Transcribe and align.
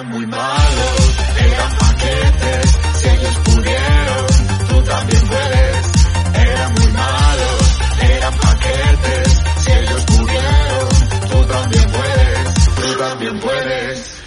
Eran 0.00 0.12
muy 0.12 0.26
malos, 0.28 1.18
eran 1.38 1.76
paquetes, 1.76 2.70
si 2.94 3.08
ellos 3.10 3.36
pudieron, 3.44 4.26
tú 4.66 4.82
también 4.82 5.22
puedes. 5.28 6.38
Eran 6.38 6.72
muy 6.72 6.92
malos, 6.92 7.78
eran 8.00 8.34
paquetes, 8.38 9.42
si 9.58 9.72
ellos 9.72 10.04
pudieron, 10.06 10.88
tú 11.28 11.52
también 11.52 11.90
puedes, 11.90 12.76
tú 12.76 12.98
también 12.98 13.40
puedes. 13.40 14.22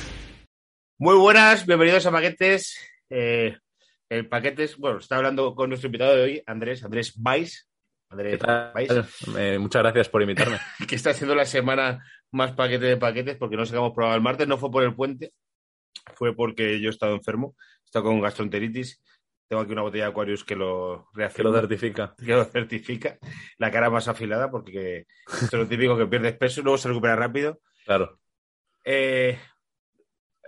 Muy 0.99 1.15
buenas, 1.15 1.65
bienvenidos 1.65 2.05
a 2.05 2.11
Paquetes. 2.11 2.77
Eh, 3.09 3.57
el 4.09 4.29
Paquetes, 4.29 4.77
bueno, 4.77 4.99
está 4.99 5.15
hablando 5.15 5.55
con 5.55 5.69
nuestro 5.69 5.87
invitado 5.87 6.15
de 6.15 6.21
hoy, 6.21 6.43
Andrés, 6.45 6.83
Andrés 6.83 7.13
Vais. 7.17 7.67
Andrés. 8.11 8.39
Vais, 8.75 8.91
Eh, 9.39 9.57
muchas 9.57 9.81
gracias 9.81 10.07
por 10.07 10.21
invitarme. 10.21 10.59
que 10.87 10.95
está 10.95 11.09
haciendo 11.09 11.33
la 11.33 11.45
semana 11.45 12.05
más 12.29 12.51
paquete 12.51 12.85
de 12.85 12.97
paquetes 12.97 13.37
porque 13.37 13.55
no 13.55 13.65
sacamos 13.65 13.91
programa 13.93 14.15
el 14.15 14.21
martes, 14.21 14.47
no 14.47 14.59
fue 14.59 14.69
por 14.69 14.83
el 14.83 14.93
puente, 14.93 15.33
fue 16.15 16.35
porque 16.35 16.79
yo 16.79 16.87
he 16.87 16.91
estado 16.91 17.15
enfermo, 17.15 17.55
he 17.59 17.85
estado 17.85 18.05
con 18.05 18.21
gastroenteritis. 18.21 19.01
Tengo 19.47 19.61
aquí 19.61 19.71
una 19.73 19.81
botella 19.83 20.05
de 20.05 20.09
Aquarius 20.11 20.43
que 20.43 20.55
lo 20.55 21.09
que 21.13 21.19
reafirma. 21.21 21.51
lo 21.51 21.57
certifica. 21.59 22.15
que 22.25 22.31
lo 22.33 22.45
certifica, 22.45 23.17
la 23.57 23.71
cara 23.71 23.89
más 23.89 24.07
afilada, 24.07 24.49
porque 24.49 25.05
esto 25.27 25.45
es 25.45 25.53
lo 25.53 25.67
típico 25.67 25.97
que 25.97 26.07
pierdes 26.07 26.37
peso 26.37 26.61
y 26.61 26.63
luego 26.63 26.77
se 26.77 26.87
recupera 26.89 27.15
rápido. 27.15 27.59
Claro. 27.85 28.19
Eh, 28.85 29.37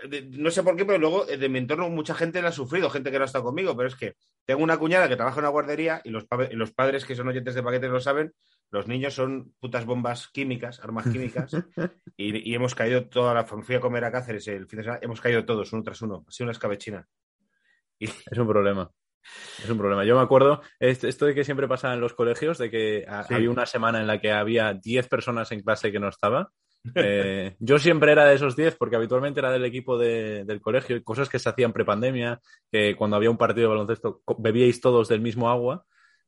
de- 0.10 0.24
no 0.24 0.50
sé 0.52 0.64
por 0.64 0.76
qué, 0.76 0.86
pero 0.86 0.98
luego 0.98 1.28
eh, 1.30 1.38
de 1.38 1.50
mi 1.50 1.60
entorno 1.60 1.90
mucha 1.90 2.16
gente 2.16 2.42
la 2.42 2.50
ha 2.50 2.52
sufrido, 2.52 2.90
gente 2.90 3.12
que 3.12 3.18
no 3.18 3.24
ha 3.24 3.28
estado 3.28 3.44
conmigo, 3.46 3.76
pero 3.76 3.88
es 3.88 3.96
que 3.96 4.16
tengo 4.46 4.64
una 4.64 4.78
cuñada 4.78 5.08
que 5.08 5.16
trabaja 5.16 5.38
en 5.38 5.44
una 5.46 5.50
guardería 5.50 6.02
y 6.04 6.10
los, 6.10 6.26
pa- 6.26 6.48
y 6.52 6.56
los 6.56 6.72
padres 6.74 7.06
que 7.06 7.16
son 7.16 7.28
oyentes 7.28 7.56
de 7.56 7.64
paquetes 7.64 7.90
lo 7.90 8.00
saben, 8.00 8.34
los 8.72 8.88
niños 8.88 9.14
son 9.14 9.54
putas 9.60 9.86
bombas 9.86 10.28
químicas, 10.30 10.80
armas 10.82 11.08
químicas, 11.08 11.52
y, 12.18 12.50
y 12.52 12.56
hemos 12.56 12.76
caído 12.76 13.06
toda 13.08 13.34
la 13.34 13.46
familia 13.46 13.78
a 13.78 13.82
comer 13.82 14.04
a 14.06 14.12
Cáceres 14.12 14.48
el 14.48 14.68
fin 14.68 14.78
de 14.78 14.84
semana, 14.84 15.00
hemos 15.04 15.22
caído 15.22 15.46
todos 15.46 15.72
uno 15.74 15.84
tras 15.84 16.02
uno, 16.02 16.26
ha 16.28 16.32
sido 16.32 16.46
una 16.46 16.52
escabechina. 16.52 17.08
Y, 18.00 18.06
Es 18.32 18.38
un 18.38 18.48
problema. 18.48 18.90
Es 19.64 19.70
un 19.70 19.78
problema. 19.80 20.06
Yo 20.06 20.16
me 20.16 20.22
acuerdo, 20.22 20.62
est- 20.80 21.04
esto 21.04 21.26
de 21.26 21.34
que 21.34 21.44
siempre 21.44 21.68
pasa 21.68 21.92
en 21.94 22.00
los 22.00 22.14
colegios, 22.14 22.58
de 22.60 22.70
que 22.70 23.06
a- 23.08 23.24
Sí. 23.24 23.34
había 23.34 23.50
una 23.50 23.66
semana 23.66 24.00
en 24.00 24.06
la 24.08 24.20
que 24.22 24.32
había 24.32 24.74
10 24.74 25.08
personas 25.08 25.52
en 25.52 25.62
clase 25.62 25.92
que 25.92 26.00
no 26.00 26.10
estaba. 26.10 26.52
Eh, 26.94 27.56
yo 27.58 27.80
siempre 27.80 28.12
era 28.12 28.26
de 28.26 28.36
esos 28.36 28.56
10 28.56 28.76
porque 28.76 28.96
habitualmente 28.96 29.40
era 29.40 29.50
del 29.52 29.66
equipo 29.66 29.98
de- 29.98 30.46
del 30.46 30.62
colegio, 30.62 31.04
cosas 31.04 31.30
que 31.30 31.40
se 31.40 31.50
hacían 31.50 31.74
prepandemia, 31.74 32.40
que 32.72 32.96
cuando 32.96 33.16
había 33.16 33.32
un 33.32 33.40
partido 33.40 33.64
de 33.70 33.74
baloncesto 33.76 34.22
bebíais 34.38 34.80
todos 34.82 35.08
del 35.08 35.22
mismo 35.22 35.50
agua. 35.50 35.84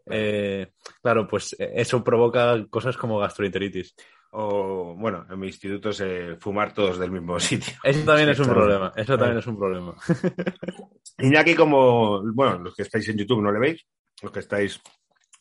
Eh, 0.09 0.71
claro, 1.01 1.27
pues 1.27 1.55
eh, 1.59 1.71
eso 1.75 2.03
provoca 2.03 2.55
cosas 2.69 2.95
como 2.97 3.19
gastroenteritis. 3.19 3.95
o, 4.31 4.93
bueno, 4.97 5.25
en 5.29 5.39
mi 5.39 5.47
instituto 5.47 5.89
es 5.89 6.01
eh, 6.01 6.35
fumar 6.39 6.73
todos 6.73 6.99
del 6.99 7.11
mismo 7.11 7.39
sitio. 7.39 7.73
Eso 7.83 8.03
también 8.05 8.29
es 8.29 8.39
un 8.39 8.45
Claro. 8.45 8.59
problema. 8.61 8.93
Eso 8.95 9.17
también 9.17 9.37
es 9.39 9.47
un 9.47 9.57
problema. 9.57 9.95
Iñaki, 11.19 11.55
como, 11.55 12.21
bueno, 12.33 12.59
los 12.59 12.75
que 12.75 12.83
estáis 12.83 13.07
en 13.09 13.17
YouTube 13.17 13.41
no 13.41 13.51
le 13.51 13.59
veis, 13.59 13.85
los 14.21 14.31
que 14.31 14.39
estáis 14.39 14.79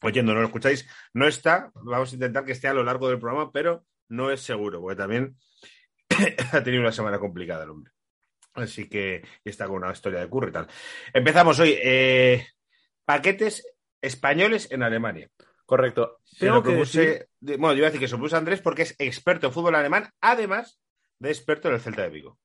oyendo 0.03 0.33
no 0.35 0.41
lo 0.41 0.47
escucháis, 0.47 0.89
no 1.15 1.27
está. 1.27 1.71
Vamos 1.75 2.13
a 2.13 2.15
intentar 2.15 2.45
que 2.45 2.53
esté 2.53 2.69
a 2.69 2.75
lo 2.75 2.85
largo 2.85 3.09
del 3.09 3.19
programa, 3.19 3.51
pero 3.53 3.85
no 4.09 4.31
es 4.31 4.41
seguro, 4.41 4.81
porque 4.81 4.97
también 4.97 5.37
ha 6.53 6.63
tenido 6.63 6.83
una 6.83 6.93
semana 6.93 7.19
complicada 7.19 7.65
el 7.65 7.71
hombre. 7.71 7.93
Así 8.55 8.89
que 8.89 9.23
y 9.45 9.51
está 9.51 9.67
con 9.67 9.77
una 9.83 9.93
historia 9.93 10.21
de 10.21 10.29
curro 10.29 10.49
y 10.49 10.53
tal. 10.53 10.67
Empezamos 11.13 11.59
hoy. 11.61 11.77
eh, 11.83 12.47
paquetes 13.05 13.63
españoles 14.07 14.71
en 14.71 14.83
Alemania. 14.83 15.29
Correcto. 15.65 16.19
Tengo 16.39 16.63
que 16.63 16.71
propuse- 16.71 17.29
decir- 17.41 17.59
bueno, 17.59 17.73
yo 17.73 17.79
iba 17.79 17.87
a 17.89 17.91
decir 17.91 18.01
que 18.01 18.09
se 18.09 18.35
a 18.37 18.39
Andrés 18.39 18.61
porque 18.61 18.83
es 18.83 18.95
experto 18.99 19.47
en 19.49 19.53
fútbol 19.53 19.75
alemán, 19.75 20.11
además 20.21 20.81
de 21.19 21.31
experto 21.31 21.69
en 21.69 21.75
el 21.75 21.81
Celta 21.81 22.03
de 22.03 22.11
Vigo. 22.11 22.39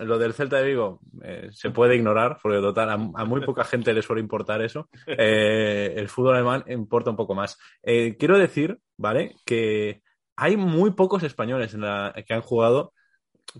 lo 0.00 0.18
del 0.18 0.34
Celta 0.34 0.56
de 0.58 0.66
Vigo 0.66 1.00
eh, 1.22 1.48
se 1.50 1.70
puede 1.70 1.96
ignorar, 1.96 2.38
porque 2.42 2.58
total, 2.60 2.90
a, 2.90 2.94
a 2.94 3.24
muy 3.24 3.40
poca 3.42 3.64
gente 3.64 3.94
le 3.94 4.02
suele 4.02 4.20
importar 4.20 4.60
eso. 4.60 4.88
Eh, 5.06 5.94
el 5.96 6.08
fútbol 6.08 6.34
alemán 6.34 6.64
importa 6.66 7.08
un 7.10 7.16
poco 7.16 7.34
más. 7.34 7.56
Eh, 7.82 8.16
quiero 8.18 8.36
decir, 8.38 8.78
¿vale? 8.98 9.34
Que 9.46 10.02
hay 10.36 10.56
muy 10.58 10.90
pocos 10.92 11.22
españoles 11.22 11.72
en 11.74 11.82
la, 11.82 12.12
que 12.26 12.34
han 12.34 12.42
jugado 12.42 12.92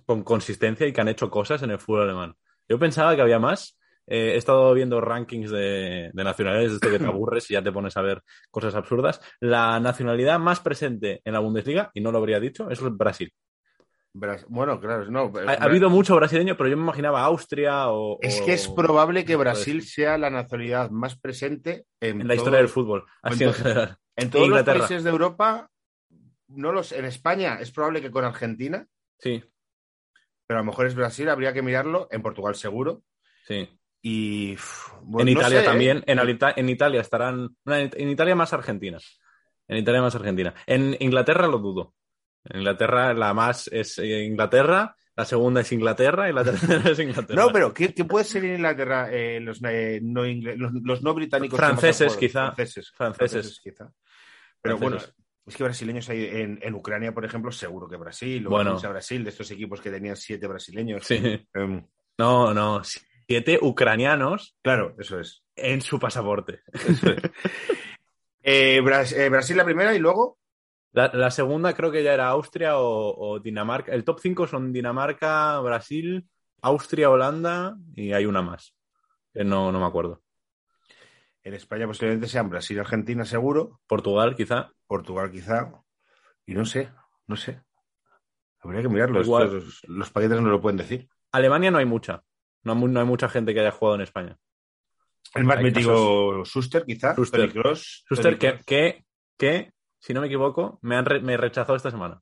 con 0.04 0.22
consistencia 0.22 0.86
y 0.86 0.92
que 0.92 1.00
han 1.00 1.08
hecho 1.08 1.30
cosas 1.30 1.62
en 1.62 1.70
el 1.70 1.78
fútbol 1.78 2.02
alemán. 2.02 2.34
Yo 2.68 2.78
pensaba 2.78 3.14
que 3.16 3.22
había 3.22 3.38
más. 3.38 3.78
Eh, 4.06 4.32
he 4.34 4.36
estado 4.36 4.72
viendo 4.74 5.00
rankings 5.00 5.50
de, 5.50 6.10
de 6.12 6.24
nacionalidades 6.24 6.80
desde 6.80 6.90
que 6.92 6.98
te 6.98 7.06
aburres 7.10 7.50
y 7.50 7.54
ya 7.54 7.62
te 7.62 7.72
pones 7.72 7.96
a 7.96 8.02
ver 8.02 8.22
cosas 8.50 8.74
absurdas. 8.74 9.20
La 9.40 9.78
nacionalidad 9.80 10.38
más 10.38 10.60
presente 10.60 11.20
en 11.24 11.32
la 11.32 11.38
Bundesliga, 11.40 11.90
y 11.94 12.00
no 12.00 12.10
lo 12.12 12.18
habría 12.18 12.40
dicho, 12.40 12.68
es 12.70 12.80
Brasil. 12.80 13.32
Bras- 14.14 14.44
Bueno, 14.48 14.78
claro, 14.78 15.10
no. 15.10 15.32
Ha, 15.46 15.52
ha 15.52 15.64
habido 15.64 15.88
mucho 15.88 16.14
brasileño, 16.16 16.54
pero 16.56 16.68
yo 16.68 16.76
me 16.76 16.82
imaginaba 16.82 17.22
Austria 17.24 17.88
o. 17.88 18.18
Es 18.20 18.42
que 18.42 18.52
es 18.52 18.68
probable 18.68 19.24
que 19.24 19.36
Brasil 19.36 19.82
sea 19.82 20.18
la 20.18 20.28
nacionalidad 20.28 20.90
más 20.90 21.18
presente 21.18 21.86
en, 22.00 22.20
en 22.20 22.28
la 22.28 22.34
todo- 22.34 22.42
historia 22.42 22.58
del 22.58 22.68
fútbol. 22.68 23.06
Así 23.22 23.44
en 23.44 23.48
en 23.48 23.54
general. 23.54 23.96
En 24.16 24.30
todos 24.30 24.48
los 24.48 24.62
países 24.62 25.04
de 25.04 25.08
Europa, 25.10 25.70
no 26.48 26.72
los, 26.72 26.92
en 26.92 27.06
España 27.06 27.58
es 27.60 27.70
probable 27.70 28.02
que 28.02 28.10
con 28.10 28.24
Argentina, 28.26 28.86
Sí, 29.18 29.42
pero 30.46 30.58
a 30.58 30.62
lo 30.62 30.66
mejor 30.66 30.86
es 30.86 30.94
Brasil, 30.94 31.30
habría 31.30 31.54
que 31.54 31.62
mirarlo. 31.62 32.08
En 32.10 32.20
Portugal 32.20 32.54
seguro. 32.54 33.02
sí. 33.46 33.66
Y 34.02 34.56
bueno, 35.02 35.28
en 35.30 35.34
no 35.34 35.40
Italia 35.40 35.60
sé, 35.60 35.64
también. 35.64 35.98
¿eh? 35.98 36.04
En, 36.08 36.18
Alita- 36.18 36.54
en 36.56 36.68
Italia 36.68 37.00
estarán. 37.00 37.56
en 37.66 38.08
Italia 38.10 38.34
más 38.34 38.52
Argentina. 38.52 38.98
En 39.68 39.76
Italia 39.78 40.02
más 40.02 40.14
Argentina. 40.14 40.52
En 40.66 40.96
Inglaterra 40.98 41.46
lo 41.46 41.58
dudo. 41.58 41.94
En 42.44 42.58
Inglaterra 42.58 43.14
la 43.14 43.32
más 43.32 43.68
es 43.68 43.98
eh, 44.00 44.24
Inglaterra, 44.24 44.96
la 45.14 45.24
segunda 45.24 45.60
es 45.60 45.70
Inglaterra 45.70 46.28
y 46.28 46.32
la 46.32 46.42
tercera 46.44 46.90
es 46.90 46.98
Inglaterra. 46.98 47.40
No, 47.44 47.52
pero 47.52 47.72
¿qué, 47.72 47.94
qué 47.94 48.04
puede 48.04 48.24
ser 48.24 48.44
en 48.44 48.56
Inglaterra 48.56 49.08
eh, 49.12 49.38
los, 49.38 49.60
eh, 49.64 50.00
no 50.02 50.24
los, 50.24 50.72
los 50.82 51.02
no 51.02 51.14
británicos? 51.14 51.56
Franceses, 51.56 52.16
quizá. 52.16 52.50
Franceses, 52.52 52.90
Franceses. 52.96 53.60
quizá. 53.62 53.88
Pero 54.60 54.78
bueno, 54.78 54.96
es 55.46 55.56
que 55.56 55.62
brasileños 55.62 56.08
hay 56.08 56.24
en, 56.24 56.58
en 56.60 56.74
Ucrania, 56.74 57.12
por 57.14 57.24
ejemplo, 57.24 57.52
seguro 57.52 57.88
que 57.88 57.96
Brasil, 57.96 58.44
o 58.46 58.50
Bueno. 58.50 58.74
bueno. 58.74 58.88
Brasil, 58.90 59.22
de 59.22 59.30
estos 59.30 59.48
equipos 59.52 59.80
que 59.80 59.90
tenían 59.90 60.16
siete 60.16 60.48
brasileños. 60.48 61.04
Sí. 61.06 61.16
Em, 61.54 61.86
No, 62.18 62.52
no. 62.52 62.82
Siete 63.26 63.58
ucranianos 63.62 64.56
claro, 64.62 64.94
eso 64.98 65.18
es. 65.20 65.42
en 65.56 65.80
su 65.80 65.98
pasaporte. 65.98 66.60
Eso 66.72 67.10
es. 67.10 67.22
Eh, 68.44 68.80
Bras- 68.82 69.12
eh, 69.12 69.28
Brasil 69.28 69.56
la 69.56 69.64
primera 69.64 69.94
y 69.94 70.00
luego. 70.00 70.38
La, 70.92 71.10
la 71.14 71.30
segunda 71.30 71.74
creo 71.74 71.92
que 71.92 72.02
ya 72.02 72.12
era 72.12 72.28
Austria 72.28 72.76
o, 72.76 73.14
o 73.16 73.38
Dinamarca. 73.40 73.92
El 73.94 74.04
top 74.04 74.18
5 74.20 74.46
son 74.48 74.72
Dinamarca, 74.72 75.60
Brasil, 75.60 76.28
Austria, 76.60 77.08
Holanda 77.08 77.76
y 77.94 78.12
hay 78.12 78.26
una 78.26 78.42
más. 78.42 78.74
Que 79.32 79.44
no, 79.44 79.70
no 79.70 79.78
me 79.78 79.86
acuerdo. 79.86 80.22
En 81.44 81.54
España 81.54 81.86
posiblemente 81.86 82.26
sean 82.28 82.50
Brasil 82.50 82.78
Argentina 82.80 83.24
seguro, 83.24 83.80
Portugal, 83.86 84.34
quizá. 84.36 84.70
Portugal 84.88 85.30
quizá, 85.30 85.72
y 86.44 86.54
no 86.54 86.64
sé, 86.66 86.90
no 87.28 87.36
sé. 87.36 87.62
Habría 88.60 88.82
que 88.82 88.88
mirarlo, 88.88 89.22
Igual. 89.22 89.44
estos- 89.56 89.82
los 89.88 90.10
paquetes 90.10 90.40
no 90.40 90.50
lo 90.50 90.60
pueden 90.60 90.76
decir. 90.76 91.08
Alemania 91.30 91.70
no 91.70 91.78
hay 91.78 91.86
mucha. 91.86 92.22
No, 92.64 92.72
hay 92.72 92.78
mu- 92.78 92.88
no 92.88 93.00
hay 93.00 93.06
mucha 93.06 93.28
gente 93.28 93.52
que 93.54 93.60
haya 93.60 93.70
jugado 93.72 93.96
en 93.96 94.02
España. 94.02 94.36
El 95.34 95.44
más 95.44 95.60
mítico 95.62 96.44
Schuster 96.44 96.84
quizá, 96.84 97.14
Schuster. 97.14 97.40
Toni 97.40 97.52
Kroos, 97.52 98.04
Schuster, 98.06 98.38
Toni 98.38 98.38
que, 98.38 98.64
que, 98.64 99.04
que, 99.38 99.72
si 99.98 100.12
no 100.12 100.20
me 100.20 100.26
equivoco, 100.26 100.78
me, 100.82 100.96
han 100.96 101.04
re- 101.06 101.20
me 101.20 101.36
rechazó 101.36 101.74
esta 101.74 101.90
semana. 101.90 102.20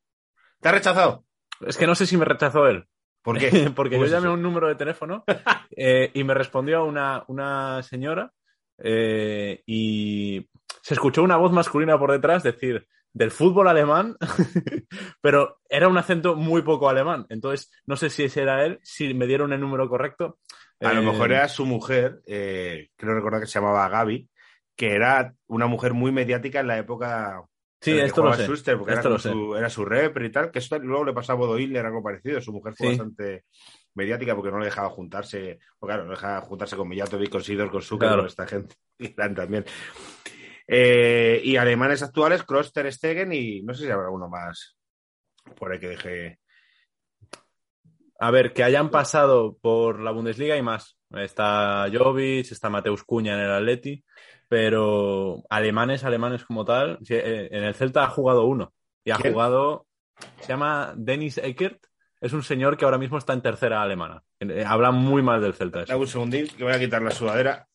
¿Te 0.60 0.68
ha 0.68 0.72
rechazado? 0.72 1.24
Es 1.66 1.76
que 1.76 1.86
no 1.86 1.94
sé 1.94 2.06
si 2.06 2.16
me 2.16 2.24
rechazó 2.24 2.66
él. 2.68 2.86
¿Por 3.22 3.38
qué? 3.38 3.50
Porque 3.74 3.96
¿Cómo 3.96 4.06
yo 4.06 4.12
llamé 4.12 4.28
a 4.28 4.32
un 4.32 4.42
número 4.42 4.68
de 4.68 4.76
teléfono 4.76 5.24
eh, 5.76 6.10
y 6.14 6.24
me 6.24 6.34
respondió 6.34 6.84
una, 6.84 7.24
una 7.28 7.82
señora 7.82 8.32
eh, 8.82 9.62
y 9.66 10.48
se 10.82 10.94
escuchó 10.94 11.22
una 11.22 11.36
voz 11.36 11.52
masculina 11.52 11.98
por 11.98 12.12
detrás 12.12 12.42
decir 12.42 12.86
del 13.12 13.30
fútbol 13.30 13.68
alemán, 13.68 14.16
pero 15.20 15.58
era 15.68 15.88
un 15.88 15.98
acento 15.98 16.36
muy 16.36 16.62
poco 16.62 16.88
alemán. 16.88 17.26
Entonces, 17.28 17.70
no 17.86 17.96
sé 17.96 18.10
si 18.10 18.24
ese 18.24 18.42
era 18.42 18.64
él, 18.64 18.78
si 18.82 19.14
me 19.14 19.26
dieron 19.26 19.52
el 19.52 19.60
número 19.60 19.88
correcto. 19.88 20.38
A 20.80 20.92
lo 20.94 21.02
Eh, 21.02 21.04
mejor 21.06 21.32
era 21.32 21.48
su 21.48 21.66
mujer, 21.66 22.20
eh, 22.26 22.88
creo 22.96 23.14
recordar 23.14 23.40
que 23.40 23.46
se 23.46 23.58
llamaba 23.60 23.88
Gaby, 23.88 24.28
que 24.76 24.94
era 24.94 25.34
una 25.48 25.66
mujer 25.66 25.92
muy 25.92 26.12
mediática 26.12 26.60
en 26.60 26.68
la 26.68 26.78
época 26.78 27.42
Sí, 27.82 27.92
en 27.92 28.00
esto 28.00 28.22
lo 28.22 28.32
sé. 28.34 28.44
Schuster, 28.44 28.78
porque 28.78 28.92
Esto 28.94 29.08
era, 29.08 29.14
lo 29.14 29.18
sé. 29.18 29.30
su, 29.30 29.56
era 29.56 29.70
su 29.70 29.84
rep 29.84 30.16
y 30.22 30.30
tal, 30.30 30.50
que 30.50 30.58
esto 30.58 30.78
luego 30.78 31.04
le 31.04 31.12
pasaba 31.14 31.38
a 31.38 31.40
Bodo 31.46 31.58
Hitler, 31.58 31.84
algo 31.86 32.02
parecido. 32.02 32.40
Su 32.40 32.52
mujer 32.52 32.74
fue 32.74 32.86
Sí. 32.86 32.96
bastante, 32.98 33.44
mediática 33.94 34.34
porque 34.34 34.50
no 34.50 34.58
le 34.58 34.66
dejaba 34.66 34.90
juntarse, 34.90 35.58
porque 35.78 35.92
claro, 35.92 36.04
no 36.04 36.12
dejaba 36.12 36.40
juntarse 36.42 36.76
con 36.76 36.88
Mijatovic, 36.88 37.30
con 37.30 37.42
Sidor, 37.42 37.70
con 37.70 37.82
Zucker, 37.82 38.08
Claro. 38.08 38.22
con 38.22 38.26
esta 38.28 38.46
gente, 38.46 38.76
Irán 38.98 39.34
también. 39.34 39.64
Eh, 40.66 41.40
y 41.42 41.56
alemanes 41.56 42.02
actuales, 42.02 42.44
Kroos, 42.44 42.72
Ter 42.72 42.92
Stegen 42.92 43.32
y 43.32 43.62
no 43.62 43.74
sé 43.74 43.84
si 43.86 43.90
habrá 43.90 44.06
alguno 44.06 44.28
más 44.28 44.76
por 45.56 45.72
ahí 45.72 45.80
que 45.80 45.88
deje. 45.88 46.38
A 48.20 48.30
ver, 48.30 48.52
que 48.52 48.62
hayan 48.62 48.90
pasado 48.90 49.56
por 49.60 49.98
la 50.00 50.10
Bundesliga 50.10 50.56
y 50.56 50.62
más. 50.62 50.98
Está 51.10 51.86
Jovic, 51.92 52.52
está 52.52 52.68
Mateus 52.68 53.02
Cuña 53.02 53.34
en 53.34 53.40
el 53.40 53.50
Atleti, 53.50 54.04
pero 54.46 55.42
alemanes, 55.48 56.04
alemanes 56.04 56.44
como 56.44 56.64
tal, 56.64 56.98
eh, 57.08 57.48
en 57.50 57.64
el 57.64 57.74
Celta 57.74 58.04
ha 58.04 58.10
jugado 58.10 58.44
uno. 58.44 58.72
Y 59.04 59.10
ha 59.10 59.16
¿Quién? 59.16 59.32
jugado, 59.32 59.86
se 60.40 60.48
llama 60.48 60.92
Dennis 60.96 61.38
Eckert, 61.38 61.86
es 62.20 62.32
un 62.32 62.42
señor 62.42 62.76
que 62.76 62.84
ahora 62.84 62.98
mismo 62.98 63.18
está 63.18 63.32
en 63.32 63.42
tercera 63.42 63.82
alemana. 63.82 64.22
Eh, 64.40 64.64
Habla 64.66 64.90
muy 64.90 65.22
mal 65.22 65.40
del 65.40 65.54
Celta. 65.54 65.84
Dame 65.84 66.00
un 66.00 66.06
segundín 66.06 66.48
que 66.48 66.64
voy 66.64 66.72
a 66.72 66.78
quitar 66.78 67.02
la 67.02 67.10
sudadera, 67.10 67.66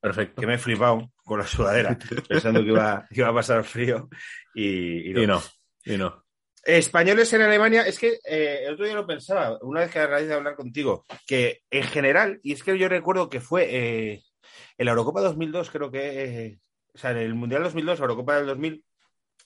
Perfecto. 0.00 0.40
que 0.40 0.46
me 0.46 0.54
he 0.54 0.58
flipado 0.58 1.10
con 1.24 1.38
la 1.38 1.46
sudadera, 1.46 1.98
pensando 2.28 2.60
que 2.60 2.68
iba, 2.68 3.06
que 3.10 3.20
iba 3.20 3.28
a 3.28 3.34
pasar 3.34 3.64
frío 3.64 4.08
y, 4.54 5.10
y 5.10 5.12
no. 5.12 5.22
Y 5.22 5.26
no, 5.26 5.42
y 5.84 5.96
no. 5.98 6.24
Españoles 6.64 7.32
en 7.32 7.42
Alemania, 7.42 7.82
es 7.86 7.98
que 7.98 8.18
eh, 8.24 8.64
el 8.66 8.74
otro 8.74 8.84
día 8.84 8.94
lo 8.94 9.06
pensaba, 9.06 9.58
una 9.62 9.80
vez 9.80 9.90
que 9.90 10.00
a 10.00 10.06
raíz 10.06 10.28
de 10.28 10.34
hablar 10.34 10.54
contigo, 10.54 11.06
que 11.26 11.62
en 11.70 11.84
general, 11.84 12.40
y 12.42 12.52
es 12.52 12.62
que 12.62 12.76
yo 12.78 12.88
recuerdo 12.88 13.30
que 13.30 13.40
fue 13.40 13.68
eh, 13.70 14.22
en 14.76 14.84
la 14.84 14.90
Eurocopa 14.90 15.20
2002, 15.22 15.70
creo 15.70 15.90
que, 15.90 16.24
eh, 16.24 16.58
o 16.94 16.98
sea, 16.98 17.12
en 17.12 17.18
el 17.18 17.34
Mundial 17.34 17.62
2002, 17.62 17.98
la 17.98 18.04
Eurocopa 18.04 18.36
del 18.36 18.46
2000, 18.46 18.84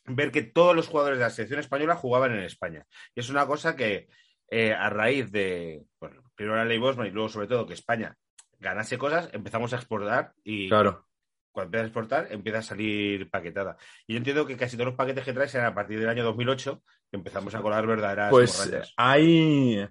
ver 0.06 0.30
que 0.32 0.42
todos 0.42 0.74
los 0.74 0.88
jugadores 0.88 1.18
de 1.18 1.24
la 1.24 1.30
selección 1.30 1.60
española 1.60 1.94
jugaban 1.96 2.32
en 2.32 2.40
España. 2.42 2.84
Y 3.14 3.20
es 3.20 3.30
una 3.30 3.46
cosa 3.46 3.76
que 3.76 4.08
eh, 4.50 4.72
a 4.72 4.90
raíz 4.90 5.30
de, 5.30 5.84
bueno, 6.00 6.22
primero 6.34 6.56
la 6.56 6.64
ley 6.64 6.78
Bosman 6.78 7.06
y 7.06 7.10
luego 7.10 7.28
sobre 7.28 7.46
todo 7.46 7.66
que 7.66 7.74
España 7.74 8.14
ganase 8.58 8.98
cosas, 8.98 9.28
empezamos 9.32 9.72
a 9.72 9.76
exportar 9.76 10.32
y 10.44 10.68
Claro. 10.68 11.06
cuando 11.50 11.66
empieza 11.68 11.82
a 11.84 11.86
exportar, 11.86 12.28
empieza 12.30 12.58
a 12.58 12.62
salir 12.62 13.28
paquetada. 13.30 13.76
Y 14.06 14.12
yo 14.12 14.18
entiendo 14.18 14.46
que 14.46 14.56
casi 14.56 14.76
todos 14.76 14.86
los 14.88 14.96
paquetes 14.96 15.24
que 15.24 15.32
traes 15.32 15.54
eran 15.54 15.66
a 15.68 15.74
partir 15.74 15.98
del 15.98 16.08
año 16.08 16.24
2008 16.24 16.82
que 17.10 17.16
empezamos 17.16 17.54
a 17.54 17.60
colar 17.62 17.86
verdaderas 17.86 18.30
Pues 18.30 18.56
borrachas. 18.58 18.92
hay 18.96 19.86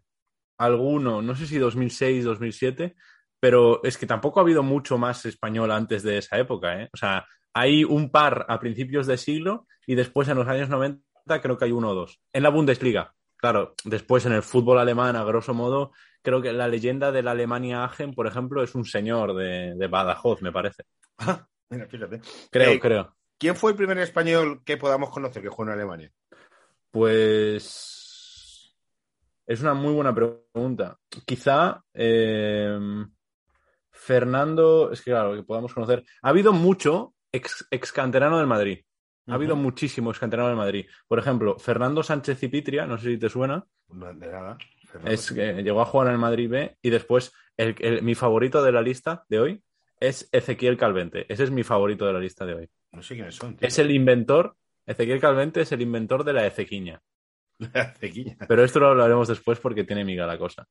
alguno, 0.58 1.22
no 1.22 1.36
sé 1.36 1.48
si 1.48 1.58
2006, 1.58 2.24
2007, 2.24 2.96
pero 3.40 3.84
es 3.84 3.98
que 3.98 4.06
tampoco 4.06 4.40
ha 4.40 4.44
habido 4.44 4.64
mucho 4.64 4.98
más 4.98 5.26
español 5.26 5.72
antes 5.72 6.04
de 6.04 6.20
esa 6.20 6.38
época, 6.38 6.82
¿eh? 6.82 6.90
O 6.94 6.98
sea, 6.98 7.26
hay 7.54 7.84
un 7.84 8.10
par 8.10 8.46
a 8.50 8.60
principios 8.60 9.08
de 9.08 9.18
siglo 9.18 9.68
y 9.86 9.96
después 9.96 10.28
en 10.30 10.38
los 10.38 10.48
años 10.48 10.70
90 10.70 11.02
creo 11.42 11.58
que 11.58 11.66
hay 11.66 11.72
uno 11.72 11.90
o 11.90 11.96
dos. 11.96 12.20
En 12.34 12.44
la 12.44 12.50
Bundesliga, 12.50 13.14
claro, 13.38 13.76
después 13.84 14.26
en 14.26 14.34
el 14.34 14.44
fútbol 14.44 14.80
alemán, 14.80 15.16
a 15.16 15.24
grosso 15.24 15.54
modo, 15.54 15.92
creo 16.22 16.42
que 16.42 16.54
la 16.54 16.68
leyenda 16.68 17.12
de 17.12 17.24
la 17.24 17.32
Alemania 17.32 17.84
Aachen, 17.84 18.14
por 18.14 18.28
ejemplo, 18.28 18.64
es 18.64 18.76
un 18.76 18.86
señor 18.86 19.36
de, 19.36 19.76
de 19.76 19.88
Badajoz, 19.88 20.42
me 20.42 20.52
parece. 20.52 20.84
Mira, 21.70 21.88
fíjate. 21.88 22.22
Creo, 22.50 22.72
Eh, 22.72 22.80
creo. 22.80 23.16
¿Quién 23.38 23.56
fue 23.56 23.72
el 23.72 23.78
primer 23.78 23.98
español 23.98 24.62
que 24.64 24.78
podamos 24.78 25.10
conocer 25.10 25.42
que 25.42 25.50
jugó 25.50 25.64
en 25.64 25.70
Alemania? 25.70 26.12
Pues 26.92 28.76
es 29.48 29.62
una 29.62 29.74
muy 29.74 29.94
buena 29.94 30.14
pregunta. 30.14 30.98
Quizá 31.26 31.82
eh, 31.94 32.78
Fernando, 33.90 34.92
es 34.92 35.02
que 35.02 35.12
claro, 35.12 35.36
que 35.36 35.44
podamos 35.44 35.74
conocer. 35.74 36.04
Ha 36.22 36.30
habido 36.30 36.54
mucho 36.54 37.14
ex, 37.32 37.68
ex 37.72 37.92
canterano 37.92 38.38
del 38.38 38.48
Madrid. 38.48 38.80
Ha 39.28 39.36
habido 39.36 39.54
Ujú. 39.54 39.64
muchísimo 39.64 40.10
ex 40.12 40.20
canterano 40.20 40.50
del 40.50 40.58
Madrid. 40.58 40.86
Por 41.08 41.20
ejemplo, 41.20 41.58
Fernando 41.60 42.02
Sánchez 42.04 42.40
Cipitria, 42.40 42.86
no 42.88 42.98
sé 42.98 43.12
si 43.12 43.18
te 43.18 43.30
suena, 43.30 43.66
No, 43.90 44.14
de 44.14 44.28
nada. 44.28 44.58
Fernando. 44.86 45.12
es 45.12 45.32
que 45.32 45.64
llegó 45.64 45.82
a 45.82 45.86
jugar 45.86 46.08
en 46.08 46.14
el 46.14 46.20
Madrid 46.20 46.50
B 46.50 46.78
y 46.82 46.90
después 46.90 47.32
el, 47.58 47.76
el- 47.80 48.02
mi 48.04 48.16
favorito 48.16 48.64
de 48.64 48.72
la 48.72 48.82
lista 48.82 49.24
de 49.30 49.40
hoy 49.40 49.64
es 50.00 50.28
Ezequiel 50.32 50.78
Calvente. 50.78 51.26
Ese 51.32 51.44
es 51.44 51.52
mi 51.52 51.64
favorito 51.64 52.06
de 52.06 52.14
la 52.14 52.20
lista 52.20 52.46
de 52.46 52.56
hoy. 52.56 52.70
No 52.92 53.04
sé 53.04 53.14
quiénes 53.16 53.36
son. 53.36 53.56
tío. 53.56 53.68
Es 53.68 53.78
el 53.80 53.92
inventor, 53.92 54.56
Ezequiel 54.86 55.20
Calvente 55.22 55.62
es 55.62 55.72
el 55.72 55.82
inventor 55.82 56.24
de 56.24 56.34
la 56.34 56.46
Ezequiña. 56.48 57.02
Cequiña. 58.00 58.38
Pero 58.48 58.64
esto 58.64 58.80
lo 58.80 58.88
hablaremos 58.88 59.28
después 59.28 59.60
porque 59.60 59.84
tiene 59.84 60.04
miga 60.04 60.26
la 60.26 60.38
cosa. 60.40 60.66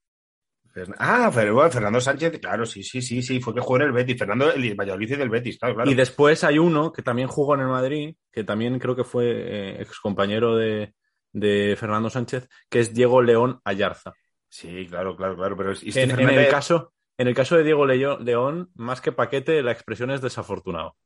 Ah, 0.99 1.31
pero 1.35 1.55
bueno, 1.55 1.71
Fernando 1.71 2.01
Sánchez, 2.01 2.39
claro, 2.41 2.65
sí, 2.65 2.83
sí, 2.83 3.03
sí, 3.03 3.23
sí, 3.23 3.41
fue 3.41 3.55
que 3.55 3.61
jugó 3.61 3.77
en 3.77 3.83
el 3.83 3.93
Betis. 3.93 4.19
Fernando, 4.19 4.53
el 4.53 4.75
Valladolid 4.75 5.11
y 5.13 5.17
del 5.17 5.29
Betis, 5.29 5.59
claro, 5.59 5.75
claro. 5.75 5.91
Y 5.91 5.95
después 5.95 6.45
hay 6.45 6.59
uno 6.59 6.93
que 6.93 7.03
también 7.03 7.29
jugó 7.29 7.55
en 7.55 7.61
el 7.63 7.67
Madrid, 7.69 8.15
que 8.33 8.45
también 8.45 8.79
creo 8.79 8.95
que 8.95 9.05
fue 9.05 9.25
eh, 9.31 9.83
ex 9.83 9.99
compañero 9.99 10.57
de, 10.57 10.95
de 11.33 11.77
Fernando 11.79 12.09
Sánchez, 12.11 12.49
que 12.69 12.81
es 12.81 12.95
Diego 12.95 13.21
León 13.23 13.61
Ayarza. 13.65 14.13
Sí, 14.49 14.87
claro, 14.89 15.17
claro, 15.17 15.37
claro. 15.37 15.57
Pero 15.57 15.73
es- 15.73 15.83
este 15.83 16.03
En, 16.03 16.29
el 16.29 16.49
caso, 16.49 16.93
en 17.19 17.29
el 17.29 17.35
caso 17.35 17.57
de 17.57 17.65
Diego 17.65 17.87
León, 17.87 18.71
más 18.75 19.01
que 19.01 19.13
paquete, 19.13 19.63
la 19.63 19.73
expresión 19.73 20.11
es 20.11 20.21
desafortunado. 20.21 20.97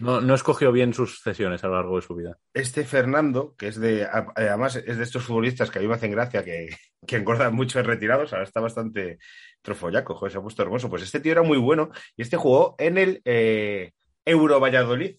No, 0.00 0.20
no 0.20 0.34
escogió 0.34 0.72
bien 0.72 0.92
sus 0.92 1.20
cesiones 1.22 1.62
a 1.64 1.68
lo 1.68 1.74
largo 1.74 1.96
de 1.96 2.02
su 2.02 2.14
vida. 2.14 2.36
este 2.52 2.84
Fernando, 2.84 3.54
que 3.56 3.68
es 3.68 3.78
de, 3.80 4.04
a- 4.04 4.26
además 4.34 4.76
es 4.76 4.96
de 4.98 5.02
estos 5.04 5.24
futbolistas 5.24 5.70
que 5.70 5.78
a 5.78 5.82
mí 5.82 5.88
me 5.88 5.94
hacen 5.94 6.10
gracia, 6.10 6.44
que, 6.44 6.68
que 7.06 7.16
engordan 7.16 7.54
mucho 7.54 7.78
en 7.78 7.84
retirados, 7.86 8.32
ahora 8.32 8.44
está 8.44 8.60
bastante 8.60 9.18
trofollaco, 9.62 10.14
joder, 10.14 10.32
se 10.32 10.38
ha 10.38 10.42
puesto 10.42 10.62
hermoso. 10.62 10.90
Pues 10.90 11.02
este 11.02 11.20
tío 11.20 11.32
era 11.32 11.42
muy 11.42 11.58
bueno 11.58 11.90
y 12.16 12.22
este 12.22 12.36
jugó 12.36 12.74
en 12.78 12.98
el 12.98 13.22
eh, 13.24 13.92
Euro 14.24 14.58
Valladolid 14.60 15.16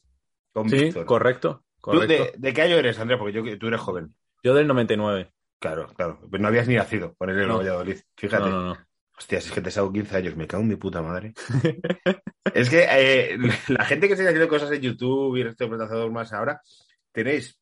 con 0.53 0.69
Sí, 0.69 0.75
Víctor. 0.85 1.05
correcto. 1.05 1.63
¿Tú 1.81 1.91
correcto. 1.91 2.23
de, 2.25 2.33
de 2.37 2.53
qué 2.53 2.61
año 2.63 2.75
eres, 2.75 2.99
Andrea? 2.99 3.17
Porque 3.19 3.33
yo, 3.33 3.57
tú 3.59 3.67
eres 3.67 3.79
joven. 3.79 4.13
Yo 4.43 4.53
del 4.53 4.67
99. 4.67 5.31
Claro, 5.59 5.87
claro. 5.95 6.19
Pues 6.29 6.41
no 6.41 6.47
habías 6.47 6.67
ni 6.67 6.75
nacido 6.75 7.15
con 7.15 7.29
el 7.29 7.37
Euro 7.39 7.53
No. 7.53 7.57
Valladolid. 7.59 7.97
Fíjate. 8.17 8.49
No, 8.49 8.49
no, 8.49 8.65
no. 8.73 8.77
Hostias, 9.17 9.45
es 9.45 9.51
que 9.51 9.61
te 9.61 9.71
saco 9.71 9.91
15 9.93 10.17
años, 10.17 10.35
me 10.35 10.47
cago 10.47 10.63
en 10.63 10.69
mi 10.69 10.75
puta 10.75 11.01
madre. 11.01 11.33
es 12.53 12.69
que 12.69 12.85
eh, 12.89 13.37
la 13.69 13.85
gente 13.85 14.07
que 14.07 14.13
está 14.13 14.25
haciendo 14.25 14.47
cosas 14.47 14.71
en 14.71 14.81
YouTube 14.81 15.37
y 15.37 15.41
el 15.41 15.47
resto 15.47 15.63
de 15.65 15.69
plataformas 15.77 16.11
más 16.11 16.33
ahora, 16.33 16.61
tenéis. 17.11 17.59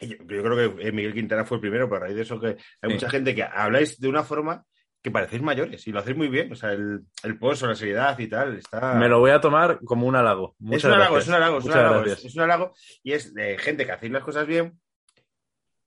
Yo, 0.00 0.16
yo 0.18 0.42
creo 0.42 0.76
que 0.76 0.88
eh, 0.88 0.92
Miguel 0.92 1.14
Quintana 1.14 1.44
fue 1.44 1.56
el 1.56 1.60
primero, 1.60 1.88
pero 1.88 1.96
a 1.96 2.04
raíz 2.06 2.16
de 2.16 2.22
eso 2.22 2.40
que 2.40 2.48
hay 2.48 2.56
Sí. 2.82 2.94
mucha 2.94 3.10
gente 3.10 3.34
que 3.34 3.42
habláis 3.42 3.98
de 4.00 4.08
una 4.08 4.22
forma 4.24 4.64
que 5.00 5.12
parecéis 5.12 5.42
mayores 5.42 5.86
y 5.86 5.92
lo 5.92 6.00
hacéis 6.00 6.16
muy 6.16 6.26
bien. 6.28 6.50
O 6.52 6.56
sea, 6.56 6.72
el, 6.72 7.00
el 7.22 7.38
pozo, 7.38 7.68
la 7.68 7.76
seriedad 7.76 8.18
y 8.18 8.26
tal, 8.26 8.56
está. 8.56 8.94
Me 8.94 9.08
lo 9.08 9.20
voy 9.20 9.30
a 9.30 9.40
tomar 9.40 9.78
como 9.84 10.06
un 10.06 10.16
halago. 10.16 10.56
es 10.70 10.82
un 10.84 10.92
halago, 10.92 11.14
gracias. 11.14 11.22
es 11.22 11.28
un 11.28 11.34
halago, 11.34 11.58
es 11.58 11.64
un 11.64 11.72
halago, 11.72 12.04
es 12.04 12.34
un 12.34 12.40
halago 12.42 12.74
y 13.04 13.12
es 13.12 13.34
de 13.34 13.56
gente 13.58 13.86
que 13.86 13.92
hacéis 13.92 14.12
las 14.12 14.24
cosas 14.24 14.46
bien. 14.48 14.80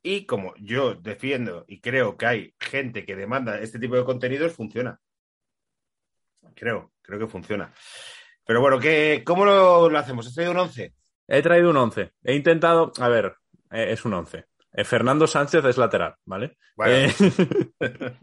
Y 0.04 0.26
como 0.26 0.54
yo 0.58 0.96
defiendo 0.96 1.66
y 1.68 1.80
creo 1.82 2.18
que 2.18 2.26
hay 2.26 2.56
gente 2.60 3.06
que 3.06 3.16
demanda 3.18 3.60
este 3.60 3.80
tipo 3.80 3.96
de 3.98 4.06
contenidos, 4.06 4.54
funciona. 4.54 5.00
Creo, 6.56 6.92
creo 7.02 7.20
que 7.20 7.28
funciona. 7.28 7.74
Pero 8.46 8.62
bueno, 8.62 8.80
¿qué, 8.80 9.24
¿cómo 9.26 9.46
lo, 9.46 9.90
lo 9.90 9.98
hacemos? 10.00 10.28
¿Has 10.28 10.34
traído 10.34 10.52
un 10.52 10.60
11? 10.60 10.94
He 11.28 11.42
traído 11.42 11.70
un 11.70 11.78
11. 11.78 12.12
He 12.24 12.36
intentado, 12.36 12.92
a 13.00 13.08
ver, 13.08 13.36
eh, 13.72 13.88
es 13.92 14.04
un 14.06 14.14
11. 14.14 14.46
Eh, 14.74 14.84
Fernando 14.84 15.28
Sánchez 15.28 15.64
es 15.66 15.78
lateral, 15.78 16.16
¿vale? 16.26 16.58
Vale. 16.76 17.06
Eh, 17.08 17.12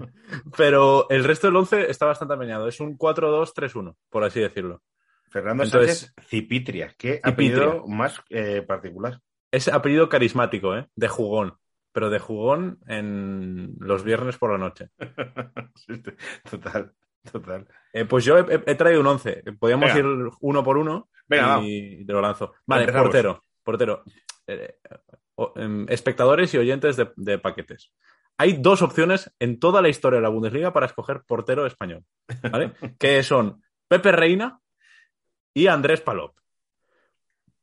pero 0.56 1.08
el 1.10 1.24
resto 1.24 1.46
del 1.46 1.56
11 1.56 1.90
está 1.90 2.06
bastante 2.06 2.34
apañado. 2.34 2.68
Es 2.68 2.80
un 2.80 2.96
4-2-3-1, 2.98 3.94
por 4.08 4.24
así 4.24 4.40
decirlo. 4.40 4.82
Fernando 5.30 5.64
Entonces- 5.64 6.00
Sánchez 6.00 6.14
Cipitria. 6.28 6.94
Qué 6.98 7.20
Cipitria. 7.24 7.32
apellido 7.32 7.86
más 7.86 8.20
eh, 8.30 8.62
particular. 8.66 9.20
Es 9.50 9.68
apellido 9.68 10.08
carismático, 10.08 10.76
¿eh? 10.76 10.86
De 10.94 11.08
jugón. 11.08 11.56
Pero 11.92 12.10
de 12.10 12.18
jugón 12.18 12.78
en 12.86 13.74
los 13.78 14.04
viernes 14.04 14.36
por 14.36 14.52
la 14.52 14.58
noche. 14.58 14.90
Total, 16.50 16.92
total. 17.32 17.66
Eh, 17.92 18.04
pues 18.04 18.24
yo 18.24 18.38
he, 18.38 18.74
traído 18.74 19.00
un 19.00 19.06
11. 19.06 19.42
Podríamos 19.58 19.92
Venga. 19.94 19.98
ir 19.98 20.30
uno 20.40 20.62
por 20.64 20.76
uno 20.78 21.08
Venga, 21.26 21.60
y 21.62 22.04
te 22.04 22.12
lo 22.12 22.20
lanzo. 22.20 22.54
Vale, 22.66 22.82
Empezamos. 22.82 23.06
portero. 23.06 23.44
Portero. 23.62 24.02
Eh, 24.46 24.78
o- 25.36 25.52
em, 25.56 25.86
espectadores 25.88 26.52
y 26.54 26.58
oyentes 26.58 26.96
de, 26.96 27.10
de 27.16 27.38
paquetes. 27.38 27.92
Hay 28.38 28.54
dos 28.54 28.82
opciones 28.82 29.34
en 29.38 29.58
toda 29.58 29.82
la 29.82 29.88
historia 29.88 30.18
de 30.18 30.22
la 30.22 30.28
Bundesliga 30.28 30.72
para 30.72 30.86
escoger 30.86 31.22
portero 31.26 31.66
español. 31.66 32.04
¿Vale? 32.50 32.72
que 32.98 33.22
son 33.22 33.62
Pepe 33.88 34.12
Reina 34.12 34.60
y 35.54 35.66
Andrés 35.66 36.00
Palop. 36.00 36.36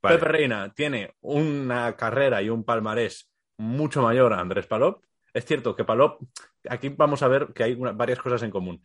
Vale. 0.02 0.18
Pepe 0.18 0.32
Reina 0.32 0.74
tiene 0.74 1.16
una 1.22 1.96
carrera 1.96 2.42
y 2.42 2.50
un 2.50 2.64
palmarés 2.64 3.32
mucho 3.58 4.02
mayor 4.02 4.34
a 4.34 4.40
Andrés 4.40 4.68
Palop. 4.68 5.04
Es 5.34 5.46
cierto 5.46 5.76
que 5.76 5.84
Palop, 5.86 6.22
aquí 6.70 6.90
vamos 6.90 7.24
a 7.24 7.28
ver 7.28 7.48
que 7.54 7.64
hay 7.64 7.74
una- 7.74 7.92
varias 7.94 8.20
cosas 8.20 8.44
en 8.44 8.52
común. 8.52 8.82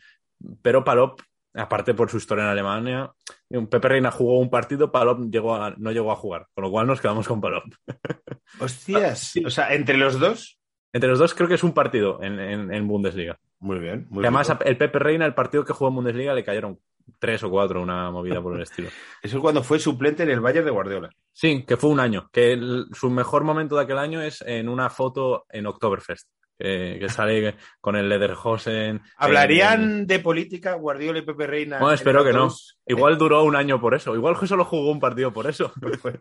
Pero 0.63 0.85
Palop, 0.85 1.21
aparte 1.55 1.95
por 1.95 2.11
su 2.11 2.17
historia 2.19 2.45
en 2.45 2.51
Alemania, 2.51 3.13
Pepe 3.49 3.89
Reina 3.89 4.11
jugó 4.11 4.39
un 4.39 4.51
partido, 4.51 4.91
Palop 4.93 5.21
llegó 5.31 5.55
a- 5.57 5.75
no 5.77 5.93
llegó 5.93 6.13
a 6.13 6.17
jugar, 6.17 6.47
con 6.55 6.65
lo 6.65 6.71
cual 6.71 6.87
nos 6.87 7.01
quedamos 7.01 7.27
con 7.29 7.41
Palop. 7.41 7.65
Hostias. 8.61 9.33
O 9.45 9.51
sea, 9.51 9.75
entre 9.75 9.97
los 9.97 10.19
dos. 10.19 10.59
Entre 10.93 11.09
los 11.09 11.19
dos 11.21 11.35
creo 11.35 11.47
que 11.49 11.55
es 11.55 11.63
un 11.63 11.73
partido 11.73 12.21
en, 12.23 12.41
en- 12.41 12.73
en 12.75 12.89
Bundesliga. 12.89 13.39
Muy 13.61 13.79
bien. 13.79 14.07
Muy 14.11 14.25
además 14.25 14.53
el 14.65 14.77
Pepe 14.77 14.99
Reina, 14.99 15.27
el 15.27 15.35
partido 15.35 15.65
que 15.65 15.73
jugó 15.73 15.89
en 15.91 15.97
Bundesliga, 15.97 16.35
le 16.35 16.45
cayeron 16.45 16.79
tres 17.19 17.43
o 17.45 17.51
cuatro, 17.51 17.81
una 17.83 18.11
movida 18.11 18.41
por 18.43 18.57
el 18.57 18.63
estilo. 18.63 18.89
Eso 19.23 19.37
es 19.37 19.41
cuando 19.43 19.63
fue 19.63 19.79
suplente 19.79 20.23
en 20.25 20.31
el 20.31 20.41
Bayern 20.41 20.65
de 20.65 20.71
Guardiola. 20.73 21.11
Sí, 21.33 21.65
que 21.67 21.77
fue 21.77 21.91
un 21.91 22.01
año. 22.01 22.29
Que 22.33 22.53
el- 22.53 22.87
su 22.93 23.09
mejor 23.11 23.45
momento 23.45 23.77
de 23.77 23.83
aquel 23.83 23.99
año 23.99 24.21
es 24.21 24.43
en 24.43 24.69
una 24.69 24.91
foto 24.91 25.45
en 25.51 25.67
Oktoberfest. 25.67 26.29
Eh, 26.61 26.99
que 27.01 27.09
sale 27.09 27.57
con 27.81 27.97
el 27.97 28.09
Lederhosen. 28.09 29.01
¿Hablarían 29.17 30.07
de 30.07 30.19
política 30.21 30.75
Guardiola 30.75 31.19
y 31.19 31.23
Pepe 31.23 31.47
Reina? 31.47 31.79
Bueno, 31.79 31.91
en 31.93 31.95
espero 31.95 32.23
que 32.25 32.33
no. 32.33 32.53
Igual 32.87 33.19
duró 33.19 33.43
un 33.45 33.57
año 33.57 33.81
por 33.81 33.95
eso. 33.95 34.15
Igual 34.15 34.39
que 34.39 34.47
solo 34.47 34.65
jugó 34.65 34.91
un 34.93 35.01
partido 35.01 35.33
por 35.33 35.47
eso. 35.47 35.73
Fue- 36.01 36.19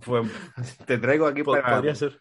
fue- 0.00 0.22
te 0.86 0.98
traigo 0.98 1.26
aquí 1.26 1.42
para, 1.42 1.76
Podría 1.76 1.94
ser. 1.94 2.20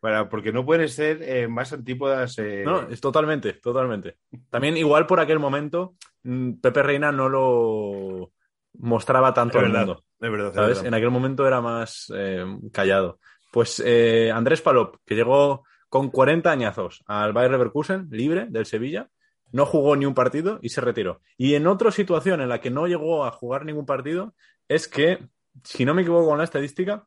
para- 0.00 0.28
porque 0.28 0.52
no 0.52 0.64
pueden 0.64 0.88
ser 0.88 1.22
eh, 1.22 1.48
más 1.48 1.72
antípodas. 1.72 2.38
eh, 2.38 2.62
No, 2.64 2.88
es 2.88 3.00
totalmente, 3.00 3.54
totalmente. 3.54 4.16
También 4.50 4.76
igual 4.76 5.06
por 5.06 5.18
aquel 5.20 5.38
momento, 5.38 5.96
mm, 6.22 6.60
Pepe 6.60 6.82
Reina 6.82 7.10
no 7.12 7.28
lo 7.28 8.32
mostraba 8.78 9.32
tanto 9.34 9.58
al 9.58 9.70
mundo. 9.70 10.04
En 10.20 10.94
aquel 10.94 11.10
momento 11.10 11.46
era 11.46 11.60
más 11.60 12.12
eh, 12.14 12.44
callado. 12.72 13.18
Pues 13.50 13.82
eh, 13.84 14.30
Andrés 14.30 14.60
Palop, 14.60 14.96
que 15.04 15.14
llegó 15.14 15.64
con 15.88 16.10
40 16.10 16.50
añazos 16.50 17.04
al 17.06 17.32
Bayer 17.32 17.52
Leverkusen, 17.52 18.08
libre 18.10 18.46
del 18.48 18.66
Sevilla, 18.66 19.08
no 19.52 19.64
jugó 19.66 19.96
ni 19.96 20.06
un 20.06 20.14
partido 20.14 20.58
y 20.62 20.70
se 20.70 20.80
retiró. 20.80 21.20
Y 21.36 21.54
en 21.54 21.66
otra 21.66 21.90
situación 21.90 22.40
en 22.40 22.48
la 22.48 22.60
que 22.60 22.70
no 22.70 22.86
llegó 22.86 23.24
a 23.24 23.30
jugar 23.30 23.64
ningún 23.64 23.86
partido, 23.86 24.34
es 24.68 24.88
que, 24.88 25.28
si 25.62 25.84
no 25.84 25.94
me 25.94 26.02
equivoco 26.02 26.28
con 26.28 26.38
la 26.38 26.44
estadística, 26.44 27.06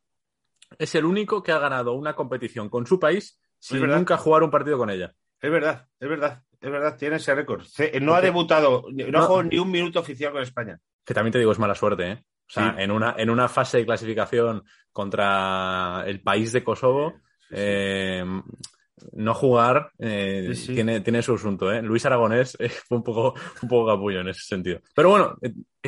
es 0.77 0.95
el 0.95 1.05
único 1.05 1.43
que 1.43 1.51
ha 1.51 1.59
ganado 1.59 1.93
una 1.93 2.15
competición 2.15 2.69
con 2.69 2.85
su 2.85 2.99
país 2.99 3.39
sin 3.59 3.85
nunca 3.85 4.17
jugar 4.17 4.43
un 4.43 4.51
partido 4.51 4.77
con 4.77 4.89
ella. 4.89 5.13
Es 5.41 5.51
verdad, 5.51 5.87
es 5.99 6.09
verdad, 6.09 6.43
es 6.61 6.71
verdad, 6.71 6.97
tiene 6.97 7.17
ese 7.17 7.35
récord. 7.35 7.65
No 8.01 8.13
ha 8.15 8.21
debutado, 8.21 8.85
no 8.89 9.19
ha 9.19 9.21
jugado 9.23 9.43
ni 9.43 9.57
un 9.57 9.71
minuto 9.71 9.99
oficial 9.99 10.31
con 10.31 10.41
España. 10.41 10.79
Que 11.05 11.13
también 11.13 11.33
te 11.33 11.39
digo, 11.39 11.51
es 11.51 11.59
mala 11.59 11.75
suerte, 11.75 12.11
¿eh? 12.11 12.23
O 12.47 12.51
sea, 12.51 12.73
Sí. 12.75 12.83
en, 12.83 12.91
una, 12.91 13.15
en 13.17 13.29
una 13.29 13.47
fase 13.47 13.77
de 13.77 13.85
clasificación 13.85 14.63
contra 14.91 16.03
el 16.07 16.21
país 16.21 16.51
de 16.51 16.63
Kosovo, 16.63 17.13
eh, 17.51 18.23
no 19.13 19.33
jugar 19.33 19.91
eh, 19.97 20.49
Sí, 20.53 20.67
sí. 20.67 20.73
Tiene, 20.75 20.99
tiene 21.01 21.21
su 21.21 21.33
asunto, 21.35 21.71
¿eh? 21.71 21.81
Luis 21.81 22.05
Aragonés 22.05 22.57
eh, 22.59 22.69
fue 22.69 22.97
un 22.97 23.03
poco, 23.03 23.33
un 23.61 23.69
poco 23.69 23.87
capullo 23.91 24.19
en 24.21 24.27
ese 24.29 24.41
sentido. 24.41 24.81
Pero 24.93 25.09
bueno, 25.09 25.37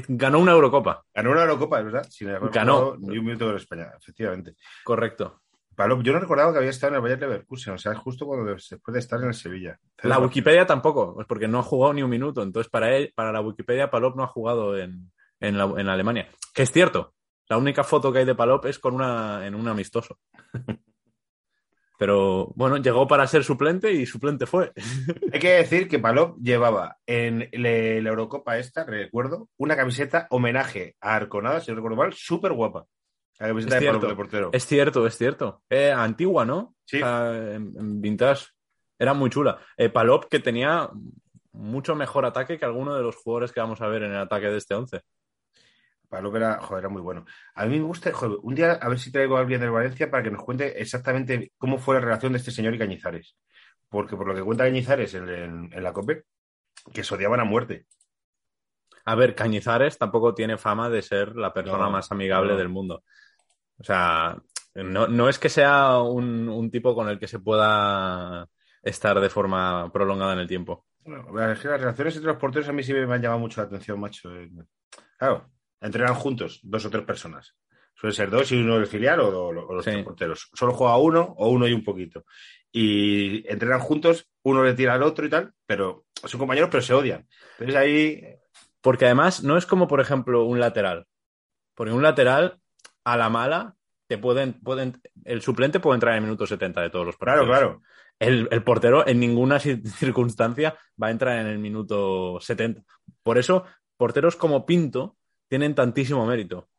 ganó 0.07 0.39
una 0.39 0.53
Eurocopa, 0.53 1.03
Ganó 1.13 1.31
una 1.31 1.41
Eurocopa, 1.41 1.79
es 1.79 1.85
verdad, 1.85 2.07
sin 2.09 2.29
haber 2.29 2.49
Ganó. 2.51 2.95
ni 2.99 3.17
un 3.17 3.25
minuto 3.25 3.45
con 3.47 3.55
España, 3.57 3.89
efectivamente. 3.99 4.55
correcto. 4.83 5.41
Palop, 5.73 6.01
yo 6.03 6.11
no 6.13 6.19
recordaba 6.19 6.51
que 6.51 6.57
había 6.59 6.69
estado 6.69 6.91
en 6.91 6.95
el 6.97 7.01
Bayer 7.01 7.19
Leverkusen, 7.19 7.73
o 7.73 7.77
sea, 7.77 7.95
justo 7.95 8.25
cuando 8.25 8.45
después 8.51 8.81
de 8.93 8.99
estar 8.99 9.19
en 9.21 9.27
el 9.29 9.33
Sevilla. 9.33 9.79
La 10.03 10.19
Wikipedia 10.19 10.65
tampoco, 10.65 11.15
pues 11.15 11.25
porque 11.25 11.47
no 11.47 11.59
ha 11.59 11.63
jugado 11.63 11.93
ni 11.93 12.03
un 12.03 12.09
minuto. 12.09 12.43
Entonces, 12.43 12.69
para 12.69 12.95
él, 12.95 13.13
para 13.15 13.31
la 13.31 13.39
Wikipedia, 13.41 13.89
Palop 13.89 14.15
no 14.17 14.23
ha 14.23 14.27
jugado 14.27 14.77
en, 14.77 15.11
en, 15.39 15.57
la- 15.57 15.73
en 15.77 15.87
Alemania. 15.87 16.27
Que 16.53 16.63
es 16.63 16.71
cierto. 16.71 17.13
La 17.47 17.57
única 17.57 17.85
foto 17.85 18.11
que 18.11 18.19
hay 18.19 18.25
de 18.25 18.35
Palop 18.35 18.65
es 18.65 18.79
con 18.79 18.93
una, 18.93 19.47
en 19.47 19.55
un 19.55 19.65
amistoso. 19.69 20.19
Pero 22.01 22.51
bueno, 22.55 22.77
llegó 22.77 23.07
para 23.07 23.27
ser 23.27 23.43
suplente 23.43 23.91
y 23.91 24.07
suplente 24.07 24.47
fue. 24.47 24.71
Hay 25.31 25.39
que 25.39 25.51
decir 25.51 25.87
que 25.87 25.99
Palop 25.99 26.35
llevaba 26.41 26.97
en 27.05 27.47
la 27.51 27.69
Eurocopa 27.69 28.57
esta, 28.57 28.83
recuerdo, 28.85 29.49
una 29.57 29.75
camiseta 29.75 30.25
homenaje 30.31 30.95
a 30.99 31.13
Arconada, 31.13 31.59
si 31.59 31.69
no 31.69 31.75
recuerdo 31.75 31.97
mal, 31.97 32.11
súper 32.13 32.53
guapa. 32.53 32.87
La 33.37 33.49
camiseta 33.49 33.75
Es 33.75 33.81
de 33.81 33.85
Palop 33.85 34.01
cierto. 34.01 34.07
de 34.07 34.15
portero. 34.15 34.49
Es 34.51 34.65
cierto, 34.65 35.05
es 35.05 35.15
cierto. 35.15 35.61
Eh, 35.69 35.91
antigua, 35.91 36.43
¿no? 36.43 36.73
Sí. 36.85 37.01
En 37.03 38.01
vintage. 38.01 38.47
Era 38.97 39.13
muy 39.13 39.29
chula. 39.29 39.59
Eh, 39.77 39.89
Palop 39.89 40.25
que 40.25 40.39
tenía 40.39 40.89
mucho 41.51 41.93
mejor 41.93 42.25
ataque 42.25 42.57
que 42.57 42.65
alguno 42.65 42.95
de 42.95 43.03
los 43.03 43.15
jugadores 43.15 43.51
que 43.51 43.59
vamos 43.59 43.79
a 43.79 43.87
ver 43.87 44.01
en 44.01 44.13
el 44.13 44.21
ataque 44.21 44.47
de 44.47 44.57
este 44.57 44.73
11. 44.73 45.01
Palop 46.11 46.35
era, 46.35 46.59
joder, 46.59 46.81
era 46.83 46.89
muy 46.89 47.01
bueno. 47.01 47.25
A 47.55 47.65
mí 47.65 47.79
me 47.79 47.85
gusta, 47.85 48.11
joder, 48.11 48.37
un 48.43 48.53
día 48.53 48.73
a 48.73 48.89
ver 48.89 48.99
si 48.99 49.11
traigo 49.13 49.37
a 49.37 49.39
alguien 49.39 49.61
del 49.61 49.71
Valencia 49.71 50.11
para 50.11 50.21
que 50.23 50.29
nos 50.31 50.43
cuente 50.43 50.81
exactamente 50.81 51.53
cómo 51.57 51.77
fue 51.79 51.95
la 51.95 52.01
relación 52.01 52.33
de 52.33 52.39
este 52.39 52.51
señor 52.51 52.75
y 52.75 52.77
Cañizares. 52.79 53.37
Porque 53.89 54.17
por 54.17 54.27
lo 54.27 54.35
que 54.35 54.43
cuenta 54.43 54.65
Cañizares 54.65 55.13
en, 55.15 55.29
en- 55.29 55.69
en 55.73 55.83
la 55.83 55.93
COPE, 55.93 56.23
que 56.93 57.03
se 57.03 57.15
odiaban 57.15 57.39
a 57.39 57.45
muerte. 57.45 57.85
A 59.05 59.15
ver, 59.15 59.35
Cañizares 59.35 59.97
tampoco 59.97 60.33
tiene 60.35 60.57
fama 60.57 60.89
de 60.89 61.01
ser 61.01 61.35
la 61.35 61.53
persona 61.53 61.85
No, 61.85 61.91
más 61.91 62.11
amigable 62.11 62.51
no. 62.51 62.57
del 62.57 62.69
mundo. 62.69 63.03
O 63.77 63.83
sea, 63.83 64.37
no, 64.75 65.07
no 65.07 65.29
es 65.29 65.39
que 65.39 65.49
sea 65.49 65.99
un, 65.99 66.49
un 66.49 66.69
tipo 66.69 66.93
con 66.93 67.07
el 67.09 67.17
que 67.19 67.27
se 67.27 67.39
pueda 67.39 68.47
estar 68.83 69.19
de 69.19 69.29
forma 69.29 69.89
prolongada 69.93 70.33
en 70.33 70.39
el 70.39 70.47
tiempo. 70.47 70.85
Bueno, 71.03 71.51
es 71.51 71.59
que 71.59 71.67
las 71.69 71.81
relaciones 71.81 72.15
entre 72.15 72.31
los 72.31 72.39
porteros 72.39 72.69
a 72.69 72.73
mí 72.73 72.83
sí 72.83 72.93
me 72.93 73.01
han 73.15 73.21
llamado 73.21 73.39
mucho 73.39 73.61
la 73.61 73.67
atención, 73.67 73.99
macho. 73.99 74.29
Eh, 74.35 74.49
Claro, 75.17 75.49
entrenan 75.81 76.15
juntos 76.15 76.59
dos 76.63 76.85
o 76.85 76.89
tres 76.89 77.03
personas. 77.03 77.55
Suele 77.95 78.15
ser 78.15 78.29
dos 78.29 78.51
y 78.51 78.61
uno 78.61 78.75
del 78.77 78.87
filial 78.87 79.19
o, 79.19 79.27
o- 79.29 79.47
o 79.49 79.73
los 79.73 79.83
Sí. 79.85 79.91
tres 79.91 80.03
porteros. 80.03 80.49
Solo 80.53 80.73
juega 80.73 80.97
uno 80.97 81.33
o 81.37 81.49
uno 81.49 81.67
y 81.67 81.73
un 81.73 81.83
poquito. 81.83 82.25
Y 82.71 83.45
entrenan 83.51 83.79
juntos, 83.79 84.29
uno 84.43 84.63
le 84.63 84.73
tira 84.73 84.93
al 84.93 85.03
otro 85.03 85.25
y 85.25 85.29
tal, 85.29 85.53
pero 85.65 86.05
son 86.23 86.39
compañeros, 86.39 86.69
pero 86.71 86.81
se 86.81 86.93
odian. 86.93 87.27
Entonces 87.59 87.75
ahí, 87.75 88.23
Porque 88.81 89.05
además 89.05 89.43
no 89.43 89.57
es 89.57 89.67
como, 89.67 89.87
por 89.87 90.01
ejemplo, 90.01 90.45
un 90.45 90.59
lateral. 90.59 91.05
Porque 91.75 91.93
un 91.93 92.01
lateral, 92.01 92.59
a 93.03 93.15
la 93.17 93.29
mala, 93.29 93.75
te 94.07 94.17
pueden, 94.17 94.53
pueden, 94.53 94.99
el 95.23 95.41
suplente 95.43 95.79
puede 95.79 95.97
entrar 95.97 96.13
en 96.13 96.17
el 96.17 96.23
minuto 96.23 96.47
70 96.47 96.81
de 96.81 96.89
todos 96.89 97.05
los 97.05 97.15
claro, 97.17 97.41
partidos. 97.45 97.59
claro. 97.59 97.81
El, 98.17 98.47
el 98.51 98.63
portero 98.63 99.07
en 99.07 99.19
ninguna 99.19 99.57
ci- 99.59 99.83
circunstancia 99.99 100.75
va 101.01 101.07
a 101.07 101.11
entrar 101.11 101.37
en 101.39 101.45
el 101.47 101.59
minuto 101.59 102.39
70. 102.39 102.81
Por 103.21 103.37
eso, 103.37 103.65
porteros 103.97 104.35
como 104.35 104.65
Pinto 104.65 105.17
tienen 105.51 105.75
tantísimo 105.75 106.25
mérito. 106.25 106.69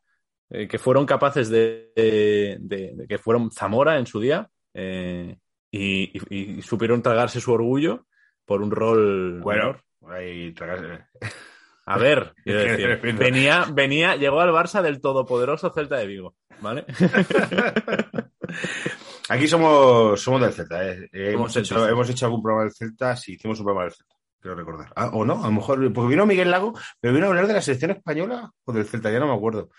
eh, 0.49 0.67
que 0.67 0.79
fueron 0.79 1.05
capaces 1.05 1.47
de, 1.49 1.91
de- 1.95 2.57
de- 2.59 2.91
de 2.95 3.07
que 3.07 3.17
fueron 3.19 3.51
Zamora 3.51 3.97
en 3.99 4.05
su 4.07 4.19
día 4.19 4.49
eh, 4.73 5.37
y, 5.71 6.11
y- 6.35 6.57
y 6.57 6.61
supieron 6.63 7.01
tragarse 7.03 7.39
su 7.39 7.51
orgullo 7.53 8.07
por 8.45 8.61
un 8.63 8.71
rol 8.71 9.39
Bueno, 9.41 9.79
ahí 10.09 10.51
tragas- 10.53 11.07
A 11.85 11.97
ver, 11.97 12.33
venía, 13.19 13.65
venía, 13.71 14.15
llegó 14.15 14.39
al 14.41 14.51
Barça 14.51 14.81
del 14.81 15.01
todopoderoso 15.01 15.69
Celta 15.71 15.97
de 15.97 16.07
Vigo, 16.07 16.35
¿vale? 16.61 16.85
Aquí 19.29 19.47
somos, 19.47 20.19
somos 20.21 20.41
del 20.41 20.53
Celta. 20.53 20.87
eh. 20.89 21.09
Hemos, 21.11 21.55
hecho, 21.57 21.87
hemos 21.87 22.09
hecho 22.09 22.25
algún 22.25 22.41
programa 22.41 22.63
del 22.65 22.73
Celta, 22.73 23.15
sí, 23.15 23.33
hicimos 23.33 23.59
un 23.59 23.65
programa 23.65 23.85
del 23.89 23.93
Celta, 23.95 24.12
quiero 24.43 24.55
recordar. 24.55 24.93
Ah, 24.95 25.09
o 25.13 25.25
no, 25.25 25.43
a 25.43 25.47
lo 25.47 25.53
mejor, 25.53 25.91
porque 25.93 26.09
vino 26.09 26.25
Miguel 26.27 26.51
Lago, 26.51 26.73
pero 26.99 27.13
vino 27.15 27.25
a 27.25 27.29
hablar 27.29 27.47
de 27.47 27.53
la 27.53 27.61
selección 27.61 27.89
española 27.91 28.51
o 28.65 28.71
del 28.73 28.85
Celta, 28.85 29.09
ya 29.11 29.19
no 29.19 29.27
me 29.27 29.33
acuerdo. 29.33 29.69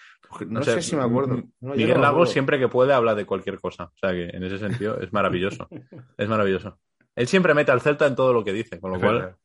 No 0.49 0.59
O 0.61 0.63
sea, 0.65 0.75
sé 0.75 0.83
si 0.83 0.97
me 0.97 1.03
acuerdo. 1.05 1.37
No, 1.61 1.75
Miguel 1.75 1.91
no 1.95 2.01
Lago 2.01 2.17
acuerdo. 2.17 2.33
siempre 2.33 2.59
que 2.59 2.67
puede 2.69 2.93
habla 2.93 3.15
de 3.15 3.25
cualquier 3.27 3.61
cosa. 3.61 3.85
O 3.85 3.97
sea 4.01 4.11
que 4.11 4.25
en 4.31 4.43
ese 4.43 4.59
sentido 4.59 4.99
es 5.01 5.13
maravilloso. 5.13 5.69
es 6.19 6.29
maravilloso. 6.29 6.79
Él 7.15 7.29
siempre 7.29 7.55
mete 7.55 7.71
al 7.71 7.81
Celta 7.81 8.07
en 8.07 8.17
todo 8.17 8.33
lo 8.33 8.43
que 8.43 8.53
dice, 8.53 8.81
con 8.81 8.91
lo 8.93 8.99
cual 8.99 9.37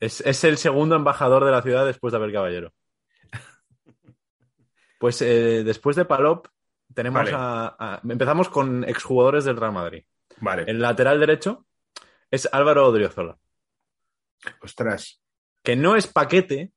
es, 0.00 0.20
es 0.20 0.44
el 0.44 0.58
segundo 0.58 0.94
embajador 0.96 1.44
de 1.46 1.50
la 1.52 1.62
ciudad 1.62 1.86
después 1.86 2.12
de 2.12 2.18
Abel 2.18 2.32
Caballero. 2.32 2.72
Pues 4.98 5.22
eh, 5.22 5.62
después 5.64 5.94
de 5.96 6.04
Palop 6.04 6.48
tenemos 6.92 7.22
Vale. 7.22 7.32
a, 7.34 7.76
a- 7.78 8.00
Empezamos 8.08 8.48
con 8.48 8.82
exjugadores 8.84 9.44
del 9.44 9.56
Real 9.56 9.72
Madrid. 9.72 10.02
Vale, 10.40 10.64
El 10.66 10.80
lateral 10.80 11.20
derecho 11.20 11.66
es 12.30 12.48
Álvaro 12.52 12.86
Odriozola, 12.88 13.38
ostras, 14.62 15.20
que 15.62 15.76
no 15.76 15.96
es 15.96 16.06
paquete 16.06 16.72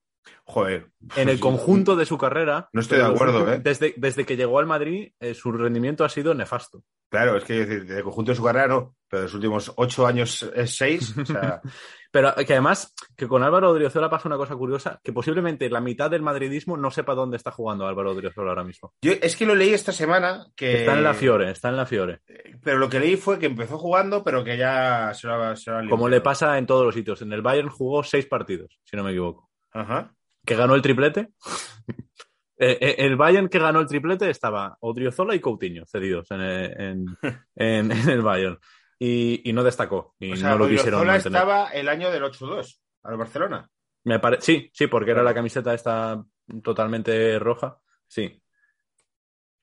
joder. 0.46 0.88
en 1.16 1.30
el 1.30 1.40
conjunto 1.40 1.96
de 1.96 2.06
su 2.06 2.18
carrera. 2.18 2.70
No 2.74 2.82
estoy 2.82 3.00
de 3.00 3.06
acuerdo, 3.06 3.52
¿eh? 3.52 3.60
Desde, 3.64 3.94
desde 3.98 4.26
que 4.26 4.38
llegó 4.38 4.60
al 4.60 4.66
Madrid, 4.68 5.12
eh, 5.20 5.34
su 5.34 5.52
rendimiento 5.52 6.04
ha 6.04 6.10
sido 6.10 6.34
nefasto. 6.34 6.84
Claro, 7.10 7.36
es 7.38 7.44
que 7.44 7.66
decir, 7.66 7.86
del 7.86 8.04
conjunto 8.04 8.32
de 8.32 8.38
su 8.38 8.44
carrera 8.44 8.68
no, 8.70 8.96
pero 9.10 9.22
de 9.22 9.26
los 9.26 9.34
últimos 9.34 9.74
ocho 9.76 10.08
años 10.08 10.50
es 10.56 10.76
seis, 10.78 11.14
o 11.18 11.26
sea, 11.26 11.62
Pero 12.14 12.36
que 12.36 12.52
además, 12.52 12.94
que 13.16 13.26
con 13.26 13.42
Álvaro 13.42 13.70
Odriozola 13.70 14.10
pasa 14.10 14.28
una 14.28 14.36
cosa 14.36 14.56
curiosa, 14.58 15.00
que 15.02 15.14
posiblemente 15.14 15.70
la 15.70 15.80
mitad 15.80 16.12
del 16.12 16.22
madridismo 16.22 16.76
no 16.76 16.92
sepa 16.92 17.16
dónde 17.16 17.38
está 17.38 17.52
jugando 17.52 17.88
Álvaro 17.88 18.12
Odriozola 18.12 18.50
ahora 18.50 18.66
mismo. 18.66 18.94
yo 19.02 19.14
es 19.22 19.38
que 19.38 19.46
lo 19.46 19.56
leí 19.56 19.74
esta 19.74 19.94
semana 19.94 20.46
que... 20.54 20.80
Está 20.82 20.94
en 20.98 21.04
la 21.04 21.14
Fiore, 21.14 21.52
está 21.52 21.70
en 21.70 21.78
la 21.78 21.86
Fiore. 21.86 22.20
Pero 22.62 22.80
lo 22.80 22.90
que 22.90 23.00
leí 23.00 23.16
fue 23.16 23.40
que 23.40 23.46
empezó 23.46 23.78
jugando, 23.78 24.26
pero 24.26 24.44
que 24.44 24.58
ya 24.58 25.14
se 25.14 25.26
lo, 25.28 25.36
ha- 25.36 25.56
se 25.56 25.72
lo 25.72 25.90
Como 25.90 26.10
le 26.10 26.20
pasa 26.20 26.58
en 26.58 26.66
todos 26.66 26.86
los 26.86 26.94
sitios. 26.96 27.22
En 27.22 27.32
el 27.32 27.42
Bayern 27.42 27.70
jugó 27.70 28.04
seis 28.04 28.26
partidos, 28.26 28.78
si 28.84 28.98
no 28.98 29.06
me 29.06 29.12
equivoco. 29.12 29.50
Ajá. 29.72 30.14
Que 30.46 30.56
ganó 30.56 30.76
el 30.76 30.82
triplete. 30.82 31.30
Eh, 32.64 32.78
eh, 32.80 32.96
el 33.00 33.16
Bayern 33.16 33.50
que 33.50 33.58
ganó 33.58 33.80
el 33.80 33.88
triplete 33.88 34.30
estaba 34.30 34.78
Odriozola 34.82 35.34
y 35.34 35.40
Coutinho 35.40 35.84
cedidos 35.88 36.30
en, 36.30 36.42
el- 36.42 36.80
en- 36.80 37.06
en- 37.56 37.92
en 37.92 38.10
el 38.10 38.22
Bayern. 38.22 38.60
Y, 39.00 39.50
y 39.50 39.52
no 39.52 39.64
destacó. 39.64 40.14
Y 40.20 40.34
O 40.34 40.36
sea, 40.36 40.52
no 40.52 40.60
lo 40.60 40.68
quisieron 40.70 41.08
mantener. 41.08 41.38
estaba 41.42 41.70
el 41.70 41.90
año 41.90 42.12
del 42.12 42.22
8-2 42.22 42.80
al 43.02 43.18
Barcelona. 43.18 43.68
Me 44.04 44.20
pare- 44.20 44.42
Sí, 44.42 44.70
sí, 44.74 44.86
porque 44.86 45.10
era 45.10 45.24
la 45.24 45.34
camiseta 45.34 45.74
esta 45.74 46.24
totalmente 46.62 47.40
roja. 47.40 47.80
Sí. 48.08 48.40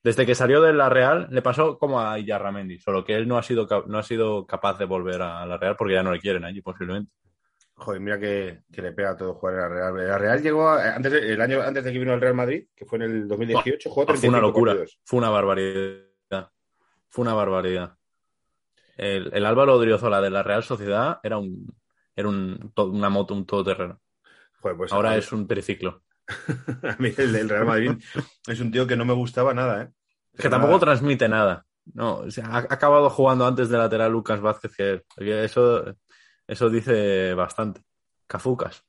Desde 0.03 0.25
que 0.25 0.35
salió 0.35 0.61
de 0.61 0.73
la 0.73 0.89
Real 0.89 1.27
le 1.31 1.41
pasó 1.41 1.77
como 1.79 2.01
a 2.01 2.19
Iyarramendi, 2.19 2.79
solo 2.79 3.05
que 3.05 3.15
él 3.15 3.29
no 3.29 3.37
ha 3.37 3.43
sido 3.43 3.65
no 3.87 3.97
ha 3.97 4.03
sido 4.03 4.45
capaz 4.45 4.77
de 4.77 4.83
volver 4.83 5.21
a 5.21 5.45
la 5.45 5.55
Real 5.57 5.77
porque 5.77 5.93
ya 5.93 6.03
no 6.03 6.11
le 6.11 6.19
quieren 6.19 6.43
allí 6.43 6.61
posiblemente. 6.61 7.13
Joder, 7.79 8.01
mira 8.01 8.19
que, 8.19 8.63
que 8.71 8.81
le 8.81 8.91
pega 8.91 9.11
a 9.11 9.17
todo 9.17 9.33
jugar 9.35 9.55
en 9.55 9.59
la 9.61 9.67
Real. 9.91 10.07
La 10.09 10.17
Real 10.17 10.41
llegó 10.41 10.67
a- 10.69 10.95
antes 10.95 11.11
de- 11.11 11.33
el 11.33 11.41
año 11.41 11.61
antes 11.61 11.83
de 11.83 11.91
que 11.93 11.99
vino 11.99 12.11
al 12.13 12.19
Real 12.21 12.33
Madrid, 12.35 12.67
que 12.75 12.85
fue 12.85 12.97
en 12.97 13.03
el 13.03 13.27
2018, 13.27 13.89
jugó 13.89 14.01
Fue 14.05 14.13
35 14.13 14.31
una 14.37 14.41
locura, 14.47 14.71
partidos. 14.73 14.99
fue 15.05 15.17
una 15.19 15.29
barbaridad. 15.29 16.49
Fue 17.09 17.21
una 17.23 17.33
barbaridad. 17.33 17.95
el, 18.97 19.29
el 19.33 19.45
Álvaro 19.45 19.75
Odriozola 19.75 20.19
de 20.21 20.29
la 20.29 20.43
Real 20.43 20.61
Sociedad 20.63 21.19
era 21.23 21.37
un, 21.37 21.73
era 22.15 22.27
un, 22.27 22.71
to- 22.75 22.89
una 22.89 23.09
moto, 23.09 23.33
un 23.33 23.45
todoterreno. 23.45 23.99
Joder, 24.61 24.77
pues 24.77 24.91
Ahora 24.91 25.15
es 25.15 25.31
un 25.31 25.47
triciclo. 25.47 26.03
a 26.83 26.95
mí 26.99 27.11
el 27.17 27.31
del 27.31 27.49
Real 27.49 27.65
Madrid 27.65 27.91
es 28.47 28.59
un 28.59 28.71
tío 28.71 28.85
que 28.85 28.97
no 28.97 29.05
me 29.05 29.13
gustaba 29.13 29.53
nada, 29.53 29.83
¿eh? 29.83 29.89
Es 30.33 30.41
que 30.41 30.49
tampoco 30.49 30.79
transmite 30.79 31.27
nada. 31.29 31.65
No, 31.93 32.17
o 32.17 32.29
sea, 32.31 32.45
ha 32.47 32.57
ha 32.57 32.59
acabado 32.59 33.09
jugando 33.09 33.47
antes 33.47 33.69
de 33.69 33.77
lateral 33.77 34.11
Lucas 34.11 34.39
Vázquez 34.41 34.75
que 34.75 34.89
él. 34.91 35.03
Que 35.17 35.43
Eso, 35.45 35.95
eso 36.49 36.69
dice 36.69 37.33
bastante. 37.33 37.81
Cafucas. 38.27 38.83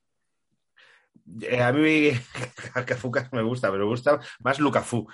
Eh, 1.41 1.61
a 1.61 1.71
mí 1.71 2.11
Cafucas 2.85 3.31
me 3.31 3.41
gusta, 3.41 3.71
pero 3.71 3.83
me 3.85 3.89
gusta 3.91 4.19
más 4.39 4.59
Lucafú. 4.59 5.07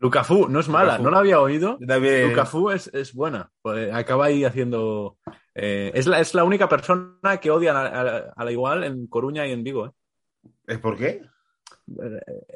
Lucafu, 0.00 0.48
no 0.48 0.60
es 0.60 0.68
mala, 0.68 0.98
no 0.98 1.10
la 1.10 1.18
había 1.20 1.40
oído. 1.40 1.78
También- 1.86 2.28
Lucafu 2.28 2.70
es, 2.70 2.88
es 2.92 3.14
buena. 3.14 3.50
Pues 3.62 3.92
acaba 3.94 4.26
ahí 4.26 4.44
haciendo. 4.44 5.16
eh, 5.54 5.92
es, 5.94 6.06
la, 6.06 6.20
es 6.20 6.34
la 6.34 6.44
única 6.44 6.68
persona 6.68 7.38
que 7.40 7.50
odia 7.50 7.72
a, 7.72 7.86
a- 7.86 8.32
a 8.36 8.44
la 8.44 8.52
igual 8.52 8.84
en 8.84 9.06
Coruña 9.06 9.46
y 9.46 9.52
en 9.52 9.62
Vigo. 9.64 9.86
¿eh? 9.86 9.90
¿Es 10.66 10.78
por 10.78 10.98
qué? 10.98 11.22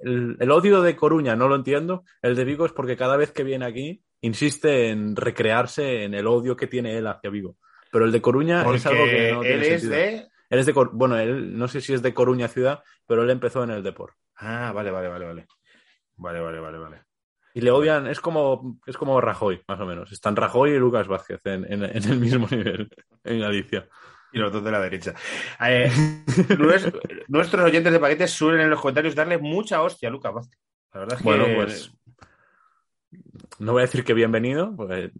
El, 0.02 0.36
el 0.40 0.50
odio 0.50 0.82
de 0.82 0.96
Coruña 0.96 1.36
no 1.36 1.48
lo 1.48 1.54
entiendo. 1.54 2.04
El 2.22 2.34
de 2.36 2.44
Vigo 2.44 2.66
es 2.66 2.72
porque 2.72 2.96
cada 2.96 3.16
vez 3.16 3.32
que 3.32 3.44
viene 3.44 3.64
aquí 3.64 4.02
insiste 4.20 4.90
en 4.90 5.14
recrearse 5.16 6.04
en 6.04 6.14
el 6.14 6.26
odio 6.26 6.56
que 6.56 6.66
tiene 6.66 6.98
él 6.98 7.06
hacia 7.06 7.30
Vigo. 7.30 7.56
Pero 7.90 8.04
el 8.04 8.12
de 8.12 8.20
Coruña 8.20 8.62
Porque 8.64 8.78
es 8.78 8.86
algo 8.86 9.04
que 9.04 9.32
no 9.32 9.42
él 9.42 9.46
tiene 9.48 9.62
es 9.74 9.80
sentido. 9.82 9.92
de... 9.92 10.26
Él 10.50 10.58
es 10.60 10.66
de 10.66 10.72
Cor- 10.74 10.90
bueno, 10.94 11.18
él 11.18 11.56
no 11.58 11.68
sé 11.68 11.80
si 11.80 11.92
es 11.92 12.02
de 12.02 12.14
Coruña 12.14 12.48
ciudad, 12.48 12.82
pero 13.06 13.22
él 13.22 13.30
empezó 13.30 13.62
en 13.64 13.70
el 13.70 13.82
Depor. 13.82 14.14
Ah, 14.36 14.72
vale, 14.74 14.90
vale, 14.90 15.08
vale, 15.08 15.26
vale. 15.26 15.46
Vale, 16.16 16.40
vale, 16.40 16.58
vale, 16.60 16.78
vale. 16.78 17.02
Y 17.54 17.60
le 17.60 17.70
odian, 17.70 18.06
es 18.06 18.20
como, 18.20 18.78
es 18.86 18.96
como 18.96 19.20
Rajoy, 19.20 19.62
más 19.68 19.80
o 19.80 19.86
menos. 19.86 20.10
Están 20.12 20.36
Rajoy 20.36 20.70
y 20.72 20.78
Lucas 20.78 21.06
Vázquez 21.08 21.40
en, 21.46 21.64
en- 21.70 21.84
en 21.84 22.04
el 22.04 22.18
mismo 22.18 22.46
nivel 22.50 22.88
en 23.24 23.40
Galicia. 23.40 23.86
Y 24.32 24.38
los 24.38 24.52
dos 24.52 24.62
de 24.62 24.70
la 24.70 24.80
derecha. 24.80 25.14
Eh, 25.66 25.90
nues- 26.58 26.92
nuestros 27.28 27.64
oyentes 27.64 27.92
de 27.92 27.98
paquetes 28.00 28.30
suelen 28.30 28.60
en 28.62 28.70
los 28.70 28.80
comentarios 28.80 29.14
darle 29.14 29.38
mucha 29.38 29.82
hostia 29.82 30.08
a 30.08 30.12
Lucas 30.12 30.34
Vázquez. 30.34 30.58
La 30.92 31.00
verdad 31.00 31.14
es 31.16 31.22
que... 31.22 31.24
Bueno, 31.24 31.44
pues 31.56 31.92
no 33.58 33.72
voy 33.72 33.80
a 33.82 33.86
decir 33.86 34.04
que 34.04 34.14
bienvenido, 34.14 34.74
porque 34.76 35.10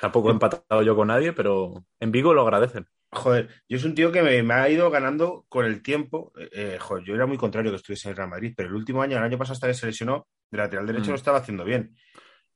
tampoco 0.00 0.28
he 0.28 0.32
empatado 0.32 0.82
yo 0.82 0.94
con 0.96 1.08
nadie, 1.08 1.32
pero 1.32 1.84
en 2.00 2.12
Vigo 2.12 2.34
lo 2.34 2.42
agradecen. 2.42 2.86
Joder, 3.10 3.48
yo 3.68 3.78
es 3.78 3.84
un 3.84 3.94
tío 3.94 4.12
que 4.12 4.22
me, 4.22 4.42
me 4.42 4.54
ha 4.54 4.68
ido 4.68 4.90
ganando 4.90 5.46
con 5.48 5.64
el 5.64 5.82
tiempo. 5.82 6.32
Eh, 6.38 6.48
eh, 6.52 6.78
joder, 6.78 7.04
yo 7.04 7.14
era 7.14 7.26
muy 7.26 7.38
contrario 7.38 7.70
que 7.70 7.76
estuviese 7.76 8.10
en 8.10 8.16
Real 8.16 8.28
Madrid, 8.28 8.52
pero 8.56 8.68
el 8.68 8.74
último 8.74 9.00
año, 9.02 9.16
el 9.16 9.22
año 9.22 9.38
pasado 9.38 9.54
hasta 9.54 9.66
que 9.66 9.74
se 9.74 9.86
lesionó, 9.86 10.26
de 10.50 10.58
lateral 10.58 10.86
derecho 10.86 11.06
Mm. 11.06 11.10
lo 11.10 11.16
estaba 11.16 11.38
haciendo 11.38 11.64
bien. 11.64 11.94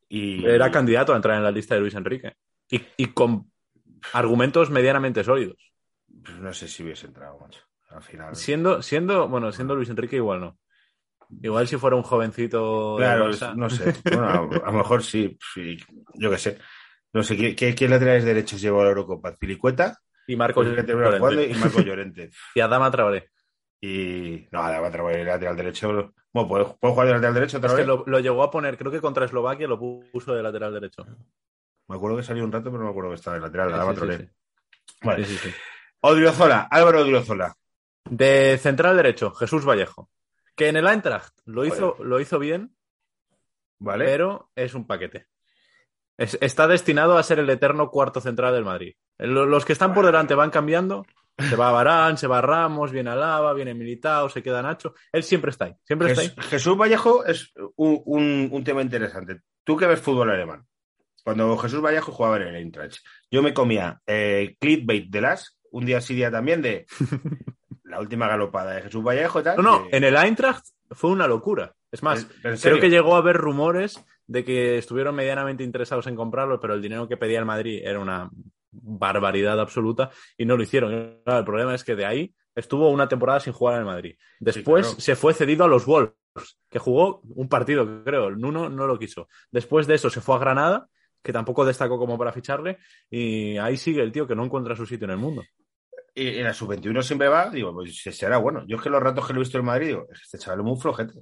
Y 0.08 0.44
Era 0.44 0.70
candidato 0.70 1.12
a 1.14 1.16
entrar 1.16 1.36
en 1.38 1.42
la 1.42 1.50
lista 1.50 1.74
de 1.74 1.80
Luis 1.80 1.94
Enrique. 1.94 2.34
Y, 2.70 2.82
y 2.98 3.06
con 3.06 3.50
argumentos 4.12 4.68
medianamente 4.70 5.24
sólidos. 5.24 5.72
pues 6.22 6.38
no 6.38 6.52
sé 6.52 6.68
si 6.68 6.82
hubiese 6.82 7.06
entrado, 7.06 7.38
macho. 7.40 7.62
Al 7.88 8.02
final. 8.02 8.36
Siendo, 8.36 8.82
siendo, 8.82 9.28
bueno, 9.28 9.52
siendo 9.52 9.74
Luis 9.74 9.88
Enrique 9.88 10.16
igual 10.16 10.40
no. 10.40 10.58
Igual 11.40 11.66
si 11.66 11.76
fuera 11.76 11.96
un 11.96 12.02
jovencito 12.02 12.96
Claro, 12.98 13.30
no 13.56 13.70
sé. 13.70 13.94
Bueno, 14.04 14.26
a, 14.26 14.32
a 14.34 14.70
lo 14.70 14.78
mejor 14.78 15.02
sí, 15.02 15.36
sí, 15.54 15.76
yo 16.14 16.30
qué 16.30 16.38
sé. 16.38 16.58
No 17.12 17.22
sé, 17.22 17.36
¿qué, 17.36 17.54
qué, 17.54 17.74
qué 17.74 17.88
laterales 17.88 18.24
derechos 18.24 18.60
llevó 18.60 18.80
a 18.80 18.84
la 18.84 18.90
Eurocopa? 18.90 19.34
Pilicueta, 19.36 19.98
Y 20.26 20.36
que 20.36 20.82
terminó 20.82 21.10
Llorente. 21.10 21.50
y 21.50 21.54
Marco 21.54 21.80
Llorente. 21.80 22.30
Y 22.54 22.60
Adama 22.60 22.90
Traoré. 22.90 23.30
Y 23.80 24.46
no, 24.50 24.62
además 24.62 24.92
Traoré, 24.92 25.24
lateral 25.24 25.56
derecho. 25.56 26.12
Bueno, 26.32 26.48
¿puedo, 26.48 26.76
puedo 26.76 26.94
jugar 26.94 27.08
de 27.08 27.12
lateral 27.14 27.34
derecho 27.34 27.58
otra 27.58 27.68
Es 27.70 27.74
que 27.74 27.80
vez? 27.82 27.86
lo, 27.86 28.04
lo 28.06 28.20
llegó 28.20 28.42
a 28.42 28.50
poner, 28.50 28.78
creo 28.78 28.90
que 28.92 29.00
contra 29.00 29.24
Eslovaquia 29.24 29.66
lo 29.68 29.78
puso 29.78 30.34
de 30.34 30.42
lateral 30.42 30.72
derecho. 30.72 31.04
Me 31.88 31.96
acuerdo 31.96 32.16
que 32.16 32.22
salió 32.22 32.44
un 32.44 32.52
rato, 32.52 32.66
pero 32.70 32.78
no 32.78 32.84
me 32.84 32.90
acuerdo 32.90 33.10
que 33.10 33.16
estaba 33.16 33.36
de 33.36 33.42
lateral. 33.42 33.68
Sí, 33.68 33.74
Adama 33.74 33.90
sí, 33.92 33.96
Traoré. 33.96 34.30
Vale. 35.02 35.24
Sí, 35.24 35.36
sí, 35.36 35.48
sí. 35.50 35.54
Odriozola, 36.00 36.68
Álvaro 36.70 37.00
Odriozola. 37.02 37.54
De 38.08 38.58
central 38.58 38.96
derecho, 38.96 39.32
Jesús 39.32 39.64
Vallejo. 39.66 40.08
Que 40.62 40.68
en 40.68 40.76
el 40.76 40.86
Eintracht 40.86 41.34
lo 41.46 41.64
hizo, 41.64 41.96
lo 42.02 42.20
hizo 42.20 42.38
bien, 42.38 42.74
¿Vale? 43.78 44.04
pero 44.04 44.50
es 44.54 44.74
un 44.74 44.86
paquete. 44.86 45.26
Es- 46.16 46.38
está 46.40 46.66
destinado 46.68 47.16
a 47.18 47.22
ser 47.22 47.38
el 47.38 47.50
eterno 47.50 47.90
cuarto 47.90 48.20
central 48.20 48.54
del 48.54 48.64
Madrid. 48.64 48.94
Lo- 49.18 49.46
Los 49.46 49.64
que 49.64 49.72
están 49.72 49.92
por 49.94 50.06
delante 50.06 50.34
van 50.34 50.50
cambiando. 50.50 51.04
Se 51.38 51.56
va 51.56 51.72
Barán, 51.72 52.18
se 52.18 52.26
va 52.26 52.42
Ramos, 52.42 52.92
viene 52.92 53.08
Alaba, 53.10 53.54
viene 53.54 53.72
Militao, 53.74 54.28
se 54.28 54.42
queda 54.42 54.60
Nacho. 54.62 54.94
Él 55.12 55.22
siempre 55.22 55.50
está 55.50 55.64
ahí. 55.64 55.74
Siempre 55.82 56.10
está 56.12 56.20
ahí. 56.20 56.28
Jes- 56.28 56.44
Jesús 56.50 56.76
Vallejo 56.76 57.24
es 57.24 57.52
un, 57.76 58.02
un- 58.04 58.48
un 58.52 58.64
tema 58.64 58.82
interesante. 58.82 59.40
Tú 59.64 59.76
que 59.76 59.86
ves 59.86 60.00
fútbol 60.00 60.30
alemán. 60.30 60.66
Cuando 61.24 61.56
Jesús 61.56 61.80
Vallejo 61.80 62.12
jugaba 62.12 62.36
en 62.36 62.42
el 62.48 62.56
Eintracht, 62.56 62.98
yo 63.30 63.42
me 63.42 63.54
comía 63.54 64.00
eh, 64.06 64.56
clickbait 64.60 65.08
de 65.10 65.20
las, 65.22 65.58
un 65.70 65.86
día 65.86 66.00
sí 66.02 66.14
día 66.14 66.30
también, 66.30 66.60
de 66.60 66.84
la 67.92 68.00
última 68.00 68.26
galopada 68.26 68.74
de 68.74 68.82
Jesús 68.82 69.02
Vallejo 69.04 69.40
y 69.40 69.42
tal. 69.44 69.56
No, 69.56 69.62
no, 69.62 69.88
que- 69.88 69.96
en 69.96 70.04
el 70.04 70.16
Eintracht 70.16 70.64
fue 70.90 71.10
una 71.10 71.26
locura. 71.26 71.74
Es 71.90 72.02
más, 72.02 72.22
¿En- 72.22 72.26
en 72.30 72.40
creo 72.40 72.56
serio? 72.56 72.80
que 72.80 72.90
llegó 72.90 73.14
a 73.14 73.18
haber 73.18 73.36
rumores 73.36 74.04
de 74.26 74.44
que 74.44 74.78
estuvieron 74.78 75.14
medianamente 75.14 75.62
interesados 75.64 76.06
en 76.06 76.16
comprarlo, 76.16 76.58
pero 76.60 76.74
el 76.74 76.82
dinero 76.82 77.06
que 77.08 77.16
pedía 77.16 77.38
el 77.38 77.44
Madrid 77.44 77.80
era 77.84 78.00
una 78.00 78.30
barbaridad 78.70 79.60
absoluta 79.60 80.10
y 80.36 80.44
no 80.46 80.56
lo 80.56 80.62
hicieron. 80.62 81.20
Claro, 81.24 81.38
el 81.40 81.44
problema 81.44 81.74
es 81.74 81.84
que 81.84 81.94
de 81.94 82.06
ahí 82.06 82.34
estuvo 82.54 82.88
una 82.90 83.08
temporada 83.08 83.40
sin 83.40 83.52
jugar 83.52 83.74
en 83.74 83.80
el 83.80 83.86
Madrid. 83.86 84.16
Después 84.40 84.86
claro. 84.86 85.00
se 85.00 85.16
fue 85.16 85.34
cedido 85.34 85.64
a 85.64 85.68
los 85.68 85.84
Wolves, 85.86 86.14
que 86.70 86.78
jugó 86.78 87.20
un 87.34 87.48
partido, 87.48 88.02
creo. 88.04 88.28
El 88.28 88.38
Nuno 88.38 88.68
no 88.70 88.86
lo 88.86 88.98
quiso. 88.98 89.28
Después 89.50 89.86
de 89.86 89.94
eso 89.94 90.08
se 90.08 90.20
fue 90.22 90.36
a 90.36 90.38
Granada, 90.38 90.88
que 91.22 91.32
tampoco 91.32 91.64
destacó 91.64 91.98
como 91.98 92.18
para 92.18 92.32
ficharle, 92.32 92.78
y 93.10 93.56
ahí 93.58 93.76
sigue 93.76 94.02
el 94.02 94.10
tío 94.12 94.26
que 94.26 94.34
no 94.34 94.44
encuentra 94.44 94.74
su 94.74 94.86
sitio 94.86 95.04
en 95.04 95.10
el 95.12 95.18
mundo. 95.18 95.42
Y 96.14 96.38
en 96.38 96.44
la 96.44 96.52
sub-21 96.52 97.02
siempre 97.02 97.28
va, 97.28 97.48
digo, 97.48 97.72
pues 97.72 97.96
será 97.96 98.36
bueno. 98.36 98.64
Yo 98.66 98.76
es 98.76 98.82
que 98.82 98.90
los 98.90 99.02
ratos 99.02 99.26
que 99.26 99.32
lo 99.32 99.40
he 99.40 99.44
visto 99.44 99.58
en 99.58 99.64
Madrid, 99.64 99.86
digo, 99.88 100.06
este 100.10 100.38
chaval 100.38 100.60
es 100.60 100.64
muy 100.64 100.78
flojete. 100.78 101.14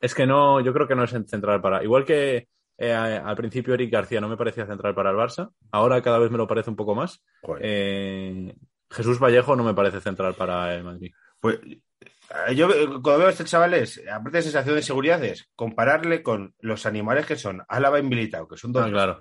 Es 0.00 0.14
que 0.14 0.26
no, 0.26 0.60
yo 0.60 0.72
creo 0.72 0.86
que 0.86 0.94
no 0.94 1.04
es 1.04 1.10
central 1.10 1.60
para. 1.60 1.82
Igual 1.82 2.04
que 2.04 2.48
eh, 2.78 2.92
al 2.92 3.36
principio 3.36 3.74
Eric 3.74 3.92
García 3.92 4.20
no 4.20 4.28
me 4.28 4.36
parecía 4.36 4.66
central 4.66 4.94
para 4.94 5.10
el 5.10 5.16
Barça, 5.16 5.50
ahora 5.70 6.02
cada 6.02 6.18
vez 6.18 6.30
me 6.30 6.38
lo 6.38 6.46
parece 6.46 6.70
un 6.70 6.76
poco 6.76 6.94
más. 6.94 7.20
Eh, 7.60 8.54
Jesús 8.90 9.18
Vallejo 9.18 9.56
no 9.56 9.64
me 9.64 9.74
parece 9.74 10.00
central 10.00 10.34
para 10.34 10.74
el 10.74 10.84
Madrid. 10.84 11.12
Pues 11.40 11.58
eh, 11.62 12.54
yo 12.54 12.68
cuando 13.02 13.18
veo 13.18 13.26
a 13.28 13.30
este 13.30 13.44
chaval 13.44 13.74
es, 13.74 14.02
aparte 14.10 14.38
de 14.38 14.42
sensación 14.42 14.76
de 14.76 14.82
seguridad, 14.82 15.22
es 15.24 15.48
compararle 15.54 16.22
con 16.22 16.54
los 16.60 16.86
animales 16.86 17.26
que 17.26 17.36
son 17.36 17.62
Álava 17.68 17.98
y 17.98 18.02
Militao, 18.02 18.48
que 18.48 18.56
son 18.56 18.72
dos. 18.72 18.84
Ah, 18.86 18.90
claro, 18.90 19.20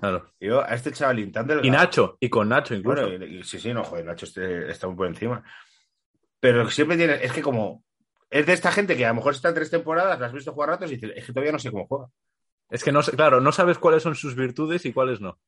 claro. 0.00 0.30
Yo 0.40 0.60
a 0.62 0.74
este 0.74 0.92
chavalín 0.92 1.32
tan 1.32 1.46
delgado. 1.46 1.66
Y 1.66 1.70
Nacho, 1.70 2.16
y 2.20 2.28
con 2.28 2.48
Nacho 2.48 2.74
incluso. 2.74 3.02
Bueno, 3.08 3.24
y- 3.24 3.38
y- 3.38 3.44
sí, 3.44 3.58
sí, 3.58 3.72
no, 3.72 3.84
joder, 3.84 4.04
Nacho 4.04 4.26
este- 4.26 4.70
está 4.70 4.86
muy 4.86 4.96
por 4.96 5.06
encima. 5.06 5.42
Pero 6.40 6.68
siempre 6.70 6.96
tiene, 6.96 7.14
es 7.24 7.32
que 7.32 7.42
como, 7.42 7.82
es 8.30 8.46
de 8.46 8.52
esta 8.52 8.70
gente 8.72 8.96
que 8.96 9.04
a 9.06 9.08
lo 9.10 9.14
mejor 9.16 9.32
está 9.34 9.48
en 9.48 9.54
tres 9.54 9.70
temporadas, 9.70 10.18
la 10.20 10.26
has 10.26 10.32
visto 10.32 10.52
jugar 10.52 10.70
ratos 10.70 10.90
y 10.90 10.96
dices, 10.96 11.12
es 11.16 11.24
que 11.26 11.32
todavía 11.32 11.52
no 11.52 11.58
sé 11.58 11.70
cómo 11.70 11.86
juega. 11.86 12.06
Es 12.70 12.82
que 12.84 12.92
no 12.92 13.02
sé, 13.02 13.12
claro, 13.12 13.40
no 13.40 13.52
sabes 13.52 13.78
cuáles 13.78 14.02
son 14.02 14.14
sus 14.14 14.34
virtudes 14.34 14.84
y 14.86 14.92
cuáles 14.92 15.20
no. 15.20 15.38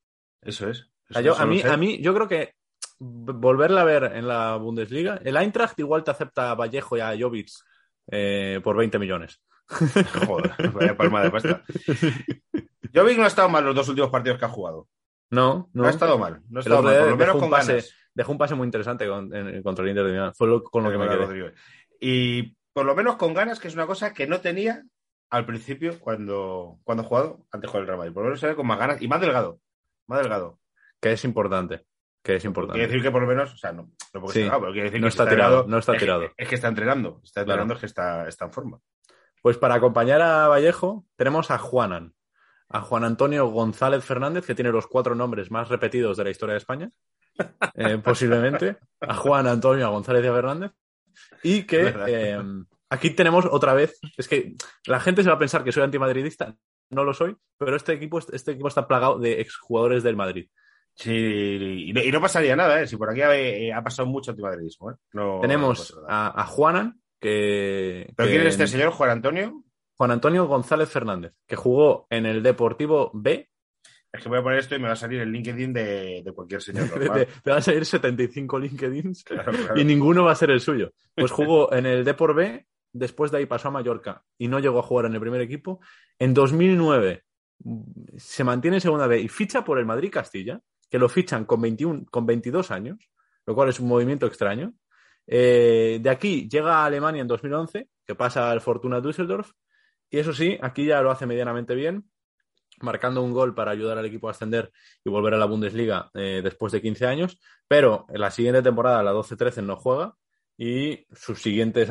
Eso 0.43 0.69
es. 0.69 0.83
O 1.11 1.13
sea, 1.15 1.21
Eso- 1.21 1.23
yo, 1.23 1.33
eso 1.35 1.43
a, 1.43 1.47
mí, 1.47 1.61
sé. 1.61 1.69
a 1.69 1.77
mí, 1.77 2.01
yo 2.01 2.15
creo 2.15 2.29
que 2.29 2.55
volverla 3.01 3.83
a 3.83 3.85
ver 3.85 4.05
en 4.15 4.27
la 4.29 4.57
Bundesliga, 4.57 5.21
el 5.25 5.37
Eintracht 5.37 5.79
igual 5.79 6.05
te 6.05 6.11
acepta 6.11 6.51
a 6.51 6.55
Vallejo 6.55 6.97
y 6.97 7.01
a 7.01 7.15
Jovic 7.19 7.49
eh, 8.11 8.61
por 8.63 8.77
20 8.77 8.99
millones. 8.99 9.41
Joder, 10.27 10.71
vaya 10.73 10.97
palma 10.97 11.23
de 11.23 11.31
pasta. 11.31 11.63
Jovic 12.95 13.19
no 13.19 13.25
ha 13.25 13.29
estado 13.29 13.49
mal 13.49 13.65
los 13.65 13.75
dos 13.75 13.89
últimos 13.89 14.11
partidos 14.11 14.39
que 14.39 14.45
ha 14.45 14.49
jugado. 14.49 14.89
No, 15.31 15.69
No, 15.73 15.83
no. 15.83 15.87
ha 15.87 15.91
estado 15.91 16.19
mal. 16.19 16.41
No 16.49 16.59
ha 16.59 16.63
El 16.63 16.67
estado 16.67 16.79
otro 16.79 16.91
mal. 16.91 16.95
día 16.95 17.01
Por 17.03 17.11
lo 17.11 17.17
menos 17.17 17.27
dejó 17.35 17.37
un 17.39 17.41
con 17.43 17.51
pase, 17.51 17.73
ganas. 17.73 17.95
dejó 18.15 18.33
un 18.33 18.39
pase 18.39 18.55
muy 18.55 18.65
interesante 18.67 19.09
con- 19.09 19.35
en- 19.35 19.63
contra 19.63 19.83
el 19.85 19.91
Inter 19.91 20.05
de 20.07 20.13
Milán. 20.13 20.35
Fue 20.35 20.47
lo- 20.49 20.63
con 20.65 20.85
lo 20.85 20.91
que 20.91 20.99
me 20.99 21.07
quedé. 21.07 21.17
Rodrigo. 21.17 21.49
Y 22.01 22.57
por 22.73 22.87
lo 22.87 22.95
menos 22.95 23.17
con 23.17 23.35
ganas, 23.35 23.59
que 23.61 23.69
es 23.69 23.75
una 23.75 23.87
cosa 23.87 24.13
que 24.15 24.27
no 24.27 24.41
tenía 24.41 24.83
al 25.31 25.45
principio 25.45 25.99
cuando, 26.01 26.79
cuando 26.85 27.03
ha 27.03 27.07
jugado 27.07 27.45
antes 27.51 27.71
con 27.71 27.81
el 27.81 27.87
Real 27.87 27.99
Madrid. 27.99 28.13
Por 28.15 28.23
lo 28.23 28.29
menos 28.29 28.41
se 28.41 28.47
ve 28.47 28.57
con 28.57 28.67
más 28.67 28.79
ganas 28.79 29.03
y 29.03 29.09
más 29.09 29.21
delgado. 29.21 29.61
Más 30.07 30.21
delgado. 30.21 30.59
Que 31.01 31.13
es 31.13 31.25
importante. 31.25 31.85
Que 32.23 32.37
es 32.37 32.45
importante. 32.45 32.79
Quiere 32.79 32.89
decir 32.93 33.03
que 33.03 33.11
por 33.11 33.21
lo 33.23 33.29
menos, 33.29 33.53
o 33.53 33.57
sea, 33.57 33.73
no, 33.73 33.83
no 34.15 34.21
porque 34.21 34.33
Sí. 34.33 34.39
delgado, 34.41 34.61
pero 34.63 34.73
quiere 34.73 34.89
decir 34.89 35.01
No 35.01 35.05
que 35.07 35.09
está 35.11 35.29
tirado, 35.29 35.51
delgado, 35.51 35.69
no 35.69 35.79
está 35.79 35.93
es 35.93 35.99
tirado. 36.01 36.23
Es 36.37 36.49
que 36.49 36.55
está 36.55 36.69
entrenando. 36.69 37.21
Está 37.23 37.45
Claro. 37.45 37.63
entrenando, 37.63 37.75
es 37.75 37.81
que 37.81 37.87
está, 37.87 38.27
está 38.29 38.45
en 38.47 38.53
forma. 38.53 38.81
Pues 39.43 39.57
para 39.59 39.75
acompañar 39.77 40.21
a 40.23 40.49
Vallejo 40.49 41.05
tenemos 41.17 41.51
a 41.51 41.59
Juanan. 41.59 42.15
A 42.71 42.81
Juan 42.83 43.05
Antonio 43.05 43.47
González 43.49 44.05
Fernández, 44.05 44.45
que 44.47 44.55
tiene 44.55 44.71
los 44.73 44.87
cuatro 44.87 45.15
nombres 45.15 45.51
más 45.51 45.69
repetidos 45.69 46.17
de 46.17 46.25
la 46.25 46.31
historia 46.31 46.53
de 46.55 46.59
España. 46.59 46.91
eh, 47.75 47.99
posiblemente. 48.05 48.77
A 49.01 49.15
Juan 49.15 49.47
Antonio 49.47 49.91
González 49.91 50.23
de 50.23 50.31
Fernández. 50.33 50.73
Y 51.43 51.63
que 51.65 51.95
eh, 52.07 52.39
aquí 52.91 53.11
tenemos 53.11 53.47
otra 53.51 53.75
vez. 53.75 53.99
Es 54.17 54.29
que 54.29 54.55
la 54.87 55.01
gente 55.01 55.23
se 55.23 55.29
va 55.29 55.37
a 55.37 55.39
pensar 55.39 55.65
que 55.65 55.73
soy 55.73 55.83
antimadridista. 55.83 56.55
No 56.91 57.05
lo 57.05 57.13
soy, 57.13 57.37
pero 57.59 57.77
este 57.77 57.93
equipo, 57.93 58.19
este 58.19 58.53
equipo 58.53 58.69
está 58.69 58.87
plagado 58.89 59.19
de 59.19 59.41
exjugadores 59.41 60.03
del 60.03 60.17
Madrid. 60.17 60.49
Sí, 60.95 61.13
y 61.89 61.93
no, 61.93 62.03
y 62.03 62.11
no 62.11 62.21
pasaría 62.21 62.57
nada, 62.57 62.81
¿eh? 62.81 62.87
Si 62.87 62.97
por 62.97 63.11
aquí 63.11 63.21
ha, 63.23 63.37
eh, 63.37 63.73
ha 63.73 63.83
pasado 63.85 64.09
mucho 64.09 64.31
antimadridismo, 64.33 64.91
¿eh? 64.91 64.95
No, 65.13 65.39
Tenemos 65.41 65.97
a, 66.09 66.41
a 66.41 66.45
Juanan, 66.47 67.01
que. 67.21 68.13
¿Pero 68.17 68.27
que- 68.27 68.35
quién 68.35 68.47
es 68.47 68.55
este 68.55 68.67
señor, 68.67 68.91
Juan 68.93 69.11
Antonio? 69.11 69.63
Juan 69.99 70.13
Antonio 70.13 70.47
González 70.47 70.89
Fernández, 70.89 71.35
que 71.45 71.57
jugó 71.57 72.07
en 72.09 72.25
el 72.25 72.41
Deportivo 72.41 73.11
B 73.13 73.51
Es 74.13 74.23
que 74.23 74.29
voy 74.29 74.39
a 74.39 74.43
poner 74.45 74.61
esto 74.61 74.77
y 74.77 74.79
me 74.79 74.87
va 74.87 74.93
a 74.93 74.97
salir 74.97 75.21
el 75.21 75.33
LinkedIn 75.33 75.73
de, 75.73 76.23
de 76.25 76.33
cualquier 76.33 76.63
señor 76.63 76.89
Te, 77.15 77.27
te 77.27 77.51
van 77.51 77.59
a 77.59 77.63
salir 77.63 77.85
75 77.85 78.59
LinkedIns 78.61 79.25
Claro, 79.25 79.51
claro. 79.51 79.81
y 79.81 79.85
ninguno 79.85 80.25
va 80.25 80.33
a 80.33 80.37
ser 80.37 80.51
el 80.51 80.61
suyo. 80.61 80.93
Pues 81.17 81.33
jugó 81.33 81.73
en 81.73 81.85
el 81.85 82.05
Depor 82.05 82.33
B, 82.33 82.65
después 82.93 83.33
de 83.33 83.39
ahí 83.39 83.47
pasó 83.47 83.69
a 83.69 83.71
Mallorca 83.73 84.23
y 84.39 84.47
no 84.47 84.61
llegó 84.61 84.79
a 84.79 84.85
jugar 84.85 85.07
en 85.07 85.15
el 85.15 85.21
primer 85.21 85.41
equipo. 85.41 85.81
En 86.17 86.33
2009 86.33 87.25
mm, 87.65 87.81
se 88.17 88.45
mantiene 88.45 88.77
en 88.77 88.81
segunda 88.81 89.09
B 89.09 89.21
y 89.21 89.29
ficha 89.29 89.65
por 89.65 89.81
el 89.81 89.87
Madrid 89.87 90.13
Castilla, 90.13 90.61
que 90.89 91.01
lo 91.01 91.09
fichan 91.09 91.45
con, 91.45 91.61
21, 91.61 92.07
con 92.09 92.25
22 92.25 92.71
años, 92.71 93.11
lo 93.47 93.55
cual 93.57 93.71
es 93.71 93.81
un 93.81 93.89
movimiento 93.89 94.27
extraño. 94.27 94.75
Eh, 95.27 95.99
de 96.01 96.09
aquí 96.09 96.49
llega 96.49 96.77
a 96.77 96.85
Alemania 96.85 97.21
en 97.21 97.27
2011, 97.27 97.89
que 98.07 98.15
pasa 98.15 98.49
al 98.49 98.61
Fortuna 98.61 99.01
Düsseldorf, 99.01 99.51
y 100.11 100.19
eso 100.19 100.33
sí, 100.33 100.59
aquí 100.61 100.87
ya 100.87 101.01
lo 101.03 101.11
hace 101.11 101.27
medianamente 101.27 101.75
bien, 101.75 102.09
marcando 102.81 103.23
un 103.23 103.33
gol 103.33 103.55
para 103.55 103.73
ayudar 103.73 103.99
al 103.99 104.07
equipo 104.07 104.29
a 104.29 104.33
ascender 104.33 104.71
y 105.05 105.11
volver 105.11 105.35
a 105.35 105.39
la 105.39 105.47
Bundesliga 105.47 106.11
eh, 106.15 106.41
después 106.43 106.73
de 106.73 106.81
15 106.81 107.07
años, 107.07 107.41
pero 107.67 108.07
en 108.09 108.21
la 108.21 108.31
siguiente 108.31 108.63
temporada, 108.63 109.03
la 109.03 109.13
12-13, 109.13 109.63
no 109.65 109.77
juega. 109.77 110.15
Y 110.57 111.07
sus 111.13 111.41
siguientes 111.41 111.89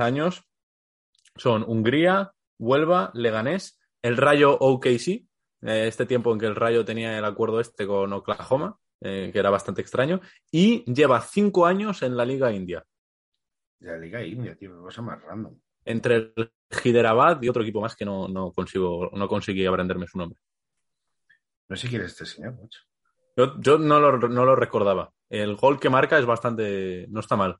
son 1.36 1.63
Hungría, 1.67 2.34
Huelva, 2.60 3.12
Leganés, 3.13 3.80
el 4.01 4.17
Rayo 4.17 4.58
OKC, 4.60 5.08
eh, 5.08 5.88
este 5.88 6.06
tiempo 6.06 6.34
en 6.34 6.39
que 6.39 6.47
el 6.47 6.56
Rayo 6.56 6.84
tenía 6.84 7.17
el 7.17 7.25
acuerdo 7.25 7.60
este 7.60 7.88
con 7.88 8.12
Oklahoma, 8.12 8.77
eh, 8.99 9.30
que 9.32 9.39
era 9.39 9.49
bastante 9.49 9.82
extraño, 9.82 10.19
y 10.51 10.84
lleva 10.91 11.21
cinco 11.21 11.65
años 11.65 12.01
en 12.01 12.17
la 12.17 12.25
Liga 12.25 12.51
India, 12.51 12.84
la 13.80 13.97
Liga 13.97 14.23
India, 14.23 14.56
tío, 14.56 14.82
cosa 14.82 15.01
más 15.01 15.21
random. 15.21 15.56
entre 15.86 16.15
el 16.15 16.51
Hyderabad 16.84 17.41
y 17.41 17.49
otro 17.49 17.63
equipo 17.63 17.82
más 17.82 17.95
que 17.95 18.06
no, 18.06 18.27
no 18.27 18.51
consigo, 18.51 19.10
no 19.13 19.27
conseguí 19.27 19.65
aprenderme 19.65 20.08
su 20.08 20.17
nombre. 20.17 20.39
No 21.69 21.75
sé 21.75 21.88
quién 21.89 22.01
es 22.01 22.12
este 22.12 22.25
señor, 22.25 22.53
mucho. 22.53 22.82
Yo, 23.36 23.60
yo 23.60 23.77
no, 23.77 23.99
lo, 23.99 24.17
no 24.17 24.45
lo 24.45 24.56
recordaba. 24.56 25.12
El 25.30 25.56
gol 25.56 25.80
que 25.80 25.89
marca 25.89 26.17
es 26.17 26.25
bastante. 26.25 27.06
no 27.10 27.19
está 27.19 27.36
mal. 27.36 27.58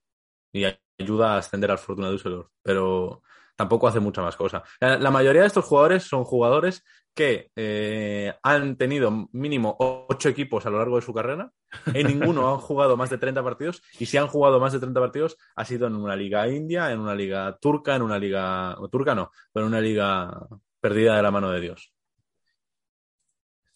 Y 0.52 0.66
ayuda 0.98 1.36
a 1.36 1.38
ascender 1.38 1.72
al 1.72 1.78
Fortuna 1.78 2.10
Düsseldorf. 2.10 2.50
Pero 2.64 3.22
tampoco 3.58 3.88
hace 3.88 4.00
mucha 4.00 4.22
más 4.22 4.38
cosa. 4.38 4.64
La, 4.80 5.12
mayoría 5.12 5.42
de 5.42 5.48
estos 5.48 5.66
jugadores 5.66 6.04
son 6.04 6.24
jugadores 6.24 6.86
que 7.14 7.50
eh, 7.56 8.34
han 8.44 8.78
tenido 8.78 9.28
mínimo 9.32 9.76
ocho 9.80 10.30
equipos 10.30 10.66
a 10.66 10.70
lo 10.70 10.78
largo 10.78 10.96
de 10.98 11.02
su 11.02 11.14
carrera. 11.14 11.52
En 11.94 12.08
ninguno 12.08 12.54
han 12.54 12.60
jugado 12.60 12.96
más 12.96 13.10
de 13.10 13.18
30 13.18 13.44
partidos. 13.44 13.82
Y 14.00 14.06
si 14.06 14.18
han 14.18 14.28
jugado 14.28 14.60
más 14.60 14.72
de 14.72 14.80
30 14.80 15.00
partidos, 15.00 15.38
ha 15.56 15.66
sido 15.66 15.88
en 15.88 15.96
una 15.96 16.16
liga 16.16 16.48
india, 16.48 16.92
en 16.92 17.00
una 17.00 17.16
liga 17.16 17.58
turca, 17.60 17.96
en 17.96 18.04
una 18.04 18.20
liga. 18.20 18.78
turca 18.92 19.16
no, 19.16 19.32
pero 19.52 19.66
en 19.66 19.74
una 19.74 19.82
liga 19.82 20.32
perdida 20.80 21.18
de 21.18 21.24
la 21.24 21.32
mano 21.32 21.52
de 21.52 21.60
Dios. 21.60 21.92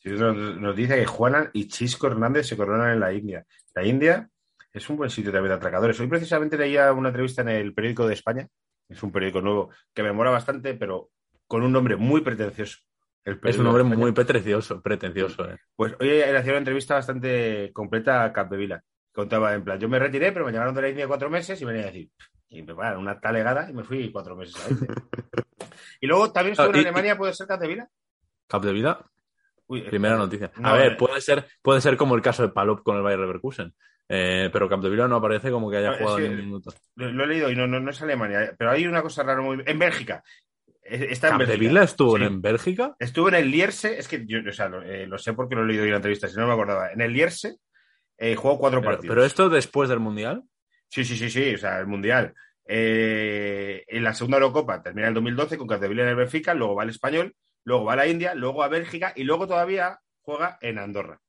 Nos, 0.03 0.75
dice 0.75 0.95
que 0.95 1.05
Juana 1.05 1.49
y 1.53 1.67
Chisco 1.67 2.07
Hernández 2.07 2.47
se 2.47 2.57
coronan 2.57 2.91
en 2.91 2.99
la 2.99 3.13
India. 3.13 3.45
La 3.73 3.83
India 3.85 4.29
es 4.71 4.89
un 4.89 4.97
buen 4.97 5.09
sitio 5.09 5.31
también 5.31 5.49
de 5.49 5.55
atracadores. 5.55 5.99
Hoy 5.99 6.07
precisamente 6.07 6.57
leía 6.57 6.93
una 6.93 7.09
entrevista 7.09 7.41
en 7.41 7.49
el 7.49 7.73
periódico 7.73 8.07
de 8.07 8.13
España. 8.13 8.47
Es 8.91 9.01
un 9.03 9.11
periódico 9.11 9.41
nuevo 9.41 9.69
que 9.93 10.03
me 10.03 10.11
mola 10.11 10.31
bastante, 10.31 10.73
pero 10.73 11.09
con 11.47 11.63
un 11.63 11.71
nombre 11.71 11.95
muy 11.95 12.21
pretencioso. 12.21 12.79
El 13.23 13.39
Es 13.43 13.57
un 13.59 13.67
España. 13.67 13.95
muy 13.95 14.11
pretencioso, 14.11 14.81
pretencioso. 14.81 15.49
eh. 15.49 15.57
Pues 15.75 15.95
hoy 15.99 16.07
le 16.07 16.37
hacía 16.37 16.51
una 16.53 16.59
entrevista 16.59 16.95
bastante 16.95 17.71
completa 17.73 18.23
a 18.23 18.33
Capdevila. 18.33 18.83
Contaba 19.13 19.53
en 19.53 19.63
plan, 19.63 19.79
yo 19.79 19.87
me 19.89 19.99
retiré, 19.99 20.31
pero 20.31 20.45
me 20.45 20.51
llamaron 20.51 20.73
de 20.73 20.81
la 20.81 20.89
India 20.89 21.07
cuatro 21.07 21.29
meses 21.29 21.61
y 21.61 21.65
venía 21.65 21.83
a 21.83 21.85
decir, 21.87 22.09
y 22.49 22.61
me 22.61 22.67
prepararon 22.67 23.01
una 23.01 23.19
talegada 23.19 23.69
y 23.69 23.73
me 23.73 23.83
fui 23.83 24.11
cuatro 24.11 24.35
meses 24.35 24.65
a 24.65 24.69
India. 24.71 24.89
y 25.99 26.07
luego 26.07 26.31
también 26.31 26.53
estuvo 26.53 26.69
en 26.69 26.75
Ah, 26.75 26.77
y- 26.79 26.81
Alemania, 26.81 27.17
¿puede 27.17 27.33
ser 27.33 27.47
Capdevila? 27.47 27.87
Capdevila, 28.47 29.05
Uy, 29.67 29.81
primera 29.81 30.15
eh, 30.15 30.17
noticia. 30.17 30.51
no, 30.57 30.69
a 30.69 30.73
ver, 30.73 30.93
eh, 30.93 30.95
puede 30.95 31.21
ser, 31.21 31.45
puede 31.61 31.81
ser 31.81 31.95
como 31.97 32.15
el 32.15 32.21
caso 32.21 32.41
de 32.43 32.49
Palop 32.49 32.83
con 32.83 32.97
el 32.97 33.03
Bayer 33.03 33.19
Leverkusen. 33.19 33.73
Eh, 34.13 34.49
pero 34.51 34.67
Capdevila 34.67 35.07
no 35.07 35.15
aparece 35.15 35.51
como 35.51 35.71
que 35.71 35.77
haya 35.77 35.93
jugado 35.97 36.17
que- 36.17 36.23
ni 36.23 36.29
un 36.29 36.35
minuto. 36.37 36.73
Lo, 36.95 37.11
lo 37.11 37.23
he 37.23 37.27
leído 37.27 37.49
y 37.49 37.55
no, 37.55 37.65
no, 37.67 37.79
no 37.79 37.91
es 37.91 38.01
Alemania, 38.01 38.53
pero 38.57 38.71
hay 38.71 38.85
una 38.85 39.01
cosa 39.01 39.23
rara 39.23 39.41
muy... 39.41 39.63
En 39.65 39.79
Bélgica. 39.79 40.21
Eh, 40.83 41.07
Está 41.11 41.29
en 41.29 41.37
Bélgica. 41.37 41.53
¿Capdevila 41.57 41.83
estuvo 41.83 42.17
Sí. 42.17 42.23
en 42.23 42.41
Bélgica? 42.41 42.95
Estuvo 42.99 43.29
en 43.29 43.35
el 43.35 43.49
Lierse, 43.51 43.97
es 43.97 44.07
que 44.09 44.25
yo 44.25 44.39
o 44.47 44.51
sea, 44.51 44.67
lo, 44.67 44.81
eh, 44.81 45.07
lo 45.07 45.17
sé 45.17 45.31
porque 45.33 45.55
lo 45.55 45.63
he 45.63 45.67
leído 45.67 45.85
en 45.85 45.91
la 45.91 45.95
entrevista, 45.97 46.27
si 46.27 46.35
no 46.37 46.45
me 46.47 46.53
acordaba. 46.53 46.91
En 46.91 46.99
el 46.99 47.13
Lierse 47.13 47.55
eh, 48.17 48.35
jugó 48.35 48.57
cuatro 48.59 48.81
Pero, 48.81 48.91
partidos. 48.91 49.15
pero 49.15 49.25
esto 49.25 49.47
después 49.49 49.87
del 49.89 49.99
Mundial. 49.99 50.43
Sí, 50.89 51.05
sí, 51.05 51.15
sí, 51.15 51.29
sí, 51.29 51.55
o 51.55 51.57
sea, 51.57 51.79
el 51.79 51.87
Mundial. 51.87 52.33
Eh, 52.67 53.83
en 53.87 54.03
la 54.03 54.13
segunda 54.13 54.37
Eurocopa 54.37 54.81
termina 54.83 55.07
el 55.07 55.13
2012 55.13 55.57
con 55.57 55.67
Capdevila 55.67 56.03
en 56.03 56.09
el 56.09 56.15
Benfica, 56.15 56.53
luego 56.53 56.75
va 56.75 56.83
al 56.83 56.89
Español, 56.89 57.33
luego 57.63 57.85
va 57.85 57.93
a 57.93 57.97
la 57.97 58.07
India, 58.07 58.35
luego 58.35 58.63
a 58.63 58.67
Bélgica 58.67 59.13
y 59.15 59.23
luego 59.23 59.47
todavía 59.47 59.99
juega 60.21 60.57
en 60.61 60.79
Andorra. 60.79 61.19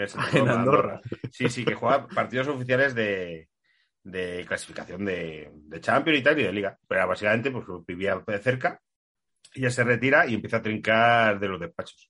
En, 0.00 0.48
Andorra. 0.48 1.00
Sí, 1.30 1.48
sí, 1.48 1.64
que 1.64 1.74
juega 1.74 2.06
partidos 2.06 2.48
oficiales 2.48 2.94
de, 2.94 3.48
de 4.02 4.44
clasificación 4.46 5.04
de, 5.04 5.50
de 5.52 5.80
Champions 5.80 6.20
y 6.20 6.22
tal 6.22 6.38
y 6.38 6.44
de 6.44 6.52
Liga. 6.52 6.78
Pero 6.86 7.08
básicamente 7.08 7.50
pues 7.50 7.64
vivía 7.86 8.22
de 8.26 8.38
cerca 8.38 8.80
y 9.54 9.62
ya 9.62 9.70
se 9.70 9.84
retira 9.84 10.26
y 10.26 10.34
empieza 10.34 10.58
a 10.58 10.62
trincar 10.62 11.38
de 11.38 11.48
los 11.48 11.60
despachos. 11.60 12.08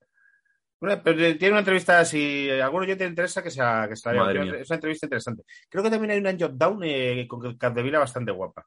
Bueno, 0.80 1.00
pero 1.02 1.16
tiene 1.36 1.50
una 1.50 1.58
entrevista, 1.60 2.04
si 2.04 2.48
a 2.50 2.64
alguno 2.64 2.84
yo 2.84 2.96
te 2.96 3.04
interesa, 3.04 3.42
que 3.42 3.50
sea, 3.50 3.86
que 3.88 3.96
sea 3.96 4.12
es 4.12 4.70
una 4.70 4.76
entrevista 4.76 5.06
interesante. 5.06 5.42
Creo 5.68 5.82
que 5.82 5.90
también 5.90 6.12
hay 6.12 6.18
una 6.18 6.30
en 6.30 6.38
Job 6.38 6.52
Down 6.52 6.80
eh, 6.84 7.26
con 7.26 7.56
Capdevila 7.56 7.98
bastante 7.98 8.30
guapa. 8.30 8.64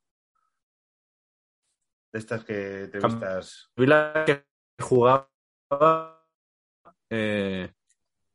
De 2.11 2.19
estas 2.19 2.43
que 2.43 2.83
entrevistas. 2.83 3.69
Capdevila 3.69 4.23
que 4.25 4.43
jugaba. 4.81 5.29
Eh, 7.09 7.71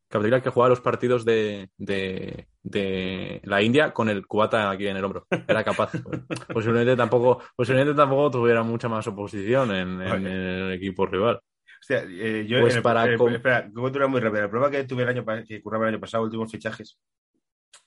Capdevila 0.08 0.40
que 0.40 0.50
jugaba 0.50 0.68
los 0.70 0.80
partidos 0.80 1.24
de, 1.24 1.68
de, 1.76 2.46
de 2.62 3.40
la 3.44 3.60
India 3.62 3.92
con 3.92 4.08
el 4.08 4.26
cubata 4.26 4.70
aquí 4.70 4.86
en 4.86 4.96
el 4.96 5.04
hombro. 5.04 5.26
Era 5.48 5.64
capaz. 5.64 5.92
posiblemente 6.52 6.96
tampoco, 6.96 7.42
posiblemente 7.56 7.94
tampoco 7.94 8.30
tuviera 8.30 8.62
mucha 8.62 8.88
más 8.88 9.06
oposición 9.08 9.74
en, 9.74 10.00
el 10.02 10.72
equipo 10.72 11.06
rival. 11.06 11.40
Hostia, 11.80 12.04
eh, 12.08 12.46
yo 12.48 12.60
Pues 12.60 12.76
el- 12.76 12.82
para 12.82 13.12
eh, 13.12 13.16
com- 13.18 13.32
espera, 13.32 13.68
cobertura 13.74 14.06
muy 14.06 14.20
rápida. 14.20 14.42
La 14.42 14.50
prueba 14.50 14.70
que 14.70 14.84
tuve 14.84 15.02
el 15.02 15.08
año 15.08 15.24
que 15.46 15.60
curraba 15.60 15.86
el 15.88 15.94
año 15.94 16.00
pasado, 16.00 16.24
últimos 16.24 16.50
fichajes, 16.50 16.98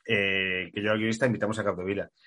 eh, 0.05 0.71
que 0.73 0.81
yo 0.81 0.91
al 0.91 0.97
guionista 0.97 1.25
invitamos 1.25 1.57
a 1.59 1.63
Capdevila. 1.63 2.09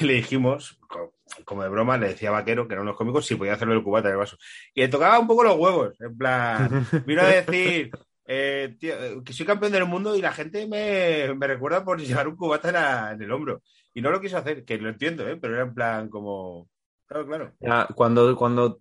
Y 0.00 0.04
le 0.06 0.14
dijimos, 0.14 0.78
co- 0.88 1.12
como 1.44 1.62
de 1.62 1.68
broma, 1.68 1.98
le 1.98 2.08
decía 2.08 2.30
a 2.30 2.32
Vaquero, 2.32 2.66
que 2.66 2.72
eran 2.72 2.84
unos 2.86 2.96
cómicos, 2.96 3.26
si 3.26 3.34
podía 3.34 3.52
hacerlo 3.52 3.74
el 3.74 3.82
cubata 3.82 4.08
en 4.08 4.12
el 4.12 4.18
vaso. 4.18 4.38
Y 4.72 4.80
le 4.80 4.88
tocaba 4.88 5.18
un 5.18 5.26
poco 5.26 5.44
los 5.44 5.56
huevos, 5.58 6.00
en 6.00 6.16
plan, 6.16 6.86
vino 7.04 7.20
a 7.20 7.26
decir 7.26 7.90
eh, 8.26 8.76
tío, 8.78 8.94
eh, 8.94 9.22
que 9.24 9.32
soy 9.32 9.46
campeón 9.46 9.72
del 9.72 9.86
mundo 9.86 10.16
y 10.16 10.22
la 10.22 10.32
gente 10.32 10.66
me, 10.66 11.34
me 11.34 11.46
recuerda 11.46 11.84
por 11.84 11.98
llevar 12.00 12.28
un 12.28 12.36
cubata 12.36 12.68
en, 12.68 12.74
la- 12.74 13.12
en 13.12 13.22
el 13.22 13.32
hombro. 13.32 13.62
Y 13.92 14.00
no 14.02 14.10
lo 14.10 14.20
quiso 14.20 14.38
hacer, 14.38 14.64
que 14.64 14.78
lo 14.78 14.88
entiendo, 14.88 15.26
¿eh? 15.28 15.36
pero 15.36 15.54
era 15.54 15.62
en 15.64 15.74
plan 15.74 16.08
como... 16.08 16.68
Claro, 17.06 17.26
claro. 17.26 17.52
Ya, 17.60 17.86
cuando, 17.94 18.34
cuando 18.34 18.78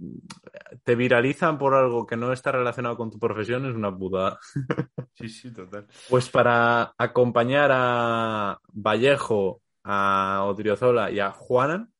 te 0.83 0.95
viralizan 0.95 1.57
por 1.57 1.75
algo 1.75 2.05
que 2.07 2.15
no 2.15 2.31
está 2.31 2.53
relacionado 2.53 2.95
con 2.95 3.11
tu 3.11 3.19
profesión 3.19 3.65
es 3.65 3.75
una 3.75 3.95
putada. 3.95 4.39
Sí, 5.15 5.29
sí, 5.29 5.51
total. 5.53 5.85
Pues 6.09 6.27
para 6.29 6.93
acompañar 6.97 7.69
a 7.71 8.57
Vallejo, 8.71 9.61
a 9.83 10.43
Odriozola 10.45 11.11
y 11.11 11.19
a 11.19 11.31
Juanan, 11.31 11.93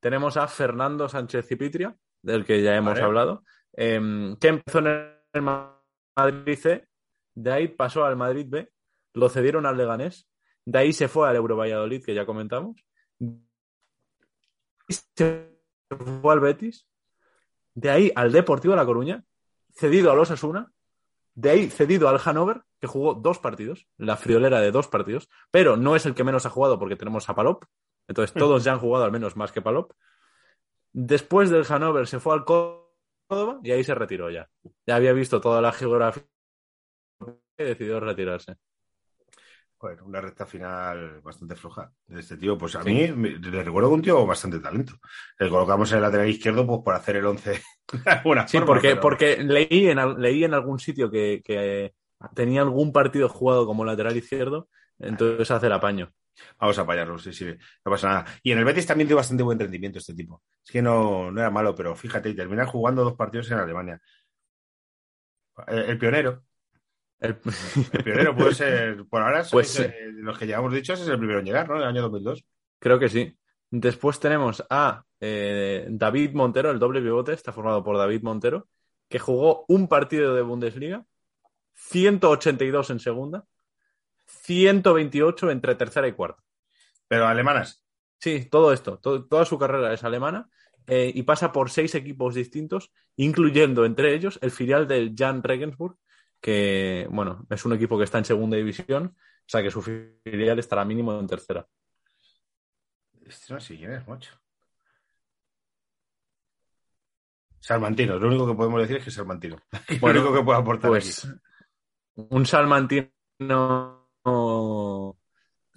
tenemos 0.00 0.36
a 0.36 0.46
Fernando 0.48 1.08
Sánchez 1.08 1.46
Cipitria, 1.46 1.96
del 2.22 2.44
que 2.44 2.60
ya 2.62 2.76
hemos 2.76 2.92
Vale. 2.94 3.04
hablado, 3.04 3.42
em, 3.72 4.36
que 4.36 4.48
empezó 4.48 4.80
en 4.80 4.86
el 5.32 5.42
Madrid 5.42 6.58
de 7.38 7.52
ahí 7.52 7.68
pasó 7.68 8.04
al 8.04 8.16
Madrid 8.16 8.46
B, 8.48 8.72
lo 9.14 9.28
cedieron 9.28 9.64
al 9.64 9.76
Leganés, 9.76 10.28
de 10.64 10.78
ahí 10.78 10.92
se 10.92 11.06
fue 11.06 11.28
al 11.28 11.36
Euro 11.36 11.56
Valladolid, 11.56 12.04
que 12.04 12.14
ya 12.14 12.26
comentamos, 12.26 12.84
y 13.20 14.92
se 14.92 15.56
fue 16.20 16.32
al 16.32 16.40
Betis, 16.40 16.88
de 17.74 17.90
ahí 17.90 18.12
al 18.16 18.32
Deportivo 18.32 18.72
de 18.72 18.78
La 18.78 18.86
Coruña, 18.86 19.24
cedido 19.72 20.10
al 20.10 20.18
Osasuna, 20.18 20.72
de 21.34 21.50
ahí 21.50 21.70
cedido 21.70 22.08
al 22.08 22.18
Hannover, 22.18 22.62
que 22.80 22.88
jugó 22.88 23.14
dos 23.14 23.38
partidos, 23.38 23.86
la 23.96 24.16
friolera 24.16 24.60
de 24.60 24.72
dos 24.72 24.88
partidos, 24.88 25.28
pero 25.52 25.76
no 25.76 25.94
es 25.94 26.06
el 26.06 26.14
que 26.14 26.24
menos 26.24 26.44
ha 26.44 26.50
jugado 26.50 26.78
porque 26.78 26.96
tenemos 26.96 27.28
a 27.28 27.34
Palop. 27.36 27.64
Entonces 28.08 28.34
todos 28.34 28.64
ya 28.64 28.72
han 28.72 28.80
jugado 28.80 29.04
al 29.04 29.12
menos 29.12 29.36
más 29.36 29.52
que 29.52 29.62
Palop. 29.62 29.92
Después 30.92 31.50
del 31.50 31.64
Hannover 31.64 32.08
se 32.08 32.18
fue 32.18 32.34
al 32.34 32.44
Córdoba 32.44 33.60
y 33.62 33.70
ahí 33.70 33.84
se 33.84 33.94
retiró 33.94 34.30
ya. 34.30 34.48
Ya 34.86 34.96
había 34.96 35.12
visto 35.12 35.40
toda 35.40 35.60
la 35.60 35.70
geografía 35.70 36.24
decidió 37.64 38.00
retirarse. 38.00 38.54
Joder, 39.80 40.02
una 40.02 40.20
recta 40.20 40.44
final 40.44 41.20
bastante 41.20 41.54
floja 41.54 41.92
de 42.06 42.18
este 42.20 42.36
tío. 42.36 42.58
Pues 42.58 42.74
a 42.74 42.82
mí 42.82 43.12
me- 43.14 43.38
le 43.38 43.62
recuerdo 43.62 43.88
que 43.90 43.94
un 43.94 44.02
tío 44.02 44.26
bastante 44.26 44.58
talento. 44.58 44.94
Le 45.38 45.48
colocamos 45.48 45.90
en 45.92 45.98
el 45.98 46.02
lateral 46.02 46.28
izquierdo 46.28 46.66
pues 46.66 46.80
por 46.84 46.94
hacer 46.94 47.16
el 47.16 47.26
11 47.26 47.50
de 48.04 48.10
alguna 48.10 48.48
Sí, 48.48 48.56
forma, 48.58 48.66
porque, 48.74 48.88
pero- 48.90 49.00
porque 49.00 49.36
leí, 49.44 49.86
en, 49.88 50.20
leí 50.20 50.42
en 50.42 50.54
algún 50.54 50.80
sitio 50.80 51.08
que, 51.10 51.42
que 51.44 51.94
tenía 52.34 52.62
algún 52.62 52.92
partido 52.92 53.28
jugado 53.28 53.66
como 53.66 53.84
lateral 53.84 54.16
izquierdo, 54.16 54.68
entonces 54.98 55.48
hace 55.50 55.66
el 55.66 55.72
apaño. 55.72 56.12
Vamos 56.58 56.76
a 56.78 56.82
apañarlo, 56.82 57.18
sí, 57.18 57.32
sí, 57.32 57.46
no 57.46 57.90
pasa 57.92 58.08
nada. 58.08 58.24
Y 58.42 58.50
en 58.52 58.58
el 58.58 58.64
Betis 58.64 58.86
también 58.86 59.06
dio 59.08 59.16
bastante 59.16 59.42
buen 59.44 59.58
rendimiento 59.58 59.98
este 59.98 60.14
tipo. 60.14 60.42
Es 60.64 60.70
que 60.72 60.82
no, 60.82 61.30
no 61.30 61.40
era 61.40 61.50
malo, 61.50 61.74
pero 61.74 61.94
fíjate, 61.94 62.28
y 62.30 62.34
termina 62.34 62.66
jugando 62.66 63.04
dos 63.04 63.14
partidos 63.14 63.50
en 63.52 63.58
Alemania. 63.58 64.00
El, 65.68 65.78
el 65.78 65.98
pionero. 65.98 66.44
El- 67.20 67.36
El 67.92 68.04
pionero 68.04 68.36
puede 68.36 68.54
ser, 68.54 69.04
por 69.06 69.22
ahora, 69.22 69.44
Pues 69.50 69.80
los 70.14 70.38
que 70.38 70.46
llevamos 70.46 70.72
dichos 70.72 71.00
es 71.00 71.08
el 71.08 71.18
primero 71.18 71.40
en 71.40 71.44
llegar, 71.46 71.68
¿no? 71.68 71.76
En 71.76 71.82
el 71.82 71.88
año 71.88 72.02
2002. 72.02 72.44
Creo 72.78 72.98
que 72.98 73.08
sí. 73.08 73.36
Después 73.70 74.18
tenemos 74.20 74.64
a 74.70 75.04
eh, 75.20 75.86
David 75.90 76.32
Montero, 76.32 76.70
el 76.70 76.78
doble 76.78 77.00
pivote, 77.02 77.32
está 77.32 77.52
formado 77.52 77.82
por 77.84 77.96
David 77.98 78.22
Montero, 78.22 78.68
que 79.08 79.18
jugó 79.18 79.64
un 79.68 79.88
partido 79.88 80.34
de 80.34 80.42
Bundesliga, 80.42 81.04
182 81.74 82.90
en 82.90 83.00
segunda, 83.00 83.44
128 84.26 85.50
entre 85.50 85.74
tercera 85.74 86.08
y 86.08 86.12
cuarta. 86.12 86.42
Pero 87.08 87.26
alemanas. 87.26 87.84
Sí, 88.18 88.46
todo 88.50 88.72
esto, 88.72 88.98
to- 88.98 89.26
toda 89.26 89.44
su 89.44 89.58
carrera 89.58 89.92
es 89.92 90.02
alemana 90.04 90.48
eh, 90.86 91.10
y 91.14 91.22
pasa 91.22 91.52
por 91.52 91.70
seis 91.70 91.94
equipos 91.94 92.34
distintos, 92.34 92.90
incluyendo 93.16 93.84
entre 93.84 94.14
ellos 94.14 94.38
el 94.42 94.50
filial 94.50 94.88
del 94.88 95.14
Jan 95.16 95.42
Regensburg, 95.42 95.96
que, 96.40 97.06
bueno, 97.10 97.46
es 97.50 97.64
un 97.64 97.72
equipo 97.74 97.98
que 97.98 98.04
está 98.04 98.18
en 98.18 98.24
segunda 98.24 98.56
división, 98.56 99.16
o 99.16 99.44
sea 99.46 99.62
que 99.62 99.70
su 99.70 99.82
filial 99.82 100.58
estará 100.58 100.84
mínimo 100.84 101.18
en 101.18 101.26
tercera. 101.26 101.66
Este 103.26 103.52
no 103.52 103.60
sé 103.60 103.76
quién 103.76 103.92
es, 103.92 104.06
macho. 104.08 104.32
Salmantino, 107.60 108.18
lo 108.18 108.28
único 108.28 108.46
que 108.46 108.54
podemos 108.54 108.80
decir 108.80 108.96
es 108.98 109.04
que 109.04 109.10
es 109.10 109.16
Salmantino. 109.16 109.56
Bueno, 110.00 110.20
lo 110.20 110.26
único 110.28 110.38
que 110.38 110.44
puede 110.44 110.58
aportar 110.58 110.90
Pues 110.90 111.24
aquí. 111.24 111.34
un 112.14 112.46
salmantino. 112.46 113.10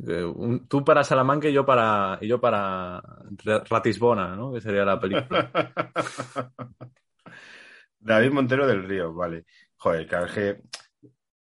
eh, 0.07 0.23
un- 0.23 0.67
tú 0.67 0.83
para 0.83 1.03
Salamanca 1.03 1.47
y 1.49 1.53
yo 1.53 1.65
para, 1.65 2.17
y 2.21 2.27
yo 2.27 2.39
para 2.39 3.01
Ra- 3.43 3.63
Ratisbona, 3.69 4.35
¿no? 4.35 4.53
Que 4.53 4.61
sería 4.61 4.85
la 4.85 4.99
película. 4.99 5.51
David 7.99 8.31
Montero 8.31 8.65
del 8.65 8.83
Río, 8.87 9.13
vale. 9.13 9.45
Joder, 9.81 10.05
claro, 10.07 10.25
es 10.27 10.31
que, 10.33 10.49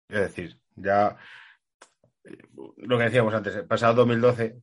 es 0.08 0.20
decir, 0.22 0.58
ya 0.78 1.18
eh, 2.24 2.38
lo 2.78 2.98
que 2.98 3.04
decíamos 3.04 3.34
antes, 3.34 3.54
pasado 3.64 3.96
2012, 3.96 4.62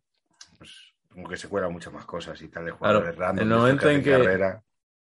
pues 0.57 0.95
como 1.11 1.29
que 1.29 1.37
se 1.37 1.49
cuelan 1.49 1.73
muchas 1.73 1.93
más 1.93 2.07
cosas 2.07 2.41
y 2.41 2.49
tal 2.49 2.65
de 2.65 2.71
jugadores 2.71 3.15
Claro, 3.17 3.21
random, 3.21 3.47
el 3.53 3.59
momento 3.59 3.91
en 3.91 4.03
que- 4.03 4.11
carrera. 4.13 4.63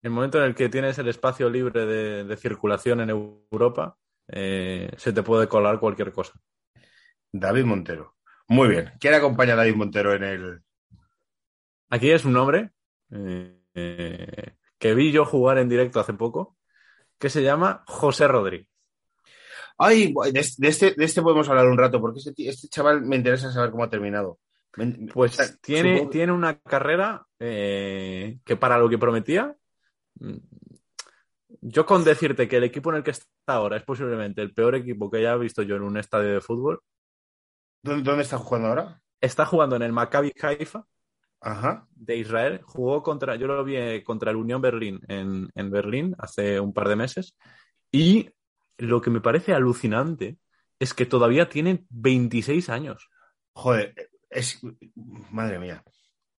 El 0.01 0.09
momento 0.11 0.39
en 0.39 0.45
el 0.45 0.55
que 0.55 0.69
tienes 0.69 0.97
el 0.97 1.07
espacio 1.07 1.49
libre 1.49 1.85
de, 1.85 2.23
de 2.23 2.37
circulación 2.37 3.01
en 3.01 3.09
Europa, 3.11 3.97
eh, 4.27 4.91
se 4.97 5.13
te 5.13 5.21
puede 5.23 5.47
colar 5.47 5.79
cualquier 5.79 6.11
cosa. 6.11 6.33
David 7.31 7.65
Montero. 7.65 8.15
Muy 8.47 8.69
bien. 8.69 8.91
¿Quién 8.99 9.13
acompaña 9.13 9.53
a 9.53 9.57
David 9.57 9.75
Montero 9.75 10.13
en 10.13 10.23
el. 10.23 10.61
Aquí 11.89 12.09
es 12.11 12.25
un 12.25 12.33
nombre 12.33 12.71
eh, 13.11 13.59
eh, 13.75 14.55
que 14.79 14.93
vi 14.95 15.11
yo 15.11 15.25
jugar 15.25 15.57
en 15.57 15.69
directo 15.69 15.99
hace 15.99 16.13
poco, 16.13 16.56
que 17.19 17.29
se 17.29 17.43
llama 17.43 17.83
José 17.87 18.27
Rodríguez. 18.27 18.67
Ay, 19.77 20.13
de 20.31 20.39
este, 20.39 20.61
de 20.61 20.67
este, 20.69 20.93
de 20.95 21.05
este 21.05 21.21
podemos 21.21 21.47
hablar 21.49 21.67
un 21.67 21.77
rato, 21.77 22.01
porque 22.01 22.19
este, 22.19 22.33
este 22.49 22.67
chaval 22.67 23.01
me 23.03 23.15
interesa 23.15 23.51
saber 23.51 23.69
cómo 23.71 23.83
ha 23.83 23.89
terminado. 23.89 24.39
Pues 25.13 25.39
o 25.39 25.43
sea, 25.43 25.55
tiene, 25.61 25.97
supongo- 25.99 26.09
tiene 26.11 26.31
una 26.33 26.59
carrera 26.59 27.25
eh, 27.39 28.39
que 28.43 28.55
para 28.55 28.77
lo 28.77 28.89
que 28.89 28.97
prometía, 28.97 29.55
mm, 30.19 30.35
yo 31.61 31.85
con 31.85 32.03
decirte 32.03 32.47
que 32.47 32.57
el 32.57 32.63
equipo 32.63 32.91
en 32.91 32.97
el 32.97 33.03
que 33.03 33.11
está 33.11 33.25
ahora 33.47 33.77
es 33.77 33.83
posiblemente 33.83 34.41
el 34.41 34.53
peor 34.53 34.75
equipo 34.75 35.09
que 35.09 35.17
haya 35.17 35.35
visto 35.35 35.61
yo 35.63 35.75
en 35.75 35.83
un 35.83 35.97
estadio 35.97 36.33
de 36.33 36.41
fútbol, 36.41 36.81
¿Dónde, 37.83 38.03
dónde 38.03 38.23
está 38.23 38.37
jugando 38.37 38.67
ahora? 38.69 39.01
está 39.21 39.45
jugando 39.45 39.75
en 39.75 39.81
el 39.83 39.91
Maccabi 39.93 40.33
Haifa 40.41 40.85
Ajá. 41.41 41.87
de 41.95 42.17
Israel, 42.17 42.61
jugó 42.63 43.03
contra, 43.03 43.35
yo 43.35 43.47
lo 43.47 43.63
vi 43.63 43.75
eh, 43.75 44.03
contra 44.03 44.31
el 44.31 44.37
Unión 44.37 44.61
Berlín 44.61 44.99
en, 45.07 45.49
en 45.55 45.71
Berlín 45.71 46.15
hace 46.17 46.59
un 46.59 46.73
par 46.73 46.89
de 46.89 46.95
meses, 46.95 47.37
y 47.91 48.29
lo 48.77 49.01
que 49.01 49.09
me 49.09 49.21
parece 49.21 49.53
alucinante 49.53 50.37
es 50.79 50.93
que 50.93 51.05
todavía 51.05 51.49
tiene 51.49 51.85
26 51.89 52.69
años. 52.69 53.09
Joder, 53.53 53.95
es. 54.29 54.59
Madre 55.31 55.59
mía. 55.59 55.83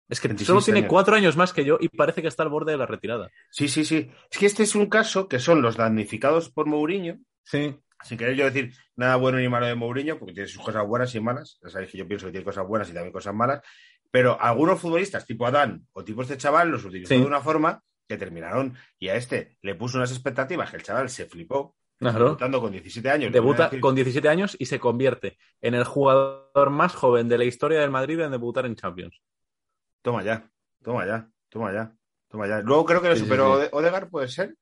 Es 0.10 0.22
que 0.22 0.28
26 0.28 0.48
solo 0.48 0.62
tiene 0.62 0.80
años. 0.80 0.90
cuatro 0.90 1.16
años 1.16 1.36
más 1.36 1.52
que 1.52 1.66
yo 1.66 1.78
y 1.80 1.90
parece 1.90 2.22
que 2.22 2.28
está 2.28 2.44
al 2.44 2.50
borde 2.50 2.72
de 2.72 2.78
la 2.78 2.86
retirada. 2.86 3.30
Sí, 3.50 3.68
sí, 3.68 3.84
sí. 3.84 4.10
Es 4.30 4.38
que 4.38 4.46
este 4.46 4.64
es 4.64 4.76
un 4.76 4.88
caso 4.88 5.28
que 5.28 5.40
son 5.40 5.62
los 5.62 5.76
damnificados 5.76 6.50
por 6.50 6.66
Mourinho. 6.68 7.18
Sí. 7.44 7.76
Sin 8.04 8.18
querer 8.18 8.36
yo 8.36 8.46
decir 8.46 8.74
nada 8.96 9.16
bueno 9.16 9.40
ni 9.40 9.50
malo 9.50 9.66
de 9.66 9.76
Mourinho, 9.76 10.20
porque 10.20 10.34
tiene 10.34 10.48
sus 10.48 10.64
cosas 10.64 10.86
buenas 10.86 11.14
y 11.16 11.20
malas. 11.20 11.60
Ya 11.64 11.70
sabéis 11.70 11.92
que 11.92 11.98
yo 11.98 12.08
pienso 12.08 12.28
que 12.28 12.32
tiene 12.32 12.46
cosas 12.46 12.68
buenas 12.68 12.90
y 12.90 12.94
también 12.94 13.12
cosas 13.12 13.34
malas. 13.34 13.62
Pero 14.12 14.40
algunos 14.42 14.80
futbolistas, 14.80 15.26
tipo 15.26 15.46
Adán 15.46 15.86
o 15.94 16.04
tipo 16.04 16.22
este 16.22 16.38
chaval, 16.38 16.70
los 16.70 16.86
utilizó 16.86 17.14
Sí. 17.14 17.20
de 17.22 17.26
una 17.26 17.42
forma 17.42 17.82
que 18.08 18.18
terminaron. 18.18 18.76
Y 19.00 19.10
a 19.10 19.16
este 19.16 19.58
le 19.62 19.76
puso 19.76 19.98
unas 19.98 20.12
expectativas 20.12 20.70
que 20.72 20.78
el 20.78 20.84
chaval 20.84 21.10
se 21.10 21.26
flipó. 21.26 21.76
Claro. 22.00 22.26
Debutando 22.26 22.62
con 22.62 22.72
17 22.72 23.10
años. 23.10 23.32
Debuta 23.34 23.66
decir- 23.66 23.80
con 23.80 23.96
17 23.96 24.30
años 24.30 24.56
y 24.60 24.68
se 24.68 24.80
convierte 24.80 25.38
en 25.62 25.74
el 25.74 25.84
jugador 25.84 26.70
más 26.70 26.94
joven 26.94 27.28
de 27.28 27.40
la 27.40 27.44
historia 27.46 27.82
del 27.82 27.90
Madrid 27.90 28.20
en 28.20 28.30
debutar 28.32 28.66
en 28.68 28.76
Champions. 28.76 29.20
Toma 30.04 30.24
ya, 30.24 30.48
toma 30.84 31.06
ya, 31.08 31.28
toma 31.50 31.74
ya, 31.74 31.92
toma 32.30 32.48
ya. 32.48 32.62
Luego 32.62 32.86
creo 32.86 33.02
que 33.02 33.10
le 33.10 33.16
Sí, 33.16 33.24
superó 33.24 33.56
sí. 33.60 33.62
Ode- 33.66 33.70
Odegaard, 33.72 34.10
puede 34.10 34.28
ser. 34.28 34.56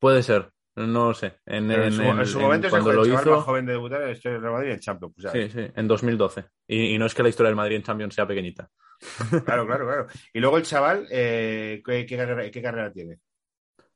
Puede 0.00 0.22
ser, 0.24 0.50
no 0.76 1.08
lo 1.08 1.14
sé. 1.14 1.38
En, 1.46 1.70
en, 1.70 1.82
en- 1.82 1.92
su, 1.92 2.02
en- 2.02 2.18
en 2.20 2.26
su 2.26 2.38
en- 2.38 2.44
momento 2.44 2.66
es 2.66 2.72
el, 2.72 2.80
cuando 2.82 2.92
lo 2.92 3.06
hizo, 3.06 3.30
más 3.36 3.44
joven 3.44 3.66
de 3.66 3.72
debutar 3.72 4.00
en 4.00 4.06
la 4.08 4.12
historia 4.12 4.32
del 4.34 4.42
Real 4.42 4.54
Madrid 4.54 4.70
en 4.72 4.80
Champions. 4.80 5.14
sí, 5.32 5.48
sí, 5.50 5.66
en 5.74 5.88
2012. 5.88 6.44
Y, 6.68 6.94
y 6.94 6.98
no 6.98 7.06
es 7.06 7.14
que 7.14 7.22
la 7.22 7.28
historia 7.28 7.48
del 7.48 7.56
Madrid 7.56 7.76
en 7.76 7.82
Champions 7.82 8.14
sea 8.14 8.26
pequeñita. 8.26 8.68
Claro, 9.44 9.66
claro, 9.66 9.84
claro. 9.86 10.06
Y 10.32 10.40
luego 10.40 10.56
el 10.58 10.62
chaval, 10.62 11.06
eh, 11.10 11.82
¿qué, 11.84 12.06
qué 12.06 12.16
carrera, 12.16 12.50
qué 12.50 12.62
carrera 12.62 12.92
tiene? 12.92 13.18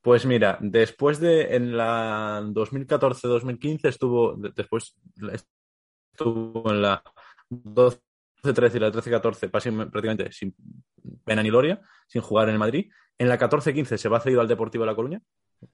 Pues 0.02 0.24
mira, 0.26 0.58
después 0.60 1.18
de 1.20 1.54
en 1.56 1.76
la 1.76 2.40
2014-2015 2.44 3.88
estuvo, 3.88 4.34
de- 4.36 4.52
después 4.54 4.96
estuvo 6.12 6.70
en 6.70 6.82
la 6.82 7.02
12-13 7.50 8.00
y 8.74 8.78
la 8.78 8.92
13-14 8.92 9.50
pasi- 9.50 9.70
prácticamente 9.90 10.30
sin 10.32 10.54
pena 11.24 11.42
ni 11.42 11.48
gloria, 11.50 11.80
sin 12.06 12.22
jugar 12.22 12.48
en 12.48 12.54
el 12.54 12.58
Madrid. 12.58 12.90
En 13.18 13.28
la 13.28 13.38
14-15 13.38 13.96
se 13.96 14.08
va 14.08 14.20
cedido 14.20 14.40
al 14.40 14.48
Deportivo 14.48 14.84
de 14.84 14.90
La 14.90 14.94
Coruña, 14.96 15.22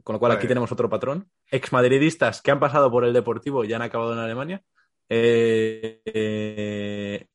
con 0.05 0.15
lo 0.15 0.21
cual 0.21 0.33
aquí 0.33 0.47
tenemos 0.47 0.71
otro 0.73 0.89
patrón. 0.89 1.29
Exmadridistas 1.51 2.41
que 2.41 2.51
han 2.51 2.61
pasado 2.61 2.91
por 2.91 3.05
el 3.05 3.13
Deportivo 3.13 3.65
y 3.65 3.73
han 3.73 3.83
acabado 3.83 4.13
en 4.13 4.19
Alemania. 4.21 4.63
Eh, 5.09 6.01
eh, 6.05 7.27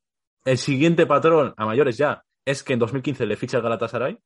el 0.46 0.58
siguiente 0.58 1.06
patrón, 1.06 1.54
a 1.58 1.66
mayores 1.66 1.98
ya, 1.98 2.24
es 2.46 2.64
que 2.64 2.74
en 2.74 2.80
2015 2.80 3.26
le 3.26 3.36
ficha 3.36 3.58
el 3.58 3.64
Galatasaray, 3.64 4.18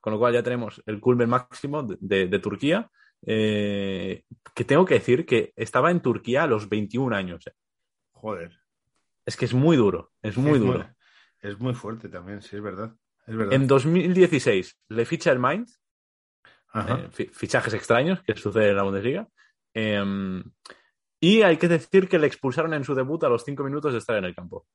con 0.00 0.12
lo 0.14 0.18
cual 0.18 0.32
ya 0.32 0.42
tenemos 0.42 0.82
el 0.86 1.00
culmen 1.00 1.28
máximo 1.28 1.82
de, 1.82 1.96
de- 2.00 2.26
de 2.28 2.38
Turquía, 2.38 2.90
eh, 3.26 4.22
que 4.54 4.64
tengo 4.64 4.84
que 4.86 4.94
decir 4.94 5.26
que 5.26 5.52
estaba 5.56 5.90
en 5.90 6.00
Turquía 6.00 6.44
a 6.44 6.46
los 6.46 6.68
21 6.68 7.14
años. 7.14 7.44
Joder. 8.12 8.58
Es 9.26 9.36
que 9.36 9.44
es 9.44 9.52
muy 9.52 9.76
duro, 9.76 10.12
es 10.22 10.38
muy 10.38 10.52
es 10.54 10.60
duro. 10.60 10.88
Es 11.40 11.58
muy 11.58 11.74
fuerte 11.74 12.08
también, 12.08 12.42
sí, 12.42 12.56
es 12.56 12.62
verdad. 12.62 12.94
Es 13.26 13.36
verdad. 13.36 13.52
En 13.54 13.66
2016 13.66 14.78
le 14.88 15.04
ficha 15.04 15.30
el 15.32 15.38
Mainz, 15.38 15.80
Ajá. 16.72 16.98
eh, 16.98 17.08
fi- 17.10 17.28
fichajes 17.32 17.74
extraños 17.74 18.22
que 18.22 18.36
suceden 18.36 18.70
en 18.70 18.76
la 18.76 18.82
Bundesliga. 18.82 19.28
eh, 19.74 20.42
y 21.20 21.42
hay 21.42 21.56
que 21.56 21.66
decir 21.68 22.08
que 22.08 22.18
le 22.18 22.26
expulsaron 22.28 22.72
en 22.74 22.84
su 22.84 22.94
debut 22.94 23.22
a 23.24 23.28
los 23.28 23.44
5 23.44 23.64
minutos 23.64 23.92
de 23.92 23.98
estar 23.98 24.16
en 24.16 24.24
el 24.24 24.34
campo. 24.36 24.66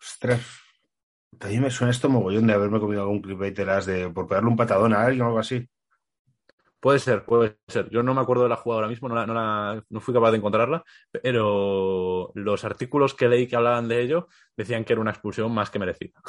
Ostras. 0.00 0.40
También 1.38 1.62
me 1.62 1.70
suena 1.70 1.92
esto 1.92 2.08
mogollón 2.08 2.46
de 2.46 2.52
haberme 2.52 2.80
comido 2.80 3.02
algún 3.02 3.22
las 3.64 3.86
de 3.86 4.10
por 4.10 4.26
pegarle 4.28 4.50
un 4.50 4.56
patadón 4.56 4.92
a 4.92 5.02
alguien 5.04 5.22
o 5.22 5.26
algo 5.26 5.38
así. 5.38 5.68
Puede 6.82 6.98
ser, 6.98 7.24
puede 7.24 7.58
ser. 7.68 7.88
Yo 7.90 8.02
no 8.02 8.12
me 8.12 8.20
acuerdo 8.22 8.42
de 8.42 8.48
la 8.48 8.56
jugada 8.56 8.78
ahora 8.80 8.88
mismo, 8.88 9.08
no, 9.08 9.14
la- 9.14 9.24
no, 9.24 9.34
la- 9.34 9.84
no 9.88 10.00
fui 10.00 10.12
capaz 10.12 10.32
de 10.32 10.38
encontrarla, 10.38 10.82
pero 11.12 12.32
los 12.34 12.64
artículos 12.64 13.14
que 13.14 13.28
leí 13.28 13.46
que 13.46 13.54
hablaban 13.54 13.86
de 13.86 14.00
ello 14.02 14.26
decían 14.56 14.84
que 14.84 14.92
era 14.94 15.00
una 15.00 15.12
expulsión 15.12 15.52
más 15.54 15.70
que 15.70 15.78
merecida. 15.78 16.20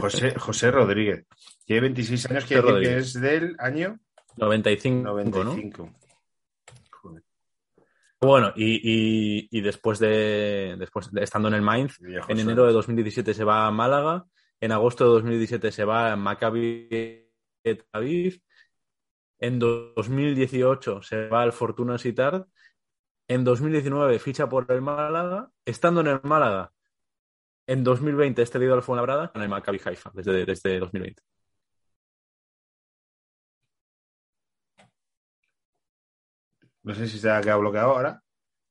José, 0.00 0.34
José 0.36 0.72
Rodríguez. 0.72 1.26
Tiene 1.64 1.82
26 1.82 2.28
años, 2.28 2.44
que 2.44 2.96
es 2.98 3.12
del 3.20 3.54
año 3.60 4.00
95, 4.36 5.04
¿no? 5.04 5.14
95. 5.14 5.90
Joder, 6.90 7.22
Bueno, 8.20 8.52
y, 8.56 8.80
y- 8.82 9.48
y 9.50 9.60
después 9.60 10.00
de 10.00 10.74
después 10.76 11.12
de 11.12 11.22
estando 11.22 11.46
en 11.48 11.54
el 11.54 11.62
Mainz, 11.62 11.98
en 12.28 12.38
enero 12.40 12.66
de 12.66 12.72
2017 12.72 13.32
se 13.32 13.44
va 13.44 13.68
a 13.68 13.70
Málaga, 13.70 14.24
en 14.60 14.72
agosto 14.72 15.04
de 15.04 15.10
2017 15.10 15.70
se 15.70 15.84
va 15.84 16.12
a 16.12 16.16
Maccabi 16.16 16.88
Tel 17.62 17.84
Aviv, 17.92 18.40
en 19.40 19.58
2018 19.58 21.02
se 21.02 21.28
va 21.28 21.42
al 21.42 21.52
Fortuna 21.52 21.98
Sittard, 21.98 22.46
en 23.26 23.44
2019 23.44 24.18
ficha 24.18 24.48
por 24.48 24.70
el 24.70 24.82
Málaga, 24.82 25.50
estando 25.64 26.02
en 26.02 26.08
el 26.08 26.20
Málaga, 26.22 26.72
en 27.66 27.82
2020 27.82 28.42
este 28.42 28.58
cedido 28.58 28.74
al 28.74 28.82
Fuenlabrada 28.82 29.32
en 29.34 29.42
el 29.42 29.48
Maccabi 29.48 29.80
Haifa 29.84 30.10
desde, 30.12 30.44
desde 30.44 30.78
2020. 30.78 31.22
No 36.82 36.94
sé 36.94 37.06
si 37.06 37.18
se 37.18 37.30
ha 37.30 37.40
quedado 37.40 37.60
bloqueado 37.60 37.92
ahora. 37.92 38.22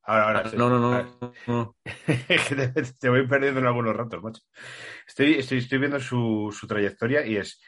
Ahora, 0.04 0.28
ahora. 0.28 0.50
sí. 0.50 0.58
No, 0.58 0.70
no, 0.70 0.80
no, 0.80 1.34
no. 1.48 1.76
Es 1.84 2.48
que 2.48 2.56
te, 2.56 2.84
te 2.84 3.10
voy 3.10 3.28
perdiendo 3.28 3.60
en 3.60 3.68
algunos 3.68 3.96
ratos, 3.96 4.22
macho. 4.22 4.42
Estoy, 5.08 5.36
estoy, 5.36 5.60
estoy 5.60 5.78
viendo 5.78 6.00
su, 6.00 6.54
su 6.58 6.68
trayectoria 6.68 7.26
y 7.26 7.38
es 7.38 7.62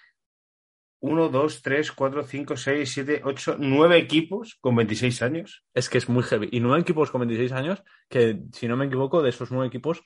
1, 1.02 1.30
2, 1.30 1.62
3, 1.62 1.92
4, 1.92 2.24
5, 2.24 2.58
6, 2.58 2.94
7, 2.94 3.22
8, 3.26 3.56
9 3.60 3.98
equipos 3.98 4.58
con 4.62 4.76
26 4.76 5.22
años. 5.24 5.66
Es 5.74 5.90
que 5.90 5.98
es 5.98 6.08
muy 6.08 6.24
heavy. 6.24 6.50
Y 6.52 6.60
nueve 6.60 6.82
equipos 6.82 7.10
con 7.10 7.22
26 7.22 7.52
años, 7.54 7.84
que 8.08 8.42
si 8.54 8.68
no 8.68 8.78
me 8.78 8.86
equivoco, 8.86 9.22
de 9.22 9.30
esos 9.30 9.52
nueve 9.52 9.68
equipos, 9.68 10.04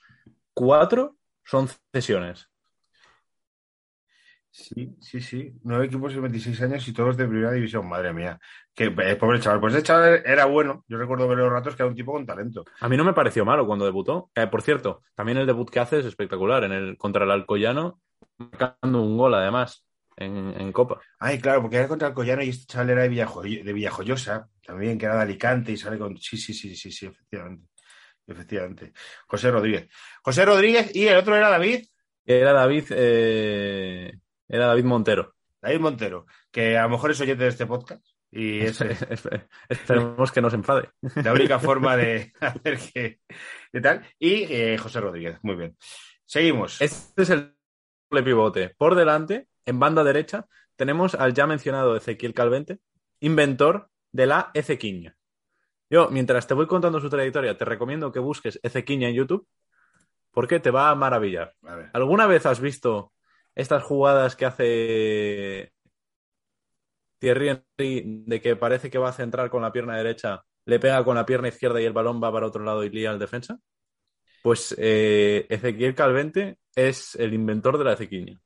cuatro 0.54 1.16
son 1.44 1.68
cesiones. 1.92 2.48
Sí, 4.50 4.96
sí, 5.02 5.20
sí. 5.20 5.52
Nueve 5.64 5.84
equipos 5.84 6.14
de 6.14 6.20
26 6.20 6.62
años 6.62 6.88
y 6.88 6.94
todos 6.94 7.14
de 7.18 7.28
primera 7.28 7.52
división. 7.52 7.86
Madre 7.86 8.14
mía. 8.14 8.40
Que 8.74 8.84
eh, 8.84 9.16
pobre 9.16 9.38
chaval. 9.38 9.60
Pues 9.60 9.74
ese 9.74 9.82
chaval 9.82 10.22
era 10.24 10.46
bueno. 10.46 10.82
Yo 10.88 10.96
recuerdo 10.96 11.28
ver 11.28 11.36
los 11.36 11.52
ratos 11.52 11.76
que 11.76 11.82
era 11.82 11.90
un 11.90 11.94
tipo 11.94 12.12
con 12.12 12.24
talento. 12.24 12.64
A 12.80 12.88
mí 12.88 12.96
no 12.96 13.04
me 13.04 13.12
pareció 13.12 13.44
malo 13.44 13.66
cuando 13.66 13.84
debutó. 13.84 14.30
Eh, 14.34 14.46
por 14.46 14.62
cierto, 14.62 15.02
también 15.14 15.36
el 15.36 15.46
debut 15.46 15.68
que 15.68 15.78
hace 15.78 15.98
es 15.98 16.06
espectacular. 16.06 16.64
En 16.64 16.72
el, 16.72 16.96
contra 16.96 17.24
el 17.24 17.32
Alcoyano, 17.32 18.00
marcando 18.38 19.02
un 19.02 19.18
gol 19.18 19.34
además 19.34 19.85
en, 20.16 20.54
en 20.60 20.72
Copa. 20.72 21.00
Ay, 21.18 21.38
claro, 21.38 21.62
porque 21.62 21.76
era 21.76 21.88
contra 21.88 22.08
el 22.08 22.14
Collano 22.14 22.42
y 22.42 22.48
este 22.50 22.66
chaval 22.66 22.90
era 22.90 23.02
de, 23.02 23.10
Villajoy- 23.10 23.62
de 23.62 23.72
Villajoyosa, 23.72 24.48
también, 24.64 24.98
que 24.98 25.06
era 25.06 25.16
de 25.16 25.22
Alicante 25.22 25.72
y 25.72 25.76
sale 25.76 25.98
con. 25.98 26.16
Sí, 26.18 26.36
sí, 26.36 26.52
sí, 26.54 26.74
sí, 26.74 26.90
sí, 26.90 27.06
efectivamente. 27.06 27.68
Efectivamente. 28.26 28.92
José 29.26 29.50
Rodríguez. 29.50 29.88
José 30.22 30.44
Rodríguez 30.44 30.94
y 30.94 31.06
el 31.06 31.16
otro 31.16 31.36
era 31.36 31.48
David. 31.48 31.86
Era 32.24 32.52
David, 32.52 32.84
eh, 32.90 34.12
era 34.48 34.66
David 34.66 34.84
Montero. 34.84 35.34
David 35.62 35.80
Montero, 35.80 36.26
que 36.50 36.76
a 36.76 36.82
lo 36.82 36.88
mejor 36.90 37.10
es 37.12 37.20
oyente 37.20 37.44
de 37.44 37.50
este 37.50 37.66
podcast. 37.66 38.04
Y 38.32 38.60
es 38.60 38.80
eh, 38.80 38.96
Esperemos 39.68 40.32
que 40.32 40.40
no 40.40 40.50
se 40.50 40.56
enfade. 40.56 40.90
la 41.22 41.32
única 41.32 41.58
forma 41.60 41.96
de 41.96 42.32
hacer 42.40 42.78
que. 42.78 43.20
de 43.72 43.80
tal. 43.80 44.04
Y 44.18 44.42
eh, 44.52 44.76
José 44.76 45.00
Rodríguez, 45.00 45.38
muy 45.42 45.54
bien. 45.54 45.76
Seguimos. 46.24 46.80
Este 46.82 47.22
es 47.22 47.30
el 47.30 47.54
pivote. 48.10 48.70
Por 48.76 48.96
delante, 48.96 49.46
en 49.66 49.78
banda 49.78 50.04
derecha, 50.04 50.46
tenemos 50.76 51.14
al 51.14 51.34
ya 51.34 51.46
mencionado 51.46 51.96
Ezequiel 51.96 52.34
Calvente, 52.34 52.78
inventor 53.20 53.90
de 54.12 54.26
la 54.26 54.50
Ezequiña. 54.54 55.16
Yo, 55.90 56.08
mientras 56.10 56.46
te 56.46 56.54
voy 56.54 56.66
contando 56.66 57.00
su 57.00 57.08
trayectoria, 57.08 57.56
te 57.56 57.64
recomiendo 57.64 58.10
que 58.12 58.18
busques 58.18 58.58
Ezequiña 58.62 59.08
en 59.08 59.14
YouTube, 59.14 59.46
porque 60.30 60.60
te 60.60 60.70
va 60.70 60.90
a 60.90 60.94
maravillar. 60.94 61.54
A. 61.62 61.90
¿Alguna 61.92 62.26
vez 62.26 62.46
has 62.46 62.60
visto 62.60 63.12
estas 63.54 63.82
jugadas 63.82 64.36
que 64.36 64.46
hace 64.46 65.72
Thierry 67.18 67.48
Henry 67.48 68.24
de 68.26 68.40
que 68.40 68.56
parece 68.56 68.90
que 68.90 68.98
va 68.98 69.10
a 69.10 69.14
centrar 69.14 69.48
con 69.48 69.62
la 69.62 69.72
pierna 69.72 69.96
derecha, 69.96 70.44
le 70.66 70.78
pega 70.78 71.04
con 71.04 71.16
la 71.16 71.24
pierna 71.24 71.48
izquierda 71.48 71.80
y 71.80 71.84
el 71.84 71.92
balón 71.92 72.22
va 72.22 72.32
para 72.32 72.46
otro 72.46 72.64
lado 72.64 72.84
y 72.84 72.90
lía 72.90 73.10
al 73.10 73.18
defensa? 73.18 73.58
Pues 74.42 74.74
eh, 74.78 75.46
Ezequiel 75.48 75.94
Calvente 75.94 76.58
es 76.74 77.14
el 77.16 77.32
inventor 77.32 77.78
de 77.78 77.84
la 77.84 77.94
Ezequiña. 77.94 78.40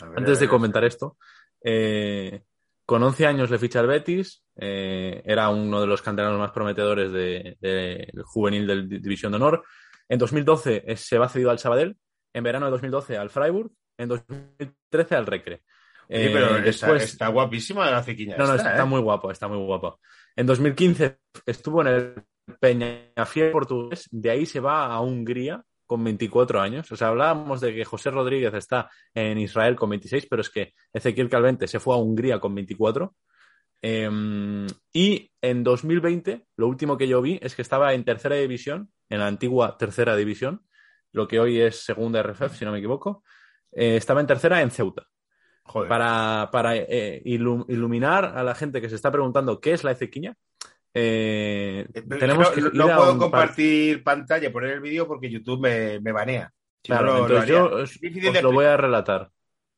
Ver, 0.00 0.18
Antes 0.18 0.40
de 0.40 0.48
comentar 0.48 0.84
esto, 0.84 1.16
eh, 1.62 2.42
con 2.86 3.02
11 3.02 3.26
años 3.26 3.50
le 3.50 3.58
ficha 3.58 3.80
el 3.80 3.86
Betis, 3.86 4.42
eh, 4.56 5.22
era 5.24 5.48
uno 5.50 5.80
de 5.80 5.86
los 5.86 6.00
canteranos 6.02 6.38
más 6.38 6.52
prometedores 6.52 7.12
de- 7.12 7.56
de- 7.60 8.08
del 8.12 8.22
juvenil 8.24 8.66
del 8.66 8.88
Di- 8.88 8.98
División 8.98 9.32
de 9.32 9.36
Honor. 9.36 9.64
En 10.08 10.18
2012 10.18 10.84
eh, 10.86 10.96
se 10.96 11.18
va 11.18 11.28
cedido 11.28 11.50
al 11.50 11.58
Sabadell, 11.58 11.96
en 12.32 12.44
verano 12.44 12.66
de 12.66 12.72
2012 12.72 13.16
al 13.18 13.30
Freiburg, 13.30 13.70
en 13.98 14.08
2013 14.08 15.14
al 15.16 15.26
Recre. 15.26 15.62
Pero 16.08 16.54
después, 16.62 17.02
está, 17.02 17.24
está 17.24 17.28
guapísima 17.28 17.90
la 17.90 18.02
cequiña. 18.02 18.36
no, 18.38 18.46
no, 18.46 18.54
está 18.54 18.84
muy 18.86 19.00
guapo, 19.00 19.30
está 19.30 19.46
muy 19.48 19.58
guapo. 19.58 20.00
En 20.34 20.46
2015 20.46 21.18
estuvo 21.44 21.82
en 21.82 21.86
el 21.88 22.14
Peñafiel 22.58 23.50
portugués, 23.50 24.08
de 24.10 24.30
ahí 24.30 24.46
se 24.46 24.60
va 24.60 24.86
a 24.86 25.00
Hungría 25.00 25.62
con 25.88 26.04
24 26.04 26.60
años. 26.60 26.92
O 26.92 26.96
sea, 26.96 27.08
hablábamos 27.08 27.60
de 27.60 27.74
que 27.74 27.84
José 27.84 28.12
Rodríguez 28.12 28.54
está 28.54 28.88
en 29.14 29.38
Israel 29.38 29.74
con 29.74 29.90
26, 29.90 30.26
pero 30.30 30.42
es 30.42 30.50
que 30.50 30.74
Ezequiel 30.92 31.28
Calvente 31.28 31.66
se 31.66 31.80
fue 31.80 31.94
a 31.94 31.98
Hungría 31.98 32.38
con 32.38 32.54
24. 32.54 33.12
Eh, 33.82 34.66
y 34.92 35.30
en 35.40 35.64
2020, 35.64 36.46
lo 36.56 36.68
último 36.68 36.96
que 36.96 37.08
yo 37.08 37.22
vi 37.22 37.38
es 37.42 37.54
que 37.56 37.62
estaba 37.62 37.94
en 37.94 38.04
tercera 38.04 38.36
división, 38.36 38.90
en 39.08 39.20
la 39.20 39.26
antigua 39.26 39.76
tercera 39.78 40.14
división, 40.14 40.62
lo 41.12 41.26
que 41.26 41.40
hoy 41.40 41.60
es 41.60 41.84
segunda 41.84 42.20
RFF, 42.22 42.54
si 42.56 42.64
no 42.64 42.72
me 42.72 42.78
equivoco. 42.78 43.24
Eh, 43.72 43.96
estaba 43.96 44.20
en 44.20 44.26
tercera 44.26 44.60
en 44.62 44.70
Ceuta 44.70 45.06
Joder. 45.64 45.88
para, 45.88 46.48
para 46.52 46.76
eh, 46.76 47.22
ilu- 47.24 47.64
iluminar 47.68 48.24
a 48.36 48.42
la 48.42 48.54
gente 48.54 48.80
que 48.80 48.88
se 48.88 48.96
está 48.96 49.10
preguntando 49.10 49.60
qué 49.60 49.72
es 49.72 49.84
la 49.84 49.92
Ezequiña. 49.92 50.36
Eh, 50.94 51.86
Eh, 51.94 52.02
tenemos 52.18 52.48
no, 52.48 52.54
que 52.54 52.60
no- 52.60 52.66
ir 52.68 52.74
no 52.74 52.84
a 52.84 52.96
puedo 52.96 53.10
par- 53.10 53.18
compartir 53.18 54.02
pantalla, 54.04 54.52
poner 54.52 54.72
el 54.72 54.80
vídeo 54.80 55.06
porque 55.06 55.30
YouTube 55.30 55.60
me, 55.60 56.00
me 56.00 56.12
banea. 56.12 56.52
Si 56.82 56.92
Claro, 56.92 57.14
lo 57.14 57.18
entonces 57.26 57.48
yo 57.50 57.64
os, 57.74 58.42
lo 58.42 58.52
voy 58.52 58.64
a 58.66 58.76
relatar. 58.76 59.30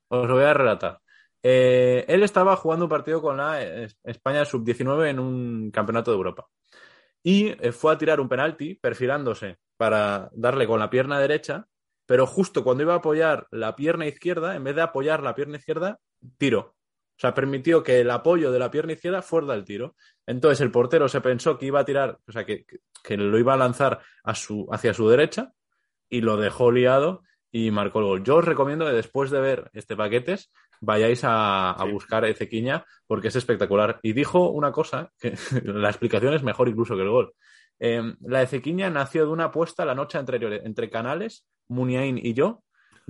Os 0.09 0.29
lo 0.29 0.35
voy 0.35 0.45
a 0.45 0.55
relatar. 0.55 0.99
Eh, 1.43 2.05
él 2.09 2.23
estaba 2.23 2.57
jugando 2.57 2.85
un 2.85 2.91
partido 2.91 3.23
con 3.23 3.37
la 3.39 3.63
España 4.05 4.45
sub-19 4.45 5.09
en 5.09 5.19
un 5.19 5.71
campeonato 5.71 6.11
de 6.11 6.17
Europa. 6.19 6.47
Y 7.23 7.53
fue 7.73 7.93
a 7.93 7.99
tirar 7.99 8.21
un 8.21 8.29
penalti 8.29 8.75
perfilándose 8.75 9.57
para 9.77 10.29
darle 10.33 10.67
con 10.67 10.79
la 10.81 10.91
pierna 10.91 11.19
derecha, 11.19 11.67
pero 12.07 12.27
justo 12.27 12.63
cuando 12.65 12.83
iba 12.83 12.95
a 12.95 12.99
apoyar 12.99 13.47
la 13.51 13.77
pierna 13.77 14.07
izquierda, 14.07 14.55
en 14.57 14.65
vez 14.65 14.75
de 14.75 14.83
apoyar 14.83 15.23
la 15.23 15.35
pierna 15.35 15.57
izquierda, 15.59 15.99
tiro. 16.39 16.75
O 17.21 17.23
sea, 17.23 17.35
permitió 17.35 17.83
que 17.83 18.01
el 18.01 18.11
apoyo 18.11 18.51
de 18.51 18.59
la 18.59 18.71
pierna 18.71 18.95
izquierda 18.95 19.21
fuera 19.21 19.53
del 19.53 19.65
tiro. 19.67 19.95
Entonces 20.27 20.63
el 20.63 20.71
portero 20.71 21.07
se 21.07 21.21
pensó 21.21 21.59
que 21.59 21.67
iba 21.67 21.81
a 21.81 21.85
tirar, 21.85 22.17
o 22.27 22.33
sea, 22.33 22.47
que, 22.47 22.65
que- 22.65 22.79
que 23.05 23.17
lo 23.19 23.39
iba 23.39 23.53
a 23.53 23.59
lanzar 23.59 24.01
a 24.25 24.35
su, 24.35 24.67
hacia 24.73 24.95
su 24.95 25.07
derecha 25.09 25.53
y 26.09 26.23
lo 26.23 26.39
dejó 26.39 26.71
liado 26.73 27.23
y 27.53 27.71
marcó 27.71 27.99
el 27.99 28.05
gol. 28.07 28.25
Yo 28.25 28.37
os 28.37 28.45
recomiendo 28.47 28.87
que 28.87 28.93
después 28.93 29.31
de 29.31 29.41
ver 29.41 29.71
este 29.75 29.97
paquetes 29.97 30.51
vayáis 30.81 31.23
a, 31.25 31.73
a 31.73 31.85
Sí. 31.85 31.93
buscar 31.93 32.25
Ezequiña 32.25 32.87
porque 33.07 33.29
es 33.29 33.37
espectacular. 33.37 34.01
Y 34.03 34.15
dijo 34.15 34.49
una 34.51 34.73
cosa, 34.73 35.13
que 35.21 35.35
la 35.65 35.91
explicación 35.91 36.33
es 36.33 36.43
mejor 36.43 36.69
incluso 36.71 36.97
que 36.97 37.03
el 37.03 37.11
gol. 37.11 37.35
Eh, 37.79 38.03
la 38.23 38.41
Ezequiña 38.43 38.89
nació 38.89 39.27
de 39.27 39.33
una 39.33 39.45
apuesta 39.45 39.85
la 39.85 39.95
noche 39.95 40.17
anterior 40.17 40.53
entre 40.55 40.89
Canales, 40.89 41.47
Muniain 41.69 42.17
y 42.19 42.33
yo 42.35 42.63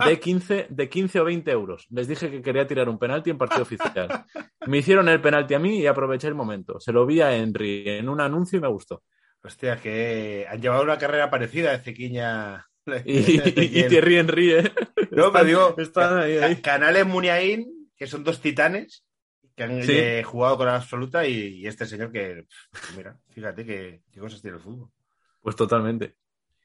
de 0.07 0.19
15, 0.21 0.67
de 0.71 0.89
15 0.89 1.21
o 1.21 1.25
20 1.25 1.51
euros. 1.51 1.87
Les 1.91 2.09
dije 2.09 2.31
que 2.31 2.43
quería 2.43 2.67
tirar 2.67 2.89
un 2.89 2.99
penalti 2.99 3.31
en 3.31 3.39
partido 3.39 3.63
oficial. 3.63 4.25
Me 4.67 4.79
hicieron 4.79 5.09
el 5.09 5.21
penalti 5.21 5.55
a 5.55 5.59
mí 5.59 5.81
y 5.81 5.87
aproveché 5.87 6.29
el 6.29 6.35
momento. 6.35 6.79
Se 6.81 6.93
lo 6.93 7.07
vi 7.07 7.21
a 7.21 7.35
Henry 7.37 7.85
en 7.89 8.09
un 8.09 8.21
anuncio 8.21 8.59
y 8.59 8.63
me 8.63 8.69
gustó. 8.69 9.03
Hostia, 9.43 9.77
que 9.81 10.47
han 10.51 10.61
llevado 10.61 10.83
una 10.83 10.99
carrera 10.99 11.31
parecida 11.31 11.73
de 11.73 11.79
cequiña. 11.79 12.67
Y, 13.05 13.19
y, 13.37 13.89
Thierry 13.89 14.17
Henry, 14.17 14.53
¿eh? 14.53 14.73
No, 15.13 15.31
pero 15.31 15.45
digo, 15.45 15.75
Están 15.79 16.19
ahí, 16.19 16.39
ahí. 16.39 16.57
Canales 16.57 17.07
Muniain, 17.07 17.67
que 17.97 18.07
son 18.07 18.25
dos 18.25 18.41
titanes 18.41 19.05
que 19.55 19.63
han 19.65 19.83
Sí. 19.83 19.93
eh, 19.95 20.23
jugado 20.25 20.57
con 20.57 20.67
la 20.67 20.77
absoluta 20.77 21.27
y, 21.27 21.59
y 21.61 21.67
este 21.67 21.85
señor 21.87 22.11
que, 22.11 22.47
mira, 22.97 23.17
fíjate 23.29 23.65
que, 23.65 24.01
qué 24.11 24.19
cosas 24.19 24.41
tiene 24.41 24.57
el 24.57 24.63
fútbol. 24.63 24.89
Pues 25.43 25.55
totalmente. 25.57 26.17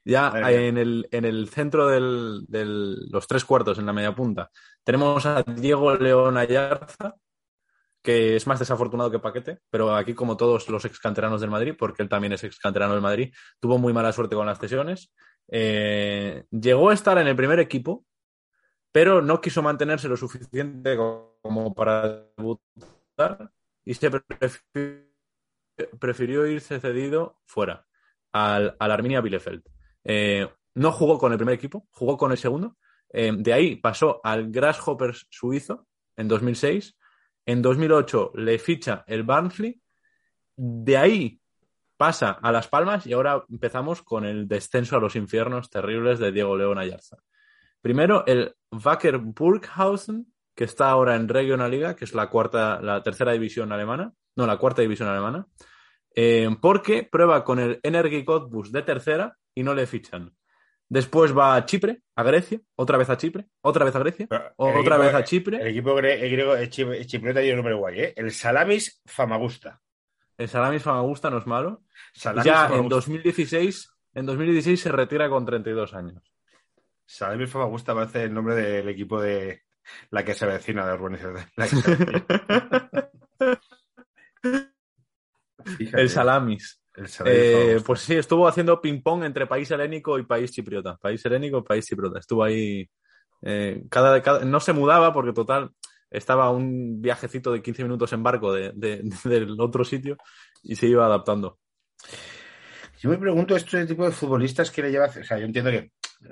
Ya 0.08 0.32
en 0.52 0.78
el, 0.78 1.08
en 1.10 1.24
el 1.24 1.48
centro 1.48 1.88
de 1.88 1.98
los 1.98 3.26
tres 3.26 3.44
cuartos, 3.44 3.80
en 3.80 3.86
la 3.86 3.92
media 3.92 4.14
punta, 4.14 4.52
tenemos 4.84 5.26
a 5.26 5.42
Diego 5.42 5.96
León 5.96 6.36
Ayarza, 6.36 7.16
que 8.04 8.36
es 8.36 8.46
más 8.46 8.60
desafortunado 8.60 9.10
que 9.10 9.18
Paquete, 9.18 9.58
pero 9.68 9.96
aquí 9.96 10.14
como 10.14 10.36
todos 10.36 10.68
los 10.68 10.84
ex 10.84 11.00
canteranos 11.00 11.40
del 11.40 11.50
Madrid, 11.50 11.74
porque 11.76 12.04
él 12.04 12.08
también 12.08 12.32
es 12.32 12.44
ex 12.44 12.60
canterano 12.60 12.92
del 12.92 13.02
Madrid, 13.02 13.34
tuvo 13.58 13.78
muy 13.78 13.92
mala 13.92 14.12
suerte 14.12 14.36
con 14.36 14.46
las 14.46 14.60
cesiones. 14.60 15.12
Eh, 15.48 16.44
llegó 16.52 16.90
a 16.90 16.94
estar 16.94 17.18
en 17.18 17.26
el 17.26 17.34
primer 17.34 17.58
equipo, 17.58 18.06
pero 18.92 19.22
no 19.22 19.40
quiso 19.40 19.60
mantenerse 19.60 20.06
lo 20.06 20.16
suficiente 20.16 20.96
como 20.96 21.74
para 21.74 22.28
debutar 22.36 23.50
y 23.84 23.94
se 23.94 24.08
prefirió, 24.12 25.02
prefirió 25.98 26.46
irse 26.46 26.78
cedido 26.78 27.40
fuera 27.44 27.88
al, 28.30 28.76
al 28.78 28.90
Arminia 28.92 29.20
Bielefeld. 29.20 29.64
Eh, 30.06 30.48
no 30.74 30.92
jugó 30.92 31.18
con 31.18 31.32
el 31.32 31.38
primer 31.38 31.54
equipo, 31.54 31.86
jugó 31.90 32.16
con 32.16 32.30
el 32.30 32.38
segundo. 32.38 32.76
Eh, 33.10 33.32
de 33.36 33.52
ahí 33.52 33.76
pasó 33.76 34.20
al 34.22 34.50
Grasshoppers 34.50 35.26
suizo 35.30 35.86
en 36.16 36.28
2006. 36.28 36.96
En 37.46 37.62
2008 37.62 38.32
le 38.34 38.58
ficha 38.58 39.04
el 39.06 39.22
Barnsley. 39.22 39.80
De 40.56 40.96
ahí 40.96 41.40
pasa 41.96 42.32
a 42.32 42.52
Las 42.52 42.68
Palmas 42.68 43.06
y 43.06 43.12
ahora 43.12 43.44
empezamos 43.50 44.02
con 44.02 44.24
el 44.24 44.46
descenso 44.46 44.96
a 44.96 45.00
los 45.00 45.16
infiernos 45.16 45.70
terribles 45.70 46.18
de 46.18 46.32
Diego 46.32 46.56
León 46.56 46.78
Ayarza. 46.78 47.16
Primero 47.80 48.24
el 48.26 48.54
Wacker 48.70 49.18
Burghausen, 49.18 50.26
que 50.54 50.64
está 50.64 50.90
ahora 50.90 51.16
en 51.16 51.28
Regionalliga, 51.28 51.96
que 51.96 52.04
es 52.04 52.14
la 52.14 52.28
cuarta, 52.28 52.80
la 52.82 53.02
tercera 53.02 53.32
división 53.32 53.72
alemana, 53.72 54.12
no, 54.34 54.46
la 54.46 54.58
cuarta 54.58 54.82
división 54.82 55.08
alemana, 55.08 55.46
eh, 56.14 56.48
porque 56.60 57.04
prueba 57.04 57.44
con 57.44 57.58
el 57.58 57.80
Energy 57.82 58.24
Cottbus 58.24 58.72
de 58.72 58.82
tercera 58.82 59.36
y 59.56 59.62
no 59.64 59.74
le 59.74 59.86
fichan. 59.86 60.32
Después 60.88 61.36
va 61.36 61.56
a 61.56 61.66
Chipre, 61.66 62.02
a 62.14 62.22
Grecia, 62.22 62.60
otra 62.76 62.96
vez 62.96 63.10
a 63.10 63.16
Chipre, 63.16 63.46
otra 63.62 63.84
vez 63.84 63.96
a 63.96 63.98
Grecia, 63.98 64.28
el 64.30 64.40
otra 64.56 64.80
equipo- 64.80 64.98
vez 65.00 65.14
a 65.14 65.24
Chipre. 65.24 65.56
El 65.60 65.66
equipo 65.68 65.98
el 65.98 66.30
griego 66.30 66.54
el 66.54 66.70
chip- 66.70 66.94
el 66.94 67.06
chipriota 67.06 67.40
tiene 67.40 67.54
un 67.54 67.58
nombre 67.58 67.74
guay, 67.74 68.00
¿eh? 68.00 68.14
El 68.16 68.30
Salamis 68.30 69.02
Famagusta. 69.04 69.80
El 70.38 70.48
Salamis 70.48 70.82
Famagusta 70.82 71.30
no 71.30 71.38
es 71.38 71.46
malo. 71.46 71.82
Salamis 72.12 72.44
ya 72.44 72.62
en 72.66 72.68
Famagusta. 72.68 72.94
2016, 72.96 73.90
en 74.14 74.26
2016 74.26 74.80
se 74.80 74.92
retira 74.92 75.28
con 75.28 75.44
32 75.44 75.94
años. 75.94 76.22
Salamis 77.04 77.50
Famagusta 77.50 77.94
parece 77.94 78.24
el 78.24 78.34
nombre 78.34 78.54
del 78.54 78.88
equipo 78.88 79.20
de, 79.20 79.62
La 80.10 80.24
que 80.24 80.34
se 80.34 80.44
avecina 80.44 80.86
de 80.86 80.92
urbanización. 80.94 81.46
El 85.92 86.08
salamis. 86.10 86.80
Eh, 87.26 87.80
pues 87.84 88.00
sí, 88.00 88.14
estuvo 88.14 88.48
haciendo 88.48 88.80
ping-pong 88.80 89.24
entre 89.24 89.46
país 89.46 89.70
helénico 89.70 90.18
y 90.18 90.24
país 90.24 90.50
chipriota. 90.52 90.96
País 90.96 91.24
helénico 91.26 91.58
y 91.58 91.62
país 91.62 91.84
chipriota. 91.86 92.18
Estuvo 92.18 92.42
ahí. 92.44 92.88
eh, 93.42 93.84
cada, 93.90 94.22
cada- 94.22 94.44
no 94.46 94.60
se 94.60 94.72
mudaba 94.72 95.12
porque, 95.12 95.32
total, 95.34 95.70
estaba 96.10 96.50
un 96.50 97.02
viajecito 97.02 97.52
de 97.52 97.60
15 97.62 97.82
minutos 97.82 98.12
en 98.14 98.22
barco 98.22 98.52
de- 98.52 98.72
de- 98.74 99.02
del 99.24 99.60
otro 99.60 99.84
sitio 99.84 100.16
y 100.62 100.74
se 100.76 100.86
iba 100.86 101.04
adaptando. 101.04 101.58
Yo 102.98 103.10
me 103.10 103.18
pregunto, 103.18 103.54
este 103.54 103.84
tipo 103.86 104.04
de 104.04 104.10
futbolistas 104.12 104.70
que 104.70 104.82
le 104.82 104.90
lleva. 104.90 105.06
O 105.06 105.24
sea, 105.24 105.38
yo 105.38 105.44
entiendo 105.44 105.70
que 105.70 105.90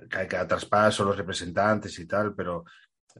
cada 0.09 0.47
traspaso, 0.49 1.05
los 1.05 1.17
representantes 1.17 1.99
y 1.99 2.07
tal, 2.07 2.35
pero. 2.35 2.65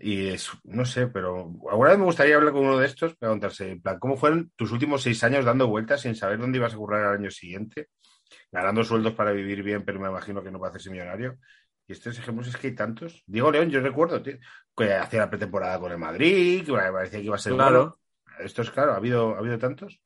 Y 0.01 0.29
es, 0.29 0.51
no 0.65 0.85
sé, 0.85 1.07
pero 1.07 1.53
alguna 1.71 1.91
vez 1.91 1.99
me 1.99 2.05
gustaría 2.05 2.35
hablar 2.37 2.53
con 2.53 2.67
uno 2.67 2.79
de 2.79 2.87
estos, 2.87 3.15
preguntarse, 3.17 3.71
en 3.71 3.81
plan, 3.81 3.99
¿cómo 3.99 4.17
fueron 4.17 4.51
tus 4.57 4.73
últimos 4.73 5.03
seis 5.03 5.23
años 5.23 5.45
dando 5.45 5.69
vueltas 5.69 6.01
sin 6.01 6.17
saber 6.17 6.39
dónde 6.39 6.59
ibas 6.59 6.75
a 6.75 6.77
currar 6.77 7.05
al 7.05 7.19
año 7.19 7.31
siguiente? 7.31 7.89
Ganando 8.51 8.83
sueldos 8.83 9.13
para 9.15 9.31
vivir 9.31 9.63
bien, 9.63 9.85
pero 9.85 10.01
me 10.01 10.09
imagino 10.09 10.43
que 10.43 10.51
no 10.51 10.59
para 10.59 10.71
hacerse 10.71 10.91
millonario. 10.91 11.39
Y 11.87 11.93
estos 11.93 12.19
ejemplos 12.19 12.49
es 12.49 12.57
que 12.57 12.69
hay 12.69 12.75
tantos. 12.75 13.23
Diego 13.27 13.53
León, 13.53 13.71
yo 13.71 13.81
recuerdo 13.81 14.21
tío, 14.23 14.39
que 14.77 14.95
hacía 14.95 15.21
la 15.21 15.31
pretemporada 15.31 15.79
con 15.79 15.93
el 15.93 15.99
Madrid, 15.99 16.65
que 16.65 16.73
parecía 16.73 17.21
que 17.21 17.27
iba 17.27 17.37
a 17.37 17.39
ser 17.39 17.53
Claro. 17.55 17.99
bueno. 18.25 18.45
Esto 18.45 18.63
es 18.63 18.71
claro, 18.73 18.95
¿ha 18.95 18.97
habido, 18.97 19.35
¿ha 19.37 19.39
habido 19.39 19.59
tantos? 19.59 20.01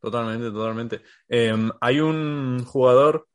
Totalmente, 0.00 0.50
totalmente. 0.50 1.02
Eh, 1.28 1.54
hay 1.80 2.00
un 2.00 2.62
jugador 2.64 3.28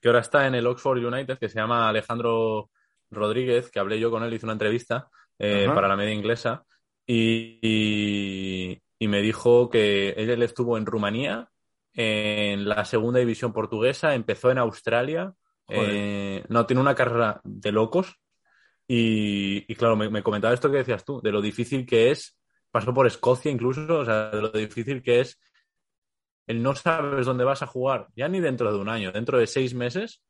que 0.00 0.08
ahora 0.08 0.20
está 0.20 0.46
en 0.46 0.54
el 0.54 0.66
Oxford 0.66 1.04
United 1.04 1.38
que 1.38 1.48
se 1.48 1.58
llama 1.58 1.88
Alejandro 1.88 2.70
Rodríguez, 3.12 3.70
que 3.70 3.78
hablé 3.78 4.00
yo 4.00 4.10
con 4.10 4.22
él, 4.22 4.32
hice 4.34 4.46
una 4.46 4.54
entrevista 4.54 5.08
eh, 5.38 5.66
para 5.74 5.88
la 5.88 5.96
media 5.96 6.12
inglesa 6.14 6.64
y, 7.06 7.58
y- 7.62 8.82
y 8.98 9.08
me 9.08 9.20
dijo 9.20 9.68
que 9.70 10.10
él 10.10 10.42
estuvo 10.42 10.78
en 10.78 10.86
Rumanía, 10.86 11.48
en 11.94 12.68
la 12.68 12.84
segunda 12.84 13.18
división 13.18 13.52
portuguesa, 13.52 14.14
empezó 14.14 14.50
en 14.50 14.58
Australia, 14.58 15.32
eh, 15.68 16.44
no, 16.48 16.66
tiene 16.66 16.80
una 16.80 16.94
carrera 16.94 17.40
de 17.44 17.72
locos 17.72 18.14
y, 18.86 19.64
y 19.70 19.74
claro, 19.74 19.96
me, 19.96 20.08
me 20.10 20.22
comentaba 20.22 20.54
esto 20.54 20.70
que 20.70 20.78
decías 20.78 21.04
tú, 21.04 21.20
de 21.20 21.32
lo 21.32 21.40
difícil 21.42 21.84
que 21.86 22.10
es, 22.12 22.38
pasó 22.70 22.94
por 22.94 23.06
Escocia 23.06 23.50
incluso, 23.50 23.98
o 23.98 24.04
sea, 24.04 24.30
de 24.30 24.40
lo 24.42 24.50
difícil 24.50 25.02
que 25.02 25.20
es 25.20 25.38
el 26.46 26.62
no 26.62 26.74
sabes 26.74 27.26
dónde 27.26 27.44
vas 27.44 27.62
a 27.62 27.66
jugar, 27.66 28.08
ya 28.16 28.28
ni 28.28 28.40
dentro 28.40 28.72
de 28.72 28.78
un 28.78 28.88
año, 28.88 29.12
dentro 29.12 29.38
de 29.38 29.46
seis 29.46 29.74
meses, 29.74 30.22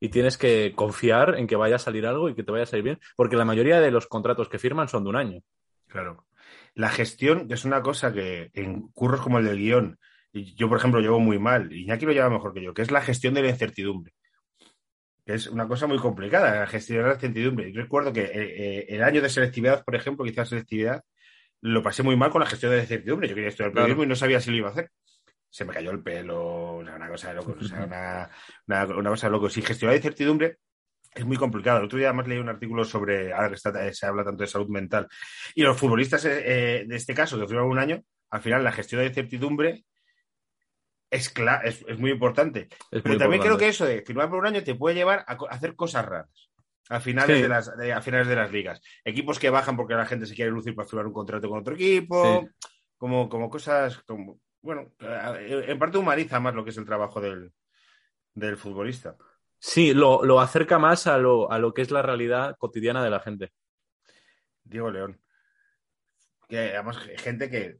y 0.00 0.08
tienes 0.10 0.36
que 0.36 0.72
confiar 0.74 1.36
en 1.38 1.46
que 1.46 1.56
vaya 1.56 1.76
a 1.76 1.80
salir 1.80 2.06
algo 2.06 2.28
y 2.28 2.34
que 2.34 2.42
te 2.42 2.52
vaya 2.52 2.64
a 2.64 2.66
salir 2.66 2.84
bien, 2.84 3.00
porque 3.16 3.36
la 3.36 3.44
mayoría 3.44 3.80
de 3.80 3.90
los 3.90 4.06
contratos 4.06 4.48
que 4.48 4.58
firman 4.58 4.88
son 4.88 5.04
de 5.04 5.10
un 5.10 5.16
año. 5.16 5.40
Claro. 5.88 6.26
La 6.74 6.90
gestión, 6.90 7.48
que 7.48 7.54
es 7.54 7.64
una 7.64 7.82
cosa 7.82 8.12
que 8.12 8.50
en 8.52 8.88
curros 8.88 9.20
como 9.22 9.38
el 9.38 9.46
del 9.46 9.58
guion, 9.58 9.98
yo, 10.32 10.68
por 10.68 10.76
ejemplo, 10.78 11.00
llevo 11.00 11.18
muy 11.18 11.38
mal, 11.38 11.72
y 11.72 11.84
Iñaki 11.84 12.04
lo 12.04 12.12
lleva 12.12 12.28
mejor 12.28 12.52
que 12.52 12.62
yo, 12.62 12.74
que 12.74 12.82
es 12.82 12.90
la 12.90 13.00
gestión 13.00 13.32
de 13.32 13.42
la 13.42 13.48
incertidumbre. 13.48 14.12
Que 15.24 15.34
es 15.34 15.46
una 15.46 15.66
cosa 15.66 15.86
muy 15.86 15.98
complicada, 15.98 16.60
la 16.60 16.66
gestión 16.66 16.98
de 17.02 17.08
la 17.08 17.14
incertidumbre. 17.14 17.72
Yo 17.72 17.80
recuerdo 17.80 18.12
que 18.12 18.20
eh, 18.24 18.30
eh, 18.34 18.86
el 18.90 19.02
año 19.02 19.22
de 19.22 19.30
selectividad, 19.30 19.82
por 19.84 19.96
ejemplo, 19.96 20.24
que 20.24 20.30
hice 20.32 20.40
la 20.40 20.46
selectividad, 20.46 21.02
lo 21.62 21.82
pasé 21.82 22.02
muy 22.02 22.16
mal 22.16 22.30
con 22.30 22.40
la 22.40 22.46
gestión 22.46 22.70
de 22.70 22.76
la 22.76 22.82
incertidumbre. 22.82 23.28
Yo 23.28 23.34
quería 23.34 23.48
estudiar 23.48 23.72
Claro. 23.72 23.86
periodismo 23.86 24.04
y 24.04 24.08
no 24.08 24.14
sabía 24.14 24.40
si 24.40 24.50
lo 24.50 24.58
iba 24.58 24.68
a 24.68 24.72
hacer. 24.72 24.90
Se 25.56 25.64
me 25.64 25.72
cayó 25.72 25.90
el 25.90 26.02
pelo, 26.02 26.74
una, 26.74 27.08
cosa 27.08 27.28
de 27.28 27.34
locos, 27.36 27.56
o 27.58 27.64
sea, 27.66 27.82
una, 27.86 28.30
una- 28.66 28.84
una 28.98 29.10
cosa 29.10 29.28
de 29.28 29.30
locos. 29.30 29.56
Y 29.56 29.62
gestionar 29.62 29.94
la 29.94 29.96
incertidumbre 29.96 30.58
es 31.14 31.24
muy 31.24 31.38
complicado. 31.38 31.78
El 31.78 31.86
otro 31.86 31.98
día 31.98 32.08
además 32.08 32.28
leí 32.28 32.36
un 32.38 32.50
artículo 32.50 32.84
sobre, 32.84 33.32
ahora 33.32 33.48
que 33.48 33.54
está- 33.54 33.92
se 33.94 34.04
habla 34.06 34.22
tanto 34.22 34.42
de 34.42 34.48
salud 34.48 34.68
mental, 34.68 35.08
y 35.54 35.62
los 35.62 35.78
futbolistas 35.78 36.26
eh, 36.26 36.42
eh, 36.80 36.84
de 36.86 36.96
este 36.96 37.14
caso, 37.14 37.38
que 37.40 37.48
firman 37.48 37.64
un 37.64 37.78
año, 37.78 38.02
al 38.28 38.42
final 38.42 38.62
la 38.62 38.70
gestión 38.72 39.00
de 39.00 39.06
incertidumbre 39.06 39.84
es, 41.10 41.32
es, 41.64 41.84
es 41.88 41.98
muy 41.98 42.10
importante. 42.10 42.68
Es 42.90 43.00
Pero 43.02 43.08
muy 43.08 43.18
también 43.18 43.42
creo 43.42 43.56
que 43.56 43.68
eso 43.68 43.86
de 43.86 44.02
firmar 44.02 44.28
por 44.28 44.40
un 44.40 44.46
año 44.48 44.62
te 44.62 44.74
puede 44.74 44.94
llevar 44.96 45.24
a, 45.26 45.38
hacer 45.48 45.74
cosas 45.74 46.04
raras. 46.04 46.50
A 46.90 47.00
finales, 47.00 47.36
Sí. 47.36 47.42
de 47.42 47.48
las, 47.48 47.76
de- 47.78 47.92
a 47.94 48.02
finales 48.02 48.28
de 48.28 48.36
las 48.36 48.52
ligas. 48.52 48.82
Equipos 49.06 49.38
que 49.38 49.48
bajan 49.48 49.74
porque 49.74 49.94
la 49.94 50.04
gente 50.04 50.26
se 50.26 50.34
quiere 50.34 50.50
lucir 50.50 50.74
para 50.74 50.86
firmar 50.86 51.06
un 51.06 51.14
contrato 51.14 51.48
con 51.48 51.60
otro 51.60 51.74
equipo. 51.74 52.42
Sí. 52.42 52.68
Como, 52.98 53.28
como 53.30 53.48
cosas. 53.48 53.98
Como, 54.06 54.38
bueno, 54.66 54.92
eh, 55.00 55.64
en 55.68 55.78
parte 55.78 55.96
humaniza 55.96 56.40
más 56.40 56.54
lo 56.54 56.64
que 56.64 56.70
es 56.70 56.76
el 56.76 56.84
trabajo 56.84 57.20
del, 57.20 57.52
del 58.34 58.56
futbolista. 58.56 59.16
Sí, 59.58 59.94
lo, 59.94 60.24
lo 60.24 60.40
acerca 60.40 60.78
más 60.78 61.06
a 61.06 61.16
lo, 61.18 61.50
a 61.50 61.58
lo 61.58 61.72
que 61.72 61.82
es 61.82 61.90
la 61.90 62.02
realidad 62.02 62.56
cotidiana 62.58 63.02
de 63.02 63.10
la 63.10 63.20
gente. 63.20 63.52
Diego 64.64 64.90
León. 64.90 65.20
Que 66.48 66.74
además, 66.74 66.98
gente 67.16 67.48
que. 67.48 67.78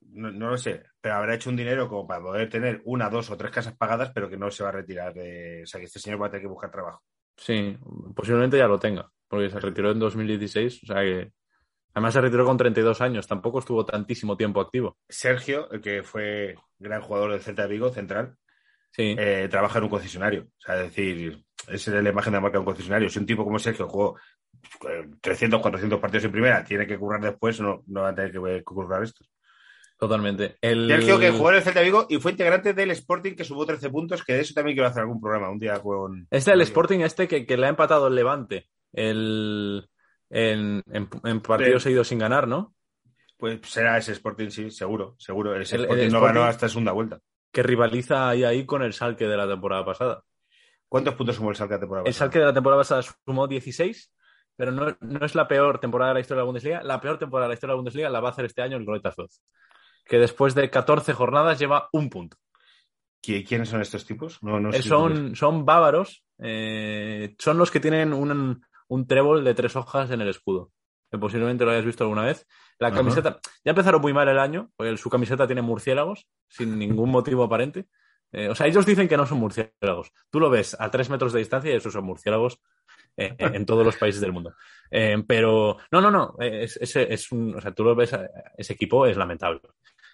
No, 0.00 0.30
no 0.30 0.50
lo 0.50 0.58
sé, 0.58 0.82
pero 1.00 1.16
habrá 1.16 1.34
hecho 1.34 1.50
un 1.50 1.56
dinero 1.56 1.88
como 1.88 2.06
para 2.06 2.22
poder 2.22 2.48
tener 2.48 2.80
una, 2.84 3.10
dos 3.10 3.30
o 3.30 3.36
tres 3.36 3.50
casas 3.50 3.76
pagadas, 3.76 4.10
pero 4.14 4.28
que 4.28 4.36
no 4.36 4.50
se 4.50 4.62
va 4.62 4.70
a 4.70 4.72
retirar 4.72 5.14
de. 5.14 5.62
O 5.62 5.66
sea, 5.66 5.78
que 5.78 5.86
este 5.86 5.98
señor 5.98 6.20
va 6.20 6.26
a 6.26 6.30
tener 6.30 6.42
que 6.42 6.48
buscar 6.48 6.70
trabajo. 6.70 7.02
Sí, 7.36 7.76
posiblemente 8.14 8.58
ya 8.58 8.66
lo 8.66 8.78
tenga, 8.78 9.10
porque 9.28 9.50
se 9.50 9.60
retiró 9.60 9.90
en 9.90 9.98
2016, 9.98 10.82
o 10.82 10.86
sea 10.86 11.02
que... 11.02 11.32
Además 11.96 12.12
se 12.12 12.20
retiró 12.20 12.44
con 12.44 12.58
32 12.58 13.00
años, 13.00 13.26
tampoco 13.26 13.60
estuvo 13.60 13.86
tantísimo 13.86 14.36
tiempo 14.36 14.60
activo. 14.60 14.98
Sergio, 15.08 15.70
el 15.70 15.80
que 15.80 16.02
fue 16.02 16.54
gran 16.78 17.00
jugador 17.00 17.32
del 17.32 17.40
Celta 17.40 17.62
de 17.62 17.68
Vigo, 17.68 17.88
central, 17.88 18.36
Sí, 18.90 19.16
eh, 19.18 19.48
trabaja 19.50 19.78
en 19.78 19.84
un 19.84 19.90
concesionario. 19.90 20.42
O 20.42 20.60
sea, 20.60 20.76
es 20.76 20.82
decir, 20.82 21.42
esa 21.68 21.96
es 21.96 22.02
la 22.02 22.10
imagen 22.10 22.32
de 22.32 22.36
la 22.36 22.42
marca 22.42 22.56
de 22.56 22.60
un 22.60 22.66
concesionario. 22.66 23.08
Si 23.08 23.18
un 23.18 23.24
tipo 23.24 23.44
como 23.44 23.58
Sergio 23.58 23.88
jugó 23.88 24.18
eh, 24.90 25.08
300, 25.22 25.58
400 25.58 25.98
partidos 25.98 26.24
en 26.24 26.32
primera, 26.32 26.62
tiene 26.62 26.86
que 26.86 26.98
currar 26.98 27.22
después, 27.22 27.58
no, 27.62 27.82
no 27.86 28.02
va 28.02 28.10
a 28.10 28.14
tener 28.14 28.30
que 28.30 28.62
currar 28.62 29.02
esto. 29.02 29.24
totalmente. 29.98 30.56
El... 30.60 30.88
Sergio, 30.88 31.18
que 31.18 31.30
jugó 31.30 31.48
en 31.48 31.56
el 31.56 31.62
Celta 31.62 31.80
de 31.80 31.86
Vigo 31.86 32.06
y 32.10 32.18
fue 32.18 32.32
integrante 32.32 32.74
del 32.74 32.90
Sporting, 32.90 33.34
que 33.34 33.44
sumó 33.44 33.64
13 33.64 33.88
puntos, 33.88 34.22
que 34.22 34.34
de 34.34 34.40
eso 34.40 34.52
también 34.52 34.76
quiero 34.76 34.88
hacer 34.88 35.00
algún 35.00 35.18
programa 35.18 35.50
un 35.50 35.58
día 35.58 35.80
con... 35.80 36.26
Es 36.30 36.44
del 36.44 36.60
Sporting 36.60 37.00
este 37.00 37.26
que, 37.26 37.46
que 37.46 37.56
le 37.56 37.66
ha 37.66 37.70
empatado 37.70 38.08
el 38.08 38.14
Levante 38.14 38.68
el, 38.92 39.88
en, 40.30 40.82
en- 40.90 41.08
en 41.24 41.40
partidos 41.40 41.82
Sí. 41.82 41.88
seguidos 41.88 42.08
sin 42.08 42.18
ganar, 42.18 42.46
¿no? 42.48 42.74
Pues 43.38 43.60
será 43.64 43.98
ese 43.98 44.12
Sporting, 44.12 44.48
sí, 44.50 44.70
seguro, 44.70 45.14
seguro. 45.18 45.54
Ese 45.60 45.76
El- 45.76 45.82
el 45.82 45.84
Sporting 45.86 46.10
no 46.12 46.18
Sporting- 46.18 46.34
ganó 46.34 46.44
hasta 46.46 46.68
segunda 46.68 46.92
vuelta. 46.92 47.18
Que 47.52 47.62
rivaliza 47.62 48.28
ahí, 48.28 48.44
ahí 48.44 48.64
con 48.66 48.82
el 48.82 48.92
Salque 48.92 49.26
de 49.26 49.36
la 49.36 49.46
temporada 49.48 49.84
pasada. 49.84 50.22
¿Cuántos 50.88 51.14
puntos 51.14 51.36
sumó 51.36 51.50
el 51.50 51.56
Salca 51.56 51.78
temporada 51.80 52.02
El 52.06 52.12
pasada? 52.12 52.18
Salque 52.26 52.38
de 52.38 52.44
la 52.44 52.52
temporada 52.54 52.80
pasada 52.80 53.02
sumó 53.24 53.46
16, 53.46 54.12
pero 54.56 54.72
no, 54.72 54.96
no 55.00 55.26
es 55.26 55.34
la 55.34 55.46
peor 55.48 55.78
temporada 55.80 56.10
de 56.10 56.14
la 56.14 56.20
historia 56.20 56.38
de 56.38 56.42
la 56.42 56.46
Bundesliga. 56.46 56.82
La 56.82 57.00
peor 57.00 57.18
temporada 57.18 57.46
de 57.46 57.50
la 57.50 57.54
historia 57.54 57.72
de 57.72 57.74
la 57.74 57.80
Bundesliga 57.80 58.10
la 58.10 58.20
va 58.20 58.28
a 58.28 58.32
hacer 58.32 58.44
este 58.46 58.62
año 58.62 58.76
el 58.76 58.84
Fürth, 58.86 59.32
que 60.04 60.18
después 60.18 60.54
de 60.54 60.70
14 60.70 61.12
jornadas 61.12 61.58
lleva 61.58 61.88
un 61.92 62.08
punto. 62.08 62.36
¿Qui- 63.22 63.44
¿Quiénes 63.46 63.68
son 63.68 63.80
estos 63.80 64.06
tipos? 64.06 64.40
No, 64.42 64.60
no 64.60 64.70
Eh, 64.70 64.82
son, 64.82 65.34
son 65.34 65.64
bávaros, 65.66 66.24
eh, 66.38 67.34
son 67.38 67.58
los 67.58 67.70
que 67.70 67.80
tienen 67.80 68.12
un, 68.12 68.64
un 68.88 69.06
trébol 69.06 69.44
de 69.44 69.54
tres 69.54 69.76
hojas 69.76 70.10
en 70.10 70.20
el 70.20 70.28
escudo. 70.28 70.70
Que 71.10 71.18
posiblemente 71.18 71.64
lo 71.64 71.70
hayas 71.70 71.84
visto 71.84 72.02
alguna 72.04 72.24
vez. 72.24 72.46
La 72.80 72.88
Ajá. 72.88 72.96
camiseta, 72.96 73.38
ya 73.64 73.70
empezaron 73.70 74.00
muy 74.00 74.12
mal 74.12 74.28
el 74.28 74.38
año, 74.40 74.70
porque 74.76 74.96
su 74.96 75.08
camiseta 75.08 75.46
tiene 75.46 75.62
murciélagos, 75.62 76.26
sin 76.48 76.78
ningún 76.78 77.10
motivo 77.10 77.44
aparente. 77.44 77.86
Eh, 78.32 78.48
o 78.48 78.54
sea, 78.56 78.66
ellos 78.66 78.84
dicen 78.84 79.06
que 79.06 79.16
no 79.16 79.24
son 79.24 79.38
murciélagos. 79.38 80.12
Tú 80.30 80.40
lo 80.40 80.50
ves 80.50 80.76
a 80.80 80.90
tres 80.90 81.08
metros 81.08 81.32
de 81.32 81.38
distancia 81.38 81.72
y 81.72 81.76
esos 81.76 81.92
son 81.92 82.04
murciélagos 82.04 82.58
eh, 83.16 83.34
en 83.38 83.64
todos 83.64 83.84
los 83.86 83.96
países 83.96 84.20
del 84.20 84.32
mundo. 84.32 84.54
Eh, 84.90 85.16
pero, 85.28 85.76
no, 85.92 86.00
no, 86.00 86.10
no. 86.10 86.34
Es, 86.40 86.76
es- 86.76 86.96
es 86.96 87.30
un, 87.32 87.54
o 87.56 87.60
sea, 87.60 87.72
tú 87.72 87.84
lo 87.84 87.94
ves, 87.94 88.12
ese 88.58 88.72
equipo 88.72 89.06
es 89.06 89.16
lamentable. 89.16 89.60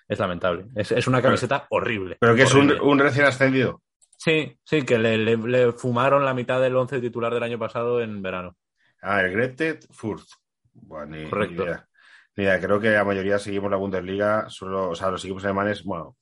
Es 0.06 0.18
lamentable. 0.18 0.66
Es, 0.76 0.92
es 0.92 1.06
una 1.06 1.22
camiseta 1.22 1.66
horrible. 1.70 2.18
Pero 2.20 2.34
que 2.34 2.42
es 2.42 2.54
un, 2.54 2.70
un 2.80 2.98
recién 2.98 3.24
ascendido. 3.24 3.82
Sí, 4.24 4.56
sí, 4.62 4.82
que 4.82 4.98
le, 4.98 5.18
le- 5.18 5.36
le 5.36 5.72
fumaron 5.72 6.24
la 6.24 6.32
mitad 6.34 6.60
del 6.60 6.76
once 6.76 7.00
titular 7.00 7.34
del 7.34 7.42
año 7.42 7.58
pasado 7.58 8.00
en 8.00 8.22
verano. 8.22 8.56
Ah, 9.00 9.20
el 9.20 9.32
Gretet 9.32 9.84
Fürth. 9.92 10.28
Bueno, 10.74 11.16
ni, 11.16 11.28
Correcto. 11.28 11.62
ni 11.64 11.68
idea. 11.70 11.88
Ni 12.36 12.44
idea. 12.44 12.60
Creo 12.60 12.78
que 12.78 12.90
la 12.90 13.04
mayoría 13.04 13.38
seguimos 13.40 13.68
la 13.70 13.78
Bundesliga, 13.78 14.48
solo, 14.48 14.90
o 14.90 14.94
sea, 14.94 15.10
los 15.10 15.24
equipos 15.24 15.44
alemanes, 15.44 15.82
bueno, 15.82 16.16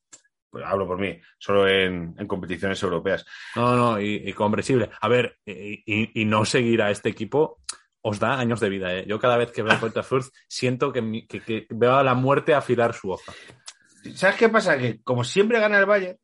pues 0.49 0.65
hablo 0.65 0.87
por 0.87 0.99
mí, 0.99 1.21
solo 1.39 1.69
en, 1.69 2.15
en 2.19 2.27
competiciones 2.27 2.83
europeas. 2.83 3.27
No, 3.55 3.77
no, 3.77 4.01
y, 4.01 4.15
y 4.27 4.33
comprensible. 4.33 4.89
A 5.01 5.09
ver, 5.09 5.37
y, 5.45 5.83
y- 5.85 6.23
y 6.23 6.25
no 6.25 6.47
seguir 6.47 6.81
a 6.81 6.91
este 6.91 7.11
equipo 7.11 7.61
os 8.01 8.19
da 8.19 8.39
años 8.41 8.61
de 8.61 8.71
vida. 8.71 8.95
¿eh? 8.95 9.05
Yo 9.07 9.21
cada 9.21 9.37
vez 9.37 9.53
que 9.53 9.63
veo 9.63 9.79
Puerta 9.79 10.03
Fürth 10.03 10.31
siento 10.49 10.91
que, 10.91 11.03
mi- 11.03 11.27
que- 11.27 11.43
que 11.43 11.67
veo 11.69 11.97
a 11.97 12.03
la 12.03 12.15
muerte 12.15 12.55
afilar 12.55 12.95
su 12.95 13.11
hoja. 13.11 13.33
¿Sabes 14.15 14.37
qué 14.37 14.49
pasa? 14.49 14.79
Que 14.79 15.03
como 15.03 15.23
siempre 15.23 15.61
gana 15.61 15.79
el 15.79 15.85
Bayern, 15.85 16.19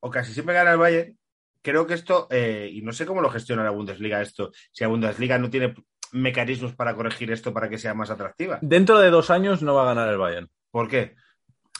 o 0.00 0.10
casi 0.10 0.32
siempre 0.32 0.54
gana 0.54 0.72
el 0.72 0.78
Bayern, 0.78 1.18
creo 1.62 1.86
que 1.86 1.94
esto, 1.94 2.26
eh, 2.30 2.70
y 2.72 2.82
no 2.82 2.92
sé 2.92 3.06
cómo 3.06 3.20
lo 3.20 3.30
gestiona 3.30 3.64
la 3.64 3.70
Bundesliga 3.70 4.20
esto, 4.20 4.50
si 4.72 4.84
la 4.84 4.88
Bundesliga 4.88 5.38
no 5.38 5.50
tiene 5.50 5.74
mecanismos 6.12 6.74
para 6.74 6.94
corregir 6.94 7.30
esto 7.30 7.52
para 7.52 7.68
que 7.68 7.78
sea 7.78 7.94
más 7.94 8.10
atractiva. 8.10 8.58
Dentro 8.62 8.98
de 8.98 9.10
dos 9.10 9.30
años 9.30 9.62
no 9.62 9.74
va 9.74 9.82
a 9.82 9.94
ganar 9.94 10.08
el 10.08 10.18
Bayern. 10.18 10.50
¿Por 10.70 10.88
qué? 10.88 11.14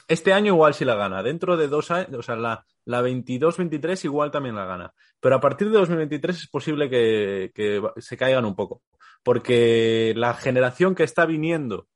Este 0.06 0.32
año 0.32 0.52
igual 0.54 0.74
sí 0.74 0.84
la 0.84 0.94
gana. 0.94 1.22
Dentro 1.22 1.56
de 1.56 1.68
dos 1.68 1.90
años, 1.90 2.08
o 2.14 2.22
sea, 2.22 2.36
la, 2.36 2.64
la 2.84 3.02
22-23 3.02 4.04
igual 4.04 4.30
también 4.30 4.56
la 4.56 4.66
gana. 4.66 4.92
Pero 5.20 5.36
a 5.36 5.40
partir 5.40 5.70
de 5.70 5.78
2023 5.78 6.36
es 6.36 6.48
posible 6.48 6.88
que, 6.90 7.52
que 7.54 7.82
se 7.98 8.16
caigan 8.16 8.44
un 8.44 8.54
poco. 8.54 8.82
porque 9.22 10.14
la 10.16 10.34
generación 10.34 10.94
que 10.94 11.04
está 11.04 11.26
viniendo 11.26 11.88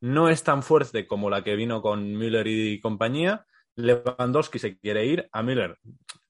no 0.00 0.28
es 0.28 0.42
tan 0.42 0.62
fuerte 0.62 1.06
como 1.06 1.30
la 1.30 1.42
que 1.42 1.56
vino 1.56 1.80
con 1.80 2.16
Müller 2.16 2.46
y 2.46 2.80
compañía. 2.80 3.46
Lewandowski 3.76 4.58
se 4.58 4.78
quiere 4.78 5.06
ir, 5.06 5.28
a 5.32 5.42
Müller 5.42 5.78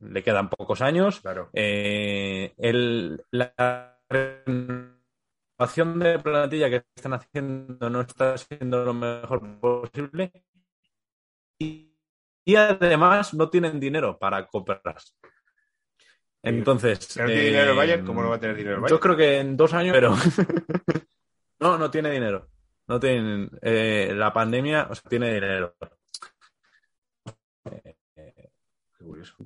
le 0.01 0.23
quedan 0.23 0.49
pocos 0.49 0.81
años. 0.81 1.21
Claro. 1.21 1.51
Eh, 1.53 2.53
el- 2.59 3.25
la 3.31 3.99
renovación 4.09 5.99
de 5.99 6.19
plantilla 6.19 6.71
que 6.71 6.85
están 6.95 7.15
haciendo 7.15 7.89
no 7.91 8.01
está 8.01 8.37
siendo 8.39 8.85
lo 8.85 8.95
mejor 8.95 9.61
posible. 9.61 10.33
Y, 11.59 11.95
y 12.45 12.57
además 12.57 13.35
no 13.35 13.49
tienen 13.51 13.79
dinero 13.79 14.19
para 14.19 14.47
comprarlas. 14.47 15.17
Entonces. 16.43 16.99
Si 17.05 17.21
no 17.21 17.27
tiene 17.27 17.43
dinero 17.43 17.77
Bayern, 17.77 18.05
¿cómo 18.05 18.23
no 18.23 18.31
va 18.31 18.37
a 18.37 18.41
tener 18.41 18.57
dinero 18.57 18.75
el 18.77 18.81
Yo 18.81 18.83
Bayern? 18.83 19.01
creo 19.01 19.17
que 19.17 19.39
en 19.39 19.57
dos 19.57 19.73
años, 19.75 19.93
pero. 19.95 20.15
no, 21.61 21.79
no 21.79 21.91
tiene 21.91 22.11
dinero. 22.11 22.49
No 22.89 22.99
tienen. 22.99 23.49
eh, 23.63 24.13
la 24.17 24.33
pandemia, 24.33 24.89
o 24.91 24.95
sea, 24.97 25.09
tiene 25.09 25.33
dinero. 25.35 25.77
Eh, 27.65 27.95
Qué 28.15 29.05
curioso. 29.05 29.37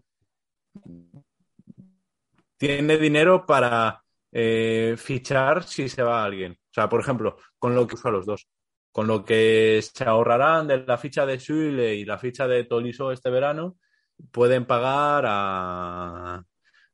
tiene 2.57 2.97
dinero 2.99 3.45
para 3.47 4.03
eh, 4.33 4.95
fichar 4.99 5.65
si 5.65 5.89
se 5.89 6.03
va 6.03 6.25
alguien. 6.25 6.53
O 6.53 6.73
sea, 6.73 6.89
por 6.89 7.01
ejemplo, 7.01 7.39
con 7.59 7.75
lo 7.75 7.87
que 7.87 7.95
usa 7.95 8.11
los 8.11 8.27
dos. 8.27 8.49
Con 8.93 9.07
lo 9.07 9.25
que 9.25 9.81
se 9.83 10.05
ahorrarán 10.05 10.67
de 10.67 10.79
la 10.79 10.97
ficha 10.97 11.27
de 11.27 11.39
Sule 11.39 11.95
y 11.95 12.05
la 12.05 12.19
ficha 12.19 12.49
de 12.49 12.65
Tolisso 12.65 13.13
este 13.13 13.31
verano, 13.31 13.77
pueden 14.31 14.65
pagar 14.65 15.25
a. 15.27 16.43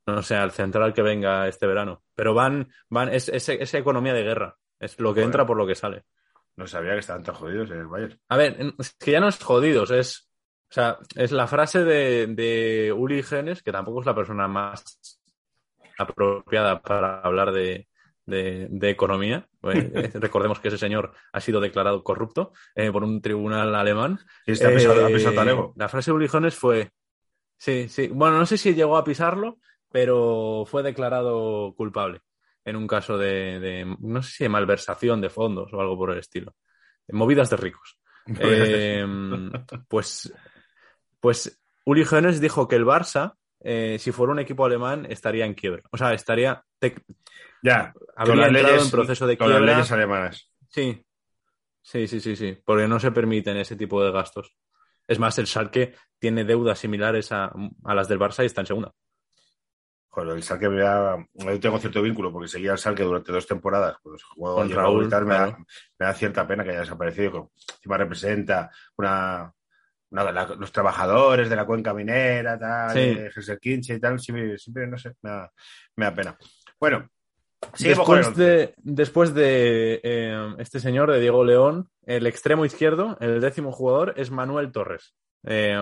No 0.05 0.21
sé, 0.21 0.35
al 0.35 0.51
central 0.51 0.93
que 0.93 1.01
venga 1.01 1.47
este 1.47 1.65
verano. 1.65 2.03
Pero 2.13 2.33
van, 2.33 2.69
van, 2.89 3.07
es, 3.07 3.29
es, 3.29 3.47
es 3.47 3.73
economía 3.73 4.13
de 4.13 4.23
guerra. 4.23 4.57
Es 4.77 4.99
lo 4.99 5.13
que 5.13 5.21
entra 5.21 5.45
por 5.45 5.55
lo 5.55 5.65
que 5.65 5.75
sale. 5.75 6.03
No 6.57 6.67
sabía 6.67 6.91
que 6.91 6.99
estaban 6.99 7.23
tan 7.23 7.35
jodidos 7.35 7.71
en 7.71 7.79
el 7.79 7.87
Bayern. 7.87 8.19
A 8.27 8.35
ver, 8.37 8.73
es 8.77 8.93
que 8.95 9.11
ya 9.11 9.21
no 9.21 9.29
es 9.29 9.41
jodidos, 9.41 9.91
es. 9.91 10.29
O 10.73 10.75
sea, 10.75 10.97
es 11.15 11.31
la 11.31 11.45
frase 11.45 11.83
de, 11.83 12.25
de 12.25 12.91
Uli 12.91 13.21
Genes, 13.21 13.61
que 13.61 13.71
tampoco 13.71 13.99
es 13.99 14.07
la 14.07 14.15
persona 14.15 14.47
más 14.47 15.21
apropiada 15.99 16.81
para 16.81 17.19
hablar 17.21 17.51
de, 17.51 17.87
de- 18.25 18.67
de 18.71 18.89
economía. 18.89 19.47
Eh, 19.65 20.11
recordemos 20.15 20.59
que 20.59 20.69
ese 20.69 20.77
señor 20.79 21.13
ha 21.31 21.39
sido 21.39 21.61
declarado 21.61 22.03
corrupto 22.03 22.51
eh, 22.75 22.91
por 22.91 23.03
un 23.03 23.21
tribunal 23.21 23.73
alemán. 23.75 24.19
Y 24.47 24.53
este 24.53 24.65
ha 24.67 24.73
pisado, 24.73 25.05
ha 25.05 25.09
Eh. 25.09 25.73
La 25.77 25.87
frase 25.87 26.09
de 26.09 26.15
Uli 26.15 26.27
Genes 26.27 26.55
fue. 26.55 26.89
Sí, 27.57 27.87
sí. 27.87 28.07
Bueno, 28.07 28.39
no 28.39 28.45
sé 28.47 28.57
si 28.57 28.73
llegó 28.73 28.97
a 28.97 29.03
pisarlo, 29.03 29.59
pero 29.91 30.65
fue 30.65 30.81
declarado 30.81 31.73
culpable 31.77 32.21
en 32.65 32.75
un 32.77 32.87
caso 32.87 33.15
de, 33.17 33.59
de- 33.59 33.95
no 33.99 34.23
sé 34.23 34.31
si 34.31 34.43
de 34.43 34.49
malversación 34.49 35.21
de 35.21 35.29
fondos 35.29 35.71
o 35.71 35.79
algo 35.79 35.95
por 35.97 36.11
el 36.11 36.17
estilo. 36.17 36.55
Movidas 37.09 37.51
de 37.51 37.57
ricos. 37.57 37.99
Eh, 38.39 39.05
pues, 39.87 40.33
pues 41.23 41.57
Uli 41.85 42.03
Hoeneß 42.03 42.41
dijo 42.41 42.67
que 42.67 42.75
el 42.75 42.85
Barça, 42.85 43.35
eh, 43.61 43.95
si 43.97 44.11
fuera 44.11 44.33
un 44.33 44.39
equipo 44.39 44.65
alemán, 44.65 45.07
estaría 45.09 45.45
en 45.45 45.53
quiebra. 45.53 45.81
O 45.89 45.97
sea, 45.97 46.13
estaría 46.13 46.61
tec- 46.81 47.01
Ya, 47.63 47.93
con 47.93 48.03
habría 48.17 48.35
las 48.35 48.47
entrado 48.47 48.67
leyes, 48.67 48.83
en 48.85 48.91
proceso 48.91 49.25
de 49.27 49.37
con 49.37 49.47
las 49.49 49.57
quiebra. 49.57 49.73
leyes 49.73 49.91
alemanas. 49.93 50.51
Sí, 50.67 51.01
sí, 51.81 52.07
sí, 52.07 52.19
sí, 52.19 52.35
sí, 52.35 52.57
porque 52.65 52.89
no 52.89 52.99
se 52.99 53.11
permiten 53.11 53.55
ese 53.55 53.77
tipo 53.77 54.03
de 54.03 54.11
gastos. 54.11 54.53
Es 55.07 55.17
más, 55.17 55.37
el 55.39 55.47
Schalke 55.47 55.95
tiene 56.19 56.43
deudas 56.43 56.79
similares 56.79 57.31
a, 57.31 57.53
a 57.85 57.95
las 57.95 58.09
del 58.09 58.19
Barça 58.19 58.43
y 58.43 58.47
está 58.47 58.59
en 58.61 58.67
segunda. 58.67 58.91
Joder, 60.09 60.35
el 60.35 60.43
Salque 60.43 60.67
me 60.69 60.81
da... 60.81 61.25
Yo 61.33 61.59
tengo 61.59 61.79
cierto 61.79 62.01
vínculo 62.01 62.31
porque 62.33 62.47
seguía 62.49 62.71
al 62.73 62.77
Salque 62.79 63.03
durante 63.03 63.31
dos 63.31 63.47
temporadas. 63.47 63.97
Cuando 64.01 64.19
se 64.19 64.25
jugó 64.25 64.55
Con 64.55 64.69
Raúl, 64.69 65.05
y 65.05 65.09
tal, 65.09 65.25
me, 65.25 65.33
da, 65.33 65.45
claro. 65.47 65.65
me 65.99 66.05
da 66.05 66.13
cierta 66.13 66.45
pena 66.47 66.63
que 66.63 66.69
haya 66.71 66.81
desaparecido. 66.81 67.51
Encima 67.77 67.97
representa 67.97 68.69
una, 68.97 69.51
la- 70.13 70.55
los 70.59 70.71
trabajadores 70.71 71.49
de 71.49 71.55
la 71.55 71.65
cuenca 71.65 71.93
minera, 71.93 72.59
tal, 72.59 72.91
Sí. 72.91 73.15
de 73.15 73.31
Helsinki 73.31 73.93
y 73.93 73.99
tal. 73.99 74.19
Siempre, 74.19 74.57
siempre, 74.57 74.87
no 74.87 74.97
sé, 74.97 75.13
me 75.21 75.29
da, 75.31 75.51
me 75.95 76.05
da 76.05 76.13
pena. 76.13 76.37
Bueno, 76.79 77.09
Después 77.79 78.35
de, 78.35 78.73
después 78.77 79.33
de 79.33 80.01
eh, 80.03 80.55
este 80.59 80.81
señor, 80.81 81.09
de 81.11 81.21
Diego 81.21 81.45
León, 81.45 81.89
el 82.05 82.27
extremo 82.27 82.65
izquierdo, 82.65 83.17
el 83.21 83.39
décimo 83.39 83.71
jugador, 83.71 84.13
es 84.17 84.31
Manuel 84.31 84.71
Torres, 84.73 85.15
eh, 85.43 85.77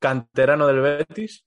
canterano 0.00 0.66
del 0.66 0.80
Betis. 0.80 1.44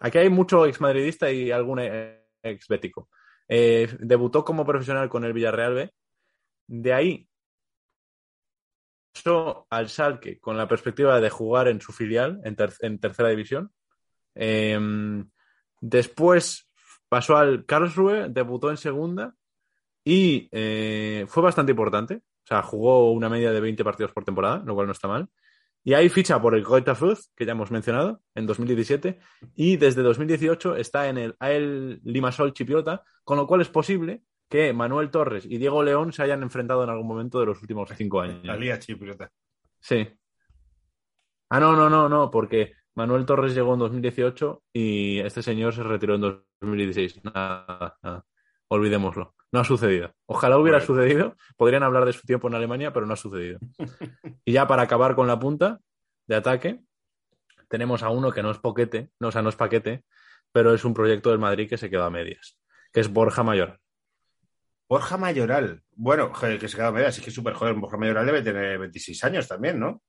Aquí 0.00 0.18
hay 0.18 0.30
mucho 0.30 0.64
exmadridista 0.66 1.30
y 1.30 1.50
algún 1.50 1.80
eh, 1.80 2.24
exbético. 2.42 3.08
Eh, 3.48 3.94
debutó 4.00 4.44
como 4.44 4.64
profesional 4.64 5.08
con 5.08 5.24
el 5.24 5.32
Villarreal 5.32 5.74
B. 5.74 5.90
De 6.68 6.92
ahí 6.92 7.28
pasó 9.22 9.66
al 9.70 9.88
Salque 9.88 10.38
con 10.38 10.56
la 10.56 10.68
perspectiva 10.68 11.20
de 11.20 11.30
jugar 11.30 11.68
en 11.68 11.80
su 11.80 11.92
filial, 11.92 12.40
en, 12.44 12.56
ter- 12.56 12.74
en 12.80 12.98
tercera 12.98 13.28
división. 13.28 13.70
Eh, 14.34 14.78
después 15.80 16.68
pasó 17.08 17.36
al 17.36 17.64
Karlsruhe, 17.64 18.28
debutó 18.28 18.70
en 18.70 18.76
segunda 18.76 19.34
y 20.04 20.48
eh, 20.52 21.24
fue 21.28 21.42
bastante 21.42 21.72
importante. 21.72 22.16
O 22.16 22.46
sea, 22.48 22.62
jugó 22.62 23.12
una 23.12 23.28
media 23.28 23.52
de 23.52 23.60
20 23.60 23.84
partidos 23.84 24.12
por 24.12 24.24
temporada, 24.24 24.62
lo 24.64 24.74
cual 24.74 24.86
no 24.86 24.92
está 24.92 25.08
mal. 25.08 25.28
Y 25.84 25.94
ahí 25.94 26.08
ficha 26.08 26.40
por 26.40 26.54
el 26.54 26.64
Goethe 26.64 26.94
Fürth, 26.94 27.20
que 27.36 27.44
ya 27.46 27.52
hemos 27.52 27.70
mencionado, 27.70 28.20
en 28.34 28.46
2017. 28.46 29.18
Y 29.54 29.76
desde 29.76 30.02
2018 30.02 30.76
está 30.76 31.08
en 31.08 31.18
el 31.18 31.36
AEL 31.38 32.00
Limassol 32.04 32.52
Chipriota, 32.52 33.02
con 33.24 33.36
lo 33.36 33.46
cual 33.46 33.60
es 33.60 33.68
posible 33.68 34.22
que 34.48 34.72
Manuel 34.72 35.10
Torres 35.10 35.44
y 35.44 35.58
Diego 35.58 35.82
León 35.82 36.12
se 36.12 36.22
hayan 36.22 36.42
enfrentado 36.42 36.82
en 36.84 36.90
algún 36.90 37.06
momento 37.06 37.40
de 37.40 37.46
los 37.46 37.60
últimos 37.60 37.90
cinco 37.96 38.20
años. 38.20 38.44
La 38.44 38.56
Liga 38.56 38.78
Chipriota. 38.78 39.30
Sí. 39.80 40.08
Ah, 41.50 41.60
no, 41.60 41.74
no, 41.74 41.88
no, 41.88 42.08
no, 42.08 42.30
porque 42.30 42.74
Manuel 42.94 43.26
Torres 43.26 43.54
llegó 43.54 43.74
en 43.74 43.80
2018 43.80 44.62
y 44.72 45.20
este 45.20 45.42
señor 45.42 45.74
se 45.74 45.82
retiró 45.82 46.14
en 46.14 46.20
2016. 46.60 47.24
Nada, 47.24 47.96
nada. 48.02 48.24
Olvidémoslo. 48.68 49.34
No 49.50 49.60
ha 49.60 49.64
sucedido. 49.64 50.12
Ojalá 50.26 50.58
hubiera 50.58 50.80
sucedido. 50.80 51.36
Podrían 51.56 51.82
hablar 51.82 52.04
de 52.04 52.12
su 52.12 52.22
tiempo 52.26 52.48
en 52.48 52.54
Alemania, 52.54 52.92
pero 52.92 53.06
no 53.06 53.14
ha 53.14 53.16
sucedido. 53.16 53.58
y 54.44 54.52
ya 54.52 54.66
para 54.66 54.82
acabar 54.82 55.14
con 55.14 55.26
la 55.26 55.38
punta 55.38 55.80
de 56.26 56.36
ataque, 56.36 56.80
tenemos 57.68 58.02
a 58.02 58.10
uno 58.10 58.32
que 58.32 58.42
no 58.42 58.50
es 58.50 58.58
poquete, 58.58 59.10
no, 59.20 59.28
o 59.28 59.32
sea, 59.32 59.42
no 59.42 59.48
es 59.48 59.56
paquete, 59.56 60.04
pero 60.52 60.74
es 60.74 60.84
un 60.84 60.94
proyecto 60.94 61.30
del 61.30 61.38
Madrid 61.38 61.68
que 61.68 61.78
se 61.78 61.88
quedó 61.88 62.04
a 62.04 62.10
medias, 62.10 62.58
que 62.92 63.00
es 63.00 63.12
Borja 63.12 63.42
Mayor. 63.42 63.80
Borja 64.88 65.16
Mayoral. 65.16 65.82
Bueno, 65.94 66.30
joder, 66.32 66.58
que 66.58 66.68
se 66.68 66.76
queda 66.76 66.90
media, 66.92 67.08
así 67.08 67.20
que 67.20 67.28
es 67.30 67.34
súper 67.34 67.54
joven. 67.54 67.80
Borja 67.80 67.96
Mayoral 67.96 68.26
debe 68.26 68.42
tener 68.42 68.78
26 68.78 69.24
años 69.24 69.46
también, 69.48 69.78
¿no? 69.78 70.02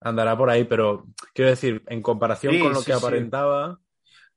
andará 0.00 0.36
por 0.36 0.48
ahí, 0.48 0.62
pero 0.64 1.06
quiero 1.34 1.50
decir, 1.50 1.82
en 1.88 2.02
comparación 2.02 2.54
Sí, 2.54 2.60
con 2.60 2.72
lo 2.72 2.78
sí, 2.80 2.86
que 2.86 2.92
sí. 2.92 2.98
aparentaba, 2.98 3.80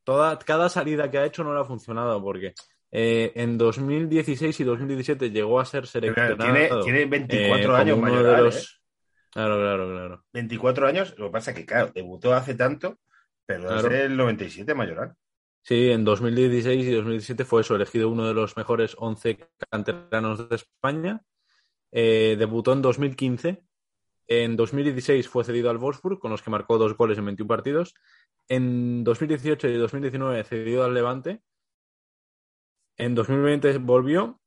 toda, 0.04 0.40
cada 0.40 0.70
salida 0.70 1.12
que 1.12 1.20
ha 1.20 1.26
hecho 1.26 1.44
no 1.44 1.54
le 1.54 1.62
ha 1.62 1.66
funcionado 1.66 2.22
porque 2.22 2.54
eh, 2.92 3.32
en 3.36 3.58
2016 3.60 4.60
y 4.60 4.64
2017 4.64 5.30
llegó 5.30 5.60
a 5.60 5.66
ser 5.66 5.86
seleccionado. 5.86 6.38
Tiene, 6.38 6.70
tiene 6.84 7.06
24 7.06 7.76
eh, 7.76 7.80
años 7.80 8.00
Mayoral, 8.00 8.36
de 8.38 8.42
los... 8.42 8.56
¿eh? 8.56 8.68
Claro, 9.30 9.58
claro, 9.58 9.88
claro. 9.92 10.26
24 10.34 10.88
años, 10.88 11.14
lo 11.18 11.28
que 11.28 11.32
pasa 11.32 11.52
es 11.52 11.58
que, 11.58 11.66
claro, 11.66 11.92
debutó 11.94 12.34
hace 12.34 12.56
tanto, 12.56 12.98
pero 13.46 13.68
Claro. 13.68 13.84
desde 13.84 14.06
el 14.06 14.18
97 14.18 14.74
Mayoral. 14.74 15.14
Sí, 15.64 15.92
en 15.92 16.04
2016 16.04 16.86
y 16.88 16.92
2017 16.92 17.46
fue 17.46 17.62
eso, 17.62 17.76
elegido 17.76 18.10
uno 18.10 18.28
de 18.28 18.34
los 18.34 18.58
mejores 18.58 18.96
11 18.98 19.38
canteranos 19.70 20.50
de 20.50 20.56
España. 20.56 21.22
Eh, 21.92 22.36
debutó 22.38 22.74
en 22.74 22.82
2015. 22.82 23.64
En 24.28 24.56
2016 24.56 25.28
fue 25.28 25.44
cedido 25.44 25.70
al 25.70 25.78
Wolfsburg, 25.78 26.20
con 26.20 26.32
los 26.32 26.42
que 26.42 26.50
marcó 26.50 26.78
dos 26.78 26.98
goles 26.98 27.18
en 27.18 27.26
21 27.26 27.48
partidos. 27.48 27.94
En 28.48 29.04
2018 29.04 29.68
y 29.68 29.78
2019 29.78 30.44
cedido 30.44 30.84
al 30.84 30.94
Levante. 30.94 31.42
En 32.98 33.14
2020 33.14 33.78
volvió. 33.78 34.40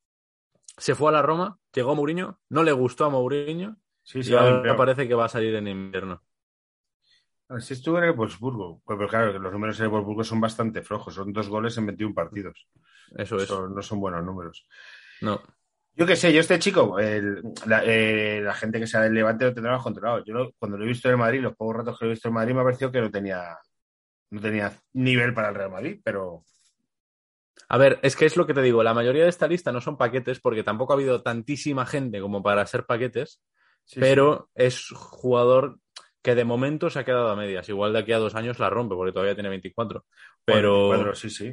Se 0.76 0.96
fue 0.96 1.10
a 1.10 1.12
la 1.12 1.22
Roma, 1.22 1.60
llegó 1.72 1.92
a 1.92 1.94
Mourinho, 1.94 2.40
no 2.48 2.64
le 2.64 2.72
gustó 2.72 3.04
a 3.04 3.08
Mourinho 3.08 3.76
Sí, 4.02 4.18
y 4.18 4.24
sí, 4.24 4.34
ahora 4.34 4.50
limpiado. 4.54 4.76
parece 4.76 5.06
que 5.06 5.14
va 5.14 5.26
a 5.26 5.28
salir 5.28 5.54
en 5.54 5.68
invierno. 5.68 6.23
Sí 7.60 7.74
estuvo 7.74 7.98
en 7.98 8.04
el 8.04 8.12
Wolfsburgo. 8.12 8.80
Pues, 8.84 8.96
pero 8.96 9.08
claro, 9.08 9.32
que 9.32 9.38
los 9.38 9.52
números 9.52 9.78
en 9.78 9.84
el 9.84 9.90
Wolfsburgo 9.90 10.24
son 10.24 10.40
bastante 10.40 10.82
flojos. 10.82 11.14
Son 11.14 11.32
dos 11.32 11.48
goles 11.48 11.76
en 11.78 11.86
21 11.86 12.14
partidos. 12.14 12.68
Eso 13.16 13.36
es. 13.36 13.50
No 13.50 13.82
son 13.82 14.00
buenos 14.00 14.24
números. 14.24 14.66
No. 15.20 15.40
Yo 15.96 16.06
qué 16.06 16.16
sé, 16.16 16.32
yo 16.32 16.40
este 16.40 16.58
chico, 16.58 16.98
el- 16.98 17.40
la, 17.66 17.84
eh, 17.84 18.40
la 18.42 18.54
gente 18.54 18.80
que 18.80 18.86
sea 18.86 19.02
del 19.02 19.14
Levante 19.14 19.44
lo 19.44 19.54
tendrá 19.54 19.72
más 19.72 19.82
controlado. 19.82 20.24
Yo 20.24 20.34
lo- 20.34 20.52
cuando 20.58 20.76
lo 20.76 20.84
he 20.84 20.88
visto 20.88 21.06
en 21.08 21.12
el 21.12 21.18
Madrid, 21.18 21.40
los 21.40 21.54
pocos 21.54 21.76
ratos 21.76 21.98
que 21.98 22.04
lo 22.06 22.10
he 22.10 22.14
visto 22.14 22.28
en 22.28 22.34
Madrid, 22.34 22.54
me 22.54 22.60
ha 22.62 22.64
parecido 22.64 22.90
que 22.90 23.00
no 23.00 23.10
tenía, 23.10 23.56
no 24.30 24.40
tenía 24.40 24.72
nivel 24.94 25.32
para 25.34 25.50
el 25.50 25.54
Real 25.54 25.70
Madrid, 25.70 26.00
pero 26.02 26.44
A 27.68 27.78
ver, 27.78 27.98
es 28.02 28.16
que 28.16 28.26
es 28.26 28.36
lo 28.36 28.46
que 28.46 28.54
te 28.54 28.60
digo, 28.62 28.82
la 28.82 28.92
mayoría 28.94 29.22
de 29.22 29.28
esta 29.28 29.46
lista 29.46 29.70
no 29.72 29.80
son 29.80 29.96
paquetes 29.96 30.40
porque 30.40 30.62
tampoco 30.64 30.92
ha 30.92 30.96
habido 30.96 31.22
tantísima 31.22 31.86
gente 31.86 32.20
como 32.20 32.42
para 32.42 32.66
ser 32.66 32.84
paquetes, 32.84 33.40
sí, 33.84 34.00
pero 34.00 34.50
es 34.54 34.88
jugador 34.90 35.78
que 36.24 36.34
de 36.34 36.44
momento 36.44 36.88
se 36.90 36.98
ha 36.98 37.04
quedado 37.04 37.28
a 37.28 37.36
medias. 37.36 37.68
Igual 37.68 37.92
de 37.92 37.98
aquí 38.00 38.12
a 38.12 38.18
dos 38.18 38.34
años 38.34 38.58
la 38.58 38.70
rompe 38.70 38.94
porque 38.96 39.12
todavía 39.12 39.34
tiene 39.34 39.50
24. 39.50 40.00
sí. 40.00 40.26
Pero, 40.44 40.86
Cuatro, 40.88 41.14
sí, 41.14 41.28
sí. 41.30 41.52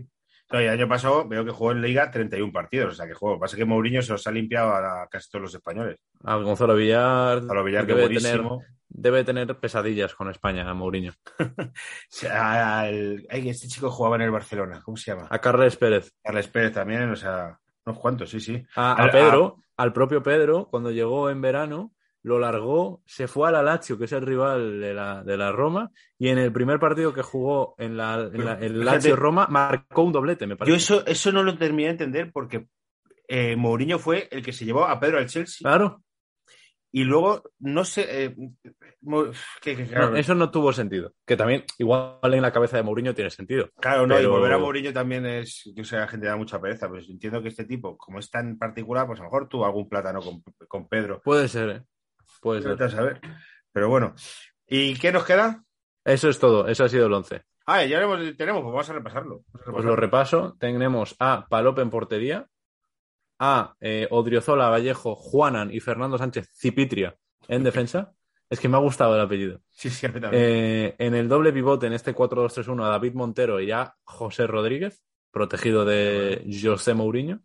No, 0.52 0.60
el 0.60 0.70
año 0.70 0.88
pasado 0.88 1.28
veo 1.28 1.46
que 1.46 1.52
jugó 1.52 1.72
en 1.74 1.82
Liga 1.82 2.10
31 2.10 2.52
partidos, 2.52 2.94
o 2.94 2.96
sea 2.96 3.06
que 3.08 3.14
jugó. 3.14 3.40
Pasa 3.40 3.56
que 3.58 3.66
Mourinho 3.66 4.02
se 4.02 4.12
los 4.14 4.26
ha 4.28 4.32
limpiado 4.32 4.74
a 4.74 5.08
casi 5.10 5.30
todos 5.30 5.44
los 5.44 5.56
españoles. 5.56 6.00
A 6.24 6.36
Gonzalo 6.38 6.76
Villar. 6.76 7.40
Gonzalo 7.40 7.64
Villar, 7.64 7.86
que 7.86 7.94
debe 7.94 8.06
buenísimo. 8.08 8.58
tener, 8.60 8.70
debe 8.90 9.24
tener 9.24 9.60
pesadillas 9.60 10.16
con 10.16 10.30
España, 10.30 10.74
Mourinho. 10.74 11.14
O 11.60 11.72
sea, 12.10 12.80
al- 12.82 13.26
ay, 13.30 13.50
este 13.50 13.68
chico 13.68 13.90
jugaba 13.90 14.16
en 14.18 14.24
el 14.24 14.32
Barcelona, 14.32 14.82
¿cómo 14.84 14.98
se 14.98 15.12
llama? 15.12 15.28
A 15.30 15.40
Carles 15.40 15.76
Pérez. 15.78 16.12
Carles 16.24 16.48
Pérez 16.48 16.74
también, 16.74 17.10
o 17.10 17.16
sea, 17.16 17.58
unos 17.86 18.00
cuantos, 18.00 18.30
sí, 18.30 18.40
sí. 18.40 18.62
A, 18.76 19.04
a 19.06 19.10
Pedro, 19.12 19.58
al 19.78 19.94
propio 19.94 20.22
Pedro, 20.22 20.68
cuando 20.70 20.92
llegó 20.92 21.30
en 21.30 21.42
verano, 21.42 21.94
lo 22.24 22.38
largó, 22.40 23.02
se 23.06 23.28
fue 23.28 23.48
a 23.50 23.52
la 23.52 23.64
Lazio, 23.64 23.98
que 23.98 24.06
es 24.06 24.12
el 24.12 24.26
rival 24.26 24.80
de 24.80 24.94
la, 24.94 25.24
de 25.24 25.38
la 25.38 25.52
Roma, 25.52 25.90
y 26.20 26.30
en 26.30 26.38
el 26.38 26.52
primer 26.54 26.80
partido 26.80 27.14
que 27.14 27.22
jugó 27.24 27.74
en 27.78 27.98
la, 27.98 28.30
en. 28.32 28.86
Lazio-Roma 28.86 29.48
marcó 29.50 30.04
un 30.04 30.12
doblete, 30.12 30.46
me 30.48 30.56
parece. 30.56 30.72
Yo 30.72 30.78
eso, 30.78 31.06
eso 31.08 31.32
no 31.32 31.42
lo 31.44 31.58
terminé 31.58 31.88
de 31.88 31.92
entender 31.94 32.32
porque 32.32 32.68
eh, 33.28 33.56
Mourinho 33.56 33.98
fue 33.98 34.28
el 34.32 34.44
que 34.44 34.54
se 34.54 34.66
llevó 34.66 34.86
a 34.86 35.00
Pedro 35.00 35.18
al 35.18 35.28
Chelsea 35.28 35.60
Claro, 35.68 36.04
y 36.94 37.06
luego, 37.06 37.42
no 37.60 37.86
sé, 37.86 38.26
eh, 38.26 38.36
Mo- 39.04 39.32
que- 39.62 39.76
que- 39.78 39.88
claro, 39.88 40.12
no, 40.12 40.18
eso 40.18 40.36
no 40.36 40.52
tuvo 40.52 40.72
sentido. 40.74 41.14
Que 41.26 41.36
también, 41.38 41.64
igual 41.80 42.20
en 42.22 42.42
la 42.42 42.52
cabeza 42.52 42.78
de 42.78 42.84
Mourinho 42.84 43.16
tiene 43.16 43.30
sentido. 43.32 43.70
claro, 43.80 44.06
no, 44.06 44.20
y 44.20 44.26
volver 44.28 44.52
a 44.54 44.58
Mourinho 44.60 44.94
también 44.94 45.26
es, 45.26 45.72
que 45.74 45.82
o 45.82 45.86
sea, 45.86 46.02
la 46.02 46.08
gente 46.08 46.28
da 46.28 46.36
mucha 46.36 46.60
pereza, 46.62 46.88
pero 46.88 47.02
entiendo 47.02 47.42
que 47.42 47.48
este 47.48 47.66
tipo, 47.66 47.98
como 47.98 48.20
es 48.20 48.30
tan 48.30 48.58
particular, 48.60 49.08
pues 49.08 49.20
a 49.20 49.24
lo 49.24 49.30
mejor 49.30 49.48
tuvo 49.48 49.66
algún 49.66 49.90
plátano 49.90 50.20
con, 50.22 50.44
con 50.68 50.88
Pedro. 50.88 51.20
Puede 51.24 51.48
ser, 51.48 51.70
¿eh? 51.70 51.82
Puede 52.40 52.62
ser. 52.62 52.82
A 52.82 52.90
saber. 52.90 53.20
Pero 53.72 53.90
bueno, 53.90 54.14
¿y 54.68 54.96
qué 54.96 55.12
nos 55.12 55.24
queda? 55.24 55.64
Eso 56.04 56.30
es 56.30 56.40
todo, 56.40 56.68
eso 56.68 56.84
ha 56.84 56.90
sido 56.90 57.08
el 57.08 57.14
11. 57.14 57.44
Ah, 57.66 57.86
ya 57.86 58.02
lo 58.02 58.36
tenemos, 58.36 58.64
pues 58.64 58.74
vamos 58.74 58.90
a 58.90 58.94
repasarlo. 58.94 59.44
Vamos 59.54 59.68
a 59.68 59.72
Pues 59.72 59.86
lo 59.86 59.96
repaso. 59.96 60.58
Tenemos 60.60 61.16
a 61.20 61.48
Palop 61.48 61.80
en 61.80 61.90
portería, 61.90 62.48
a 63.40 63.76
eh, 63.80 64.08
Odriozola, 64.10 64.70
Vallejo, 64.70 65.16
Juanan 65.16 65.72
y 65.74 65.80
Fernando 65.80 66.18
Sánchez 66.18 66.50
Cipitria 66.54 67.16
en 67.48 67.64
defensa. 67.64 68.14
Es 68.50 68.60
que 68.60 68.68
me 68.68 68.76
ha 68.76 68.82
gustado 68.82 69.16
el 69.16 69.22
apellido. 69.22 69.62
Sí, 69.70 69.90
sí, 69.90 70.06
a 70.06 70.10
mí 70.10 70.20
también. 70.20 70.44
Eh, 70.44 70.96
en 70.98 71.16
el 71.16 71.30
doble 71.30 71.54
pivote, 71.54 71.88
en 71.88 71.94
este 71.94 72.14
4-2-3-1, 72.14 72.84
a 72.84 72.90
David 72.90 73.14
Montero 73.14 73.62
y 73.62 73.72
a 73.72 73.96
José 74.04 74.46
Rodríguez, 74.46 75.02
protegido 75.32 75.86
de 75.86 76.46
José 76.62 76.94
Mourinho. 76.94 77.40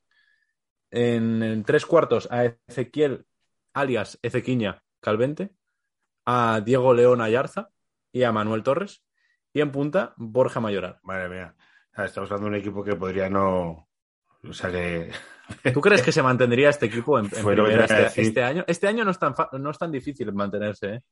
En, 0.90 1.42
en 1.42 1.62
tres 1.64 1.86
cuartos, 1.86 2.28
a 2.32 2.44
Ezequiel, 2.66 3.24
alias 3.76 4.18
Ezequiña 4.22 4.82
Calvente, 5.00 5.50
a 6.24 6.60
Diego 6.64 6.94
León 6.94 7.20
Ayarza 7.20 7.68
y 8.10 8.22
a 8.24 8.32
Manuel 8.32 8.62
Torres. 8.62 9.04
Y 9.52 9.60
en 9.60 9.70
punta, 9.70 10.14
Borja 10.16 10.60
Mayoral. 10.60 10.98
Madre 11.02 11.28
mía. 11.28 11.54
Estamos 11.96 12.30
hablando 12.30 12.50
de 12.50 12.56
un 12.56 12.60
equipo 12.60 12.82
que 12.82 12.96
podría 12.96 13.28
no. 13.30 13.88
O 14.42 14.52
sea 14.52 14.70
que. 14.70 15.10
¿Tú 15.72 15.80
crees 15.80 16.02
que 16.02 16.12
se 16.12 16.22
mantendría 16.22 16.70
este 16.70 16.86
equipo 16.86 17.18
en, 17.18 17.28
primera 17.30 17.84
a 17.84 18.00
este, 18.06 18.22
este 18.22 18.42
año? 18.42 18.64
Este 18.66 18.88
año 18.88 19.04
no 19.04 19.10
es 19.12 19.18
tan, 19.18 19.34
no 19.52 19.70
es 19.70 19.78
tan 19.78 19.92
difícil 19.92 20.32
mantenerse. 20.32 20.94
¿eh? 20.94 21.02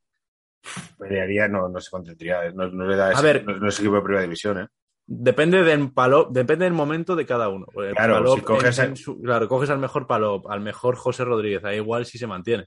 Pelearía, 0.98 1.48
no, 1.48 1.68
no 1.68 1.80
se 1.80 1.90
contendría. 1.90 2.50
No, 2.52 2.68
no 2.68 2.86
le 2.86 2.96
da 2.96 3.08
A 3.08 3.12
ese- 3.12 3.22
ver. 3.22 3.44
no, 3.46 3.56
no 3.58 3.68
es 3.68 3.78
equipo 3.78 3.94
de 3.96 4.02
primera 4.02 4.22
división, 4.22 4.58
¿eh? 4.60 4.68
Depende 5.06 5.62
del 5.64 5.92
palo, 5.92 6.28
depende 6.30 6.64
del 6.64 6.72
momento 6.72 7.14
de 7.14 7.26
cada 7.26 7.48
uno. 7.48 7.66
El 7.76 7.94
Claro, 7.94 8.14
Palop 8.14 8.38
si 8.38 8.44
coges 8.44 8.78
en- 8.78 8.84
en 8.86 8.92
a- 8.92 8.96
su- 8.96 9.20
claro, 9.20 9.48
coges 9.48 9.68
al 9.70 9.78
mejor 9.78 10.06
Palop, 10.06 10.48
al 10.50 10.60
mejor 10.60 10.96
José 10.96 11.24
Rodríguez, 11.24 11.62
ahí 11.64 11.76
igual 11.76 12.06
si 12.06 12.16
se 12.16 12.26
mantiene. 12.26 12.66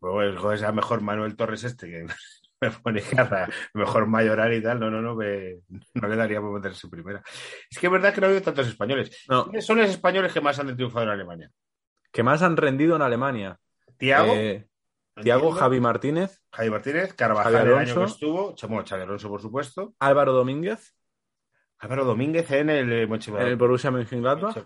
Pues 0.00 0.12
bueno, 0.12 0.40
joder, 0.40 0.64
a 0.64 0.72
mejor 0.72 1.00
Manuel 1.02 1.36
Torres 1.36 1.62
este, 1.64 1.88
que 1.88 2.06
me 2.60 2.70
pone 2.72 3.00
cara, 3.00 3.48
mejor 3.74 4.06
mayoral 4.06 4.52
y 4.54 4.62
tal. 4.62 4.80
No, 4.80 4.90
no, 4.90 5.00
no, 5.00 5.14
me- 5.14 5.60
no 5.94 6.08
le 6.08 6.16
daría 6.16 6.40
por 6.40 6.52
meterse 6.52 6.86
en 6.86 6.90
primera. 6.90 7.22
Es 7.70 7.78
que 7.78 7.86
es 7.86 7.92
verdad 7.92 8.12
que 8.12 8.20
no 8.20 8.26
ha 8.26 8.30
habido 8.30 8.42
tantos 8.42 8.66
españoles. 8.66 9.24
No, 9.28 9.44
¿Quiénes 9.44 9.64
son 9.66 9.78
los 9.78 9.88
españoles 9.88 10.32
que 10.32 10.40
más 10.40 10.58
han 10.58 10.74
triunfado 10.74 11.04
en 11.04 11.10
Alemania? 11.12 11.50
que 12.12 12.22
más 12.22 12.40
han 12.42 12.56
rendido 12.56 12.96
en 12.96 13.02
Alemania. 13.02 13.58
Tiago, 13.98 14.32
Eh, 14.34 14.66
Tiago, 15.22 15.52
Javi 15.52 15.80
Martínez, 15.80 16.40
Javi 16.50 16.70
Martínez, 16.70 17.12
Carvajal 17.14 17.52
Javi 17.52 17.68
el 17.68 17.74
año 17.74 17.92
Alonso. 17.92 18.00
que 18.00 18.04
estuvo, 18.12 18.54
Chamo, 18.54 18.80
Alonso, 18.90 19.28
por 19.28 19.42
supuesto. 19.42 19.94
Álvaro 20.00 20.32
Domínguez, 20.32 20.95
Álvaro 21.78 22.04
Domínguez 22.04 22.50
en 22.50 22.70
el 22.70 22.92
eh, 22.92 23.02
en 23.02 23.08
Mönchengladbach. 23.10 23.50
el 23.50 23.56
Borussia 23.56 23.90
Mönchengladbach. 23.90 24.56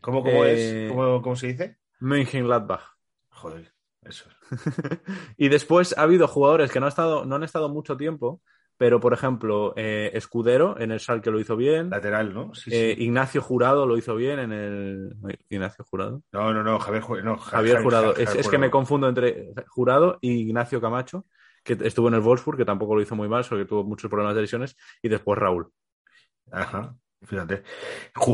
¿Cómo, 0.00 0.22
cómo 0.22 0.44
Eh, 0.44 0.86
es? 0.86 0.92
¿Cómo, 0.92 1.20
cómo 1.22 1.36
se 1.36 1.48
dice? 1.48 1.76
Mönchengladbach. 2.00 2.82
Joder, 3.30 3.72
eso. 4.02 4.28
y 5.36 5.48
después 5.48 5.96
ha 5.96 6.02
habido 6.02 6.26
jugadores 6.28 6.70
que 6.72 6.80
no, 6.80 6.86
ha 6.86 6.90
estado, 6.90 7.24
no 7.24 7.36
han 7.36 7.42
estado 7.44 7.68
mucho 7.68 7.96
tiempo, 7.96 8.40
pero 8.76 8.98
por 9.00 9.12
ejemplo, 9.12 9.74
eh, 9.76 10.10
Escudero 10.14 10.78
en 10.80 10.90
el 10.90 11.00
Schalke 11.00 11.30
lo 11.30 11.38
hizo 11.40 11.56
bien. 11.56 11.90
Lateral, 11.90 12.32
¿no? 12.32 12.54
Sí, 12.54 12.70
Eh, 12.72 12.94
sí. 12.96 13.04
Ignacio 13.04 13.42
Jurado 13.42 13.86
lo 13.86 13.98
hizo 13.98 14.14
bien 14.16 14.38
en 14.38 14.52
el. 14.52 15.16
Ignacio 15.50 15.84
Jurado. 15.84 16.22
No, 16.32 16.52
no, 16.54 16.62
no, 16.62 16.78
Javier, 16.78 17.02
no, 17.24 17.36
Ja- 17.36 17.50
Javier 17.58 17.76
Javi- 17.78 17.82
Jurado. 17.84 18.06
Javier 18.12 18.28
Es, 18.28 18.30
es 18.30 18.36
que 18.36 18.42
Jurado. 18.44 18.60
me 18.60 18.70
confundo 18.70 19.08
entre 19.08 19.52
Jurado 19.68 20.18
y 20.22 20.32
Ignacio 20.48 20.80
Camacho, 20.80 21.26
que 21.62 21.76
estuvo 21.82 22.08
en 22.08 22.14
el 22.14 22.20
Wolfsburg, 22.20 22.56
que 22.56 22.64
tampoco 22.64 22.94
lo 22.94 23.02
hizo 23.02 23.14
muy 23.16 23.28
mal, 23.28 23.44
solo 23.44 23.62
que 23.62 23.68
tuvo 23.68 23.84
muchos 23.84 24.08
problemas 24.10 24.34
de 24.34 24.40
lesiones, 24.42 24.76
y 25.02 25.08
después 25.10 25.38
Raúl. 25.38 25.68
Ajá, 26.52 26.94
fíjate. 27.22 27.62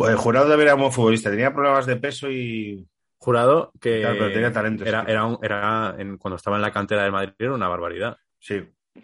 El 0.09 0.17
jurado 0.17 0.61
era 0.61 0.75
buen 0.75 0.93
futbolista, 0.93 1.31
tenía 1.31 1.53
problemas 1.53 1.87
de 1.87 1.97
peso 1.97 2.31
y. 2.31 2.87
Jurado, 3.19 3.73
que 3.81 4.01
Claro, 4.03 4.17
pero 4.19 4.33
tenía 4.33 4.53
talento, 4.53 4.85
era, 4.85 5.01
sí. 5.01 5.11
era, 5.11 5.25
un- 5.25 5.39
era 5.43 5.95
en- 5.99 6.19
cuando 6.19 6.37
estaba 6.37 6.57
en 6.57 6.63
la 6.63 6.71
cantera 6.71 7.03
del 7.03 7.13
Madrid, 7.13 7.33
era 7.39 7.55
una 7.55 7.67
barbaridad. 7.67 8.17
Sí, 8.39 8.61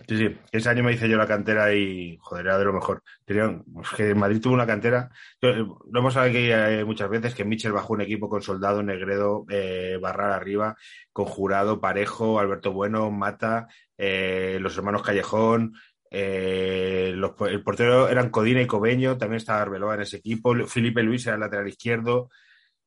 sí, 0.07 0.17
sí. 0.19 0.39
Ese 0.53 0.69
año 0.69 0.85
me 0.85 0.93
hice 0.93 1.09
yo 1.09 1.17
la 1.17 1.27
cantera 1.27 1.75
y, 1.75 2.19
joder, 2.21 2.47
era 2.47 2.59
de 2.59 2.65
lo 2.67 2.75
mejor. 2.75 3.03
Es 3.27 3.91
que 3.97 4.15
Madrid 4.15 4.41
tuvo 4.41 4.53
una 4.55 4.67
cantera. 4.67 5.09
Eh, 5.41 5.65
Lo 5.91 5.99
hemos 5.99 6.15
hablado 6.17 6.39
aquí 6.39 6.51
eh, 6.53 6.85
muchas 6.85 7.09
veces 7.09 7.35
que 7.35 7.45
Michel 7.45 7.73
bajó 7.73 7.95
un 7.95 8.03
equipo 8.03 8.29
con 8.29 8.43
Soldado, 8.43 8.83
Negredo, 8.83 9.45
eh, 9.49 9.99
Barral 10.01 10.33
arriba, 10.33 10.77
con 11.13 11.25
Jurado, 11.25 11.81
Parejo, 11.81 12.39
Alberto 12.39 12.71
Bueno, 12.71 13.11
Mata, 13.11 13.67
eh, 13.97 14.59
los 14.61 14.77
hermanos 14.77 15.03
Callejón. 15.03 15.75
Eh, 16.15 17.13
los, 17.17 17.33
el 17.49 17.63
portero 17.63 18.09
eran 18.09 18.29
Codina 18.29 18.61
y 18.61 18.67
Cobeño, 18.67 19.17
también 19.17 19.39
estaba 19.39 19.63
Arbeloa 19.63 19.95
en 19.95 20.03
ese 20.03 20.19
equipo, 20.19 20.55
Felipe 20.67 21.03
Luis 21.03 21.27
era 21.27 21.37
el 21.37 21.41
lateral 21.41 21.67
izquierdo. 21.67 22.29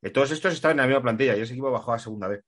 Eh, 0.02 0.12
todos 0.12 0.30
estos 0.30 0.54
estaban 0.54 0.78
en 0.78 0.82
la 0.82 0.88
misma 0.88 1.02
plantilla 1.02 1.36
y 1.36 1.42
ese 1.42 1.54
equipo 1.54 1.72
bajó 1.72 1.94
a 1.94 2.00
segunda 2.00 2.28
vez. 2.28 2.44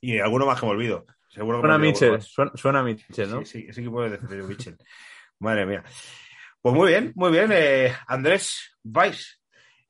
Y 0.00 0.18
alguno 0.18 0.46
más 0.46 0.58
que 0.58 0.64
me 0.64 0.72
olvido. 0.72 1.04
Seguro 1.28 1.60
que 1.60 1.68
me 1.68 1.68
Suena 1.68 1.74
olvido 1.76 1.92
Michel, 1.92 2.12
más. 2.12 2.24
suena, 2.24 2.52
suena 2.54 2.82
Michel, 2.82 3.30
¿no? 3.30 3.40
Sí, 3.40 3.46
sí, 3.46 3.66
ese 3.68 3.80
equipo 3.82 4.02
es 4.04 4.28
de 4.28 4.42
Mitchell. 4.42 4.76
Madre 5.38 5.66
mía. 5.66 5.84
Pues 6.62 6.74
muy 6.74 6.88
bien, 6.88 7.12
muy 7.14 7.30
bien. 7.30 7.50
eh, 7.52 7.94
Andrés 8.06 8.76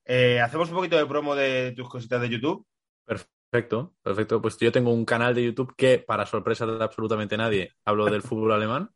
eh, 0.04 0.40
hacemos 0.40 0.68
un 0.70 0.74
poquito 0.74 0.96
de 0.96 1.06
promo 1.06 1.36
de 1.36 1.72
tus 1.76 1.88
cositas 1.88 2.20
de 2.20 2.28
YouTube. 2.28 2.66
Perfecto, 3.04 3.94
perfecto. 4.02 4.42
Pues 4.42 4.56
yo 4.58 4.72
tengo 4.72 4.92
un 4.92 5.04
canal 5.04 5.34
de 5.34 5.44
YouTube 5.44 5.74
que, 5.76 5.98
para 5.98 6.26
sorpresa 6.26 6.66
de 6.66 6.82
absolutamente 6.82 7.36
nadie, 7.36 7.72
hablo 7.84 8.06
del 8.06 8.22
fútbol 8.22 8.52
alemán. 8.52 8.90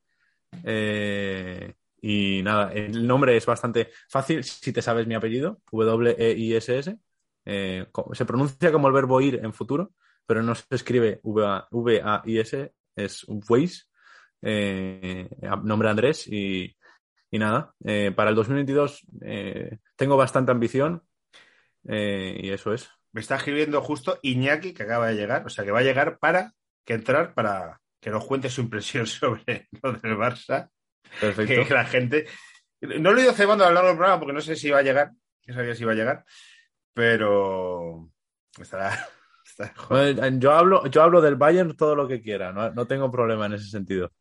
Eh, 0.63 1.75
y 2.01 2.43
nada, 2.43 2.73
el 2.73 3.07
nombre 3.07 3.37
es 3.37 3.47
bastante 3.47 3.91
fácil 4.09 4.45
si 4.45 4.73
te 4.73 4.83
sabes 4.83 5.07
mi 5.07 5.15
apellido, 5.15 5.61
W-E-I-S-S. 5.73 6.99
Eh, 7.47 7.87
se 8.13 8.25
pronuncia 8.25 8.73
como 8.73 8.89
el 8.89 8.95
verbo 8.95 9.21
ir 9.21 9.41
en 9.43 9.53
futuro, 9.53 9.93
pero 10.27 10.43
no 10.43 10.55
se 10.55 10.65
escribe 10.71 11.21
V-A- 11.23 11.69
V-A-I-S, 11.71 12.73
es 12.97 13.27
Weiss. 13.49 13.91
Eh, 14.43 15.29
nombre 15.63 15.89
Andrés 15.89 16.27
y, 16.27 16.77
y 17.31 17.39
nada. 17.39 17.75
eh, 17.85 18.13
para 18.15 18.31
el 18.31 18.37
2022 18.37 19.07
eh, 19.23 19.79
tengo 19.97 20.17
bastante 20.19 20.53
ambición 20.53 21.03
y 21.87 22.51
eso 22.51 22.73
es. 22.75 22.91
Me 23.13 23.21
está 23.21 23.37
escribiendo 23.37 23.81
justo 23.81 24.19
Iñaki, 24.23 24.75
que 24.75 24.83
acaba 24.83 25.09
de 25.09 25.15
llegar, 25.15 25.47
o 25.47 25.49
sea 25.49 25.65
que 25.65 25.71
va 25.71 25.79
a 25.81 25.85
llegar 25.85 26.19
para 26.19 26.53
que 26.85 26.95
entrar 26.95 27.33
para 27.33 27.81
que 28.05 28.11
nos 28.11 28.27
cuente 28.27 28.51
su 28.51 28.61
impresión 28.61 29.07
sobre 29.07 29.67
lo 29.83 29.93
del 29.95 30.15
Barça. 30.17 30.69
Perfecto. 31.19 31.67
Que 31.67 31.75
la 31.75 31.87
gente. 31.87 32.27
No 32.83 33.13
lo 33.13 33.19
he 33.19 33.23
ido 33.23 33.33
cebando 33.33 33.65
a 33.65 33.69
lo 33.69 33.75
largo 33.75 33.89
del 33.89 33.97
programa 33.97 34.21
porque 34.21 34.35
no 34.35 34.43
sé 34.43 34.57
si 34.57 34.69
va 34.71 34.81
a 34.81 34.83
llegar, 34.83 35.13
no 35.47 35.55
sabía 35.55 35.75
si 35.75 35.85
iba 35.85 35.93
a 35.93 35.95
llegar, 35.95 36.25
pero 36.93 38.11
estará. 38.61 38.91
estará- 39.47 39.73
joder. 39.75 40.17
Bueno, 40.17 40.39
Yo 40.39 40.53
hablo, 40.53 40.87
yo 40.89 41.03
hablo 41.03 41.23
del 41.23 41.37
Bayern 41.37 41.75
todo 41.77 41.97
lo 41.97 42.07
que 42.07 42.21
quiera, 42.21 42.53
no, 42.53 42.71
no 42.73 42.87
tengo 42.87 43.11
problema 43.11 43.47
en 43.47 43.55
ese 43.55 43.71
sentido. 43.71 44.13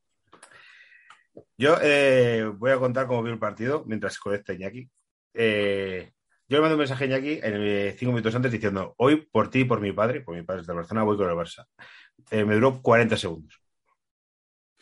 Yo 1.58 1.76
eh, 1.82 2.50
voy 2.56 2.72
a 2.72 2.78
contar 2.78 3.06
cómo 3.08 3.22
vi 3.22 3.32
el 3.32 3.40
partido 3.40 3.84
mientras 3.86 4.18
conecta 4.18 4.54
Iñaki. 4.54 4.90
Eh, 5.34 6.12
yo 6.48 6.58
le 6.58 6.62
mando 6.62 6.76
un 6.76 6.80
mensaje 6.80 7.04
a 7.04 7.08
Iñaki 7.08 7.40
eh, 7.44 7.96
cinco 7.98 8.14
minutos 8.14 8.34
antes 8.34 8.52
diciendo: 8.52 8.94
Hoy 8.98 9.28
por 9.30 9.50
ti 9.50 9.62
y 9.62 9.66
por 9.66 9.82
mi 9.82 9.92
padre, 9.92 10.22
por 10.22 10.36
mi 10.36 10.44
padre 10.44 10.62
es 10.62 10.68
de 10.68 10.74
Barcelona, 10.74 11.04
voy 11.04 11.18
con 11.18 11.30
el 11.30 11.36
Barça. 11.36 11.66
Eh, 12.32 12.46
me 12.46 12.56
duró 12.56 12.82
40 12.82 13.18
segundos. 13.18 13.63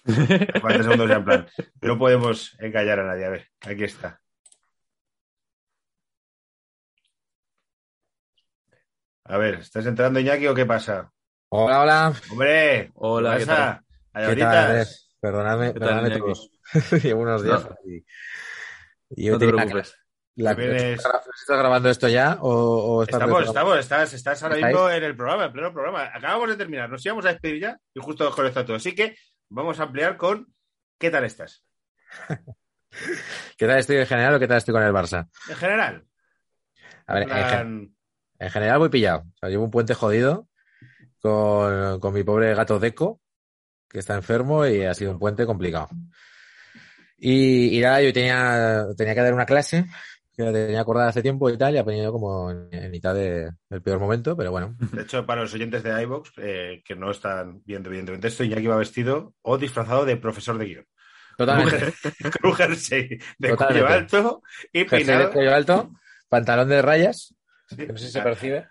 40 0.04 0.84
segundos 0.84 1.10
ya 1.10 1.16
en 1.16 1.24
plan. 1.26 1.48
No 1.82 1.98
podemos 1.98 2.56
engañar 2.60 3.00
a 3.00 3.04
nadie. 3.06 3.26
A 3.26 3.30
ver, 3.30 3.48
aquí 3.62 3.84
está. 3.84 4.20
A 9.26 9.38
ver, 9.38 9.56
¿estás 9.56 9.86
entrando 9.86 10.20
Iñaki 10.20 10.48
o 10.48 10.56
qué 10.56 10.66
pasa? 10.66 11.12
Hola, 11.50 11.82
hola. 11.82 12.14
¡Hombre! 12.32 12.92
Hola, 12.96 13.38
¿qué 13.38 13.46
pasa? 13.46 13.84
tal? 14.12 14.36
¿Qué 14.36 14.42
tal? 14.42 14.88
Perdonadme, 15.20 15.74
¿Qué 15.74 15.80
perdonadme 15.80 16.18
todos. 16.18 16.50
Llevo 17.04 17.22
unos 17.22 17.44
días 17.44 17.64
No. 17.64 17.76
y, 17.86 18.06
y 19.12 19.26
yo 19.26 19.34
No 19.34 19.40
te 19.40 19.46
tenía, 19.46 19.62
preocupes. 19.66 19.96
La, 20.36 20.52
También 20.52 20.76
es- 20.76 21.00
¿Estás 21.06 21.58
grabando 21.58 21.90
esto 21.90 22.08
ya 22.08 22.38
o, 22.42 22.50
o 22.50 23.04
estás 23.04 23.22
Estamos, 23.22 23.46
estamos, 23.46 23.78
estás, 23.80 24.14
estás 24.14 24.44
ahora 24.44 24.56
mismo 24.56 24.90
en 24.90 25.04
el 25.04 25.16
programa, 25.16 25.46
en 25.46 25.52
pleno 25.52 25.74
programa. 25.74 26.10
Acabamos 26.14 26.50
de 26.50 26.56
terminar, 26.56 26.90
nos 26.90 27.06
íbamos 27.06 27.26
a 27.26 27.30
despedir 27.30 27.62
ya 27.62 27.78
y 27.94 28.00
justo 28.00 28.26
desconectó 28.26 28.66
todo. 28.66 28.78
Así 28.78 28.96
que 28.96 29.16
vamos 29.52 29.80
a 29.80 29.84
ampliar 29.84 30.18
con 30.18 30.54
¿qué 30.98 31.12
tal 31.12 31.24
estás? 31.26 31.64
¿Qué 33.58 33.68
tal 33.68 33.80
estoy 33.80 33.98
en 33.98 34.08
general 34.08 34.36
o 34.36 34.40
qué 34.40 34.48
tal 34.48 34.58
estoy 34.58 34.74
con 34.74 34.84
el 34.84 34.94
Barça? 34.94 35.30
En 35.50 35.56
general. 35.56 36.06
A 37.08 37.14
ver, 37.14 37.24
en 37.24 37.30
en, 37.30 37.36
gen- 37.36 37.48
plan, 37.50 37.96
en 38.40 38.50
general 38.50 38.80
muy 38.80 38.90
pillado. 38.90 39.20
O 39.22 39.38
sea, 39.40 39.50
llevo 39.50 39.66
un 39.66 39.72
puente 39.72 39.94
jodido 39.94 40.48
con, 41.22 42.00
con 42.00 42.14
mi 42.14 42.24
pobre 42.24 42.54
gato 42.56 42.80
Deco, 42.80 43.22
que 43.90 44.00
está 44.00 44.16
enfermo 44.16 44.66
y 44.66 44.84
ha 44.84 44.94
sido 44.94 45.12
un 45.12 45.20
puente 45.20 45.46
complicado. 45.46 45.90
Y, 47.18 47.78
y 47.78 47.82
nada, 47.82 48.02
yo 48.02 48.12
tenía, 48.14 48.86
tenía 48.98 49.14
que 49.14 49.22
dar 49.22 49.34
una 49.34 49.46
clase 49.46 49.86
que 50.36 50.44
la 50.44 50.52
tenía 50.54 50.82
acordada 50.82 51.10
hace 51.10 51.22
tiempo 51.22 51.50
y 51.50 51.58
tal, 51.58 51.76
y 51.76 51.78
ha 51.78 51.84
venido 51.84 52.12
como 52.12 52.50
en, 52.52 52.70
en 52.72 52.90
mitad 52.92 53.14
de- 53.14 53.52
del 53.70 53.82
peor 53.82 54.00
momento, 54.00 54.36
pero 54.38 54.52
bueno. 54.52 54.76
De 54.94 55.02
hecho, 55.02 55.26
para 55.26 55.42
los 55.42 55.54
oyentes 55.54 55.84
de 55.84 56.02
iVox 56.04 56.32
eh, 56.38 56.82
que 56.86 56.96
no 56.96 57.12
están 57.12 57.62
viendo 57.66 57.90
evidentemente 57.90 58.28
esto, 58.30 58.44
Iñaki 58.44 58.68
va 58.68 58.78
vestido 58.78 59.34
o 59.42 59.58
disfrazado 59.58 60.06
de 60.06 60.18
profesor 60.18 60.58
de 60.58 60.66
guion. 60.66 60.86
Totalmente. 61.38 61.94
Con 62.42 62.52
un 62.52 62.56
jersey 62.56 63.08
de 63.38 63.50
Totalmente. 63.50 63.58
cuello 63.82 63.88
alto 63.88 64.44
y 64.72 64.80
Jersey 64.80 65.00
de 65.00 65.06
peinado. 65.06 65.32
cuello 65.34 65.56
alto, 65.56 65.92
pantalón 66.30 66.70
de 66.70 66.82
rayas, 66.82 67.34
Sí. 67.68 67.76
que 67.78 67.88
no 67.88 67.98
sé 67.98 68.06
si 68.08 68.12
se 68.12 68.22
percibe. 68.22 68.68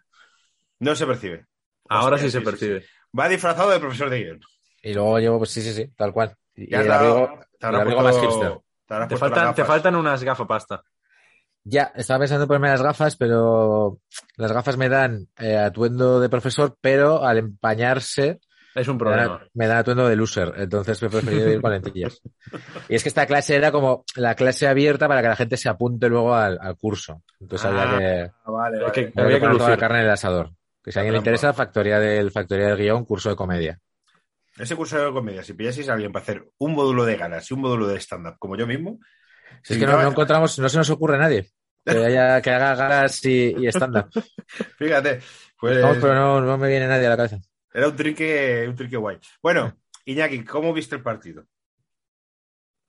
No 0.78 0.94
se 0.94 1.06
percibe. 1.06 1.46
Ahora 1.88 2.16
Hostia, 2.16 2.30
sí 2.30 2.38
se 2.38 2.40
percibe. 2.42 2.84
Va 3.18 3.28
disfrazado 3.28 3.70
de 3.70 3.80
profesor 3.80 4.08
de 4.11 4.22
guion. 4.22 4.40
Y 4.82 4.94
luego 4.94 5.18
llevo, 5.18 5.38
pues 5.38 5.50
sí, 5.50 5.61
sí, 5.62 5.72
sí, 5.72 5.88
tal 5.96 6.12
cual. 6.12 6.34
Y, 6.54 6.70
Y 6.70 6.74
el 6.74 6.86
dado- 6.86 7.26
abrigo, 7.26 7.40
te 7.58 7.66
el 7.66 7.74
habrás 7.74 7.80
abrigo 7.82 8.00
puesto- 8.02 8.22
más 8.22 8.32
hipster. 8.32 9.08
te 9.08 9.16
faltan, 9.16 9.54
te 9.54 9.62
gafas. 9.62 9.66
faltan 9.66 9.96
unas 9.96 10.22
gafapasta. 10.22 10.82
Ya, 11.64 11.92
estaba 11.94 12.20
pensando 12.20 12.44
en 12.44 12.48
ponerme 12.48 12.68
las 12.68 12.82
gafas, 12.82 13.16
pero 13.16 13.98
las 14.36 14.50
gafas 14.52 14.76
me 14.76 14.88
dan 14.88 15.28
eh, 15.38 15.56
atuendo 15.56 16.18
de 16.20 16.28
profesor, 16.28 16.76
pero 16.80 17.22
al 17.24 17.38
empañarse 17.38 18.40
Es 18.74 18.88
un 18.88 18.94
me 18.94 18.98
problema. 19.00 19.22
dan, 19.38 19.48
me 19.54 19.66
dan 19.66 19.76
atuendo 19.78 20.08
de 20.08 20.16
loser. 20.16 20.54
Entonces 20.56 21.02
he 21.02 21.11
preferido 21.11 21.50
ir 21.50 21.61
con 21.61 21.72
lentillas. 21.72 22.20
Y 22.88 22.94
es 22.94 23.02
que 23.02 23.11
esta 23.11 23.26
clase 23.26 23.56
era 23.56 23.70
como 23.72 24.04
la 24.16 24.34
clase 24.34 24.66
abierta 24.68 25.06
para 25.06 25.20
que 25.22 25.28
la 25.28 25.36
gente 25.36 25.56
se 25.58 25.68
apunte 25.68 26.08
luego 26.08 26.34
al, 26.34 26.58
al 26.61 26.76
curso. 26.76 27.22
Entonces 27.40 27.66
había 27.66 27.82
Ah, 27.82 27.98
que, 27.98 28.50
vale, 28.50 28.78
vale. 28.80 28.92
que- 28.92 29.12
había 29.20 29.40
que 29.40 29.48
toda 29.48 29.70
la 29.70 29.76
carne 29.76 29.98
en 29.98 30.04
el 30.06 30.11
asador. 30.11 30.50
Que 30.82 30.92
si 30.92 30.98
a 30.98 31.02
alguien 31.02 31.12
le 31.12 31.18
interesa, 31.18 31.52
factoría 31.52 31.98
del, 31.98 32.30
factoría 32.30 32.68
del 32.68 32.78
guion, 32.78 33.04
curso 33.04 33.28
de 33.28 33.36
comedia. 33.36 33.78
Ese 34.58 34.74
curso 34.76 34.98
de 34.98 35.12
comedia, 35.12 35.42
si 35.44 35.52
pillaseis 35.52 35.88
a 35.90 35.92
alguien 35.92 36.11
para 36.11 36.22
hacer 36.22 36.42
un 36.58 36.72
módulo 36.72 37.04
de 37.04 37.16
ganas 37.16 37.50
y 37.50 37.54
un 37.54 37.61
módulo 37.61 37.86
de 37.86 37.98
stand-up 38.00 38.36
como 38.38 38.56
yo 38.56 38.66
mismo, 38.66 38.98
Si 39.62 39.74
es 39.74 39.78
que 39.78 39.86
no, 39.86 40.01
no 40.01 40.09
encontramos, 40.09 40.59
no 40.59 40.68
se 40.68 40.76
nos 40.78 40.90
ocurre 40.90 41.16
a 41.16 41.18
nadie 41.18 41.51
que, 41.84 41.90
haya, 42.07 42.40
que 42.42 42.51
haga 42.51 42.74
ganas 42.74 43.24
y, 43.24 43.55
y 43.59 43.66
stand-up. 43.68 44.11
fíjate, 44.78 45.20
pues 45.59 45.82
Vamos, 45.82 45.98
pero 46.01 46.14
no, 46.14 46.40
no 46.40 46.59
me 46.59 46.68
viene 46.68 46.86
nadie 46.88 47.07
a 47.07 47.11
la 47.11 47.16
cabeza. 47.16 47.38
era 47.72 47.88
un 47.88 47.96
trinque, 47.96 48.66
un 48.68 48.74
trinque 48.76 48.96
guay. 48.96 49.18
Bueno, 49.42 49.76
Iñaki, 50.05 50.44
¿cómo 50.44 50.72
viste 50.72 50.96
el 50.96 51.03
partido? 51.03 51.44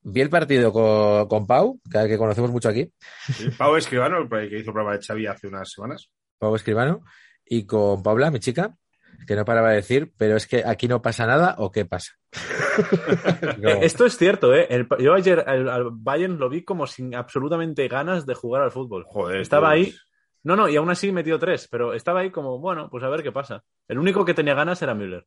Vi 0.04 0.22
el 0.22 0.30
partido 0.30 0.74
con, 0.74 1.28
con 1.28 1.46
Pau, 1.46 1.80
que, 1.92 2.08
que 2.08 2.18
conocemos 2.18 2.50
mucho 2.50 2.70
aquí, 2.70 2.92
¿Sí? 3.36 3.50
Pau 3.58 3.76
Escribano, 3.76 4.18
el 4.18 4.30
que 4.30 4.58
hizo 4.58 4.70
el 4.70 4.74
programa 4.74 4.94
de 4.98 5.06
Xavi 5.06 5.28
hace 5.28 5.48
unas 5.48 5.70
semanas. 5.72 6.10
Pau 6.40 6.56
Escribano, 6.56 7.04
y 7.46 7.66
con 7.66 8.02
Paula, 8.02 8.32
mi 8.32 8.40
chica, 8.40 8.76
que 9.28 9.36
no 9.36 9.46
paraba 9.46 9.70
de 9.70 9.76
decir, 9.78 10.12
pero 10.18 10.36
es 10.36 10.48
que 10.48 10.64
aquí 10.66 10.88
no 10.88 11.02
pasa 11.02 11.26
nada 11.26 11.56
o 11.60 11.72
qué 11.72 11.86
pasa. 11.86 12.14
No. 13.58 13.70
Esto 13.70 14.06
es 14.06 14.18
cierto, 14.18 14.54
¿eh? 14.56 14.66
El- 14.70 14.88
yo 15.00 15.14
ayer 15.14 15.44
al, 15.46 15.70
al 15.70 15.90
Bayern 15.92 16.38
lo 16.40 16.48
vi 16.50 16.64
como 16.64 16.88
sin 16.88 17.14
absolutamente 17.14 17.88
ganas 17.90 18.26
de 18.26 18.34
jugar 18.34 18.62
al 18.62 18.72
fútbol. 18.72 19.04
Joder, 19.06 19.42
Estaba 19.42 19.70
ahí. 19.72 19.94
No, 20.44 20.56
no, 20.56 20.68
y 20.70 20.76
aún 20.78 20.90
así 20.90 21.12
metió 21.12 21.38
tres, 21.38 21.68
pero 21.70 21.94
estaba 21.94 22.22
ahí 22.22 22.32
como, 22.32 22.60
bueno, 22.60 22.90
pues 22.90 23.04
a 23.04 23.10
ver 23.10 23.22
qué 23.24 23.32
pasa. 23.32 23.64
El 23.88 24.00
único 24.00 24.24
que 24.26 24.34
tenía 24.34 24.54
ganas 24.56 24.82
era 24.82 24.94
Müller. 24.96 25.26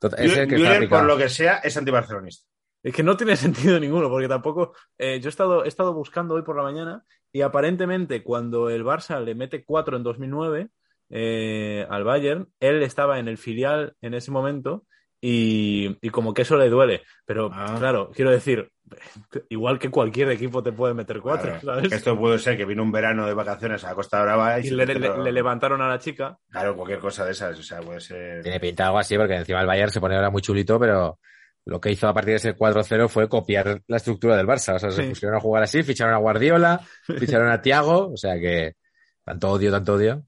Tot- 0.00 0.14
es 0.18 0.36
el 0.36 0.48
que 0.48 0.56
está 0.56 0.74
Müller, 0.74 0.88
por 0.88 1.04
lo 1.04 1.16
que 1.16 1.28
sea, 1.28 1.58
es 1.58 1.76
antibarcelonista. 1.76 2.46
Es 2.82 2.92
que 2.94 3.02
no 3.02 3.16
tiene 3.16 3.36
sentido 3.36 3.78
ninguno, 3.80 4.10
porque 4.10 4.28
tampoco. 4.28 4.74
eh, 4.98 5.20
yo 5.20 5.28
he 5.28 5.30
estado, 5.30 5.64
he 5.64 5.68
estado 5.68 5.94
buscando 5.94 6.34
hoy 6.34 6.42
por 6.42 6.56
la 6.56 6.62
mañana 6.64 7.04
y 7.32 7.40
aparentemente 7.40 8.22
cuando 8.22 8.68
el 8.68 8.84
Barça 8.84 9.22
le 9.22 9.34
mete 9.34 9.64
cuatro 9.64 9.96
en 9.96 10.02
2009 10.02 10.68
eh, 11.16 11.86
al 11.88 12.02
Bayern, 12.02 12.48
él 12.58 12.82
estaba 12.82 13.20
en 13.20 13.28
el 13.28 13.38
filial 13.38 13.94
en 14.02 14.14
ese 14.14 14.32
momento 14.32 14.84
y, 15.20 15.96
y 16.02 16.10
como 16.10 16.34
que 16.34 16.42
eso 16.42 16.56
le 16.56 16.68
duele. 16.68 17.02
Pero 17.24 17.50
Ah. 17.52 17.76
claro, 17.78 18.10
quiero 18.12 18.32
decir, 18.32 18.68
igual 19.48 19.78
que 19.78 19.90
cualquier 19.90 20.30
equipo 20.30 20.60
te 20.62 20.72
puede 20.72 20.92
meter 20.92 21.20
cuatro, 21.20 21.56
Claro, 21.60 21.80
Esto 21.80 22.18
puede 22.18 22.38
ser 22.38 22.56
que 22.56 22.64
vino 22.64 22.82
un 22.82 22.90
verano 22.92 23.26
de 23.26 23.32
vacaciones 23.34 23.84
a 23.84 23.94
Costa 23.94 24.20
Brava 24.22 24.58
y, 24.60 24.70
le, 24.70 24.86
levantaron 25.32 25.80
a 25.80 25.88
la 25.88 25.98
chica. 25.98 26.36
Claro, 26.50 26.74
cualquier 26.76 26.98
cosa 26.98 27.24
de 27.24 27.30
esas. 27.32 27.58
O 27.58 27.62
sea, 27.62 27.80
puede 27.80 28.00
ser. 28.00 28.42
Tiene 28.42 28.60
pinta 28.60 28.86
algo 28.86 28.98
así, 28.98 29.16
porque 29.16 29.36
encima 29.36 29.60
el 29.60 29.66
Bayern 29.66 29.90
se 29.92 30.00
pone 30.00 30.16
ahora 30.16 30.30
muy 30.30 30.42
chulito, 30.42 30.78
pero 30.80 31.18
lo 31.66 31.80
que 31.80 31.90
hizo 31.92 32.08
a 32.08 32.12
partir 32.12 32.32
de 32.32 32.36
ese 32.36 32.56
4-0 32.56 33.08
fue 33.08 33.28
copiar 33.28 33.80
la 33.86 33.96
estructura 33.96 34.36
del 34.36 34.46
Barça. 34.46 34.74
O 34.74 34.78
sea, 34.78 34.90
se 34.90 35.02
Sí. 35.04 35.08
pusieron 35.08 35.36
a 35.38 35.40
jugar 35.40 35.62
así, 35.62 35.82
ficharon 35.82 36.12
a 36.12 36.18
Guardiola, 36.18 36.80
ficharon 37.40 37.48
a 37.48 37.62
Thiago, 37.62 38.12
o 38.12 38.16
sea 38.18 38.34
que 38.38 38.74
tanto 39.24 39.48
odio, 39.48 39.70
tanto 39.70 39.94
odio. 39.94 40.22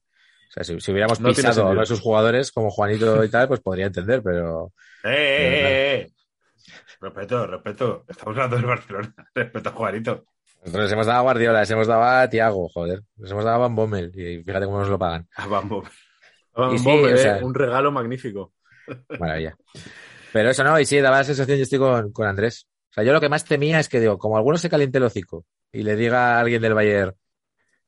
O 0.49 0.53
sea, 0.53 0.64
si, 0.64 0.80
si 0.80 0.92
hubiéramos 0.92 1.20
No 1.20 1.28
pisado 1.28 1.49
a 1.51 1.53
sentido. 1.55 1.70
uno 1.72 1.80
de 1.80 1.86
sus 1.86 2.01
jugadores 2.01 2.53
como 2.53 2.70
Juanito 2.70 3.22
y 3.24 3.28
tal, 3.28 3.49
pues 3.49 3.61
podría 3.61 3.86
entender, 3.86 4.22
pero 4.22 4.72
¡Eh, 5.05 5.09
eh, 5.09 5.12
eh, 5.12 6.01
eh! 6.03 6.12
Respeto, 7.01 7.47
respeto. 7.47 8.05
Estamos 8.09 8.34
hablando 8.36 8.57
del 8.57 8.66
Barcelona. 8.66 9.14
Respeto 9.34 9.68
a 9.68 9.72
Juanito. 9.72 10.24
nosotros 10.61 10.84
les 10.84 10.92
hemos 10.92 11.07
dado 11.07 11.18
a 11.18 11.22
Guardiola, 11.22 11.61
les 11.61 11.70
hemos 11.70 11.86
dado 11.86 12.03
a 12.03 12.28
Thiago, 12.28 12.68
joder, 12.68 13.03
les 13.18 13.30
hemos 13.30 13.44
dado 13.44 13.57
a 13.57 13.59
Van 13.61 13.74
Bommel 13.74 14.11
y 14.14 14.42
fíjate 14.42 14.64
cómo 14.66 14.78
nos 14.80 14.88
lo 14.88 14.99
pagan. 14.99 15.28
Ah, 15.36 15.47
vamos. 15.47 15.86
Y 16.72 16.78
sí, 16.78 16.84
Bombe, 16.84 17.12
o 17.14 17.16
sea- 17.18 17.38
eh, 17.38 17.44
un 17.44 17.55
regalo 17.55 17.92
magnífico. 17.92 18.55
Maravilla. 19.20 19.55
Pero 20.32 20.51
eso 20.51 20.64
no, 20.64 20.78
y 20.80 20.86
sí, 20.86 20.99
daba 21.01 21.18
la 21.18 21.24
sensación, 21.24 21.59
yo 21.59 21.62
estoy 21.64 21.78
con, 21.78 22.12
con 22.12 22.26
Andrés. 22.26 22.66
O 22.90 22.94
sea, 22.94 23.05
yo 23.05 23.12
lo 23.12 23.20
que 23.20 23.28
más 23.28 23.44
temía 23.44 23.78
es 23.78 23.88
que 23.88 24.01
digo, 24.01 24.16
como 24.18 24.36
alguno 24.38 24.57
se 24.57 24.70
caliente 24.70 24.99
el 24.99 25.05
hocico 25.05 25.44
y 25.70 25.82
le 25.82 25.97
diga 25.97 26.36
a 26.36 26.40
alguien 26.40 26.62
del 26.62 26.72
Bayern, 26.74 27.14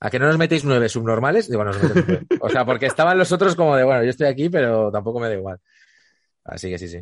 ¿a 0.00 0.10
que 0.10 0.18
no 0.18 0.26
nos 0.26 0.38
metéis 0.38 0.64
nueve 0.64 0.88
subnormales? 0.88 1.48
Digo, 1.48 1.64
nos 1.64 1.76
metemos 1.78 2.04
nueve. 2.06 2.26
O 2.40 2.48
sea, 2.48 2.64
porque 2.64 2.86
estaban 2.86 3.18
los 3.18 3.32
otros 3.32 3.54
como 3.56 3.76
de, 3.76 3.84
bueno, 3.84 4.02
yo 4.04 4.10
estoy 4.10 4.26
aquí, 4.28 4.48
pero 4.48 4.90
tampoco 4.90 5.20
me 5.20 5.28
da 5.28 5.34
igual. 5.34 5.58
Así 6.44 6.70
que 6.70 6.78
sí, 6.78 6.88
sí. 6.88 7.00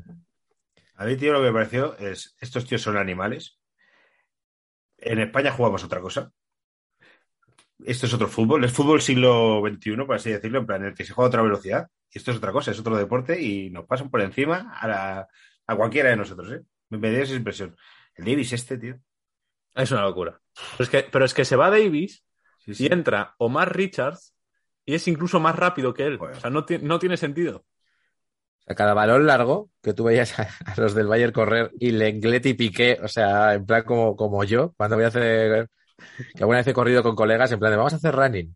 A 0.97 1.05
mí, 1.05 1.17
tío, 1.17 1.33
lo 1.33 1.41
que 1.41 1.47
me 1.47 1.53
pareció 1.53 1.97
es: 1.99 2.37
estos 2.41 2.67
tíos 2.67 2.83
son 2.83 2.97
animales. 2.97 3.59
En 4.99 5.21
España 5.21 5.53
jugamos 5.53 5.85
otra 5.85 6.01
cosa. 6.01 6.33
Esto 7.85 8.07
es 8.07 8.15
otro 8.15 8.29
fútbol. 8.29 8.65
Es 8.65 8.73
fútbol 8.73 9.01
siglo 9.03 9.61
XXI, 9.61 10.07
por 10.07 10.17
así 10.17 10.31
decirlo, 10.31 10.59
en 10.61 10.67
plan, 10.67 10.83
en 10.83 10.89
el 10.89 10.95
que 10.95 11.05
se 11.05 11.13
juega 11.13 11.27
a 11.27 11.29
otra 11.29 11.43
velocidad. 11.43 11.89
Y 12.11 12.19
esto 12.19 12.31
es 12.31 12.39
otra 12.39 12.53
cosa, 12.53 12.71
es 12.71 12.79
otro 12.81 12.97
deporte 12.97 13.41
y 13.41 13.71
nos 13.71 13.85
pasan 13.87 14.11
por 14.11 14.21
encima 14.23 14.73
a, 14.79 14.89
la- 14.89 15.29
a 15.67 15.77
cualquiera 15.77 16.11
de 16.11 16.17
nosotros, 16.17 16.51
¿eh? 16.53 16.63
Me, 16.89 16.99
me 16.99 17.11
dio 17.11 17.23
esa 17.23 17.35
impresión. 17.35 17.77
El 18.15 18.25
Davis 18.25 18.53
este, 18.53 18.79
tío. 18.79 18.99
Es 19.75 19.91
una 19.91 20.03
locura. 20.03 20.41
Pero 20.79 20.85
es 20.85 20.89
que, 20.89 21.09
pero 21.13 21.25
es 21.27 21.35
que 21.35 21.45
se 21.45 21.57
va 21.57 21.69
Davis 21.71 22.25
Sí, 22.67 22.75
sí. 22.75 22.85
y 22.85 22.93
entra 22.93 23.35
Omar 23.39 23.75
Richards 23.75 24.35
y 24.85 24.95
es 24.95 25.09
incluso 25.09 25.41
más 25.41 25.57
rápido 25.57 25.95
que 25.95 26.05
él. 26.05 26.19
O 26.21 26.41
sea, 26.41 26.51
no, 26.51 26.67
no 26.83 26.99
tiene 26.99 27.17
sentido. 27.17 27.59
O 27.59 28.63
sea, 28.67 28.75
cada 28.75 28.95
balón 28.95 29.27
largo 29.27 29.71
que 29.83 29.95
tú 29.95 30.05
veías 30.05 30.39
a, 30.39 30.49
a 30.65 30.81
los 30.81 30.95
del 30.95 31.07
Bayern 31.07 31.33
correr 31.33 31.71
y 31.79 31.93
Lenglet 31.93 32.45
y 32.47 32.55
Piqué, 32.55 32.99
o 33.03 33.09
sea, 33.09 33.55
en 33.55 33.65
plan 33.65 33.85
como, 33.85 34.17
como 34.17 34.43
yo, 34.45 34.75
cuando 34.77 34.97
voy 34.97 35.05
a 35.05 35.09
hacer, 35.09 35.69
que 36.35 36.41
alguna 36.43 36.59
vez 36.59 36.67
he 36.67 36.75
corrido 36.75 37.03
con 37.03 37.15
colegas, 37.15 37.51
en 37.53 37.59
plan 37.61 37.71
de 37.71 37.77
vamos 37.79 37.93
a 37.93 37.97
hacer 37.97 38.15
running. 38.15 38.55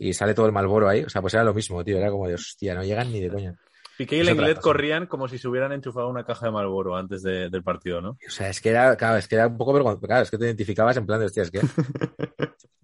Y 0.00 0.12
sale 0.12 0.34
todo 0.34 0.46
el 0.46 0.52
Malboro 0.52 0.88
ahí, 0.88 1.02
o 1.02 1.08
sea, 1.08 1.20
pues 1.20 1.34
era 1.34 1.42
lo 1.44 1.54
mismo, 1.54 1.82
tío, 1.84 1.98
era 1.98 2.10
como 2.10 2.28
de 2.28 2.34
hostia, 2.34 2.74
no 2.74 2.84
llegan 2.84 3.10
ni 3.12 3.20
de 3.20 3.28
coña. 3.30 3.54
Piqué 3.96 4.18
y 4.18 4.22
Lenglet 4.22 4.60
corrían 4.60 5.06
como 5.06 5.26
si 5.26 5.38
se 5.38 5.48
hubieran 5.48 5.72
enchufado 5.72 6.08
una 6.08 6.24
caja 6.24 6.46
de 6.46 6.52
Malboro 6.52 6.96
antes 6.96 7.20
de- 7.24 7.50
del 7.50 7.64
partido, 7.64 8.00
¿no? 8.00 8.10
O 8.10 8.30
sea, 8.30 8.48
es 8.48 8.60
que 8.60 8.68
era, 8.70 8.96
claro, 8.96 9.16
es 9.16 9.26
que 9.26 9.34
era 9.34 9.48
un 9.48 9.58
poco 9.58 9.72
vergonzoso. 9.72 10.06
Claro, 10.06 10.22
es 10.22 10.30
que 10.30 10.38
te 10.38 10.44
identificabas 10.44 10.96
en 10.98 11.06
plan 11.06 11.18
de, 11.18 11.26
hostia, 11.26 11.42
es 11.42 11.50
que 11.50 11.60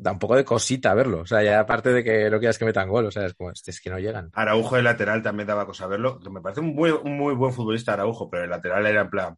da 0.04 0.12
un 0.12 0.18
poco 0.18 0.36
de 0.36 0.44
cosita 0.44 0.92
verlo. 0.94 1.20
O 1.20 1.26
sea, 1.26 1.42
ya 1.42 1.58
aparte 1.60 1.90
de 1.92 2.04
que 2.04 2.28
no 2.30 2.38
quieras 2.38 2.58
que 2.58 2.64
metan 2.66 2.88
gol, 2.88 3.06
o 3.06 3.10
sea, 3.10 3.24
es 3.26 3.34
como, 3.34 3.50
es 3.50 3.80
que 3.80 3.88
no 3.90 3.98
llegan. 3.98 4.30
Araujo 4.34 4.76
de 4.76 4.82
lateral 4.82 5.22
también 5.22 5.46
daba 5.48 5.64
cosa 5.66 5.86
verlo. 5.86 6.20
que 6.20 6.28
Me 6.30 6.40
parece 6.42 6.60
un 6.60 6.74
muy, 6.74 6.90
un 6.90 7.16
muy 7.16 7.34
buen 7.34 7.52
futbolista 7.54 7.94
Araujo, 7.94 8.28
pero 8.28 8.44
el 8.44 8.50
lateral 8.50 8.86
era 8.86 9.00
en 9.00 9.08
plan, 9.10 9.36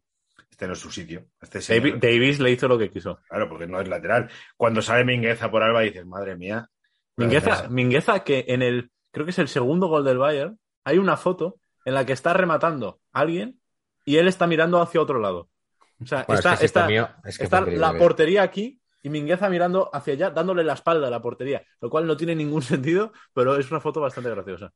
este 0.51 0.67
no 0.67 0.73
es 0.73 0.79
su 0.79 0.91
sitio. 0.91 1.25
Este 1.41 1.61
señor- 1.61 1.93
Davi- 1.93 1.99
Davis 1.99 2.39
le 2.39 2.51
hizo 2.51 2.67
lo 2.67 2.77
que 2.77 2.89
quiso. 2.91 3.19
Claro, 3.29 3.47
porque 3.47 3.65
no 3.65 3.79
es 3.79 3.87
lateral. 3.87 4.29
Cuando 4.57 4.81
sale 4.81 5.05
Mingueza 5.05 5.49
por 5.49 5.63
Alba 5.63 5.81
dices, 5.81 6.05
madre 6.05 6.35
mía. 6.35 6.69
Mingueza, 7.15 7.67
Mingueza, 7.69 8.23
que 8.23 8.45
en 8.49 8.61
el, 8.61 8.91
creo 9.11 9.25
que 9.25 9.31
es 9.31 9.39
el 9.39 9.47
segundo 9.47 9.87
gol 9.87 10.03
del 10.03 10.17
Bayern, 10.17 10.59
hay 10.83 10.97
una 10.97 11.17
foto 11.17 11.55
en 11.85 11.93
la 11.93 12.05
que 12.05 12.13
está 12.13 12.33
rematando 12.33 12.99
a 13.13 13.21
alguien 13.21 13.59
y 14.05 14.17
él 14.17 14.27
está 14.27 14.45
mirando 14.47 14.81
hacia 14.81 15.01
otro 15.01 15.19
lado. 15.19 15.49
O 16.01 16.05
sea, 16.05 16.25
Bueno, 16.27 16.39
está, 16.39 16.49
es 16.53 16.55
que 16.55 16.59
se 16.59 16.65
está- 16.65 16.83
comió- 16.83 17.09
es 17.25 17.37
que 17.37 17.43
está 17.45 17.61
la 17.61 17.97
portería 17.97 18.43
aquí 18.43 18.79
y 19.01 19.09
Mingueza 19.09 19.49
mirando 19.49 19.89
hacia 19.93 20.13
allá, 20.13 20.29
dándole 20.31 20.63
la 20.63 20.73
espalda 20.73 21.07
a 21.07 21.11
la 21.11 21.21
portería, 21.21 21.63
lo 21.81 21.89
cual 21.89 22.07
no 22.07 22.17
tiene 22.17 22.35
ningún 22.35 22.61
sentido, 22.63 23.11
pero 23.33 23.57
es 23.57 23.69
una 23.71 23.81
foto 23.81 24.01
bastante 24.01 24.29
graciosa. 24.29 24.73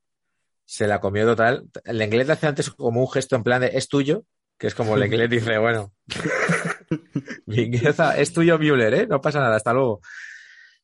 Se 0.64 0.86
la 0.86 1.00
comió 1.00 1.26
total. 1.26 1.68
El 1.84 2.00
inglés 2.02 2.30
hace 2.30 2.46
antes 2.46 2.70
como 2.70 3.00
un 3.00 3.10
gesto 3.10 3.36
en 3.36 3.42
plan 3.42 3.60
de, 3.60 3.68
es 3.74 3.88
tuyo, 3.88 4.24
que 4.58 4.66
es 4.68 4.74
como 4.74 4.96
el 4.96 5.04
inglés 5.04 5.28
dice, 5.30 5.58
bueno, 5.58 5.92
Mingueza, 7.46 8.16
es 8.18 8.32
tuyo 8.32 8.58
Müller, 8.58 8.94
¿eh? 8.94 9.06
No 9.06 9.20
pasa 9.20 9.40
nada, 9.40 9.56
hasta 9.56 9.72
luego. 9.72 10.00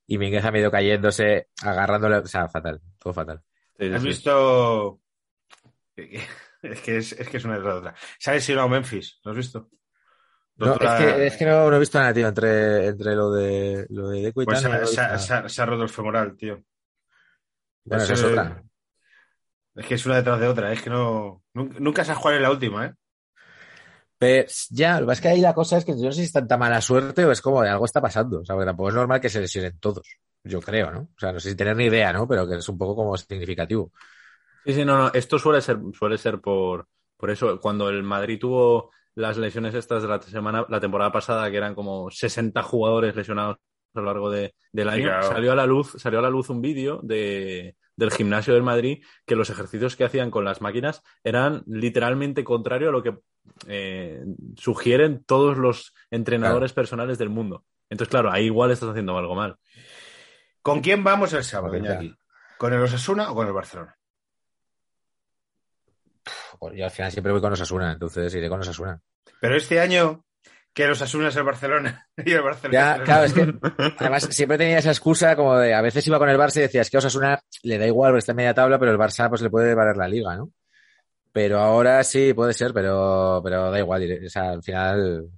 y 0.06 0.18
Mínguez 0.18 0.44
ha 0.44 0.50
medio 0.52 0.70
cayéndose, 0.70 1.48
agarrándole, 1.62 2.16
o 2.18 2.26
sea, 2.26 2.48
fatal, 2.48 2.80
todo 2.98 3.12
fatal. 3.14 3.42
Sí, 3.78 3.86
¿Has 3.92 4.02
sí. 4.02 4.08
visto? 4.08 5.00
Es 6.62 6.80
que 6.82 6.96
es, 6.98 7.12
es 7.12 7.28
que 7.28 7.36
es 7.36 7.44
una 7.44 7.58
de 7.58 7.68
otra. 7.68 7.94
¿Sabes 8.18 8.44
si 8.44 8.54
no 8.54 8.68
Memphis? 8.68 9.20
¿Lo 9.24 9.30
has 9.32 9.36
visto? 9.36 9.70
No, 10.58 10.76
es 10.80 10.92
que, 10.94 11.26
es 11.26 11.36
que 11.36 11.44
no, 11.46 11.70
no 11.70 11.76
he 11.76 11.78
visto 11.78 11.98
nada, 11.98 12.12
tío, 12.12 12.26
entre, 12.28 12.86
entre 12.88 13.14
lo 13.14 13.30
de 13.30 13.86
lo 13.90 14.08
de 14.08 14.22
Deco 14.22 14.42
y 14.42 14.46
Pues 14.46 14.58
tal. 14.60 14.62
se, 14.62 15.00
ha- 15.00 15.48
se 15.48 15.62
ha 15.62 15.66
roto 15.66 15.84
el 15.84 15.88
femoral, 15.88 16.36
tío. 16.36 16.64
Bueno, 17.84 18.04
esa 18.04 18.12
Pues, 18.12 18.14
es 18.14 18.22
eh, 18.22 18.24
otra. 18.24 18.62
Es 19.74 19.86
que 19.86 19.94
es 19.94 20.04
una 20.06 20.16
detrás 20.16 20.40
de 20.40 20.48
otra. 20.48 20.72
Es 20.72 20.82
que 20.82 20.90
no. 20.90 21.42
Nunca, 21.54 21.78
nunca 21.80 22.04
se 22.04 22.12
ha 22.12 22.16
jugado 22.16 22.36
en 22.36 22.42
la 22.42 22.50
última, 22.50 22.86
¿eh? 22.86 22.94
Pero 24.18 24.48
ya, 24.70 24.94
lo 25.00 25.06
que 25.06 25.06
pasa 25.06 25.12
es 25.18 25.20
que 25.22 25.28
ahí 25.28 25.40
la 25.40 25.54
cosa 25.54 25.76
es 25.78 25.84
que 25.84 25.92
yo 25.96 26.06
no 26.06 26.12
sé 26.12 26.20
si 26.20 26.26
es 26.26 26.32
tanta 26.32 26.56
mala 26.56 26.80
suerte 26.80 27.24
o 27.24 27.30
es 27.30 27.40
como 27.40 27.62
de 27.62 27.68
algo 27.70 27.84
está 27.84 28.00
pasando. 28.00 28.40
O 28.40 28.44
sea, 28.44 28.54
porque 28.56 28.66
tampoco 28.66 28.88
es 28.88 28.94
normal 28.96 29.20
que 29.20 29.28
se 29.28 29.40
lesionen 29.40 29.78
todos. 29.78 30.08
Yo 30.42 30.60
creo, 30.60 30.90
¿no? 30.90 31.00
O 31.02 31.18
sea, 31.18 31.32
no 31.32 31.40
sé 31.40 31.50
si 31.50 31.56
tener 31.56 31.76
ni 31.76 31.84
idea, 31.84 32.12
¿no? 32.12 32.26
Pero 32.26 32.48
que 32.48 32.56
es 32.56 32.68
un 32.68 32.78
poco 32.78 32.96
como 32.96 33.16
significativo. 33.16 33.92
Sí, 34.64 34.74
sí, 34.74 34.84
no, 34.84 34.98
no. 34.98 35.12
Esto 35.14 35.38
suele 35.38 35.60
ser, 35.62 35.78
suele 35.94 36.18
ser 36.18 36.40
por, 36.40 36.88
por 37.16 37.30
eso. 37.30 37.60
Cuando 37.60 37.88
el 37.88 38.02
Madrid 38.02 38.38
tuvo 38.38 38.90
las 39.18 39.36
lesiones 39.36 39.74
estas 39.74 40.02
de 40.02 40.08
la 40.08 40.20
semana, 40.22 40.64
la 40.68 40.80
temporada 40.80 41.10
pasada, 41.12 41.50
que 41.50 41.56
eran 41.56 41.74
como 41.74 42.10
60 42.10 42.62
jugadores 42.62 43.16
lesionados 43.16 43.56
a 43.94 44.00
lo 44.00 44.06
largo 44.06 44.30
de- 44.30 44.54
del 44.72 44.88
año, 44.88 45.04
claro. 45.06 45.28
salió 45.28 45.52
a 45.52 45.56
la 45.56 45.66
luz, 45.66 45.94
salió 45.98 46.20
a 46.20 46.22
la 46.22 46.30
luz 46.30 46.50
un 46.50 46.60
vídeo 46.60 47.00
de, 47.02 47.74
del 47.96 48.10
gimnasio 48.12 48.54
del 48.54 48.62
Madrid 48.62 49.02
que 49.26 49.34
los 49.34 49.50
ejercicios 49.50 49.96
que 49.96 50.04
hacían 50.04 50.30
con 50.30 50.44
las 50.44 50.60
máquinas 50.60 51.02
eran 51.24 51.62
literalmente 51.66 52.44
contrario 52.44 52.90
a 52.90 52.92
lo 52.92 53.02
que 53.02 53.18
eh, 53.66 54.22
sugieren 54.56 55.24
todos 55.24 55.58
los 55.58 55.94
entrenadores 56.10 56.72
personales 56.72 57.18
del 57.18 57.30
mundo. 57.30 57.64
Entonces, 57.90 58.10
claro, 58.10 58.30
ahí 58.30 58.44
igual 58.44 58.70
estás 58.70 58.90
haciendo 58.90 59.16
algo 59.18 59.34
mal. 59.34 59.56
¿Con 60.62 60.80
quién 60.80 61.02
vamos 61.02 61.32
el 61.32 61.42
sábado? 61.42 61.72
¿Con 62.58 62.72
el 62.74 62.82
Osasuna 62.82 63.30
o 63.30 63.34
con 63.34 63.46
el 63.46 63.52
Barcelona? 63.52 63.96
Yo 66.74 66.84
al 66.84 66.90
final 66.90 67.12
siempre 67.12 67.32
voy 67.32 67.40
con 67.40 67.52
Osasuna, 67.52 67.92
entonces 67.92 68.34
iré 68.34 68.48
con 68.48 68.60
Osasuna. 68.60 69.00
Pero 69.40 69.56
este 69.56 69.80
año, 69.80 70.24
que 70.72 70.84
el 70.84 70.92
Osasuna 70.92 71.28
es 71.28 71.36
el 71.36 71.44
Barcelona 71.44 72.06
y 72.16 72.32
el 72.32 72.42
Barcelona 72.42 72.72
Ya, 72.72 72.92
es 72.94 72.98
el 72.98 73.04
claro, 73.04 73.24
es 73.24 73.32
que 73.32 73.94
además 73.98 74.22
siempre 74.30 74.58
tenía 74.58 74.78
esa 74.78 74.90
excusa 74.90 75.36
como 75.36 75.56
de 75.58 75.74
a 75.74 75.82
veces 75.82 76.06
iba 76.06 76.18
con 76.18 76.28
el 76.28 76.38
Barça 76.38 76.58
y 76.58 76.62
decía, 76.62 76.82
es 76.82 76.90
que 76.90 76.96
a 76.96 77.00
Osasuna 77.00 77.40
le 77.62 77.78
da 77.78 77.86
igual 77.86 78.12
porque 78.12 78.20
está 78.20 78.32
en 78.32 78.36
media 78.36 78.54
tabla, 78.54 78.78
pero 78.78 78.92
el 78.92 78.98
Barça 78.98 79.28
pues 79.28 79.42
le 79.42 79.50
puede 79.50 79.74
valer 79.74 79.96
la 79.96 80.08
liga, 80.08 80.36
¿no? 80.36 80.50
Pero 81.32 81.58
ahora 81.58 82.02
sí 82.04 82.32
puede 82.32 82.52
ser, 82.52 82.72
pero, 82.72 83.40
pero 83.44 83.70
da 83.70 83.78
igual. 83.78 84.20
O 84.24 84.28
sea, 84.28 84.50
al 84.50 84.62
final 84.62 85.28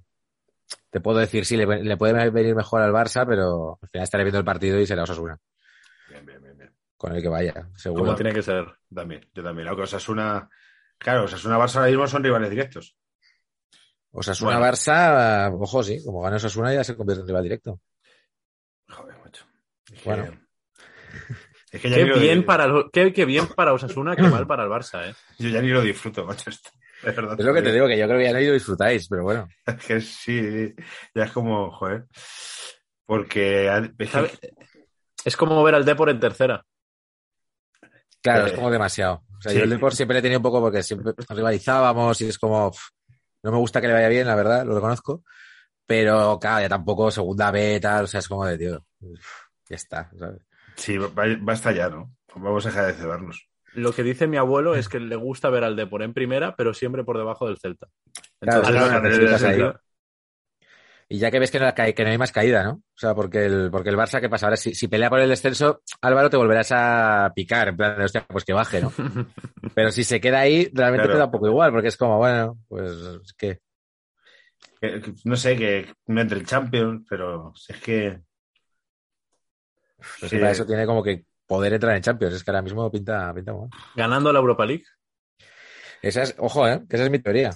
te 0.89 0.99
puedo 0.99 1.19
decir, 1.19 1.45
sí, 1.45 1.57
le, 1.57 1.65
le 1.83 1.97
puede 1.97 2.29
venir 2.29 2.55
mejor 2.55 2.81
al 2.81 2.93
Barça, 2.93 3.25
pero 3.27 3.77
al 3.81 3.89
final 3.89 4.03
estaré 4.03 4.23
viendo 4.23 4.39
el 4.39 4.45
partido 4.45 4.79
y 4.79 4.87
será 4.87 5.03
Osasuna, 5.03 5.37
Bien, 6.09 6.25
bien, 6.25 6.41
bien, 6.41 6.57
bien. 6.57 6.71
con 6.97 7.15
el 7.15 7.21
que 7.21 7.29
vaya, 7.29 7.67
seguro. 7.75 8.03
Como 8.03 8.15
tiene 8.15 8.33
que 8.33 8.41
ser. 8.41 8.65
También, 8.93 9.27
yo 9.33 9.43
también. 9.43 9.67
Aunque 9.67 9.83
Osasuna. 9.83 10.49
Claro, 11.03 11.23
Osasuna 11.25 11.57
Barça 11.57 11.77
ahora 11.77 11.89
mismo 11.89 12.07
son 12.07 12.23
rivales 12.23 12.49
directos. 12.49 12.95
Osasuna 14.11 14.57
Bueno. 14.57 14.65
Barça, 14.71 15.51
ojo, 15.59 15.83
sí, 15.83 16.03
como 16.05 16.21
gana 16.21 16.35
Osasuna 16.35 16.73
ya 16.73 16.83
se 16.83 16.95
convierte 16.95 17.21
en 17.21 17.27
rival 17.27 17.43
directo. 17.43 17.79
Joder, 18.89 19.17
macho. 19.23 19.45
Es 19.91 20.01
que, 20.01 20.09
Bueno. 20.09 20.23
es 21.71 21.81
que 21.81 21.89
ya 21.89 21.95
Qué 21.97 22.03
ni 22.03 22.09
lo- 22.09 22.19
bien, 22.19 22.45
para, 22.45 22.67
lo- 22.67 22.89
qué, 22.91 23.11
qué 23.13 23.25
bien 23.25 23.47
para 23.47 23.73
Osasuna, 23.73 24.15
qué 24.15 24.21
mal 24.23 24.45
para 24.45 24.63
el 24.63 24.69
Barça, 24.69 25.09
¿eh? 25.09 25.15
Yo 25.39 25.49
ya 25.49 25.61
ni 25.61 25.69
lo 25.69 25.81
disfruto, 25.81 26.23
macho. 26.25 26.49
Esto. 26.49 26.69
De 27.01 27.11
verdad. 27.13 27.35
Es 27.39 27.45
lo 27.45 27.53
que 27.55 27.61
te 27.63 27.71
digo, 27.73 27.87
que 27.87 27.97
yo 27.97 28.05
creo 28.05 28.19
que 28.19 28.25
ya 28.25 28.33
no 28.33 28.39
lo 28.39 28.53
disfrutáis, 28.53 29.07
pero 29.09 29.23
bueno. 29.23 29.47
Es 29.65 29.75
que 29.83 30.01
sí, 30.01 30.75
ya 31.15 31.23
es 31.23 31.31
como, 31.31 31.71
joder. 31.71 32.05
Porque. 33.07 33.67
es 33.75 33.91
que- 33.97 34.05
¿Sabe? 34.05 34.31
Es 35.25 35.35
como 35.35 35.63
ver 35.63 35.73
al 35.73 35.83
Depor 35.85 36.11
en 36.11 36.19
tercera. 36.19 36.63
Claro, 38.21 38.45
Eh, 38.45 38.49
es 38.49 38.53
como 38.53 38.69
demasiado. 38.69 39.23
O 39.41 39.43
sea, 39.43 39.51
sí. 39.53 39.57
yo 39.57 39.63
el 39.63 39.69
Depor 39.71 39.95
siempre 39.95 40.13
le 40.13 40.19
he 40.19 40.21
tenido 40.21 40.37
un 40.39 40.43
poco 40.43 40.61
porque 40.61 40.83
siempre 40.83 41.13
rivalizábamos 41.29 42.21
y 42.21 42.27
es 42.29 42.37
como. 42.37 42.71
no 43.43 43.51
me 43.51 43.57
gusta 43.57 43.81
que 43.81 43.87
le 43.87 43.93
vaya 43.93 44.07
bien, 44.07 44.27
la 44.27 44.35
verdad, 44.35 44.63
lo 44.65 44.75
reconozco. 44.75 45.23
Pero, 45.87 46.37
claro, 46.39 46.61
ya 46.61 46.69
tampoco 46.69 47.09
segunda 47.11 47.49
B, 47.51 47.79
tal, 47.81 48.05
o 48.05 48.07
sea, 48.07 48.19
es 48.19 48.27
como 48.27 48.45
de, 48.45 48.57
tío, 48.57 48.85
ya 49.67 49.75
está, 49.75 50.09
¿sabes? 50.17 50.41
Sí, 50.75 50.97
ba- 50.97 51.11
basta 51.41 51.71
ya, 51.71 51.89
¿no? 51.89 52.13
Vamos 52.35 52.65
a 52.65 52.69
dejar 52.69 52.85
de 52.85 52.93
cebarnos. 52.93 53.49
Lo 53.73 53.91
que 53.93 54.03
dice 54.03 54.27
mi 54.27 54.37
abuelo 54.37 54.75
es 54.75 54.87
que 54.87 54.99
le 54.99 55.15
gusta 55.15 55.49
ver 55.49 55.63
al 55.63 55.75
Depor 55.75 56.03
en 56.03 56.13
primera, 56.13 56.55
pero 56.55 56.73
siempre 56.73 57.03
por 57.03 57.17
debajo 57.17 57.47
del 57.47 57.57
Celta. 57.57 57.87
Claro, 58.39 58.59
Entonces, 58.61 58.71
claro, 58.75 58.99
en 58.99 59.11
ese 59.11 59.21
necesitas 59.21 59.43
ahí. 59.43 59.49
sentido- 59.49 59.81
Y 61.13 61.19
ya 61.19 61.29
que 61.29 61.39
ves 61.39 61.51
que 61.51 61.59
no, 61.59 61.73
que 61.75 62.03
no 62.05 62.09
hay 62.09 62.17
más 62.17 62.31
caída, 62.31 62.63
¿no? 62.63 62.71
O 62.71 62.97
sea, 62.97 63.13
porque 63.13 63.43
el, 63.45 63.69
porque 63.69 63.89
el 63.89 63.97
Barça, 63.97 64.21
¿qué 64.21 64.29
pasa? 64.29 64.45
Ahora, 64.45 64.55
si, 64.55 64.73
si 64.73 64.87
pelea 64.87 65.09
por 65.09 65.19
el 65.19 65.27
descenso, 65.27 65.81
Álvaro, 66.01 66.29
te 66.29 66.37
volverás 66.37 66.69
a 66.71 67.31
picar, 67.35 67.67
en 67.67 67.75
plan 67.75 67.97
de, 67.97 68.05
hostia, 68.05 68.25
pues 68.27 68.45
que 68.45 68.53
baje, 68.53 68.79
¿no? 68.79 68.93
Pero 69.75 69.91
si 69.91 70.05
se 70.05 70.21
queda 70.21 70.39
ahí, 70.39 70.69
realmente 70.73 71.03
Claro. 71.03 71.13
te 71.13 71.17
da 71.19 71.25
un 71.25 71.31
poco 71.31 71.47
igual, 71.47 71.71
porque 71.73 71.89
es 71.89 71.97
como, 71.97 72.17
bueno, 72.17 72.59
pues, 72.69 72.91
es 72.93 73.33
que. 73.33 73.59
Que- 74.79 75.01
que- 75.01 75.13
no 75.25 75.35
sé, 75.35 75.57
que 75.57 75.93
no 76.07 76.21
entre 76.21 76.39
el 76.39 76.45
Champions, 76.45 77.05
pero 77.09 77.51
es 77.67 77.77
que. 77.81 78.21
Pues 80.19 80.31
que- 80.31 80.39
para 80.39 80.51
eso 80.51 80.65
tiene 80.65 80.85
como 80.85 81.03
que 81.03 81.25
poder 81.45 81.73
entrar 81.73 81.93
en 81.97 82.03
Champions. 82.03 82.35
Es 82.35 82.43
que 82.45 82.51
ahora 82.51 82.61
mismo 82.61 82.89
pinta, 82.89 83.33
pinta 83.33 83.53
mal. 83.53 83.67
Ganando 83.95 84.31
la 84.31 84.39
Europa 84.39 84.65
League. 84.65 84.85
Esa 86.01 86.23
es, 86.23 86.35
ojo, 86.37 86.67
¿eh? 86.69 86.81
Que 86.89 86.95
esa 86.95 87.03
es 87.05 87.11
mi 87.11 87.19
teoría. 87.19 87.51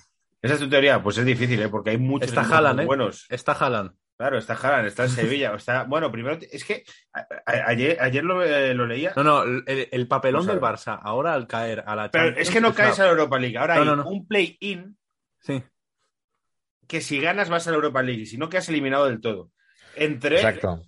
Esa 0.46 0.54
es 0.56 0.60
tu 0.60 0.70
teoría, 0.70 1.02
pues 1.04 1.18
es 1.18 1.26
difícil, 1.26 1.62
¿eh? 1.62 1.70
Porque 1.70 1.90
hay 1.92 1.98
muchos 1.98 2.30
Está 2.30 2.42
equipos 2.42 2.58
Haaland, 2.58 2.76
muy 2.76 2.84
¿eh? 2.84 2.88
buenos. 2.88 3.26
Está 3.30 3.52
Haaland. 3.54 3.92
Claro, 4.18 4.38
está 4.38 4.54
Haaland, 4.54 4.88
está 4.88 5.04
en 5.04 5.10
Sevilla. 5.12 5.54
Está... 5.56 5.84
Bueno, 5.84 6.12
primero, 6.12 6.38
es 6.52 6.64
que 6.64 6.84
a- 7.14 7.20
a- 7.46 7.68
ayer, 7.70 7.98
ayer 8.02 8.24
lo, 8.24 8.42
eh, 8.44 8.74
lo 8.74 8.86
leía. 8.88 9.14
No, 9.16 9.24
no, 9.24 9.44
el, 9.44 9.64
el 9.92 10.08
papelón 10.08 10.48
a 10.50 10.54
del. 10.54 10.62
Barça, 10.62 11.00
ahora 11.02 11.34
al 11.34 11.48
caer 11.48 11.84
a 11.86 11.96
la 11.96 12.10
pero 12.12 12.26
Champions, 12.28 12.48
es 12.48 12.54
que 12.54 12.62
no 12.62 12.74
sea, 12.74 12.86
caes 12.86 13.00
a 13.00 13.04
la 13.06 13.10
Europa 13.12 13.40
League. 13.40 13.58
Ahora 13.58 13.76
No, 13.76 13.82
hay 13.82 13.88
no, 13.88 13.96
no. 13.98 14.08
un 14.08 14.28
play-in 14.28 14.98
Sí. 15.42 15.62
que 16.88 17.02
si 17.02 17.20
ganas 17.20 17.50
vas 17.50 17.68
a 17.68 17.72
la 17.72 17.76
Europa 17.76 18.02
League 18.02 18.22
y 18.22 18.26
si 18.26 18.38
no 18.38 18.48
quedas 18.50 18.70
eliminado 18.70 19.06
del 19.06 19.20
todo. 19.22 19.52
Entre 19.96 20.36
Exacto. 20.38 20.82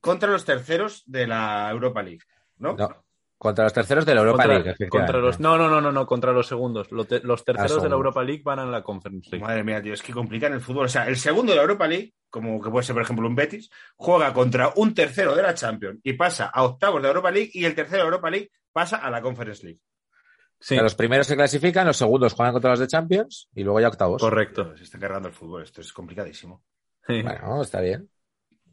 contra 0.00 0.30
los 0.30 0.44
terceros 0.44 1.02
de 1.06 1.26
la 1.26 1.68
Europa 1.70 2.02
League, 2.02 2.22
¿no? 2.58 2.76
No, 2.76 3.04
contra 3.44 3.64
los 3.64 3.74
terceros 3.74 4.06
de 4.06 4.14
la 4.14 4.22
Europa 4.22 4.44
contra, 4.44 4.58
League. 4.58 4.88
contra 4.88 5.18
los, 5.18 5.38
no, 5.38 5.58
no, 5.58 5.68
no, 5.68 5.78
no, 5.78 5.92
no, 5.92 6.06
contra 6.06 6.32
los 6.32 6.46
segundos. 6.46 6.88
Te- 7.06 7.20
los 7.20 7.44
terceros 7.44 7.82
de 7.82 7.90
la. 7.90 7.94
Europa 7.94 8.22
League 8.24 8.40
van 8.42 8.58
a 8.58 8.64
la 8.64 8.82
Conference 8.82 9.28
League. 9.30 9.44
Madre 9.44 9.62
mía, 9.62 9.82
tío, 9.82 9.92
es 9.92 10.02
que 10.02 10.14
complican 10.14 10.54
el 10.54 10.62
fútbol. 10.62 10.86
O 10.86 10.88
sea, 10.88 11.06
el 11.06 11.16
segundo 11.18 11.52
de 11.52 11.56
la 11.56 11.62
Europa 11.62 11.86
League, 11.86 12.14
como 12.30 12.58
que 12.62 12.70
puede 12.70 12.84
ser, 12.86 12.94
por 12.94 13.02
ejemplo, 13.02 13.28
un 13.28 13.34
Betis, 13.34 13.68
juega 13.96 14.32
contra 14.32 14.72
un 14.76 14.94
tercero 14.94 15.36
de 15.36 15.42
la 15.42 15.52
Champions 15.54 16.00
y 16.02 16.14
pasa 16.14 16.46
a 16.46 16.62
octavos 16.62 16.96
de 16.96 17.02
la 17.02 17.08
Europa 17.08 17.30
League 17.30 17.50
y 17.52 17.66
el 17.66 17.74
tercero 17.74 17.98
de 17.98 18.02
la 18.04 18.08
Europa 18.08 18.30
League 18.30 18.50
pasa 18.72 18.96
a 18.96 19.10
la 19.10 19.20
Conference 19.20 19.62
League. 19.62 19.80
O 19.82 20.56
Sí, 20.66 20.74
sea, 20.76 20.82
los 20.82 20.94
primeros 20.94 21.26
se 21.26 21.36
clasifican, 21.36 21.86
los 21.86 21.98
segundos 21.98 22.32
juegan 22.32 22.54
contra 22.54 22.70
los 22.70 22.80
de 22.80 22.86
Champions 22.86 23.50
y 23.54 23.62
luego 23.62 23.80
ya 23.80 23.88
octavos. 23.88 24.22
correcto. 24.22 24.74
Se 24.78 24.84
está 24.84 24.98
cargando 24.98 25.28
el 25.28 25.34
fútbol, 25.34 25.62
esto 25.64 25.82
es 25.82 25.92
complicadísimo. 25.92 26.62
Sí. 27.06 27.20
Bueno, 27.20 27.60
está 27.60 27.80
bien. 27.82 28.08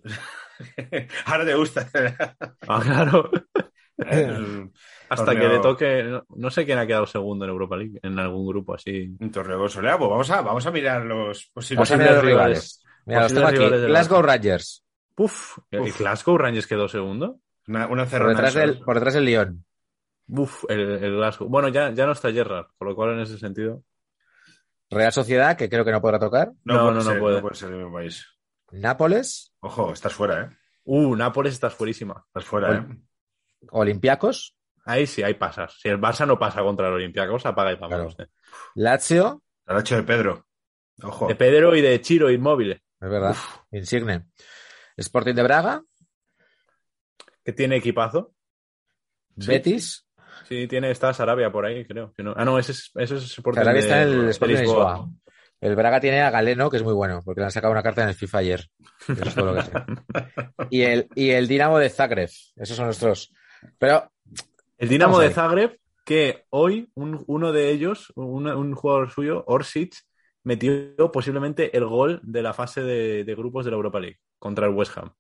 Ahora 1.26 1.46
te 1.46 1.54
gusta. 1.56 1.90
Ah, 2.68 2.82
claro. 2.84 3.30
Hasta 5.10 5.26
Torneo- 5.26 5.40
que 5.42 5.48
le 5.50 5.60
toque. 5.60 6.04
No, 6.04 6.26
no 6.36 6.50
sé 6.50 6.66
quién 6.66 6.78
ha 6.78 6.88
quedado 6.88 7.06
segundo 7.06 7.46
en 7.46 7.52
Europa 7.52 7.76
League, 7.78 8.00
en 8.02 8.18
algún 8.20 8.48
grupo 8.48 8.74
así. 8.76 9.16
consolidado. 9.20 10.00
Pues 10.00 10.10
vamos 10.10 10.32
a, 10.32 10.42
vamos 10.42 10.66
a 10.66 10.72
mirar 10.72 11.06
los 11.06 11.48
posibles. 11.54 11.78
Vamos 11.78 11.92
a 11.92 11.98
mirar 11.98 12.14
los 12.16 12.24
rivales. 12.26 12.48
rivales. 12.58 12.84
Mira, 13.06 13.20
los 13.22 13.32
Posibles 13.32 13.44
tengo 13.44 13.48
aquí. 13.48 13.58
rivales 13.58 13.82
del 13.82 13.90
Glasgow 13.92 14.22
Rangers. 14.22 14.86
Uf, 15.18 15.58
¿y 15.72 15.78
Uf. 15.78 16.00
Glasgow 16.00 16.38
Rangers 16.38 16.68
quedó 16.68 16.88
segundo? 16.88 17.40
Una, 17.68 17.88
una 17.88 18.06
Por 18.06 18.28
detrás, 18.30 18.54
del, 18.54 18.80
por 18.80 18.96
detrás 18.96 19.14
del 19.14 19.26
Lyon. 19.26 19.66
Uf, 20.30 20.64
el, 20.70 20.80
el 20.80 21.16
Glasgow. 21.18 21.48
Bueno, 21.50 21.68
ya, 21.68 21.92
ya 21.92 22.06
no 22.06 22.14
está 22.14 22.32
Gerrard, 22.32 22.68
por 22.78 22.88
lo 22.88 22.96
cual 22.96 23.12
en 23.16 23.20
ese 23.20 23.38
sentido. 23.38 23.84
Real 24.90 25.12
Sociedad, 25.12 25.58
que 25.58 25.70
creo 25.70 25.84
que 25.86 25.92
no 25.92 26.02
podrá 26.02 26.20
tocar. 26.20 26.52
No, 26.64 26.74
No, 26.76 26.80
puede 26.84 26.92
no, 26.92 26.94
no 26.96 27.02
ser, 27.12 27.20
puede. 27.20 27.36
no 27.36 27.42
puede 27.42 27.56
ser 27.56 27.72
en 27.74 27.86
mi 27.86 27.94
país. 27.94 28.26
Nápoles. 28.72 29.54
Ojo, 29.60 29.92
estás 29.94 30.14
fuera, 30.14 30.42
¿eh? 30.44 30.50
Uh, 30.86 31.16
Nápoles 31.16 31.54
estás 31.54 31.74
fuerísima. 31.74 32.24
Estás 32.28 32.46
fuera, 32.46 32.76
¿eh? 32.78 32.86
Olympiacos. 33.70 34.56
Ahí 34.86 35.06
sí, 35.06 35.22
ahí 35.24 35.36
pasas. 35.36 35.78
Si 35.80 35.90
el 35.90 36.00
Barça 36.00 36.26
no 36.26 36.40
pasa 36.40 36.62
contra 36.64 36.88
el 36.88 36.94
Olympiacos, 36.94 37.46
apaga 37.46 37.72
y 37.72 37.76
vámonos. 37.76 38.16
eh. 38.20 38.28
Lazio. 38.76 39.44
El 39.68 39.78
hecho 39.80 39.96
de 39.96 40.04
Pedro. 40.04 40.48
Ojo. 41.04 41.28
De 41.28 41.36
Pedro 41.36 41.76
y 41.76 41.82
de 41.82 42.00
Chiro 42.02 42.30
Inmóvil, 42.32 42.72
Es 42.74 43.10
verdad. 43.10 43.36
Insigne. 43.72 44.26
Sporting 44.98 45.34
de 45.36 45.44
Braga. 45.44 45.82
que 47.44 47.54
tiene 47.54 47.78
equipazo. 47.78 48.34
Betis. 49.36 50.06
Sí, 50.48 50.68
tiene, 50.68 50.92
está 50.92 51.14
Sarabia 51.14 51.52
por 51.52 51.66
ahí, 51.66 51.86
creo. 51.86 52.12
que 52.14 52.24
no. 52.24 52.34
Ah, 52.36 52.44
no, 52.46 52.60
ese 52.60 52.72
es, 52.74 52.92
ese 52.96 53.16
es 53.16 53.24
Sporting 53.24 53.60
Sarabia 53.60 53.82
de- 53.82 53.88
está 53.88 54.02
en 54.04 54.10
el 54.10 54.30
Sporting 54.30 54.56
de 54.56 54.62
Lisboa. 54.62 54.92
Lisboa. 54.94 55.10
El 55.62 55.76
Braga 55.76 56.00
tiene 56.00 56.22
a 56.22 56.32
Galeno, 56.32 56.70
que 56.72 56.78
es 56.78 56.84
muy 56.84 56.94
bueno, 56.94 57.22
porque 57.24 57.40
le 57.42 57.46
han 57.46 57.52
sacado 57.52 57.72
una 57.72 57.84
carta 57.84 58.02
en 58.04 58.10
el 58.10 58.16
FIFA 58.16 58.38
ayer. 58.40 58.68
Eso 59.08 59.24
es 59.24 59.36
todo 59.36 59.46
lo 59.46 59.56
que 59.56 59.62
sé. 59.62 59.72
Y 60.72 60.82
el, 60.82 61.08
y 61.16 61.30
el 61.32 61.48
Dinamo 61.48 61.78
de 61.80 61.90
Zagreb. 61.90 62.30
Esos 62.56 62.76
son 62.76 62.86
nuestros. 62.86 63.32
Pero 63.78 64.12
El 64.78 64.90
Dinamo 64.90 65.20
de. 65.20 65.32
Zagreb, 65.32 65.78
que 66.06 66.46
hoy 66.50 66.90
un- 66.96 67.24
uno 67.28 67.52
de 67.52 67.70
ellos, 67.70 68.12
un, 68.16 68.48
un 68.48 68.74
jugador 68.76 69.12
suyo, 69.12 69.44
Orsic, 69.48 69.96
metió 70.44 71.12
posiblemente 71.12 71.76
el 71.78 71.86
gol 71.86 72.20
de 72.24 72.42
la 72.42 72.54
fase 72.54 72.82
de, 72.82 73.24
de 73.24 73.36
grupos 73.36 73.66
de 73.66 73.72
la 73.72 73.78
Europa 73.78 74.00
League 74.00 74.20
contra 74.40 74.66
el 74.68 74.74
West 74.74 74.98
Ham. 74.98 75.14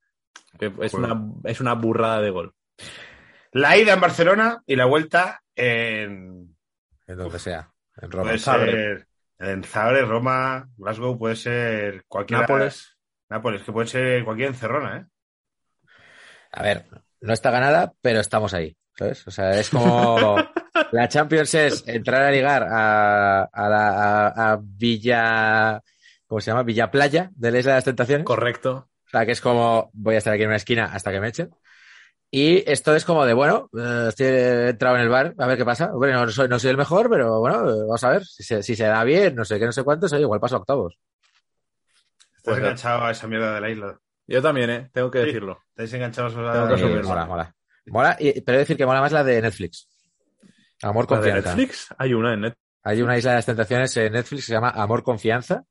Que 0.59 0.71
es, 0.81 0.93
una, 0.93 1.31
es 1.43 1.61
una 1.61 1.73
burrada 1.73 2.21
de 2.21 2.29
gol. 2.29 2.53
La 3.51 3.77
ida 3.77 3.93
en 3.93 4.01
Barcelona 4.01 4.61
y 4.65 4.75
la 4.75 4.85
vuelta 4.85 5.41
en. 5.55 6.55
En 7.07 7.17
donde 7.17 7.39
sea. 7.39 7.71
En 7.97 8.11
Roma. 8.11 8.23
Puede 8.23 8.39
ser 8.39 9.07
en 9.39 9.63
Zagreb, 9.63 10.07
Roma, 10.07 10.69
Glasgow, 10.77 11.17
puede 11.17 11.35
ser 11.35 12.05
cualquier. 12.07 12.41
Nápoles. 12.41 12.97
Nápoles, 13.29 13.63
que 13.63 13.71
puede 13.71 13.87
ser 13.87 14.23
cualquier 14.25 14.49
encerrona, 14.49 14.97
¿eh? 14.97 15.05
A 16.51 16.63
ver, 16.63 16.85
no 17.21 17.33
está 17.33 17.51
ganada, 17.51 17.93
pero 18.01 18.19
estamos 18.19 18.53
ahí. 18.53 18.75
¿Sabes? 18.97 19.25
O 19.27 19.31
sea, 19.31 19.59
es 19.59 19.69
como. 19.69 20.37
La 20.91 21.07
Champions 21.07 21.53
es 21.55 21.87
entrar 21.87 22.23
a 22.23 22.31
ligar 22.31 22.63
a, 22.63 23.43
a 23.43 23.69
la 23.69 24.27
a, 24.27 24.51
a 24.53 24.59
Villa. 24.61 25.81
¿Cómo 26.27 26.41
se 26.41 26.51
llama? 26.51 26.63
Villa 26.63 26.91
Playa 26.91 27.29
de 27.35 27.51
la 27.51 27.59
Isla 27.59 27.71
de 27.73 27.77
las 27.77 27.85
Tentaciones. 27.85 28.25
Correcto. 28.25 28.89
O 29.05 29.09
sea, 29.09 29.25
que 29.25 29.31
es 29.33 29.41
como 29.41 29.89
voy 29.93 30.15
a 30.15 30.17
estar 30.17 30.33
aquí 30.33 30.43
en 30.43 30.49
una 30.49 30.57
esquina 30.57 30.85
hasta 30.93 31.11
que 31.11 31.19
me 31.19 31.29
echen. 31.29 31.49
Y 32.29 32.69
esto 32.69 32.95
es 32.95 33.03
como 33.03 33.25
de, 33.25 33.33
bueno, 33.33 33.69
eh, 33.77 34.05
estoy 34.09 34.27
entrado 34.27 34.95
en 34.95 35.01
el 35.01 35.09
bar, 35.09 35.33
a 35.37 35.47
ver 35.47 35.57
qué 35.57 35.65
pasa. 35.65 35.91
Hombre, 35.93 36.13
no 36.13 36.29
soy, 36.29 36.47
no 36.47 36.59
soy 36.59 36.71
el 36.71 36.77
mejor, 36.77 37.09
pero 37.09 37.39
bueno, 37.39 37.69
eh, 37.69 37.79
vamos 37.81 38.03
a 38.05 38.09
ver. 38.11 38.25
Si 38.25 38.43
se, 38.43 38.63
si 38.63 38.75
se 38.75 38.85
da 38.85 39.03
bien, 39.03 39.35
no 39.35 39.43
sé 39.43 39.59
qué, 39.59 39.65
no 39.65 39.73
sé 39.73 39.83
cuántos, 39.83 40.13
oye, 40.13 40.21
igual 40.21 40.39
paso 40.39 40.55
a 40.55 40.59
octavos. 40.59 40.97
Estás 42.37 42.41
Pues, 42.43 42.57
enganchado 42.59 43.03
a 43.05 43.11
esa 43.11 43.27
mierda 43.27 43.53
de 43.55 43.61
la 43.61 43.69
isla. 43.69 43.99
Yo 44.27 44.41
también, 44.41 44.69
¿eh? 44.69 44.89
Tengo 44.93 45.09
que 45.11 45.19
Sí. 45.19 45.25
decirlo. 45.27 45.59
Estáis 45.69 45.93
enganchados 45.93 46.35
a 46.35 46.53
Tengo 46.53 46.67
que 46.67 46.73
Eh, 46.73 46.75
asumirlo. 46.75 47.07
mola, 47.09 47.25
mola. 47.25 47.55
Mola, 47.87 48.17
y, 48.19 48.41
pero 48.41 48.55
he 48.55 48.59
de 48.59 48.63
decir 48.63 48.77
que 48.77 48.85
mola 48.85 49.01
más 49.01 49.11
la 49.11 49.23
de 49.23 49.41
Netflix. 49.41 49.87
Amor, 50.83 51.05
¿La 51.09 51.17
de 51.17 51.21
confianza. 51.31 51.55
Netflix? 51.55 51.87
Hay 51.97 52.13
una 52.13 52.33
en 52.33 52.41
Netflix. 52.41 52.61
Hay 52.83 53.01
una 53.01 53.17
isla 53.17 53.31
de 53.31 53.35
las 53.37 53.45
tentaciones 53.45 53.95
en 53.97 54.13
Netflix 54.13 54.41
que 54.41 54.47
se 54.47 54.53
llama 54.53 54.69
Amor, 54.69 55.03
confianza. 55.03 55.63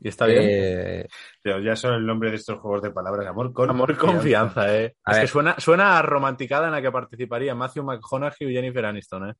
Y 0.00 0.08
está 0.08 0.26
bien. 0.26 0.42
Eh, 0.44 1.08
Pero 1.42 1.58
ya 1.60 1.74
son 1.76 1.94
el 1.94 2.06
nombre 2.06 2.30
de 2.30 2.36
estos 2.36 2.58
juegos 2.60 2.80
de 2.82 2.90
palabras. 2.92 3.26
Amor 3.26 3.52
con 3.52 3.68
Amor 3.68 3.96
confianza, 3.98 4.72
¿eh? 4.74 4.94
A 5.04 5.10
es 5.12 5.16
ver. 5.16 5.24
que 5.24 5.28
suena, 5.32 5.54
suena 5.58 5.98
a 5.98 6.02
romanticada 6.02 6.66
en 6.66 6.72
la 6.72 6.80
que 6.80 6.92
participaría 6.92 7.54
Matthew 7.54 7.82
McConaughey 7.84 8.48
y 8.48 8.54
Jennifer 8.54 8.84
Aniston, 8.86 9.30
¿eh? 9.30 9.34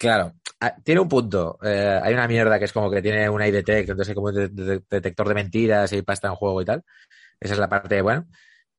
Claro, 0.00 0.32
Ah, 0.62 0.74
tiene 0.84 1.00
un 1.00 1.08
punto. 1.08 1.58
Eh, 1.62 1.98
hay 2.02 2.12
una 2.12 2.28
mierda 2.28 2.58
que 2.58 2.66
es 2.66 2.72
como 2.72 2.90
que 2.90 3.00
tiene 3.00 3.30
una 3.30 3.48
IDTech, 3.48 3.80
entonces 3.88 4.10
hay 4.10 4.14
como 4.14 4.26
un 4.28 4.34
de- 4.34 4.48
de- 4.48 4.82
detector 4.90 5.26
de 5.26 5.32
mentiras 5.34 5.90
y 5.94 6.02
pasta 6.02 6.28
en 6.28 6.34
juego 6.34 6.60
y 6.60 6.66
tal. 6.66 6.82
Esa 7.40 7.54
es 7.54 7.60
la 7.60 7.68
parte, 7.68 8.02
bueno. 8.02 8.26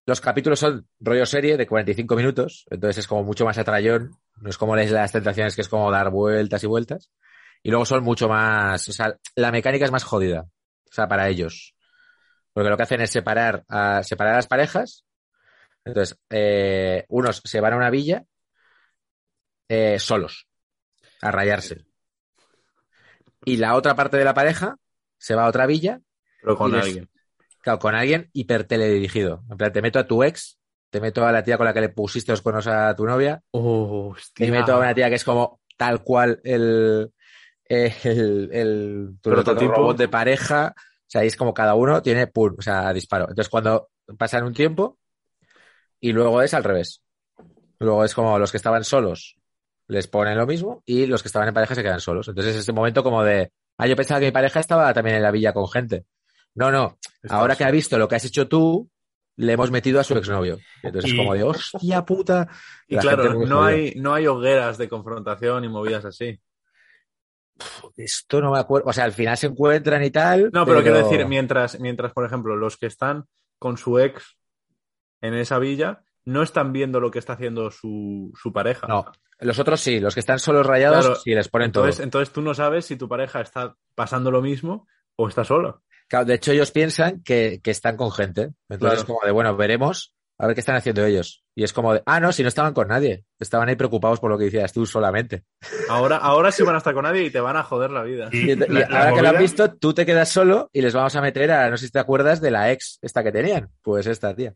Los 0.06 0.22
capítulos 0.22 0.60
son 0.60 0.88
rollo 1.00 1.26
serie 1.26 1.58
de 1.58 1.68
45 1.68 2.16
minutos, 2.18 2.66
entonces 2.72 3.00
es 3.00 3.08
como 3.08 3.24
mucho 3.24 3.46
más 3.46 3.58
atrayón. 3.60 4.12
No 4.42 4.50
es 4.52 4.58
como 4.60 4.76
las 4.76 5.12
tentaciones 5.14 5.56
que 5.56 5.62
es 5.64 5.70
como 5.70 5.92
dar 5.92 6.12
vueltas 6.12 6.64
y 6.64 6.68
vueltas. 6.68 7.12
Y 7.64 7.70
luego 7.72 7.86
son 7.86 8.04
mucho 8.04 8.30
más, 8.30 8.88
o 8.90 8.94
sea, 8.94 9.16
la 9.36 9.52
mecánica 9.52 9.86
es 9.86 9.92
más 9.92 10.04
jodida, 10.06 10.42
o 10.44 10.94
sea, 10.94 11.08
para 11.08 11.30
ellos. 11.30 11.76
Porque 12.54 12.70
lo 12.72 12.78
que 12.78 12.84
hacen 12.84 13.02
es 13.02 13.12
separar 13.12 13.64
a, 13.70 14.04
separar 14.04 14.34
a 14.36 14.38
las 14.38 14.48
parejas. 14.48 15.06
Entonces, 15.86 16.18
eh, 16.32 17.06
unos 17.10 17.42
se 17.46 17.62
van 17.62 17.74
a 17.74 17.78
una 17.78 17.90
villa 17.92 18.26
eh, 19.68 20.00
solos, 20.00 20.48
a 21.22 21.32
rayarse. 21.32 21.86
Y 23.46 23.58
la 23.58 23.76
otra 23.76 23.96
parte 23.96 24.18
de 24.18 24.26
la 24.26 24.34
pareja 24.34 24.78
se 25.18 25.36
va 25.36 25.46
a 25.46 25.50
otra 25.50 25.66
villa, 25.66 26.00
Pero 26.42 26.58
con 26.58 26.72
les- 26.72 26.84
alguien. 26.86 27.10
claro, 27.62 27.80
con 27.80 27.96
alguien 27.96 28.30
hiper 28.34 28.64
teledirigido. 28.66 29.44
En 29.50 29.58
plan, 29.58 29.72
te 29.72 29.82
meto 29.82 30.00
a 30.00 30.06
tu 30.08 30.24
ex, 30.24 30.58
te 30.90 31.02
meto 31.02 31.26
a 31.26 31.32
la 31.32 31.44
tía 31.44 31.58
con 31.58 31.66
la 31.66 31.74
que 31.74 31.82
le 31.82 31.90
pusiste 31.90 32.32
los 32.32 32.42
cuernos 32.42 32.68
a 32.68 32.96
tu 32.96 33.06
novia, 33.06 33.42
Oh, 33.52 34.10
hostia. 34.12 34.46
te 34.46 34.52
meto 34.52 34.74
a 34.74 34.78
una 34.80 34.94
tía 34.94 35.10
que 35.10 35.16
es 35.16 35.24
como 35.24 35.60
tal 35.78 36.04
cual 36.04 36.40
el, 36.44 37.12
el, 37.66 38.50
el, 38.52 39.10
tu 39.22 39.30
Prototipo. 39.32 39.72
robot 39.74 39.98
de 39.98 40.08
pareja. 40.08 40.74
O 40.78 41.12
sea, 41.12 41.22
ahí 41.22 41.28
es 41.28 41.36
como 41.36 41.54
cada 41.54 41.76
uno 41.76 42.02
tiene 42.02 42.28
pum, 42.28 42.56
o 42.58 42.62
sea, 42.62 42.94
disparo. 42.94 43.24
Entonces, 43.26 43.50
cuando 43.50 43.90
pasan 44.18 44.44
un 44.46 44.54
tiempo 44.54 44.98
y 46.00 46.14
luego 46.14 46.42
es 46.42 46.54
al 46.54 46.64
revés. 46.64 47.02
Luego 47.80 48.06
es 48.06 48.14
como 48.14 48.38
los 48.40 48.52
que 48.52 48.58
estaban 48.58 48.84
solos 48.84 49.36
les 49.92 50.08
ponen 50.08 50.38
lo 50.38 50.48
mismo 50.48 50.82
y 50.86 51.06
los 51.06 51.22
que 51.22 51.28
estaban 51.28 51.50
en 51.50 51.54
pareja 51.54 51.76
se 51.76 51.84
quedan 51.84 52.00
solos. 52.00 52.26
Entonces 52.30 52.54
es 52.54 52.62
este 52.62 52.72
momento 52.72 53.04
como 53.04 53.26
de, 53.26 53.52
ah, 53.78 53.88
yo 53.88 53.96
pensaba 53.98 54.22
que 54.22 54.28
mi 54.28 54.32
pareja 54.32 54.62
estaba 54.62 54.94
también 54.94 55.18
en 55.18 55.22
la 55.22 55.32
villa 55.32 55.52
con 55.52 55.68
gente. 55.68 56.06
No, 56.56 56.72
no, 56.72 56.98
ahora 57.30 57.58
que 57.58 57.66
ha 57.66 57.72
visto 57.72 57.98
lo 57.98 58.08
que 58.08 58.16
has 58.16 58.24
hecho 58.24 58.48
tú, 58.48 58.90
le 59.36 59.52
hemos 59.52 59.70
metido 59.70 60.00
a 60.00 60.04
su 60.06 60.14
exnovio. 60.18 60.60
Entonces 60.82 61.12
Y- 61.12 61.14
es 61.14 61.20
como 61.20 61.34
de, 61.34 61.44
hostia 61.44 62.06
puta. 62.06 62.48
Y 62.88 62.96
La 62.96 63.02
claro, 63.02 63.46
no 63.46 63.66
hay, 63.66 63.94
no 63.98 64.14
hay 64.14 64.28
hogueras 64.28 64.78
de 64.78 64.88
confrontación 64.88 65.66
y 65.66 65.70
movidas 65.70 66.06
así. 66.06 66.40
Esto 67.98 68.42
no 68.42 68.52
me 68.52 68.60
acuerdo. 68.60 68.90
O 68.90 68.94
sea, 68.94 69.04
al 69.04 69.12
final 69.12 69.38
se 69.38 69.48
encuentran 69.48 70.04
y 70.04 70.10
tal. 70.10 70.52
No, 70.54 70.66
pero, 70.66 70.82
quiero 70.82 70.98
decir, 70.98 71.26
mientras, 71.26 71.80
mientras, 71.82 72.14
por 72.14 72.26
ejemplo, 72.26 72.56
los 72.56 72.78
que 72.78 72.86
están 72.88 73.26
con 73.60 73.78
su 73.78 74.00
ex 74.00 74.38
en 75.22 75.34
esa 75.34 75.60
villa 75.60 76.04
no 76.24 76.44
están 76.44 76.72
viendo 76.72 77.00
lo 77.00 77.12
que 77.12 77.20
está 77.20 77.34
haciendo 77.34 77.72
su, 77.72 78.32
su 78.42 78.54
pareja. 78.54 78.88
No, 78.88 79.06
los 79.42 79.60
otros 79.60 79.82
sí, 79.82 80.00
los 80.00 80.14
que 80.14 80.20
están 80.22 80.40
solos 80.40 80.66
rayados, 80.66 81.06
Claro, 81.06 81.20
sí 81.20 81.36
les 81.36 81.48
ponen 81.50 81.66
entonces, 81.68 81.96
todo. 81.98 82.04
entonces 82.04 82.34
tú 82.34 82.42
no 82.42 82.54
sabes 82.54 82.86
si 82.86 82.96
tu 82.96 83.08
pareja 83.10 83.42
está 83.42 83.76
pasando 83.96 84.32
lo 84.32 84.42
mismo 84.42 84.88
o 85.16 85.28
está 85.28 85.44
solo. 85.44 85.84
Claro, 86.08 86.26
de 86.26 86.34
hecho, 86.36 86.52
ellos 86.52 86.72
piensan 86.72 87.22
que, 87.24 87.60
que 87.64 87.72
están 87.72 87.96
con 87.98 88.12
gente. 88.12 88.52
Entonces 88.70 88.80
Claro. 88.80 88.96
es 89.00 89.04
como 89.06 89.20
de, 89.26 89.32
bueno, 89.32 89.56
veremos 89.56 90.14
a 90.38 90.48
ver 90.48 90.56
qué 90.56 90.60
están 90.62 90.76
haciendo 90.76 91.06
ellos. 91.06 91.44
Y 91.56 91.64
es 91.64 91.72
como 91.72 91.94
de, 91.94 92.02
ah, 92.06 92.20
no, 92.20 92.32
si 92.34 92.42
no 92.42 92.48
estaban 92.50 92.74
con 92.74 92.88
nadie. 92.88 93.26
Estaban 93.40 93.70
ahí 93.70 93.76
preocupados 93.76 94.20
por 94.20 94.30
lo 94.32 94.38
que 94.38 94.46
decías 94.46 94.74
tú 94.74 94.86
solamente. 94.86 95.44
Ahora, 95.90 96.18
ahora 96.18 96.52
sí 96.52 96.64
van 96.64 96.76
a 96.76 96.80
estar 96.80 96.94
con 96.94 97.04
nadie 97.04 97.24
y 97.24 97.30
te 97.30 97.40
van 97.40 97.56
a 97.58 97.64
joder 97.64 97.92
la 97.92 98.04
vida. 98.04 98.30
Y, 98.32 98.52
y 98.52 98.56
la- 98.56 98.66
la 98.68 98.86
ahora 98.86 99.14
que 99.16 99.22
lo 99.22 99.28
han 99.30 99.36
movida- 99.36 99.40
visto, 99.40 99.74
tú 99.76 99.94
te 99.94 100.06
quedas 100.06 100.30
solo 100.30 100.70
y 100.74 100.82
les 100.82 100.94
vamos 100.94 101.16
a 101.16 101.22
meter 101.22 101.52
a, 101.52 101.70
no 101.70 101.78
sé 101.78 101.86
si 101.86 101.92
te 101.92 102.00
acuerdas, 102.00 102.42
de 102.42 102.52
la 102.52 102.72
ex, 102.72 102.98
esta 103.02 103.24
que 103.24 103.32
tenían. 103.32 103.70
Pues 103.84 104.08
esta, 104.08 104.36
tía. 104.36 104.54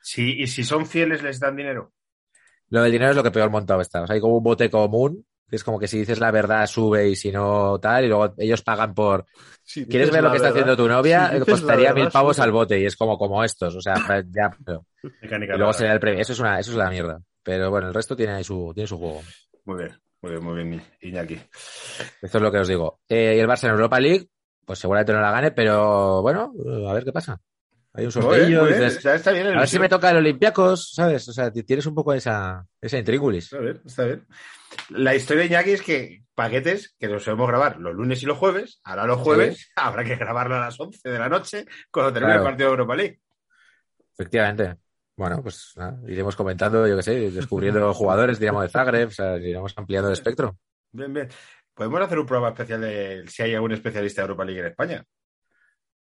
Sí, 0.00 0.36
y 0.38 0.46
si 0.46 0.62
son 0.64 0.86
fieles, 0.86 1.22
les 1.22 1.40
dan 1.40 1.56
dinero. 1.56 1.92
Lo 2.74 2.82
del 2.82 2.90
dinero 2.90 3.10
es 3.12 3.16
lo 3.16 3.22
que 3.22 3.30
peor 3.30 3.50
montado 3.50 3.80
está. 3.80 4.02
O 4.02 4.06
sea, 4.08 4.14
hay 4.14 4.20
como 4.20 4.36
un 4.38 4.42
bote 4.42 4.68
común, 4.68 5.24
que 5.48 5.54
es 5.54 5.62
como 5.62 5.78
que 5.78 5.86
si 5.86 6.00
dices 6.00 6.18
la 6.18 6.32
verdad 6.32 6.66
sube 6.66 7.08
y 7.08 7.14
si 7.14 7.30
no 7.30 7.78
tal, 7.78 8.04
y 8.04 8.08
luego 8.08 8.34
ellos 8.36 8.62
pagan 8.62 8.92
por... 8.92 9.26
Si 9.62 9.86
¿Quieres 9.86 10.10
ver 10.10 10.24
lo 10.24 10.30
que 10.32 10.38
está 10.38 10.48
haciendo 10.48 10.76
tu 10.76 10.88
novia? 10.88 11.30
si 11.32 11.38
Costaría 11.52 11.90
verdad, 11.90 12.02
mil 12.02 12.10
pavos 12.10 12.40
al 12.40 12.50
bote 12.50 12.80
y 12.80 12.84
es 12.84 12.96
como, 12.96 13.16
como 13.16 13.44
estos. 13.44 13.76
O 13.76 13.80
sea, 13.80 13.94
ya, 14.28 14.50
pero- 14.64 14.84
Mecánica 15.22 15.54
y 15.54 15.58
luego 15.58 15.72
sería 15.72 15.92
el 15.92 16.00
premio. 16.00 16.20
Eso 16.20 16.32
es 16.32 16.40
una, 16.40 16.58
eso 16.58 16.72
es 16.72 16.76
la 16.76 16.90
mierda. 16.90 17.20
Pero 17.44 17.70
bueno, 17.70 17.86
el 17.86 17.94
resto 17.94 18.16
tiene 18.16 18.32
ahí 18.32 18.42
su, 18.42 18.72
tiene 18.74 18.88
su 18.88 18.98
juego. 18.98 19.22
Muy 19.66 19.76
bien, 19.76 19.96
muy 20.20 20.32
bien, 20.32 20.44
muy 20.44 20.54
bien, 20.64 20.82
Iñaki. 21.00 21.34
Esto 22.22 22.38
es 22.38 22.42
lo 22.42 22.50
que 22.50 22.58
os 22.58 22.66
digo. 22.66 22.98
Eh, 23.08 23.34
y 23.36 23.38
el 23.38 23.46
Barça 23.46 23.66
en 23.66 23.70
Europa 23.70 24.00
League, 24.00 24.26
pues 24.66 24.80
seguramente 24.80 25.12
no 25.12 25.20
la 25.20 25.30
gane, 25.30 25.52
pero 25.52 26.22
bueno, 26.22 26.52
a 26.88 26.92
ver 26.92 27.04
qué 27.04 27.12
pasa. 27.12 27.40
Hay 27.96 28.06
un 28.06 28.12
el 28.12 28.58
a 28.58 29.60
ver 29.60 29.68
si 29.68 29.78
me 29.78 29.88
toca 29.88 30.10
el 30.10 30.16
Olympiacos, 30.16 30.90
¿sabes? 30.94 31.28
O 31.28 31.32
sea, 31.32 31.52
tienes 31.52 31.86
un 31.86 31.94
poco 31.94 32.12
esa, 32.12 32.66
esa 32.80 32.98
intríngulis. 32.98 33.44
Está 33.44 33.58
bien, 33.60 33.80
está 33.86 34.04
bien. 34.04 34.26
La 34.90 35.14
historia 35.14 35.42
de 35.42 35.46
Iñaki 35.46 35.70
es 35.70 35.82
que 35.82 36.24
paquetes 36.34 36.96
que 36.98 37.06
los 37.06 37.22
solemos 37.22 37.46
grabar 37.46 37.78
los 37.78 37.94
lunes 37.94 38.20
y 38.20 38.26
los 38.26 38.36
jueves, 38.36 38.80
ahora 38.82 39.06
los 39.06 39.20
jueves 39.20 39.70
habrá 39.76 40.02
que 40.02 40.16
grabarlo 40.16 40.56
a 40.56 40.60
las 40.60 40.80
11 40.80 41.08
de 41.08 41.18
la 41.20 41.28
noche 41.28 41.66
cuando 41.92 42.12
termine 42.12 42.32
Claro. 42.34 42.42
el 42.42 42.50
partido 42.50 42.68
de 42.68 42.72
Europa 42.72 42.96
League. 42.96 43.20
Efectivamente. 44.12 44.74
Bueno, 45.16 45.40
pues 45.40 45.74
nada, 45.76 45.96
iremos 46.08 46.34
comentando, 46.34 46.88
yo 46.88 46.96
qué 46.96 47.02
sé, 47.04 47.30
descubriendo 47.30 47.94
jugadores, 47.94 48.40
digamos, 48.40 48.64
de 48.64 48.70
Zagreb, 48.70 49.08
o 49.08 49.12
sea, 49.12 49.36
iremos 49.36 49.72
ampliando 49.76 50.08
el 50.08 50.14
espectro. 50.14 50.58
Bien, 50.90 51.12
bien. 51.14 51.28
Podemos 51.72 52.00
hacer 52.00 52.18
un 52.18 52.26
programa 52.26 52.48
especial 52.48 52.80
de 52.80 53.24
si 53.28 53.42
hay 53.44 53.54
algún 53.54 53.70
especialista 53.70 54.22
de 54.22 54.24
Europa 54.24 54.44
League 54.44 54.60
en 54.60 54.66
España. 54.66 55.04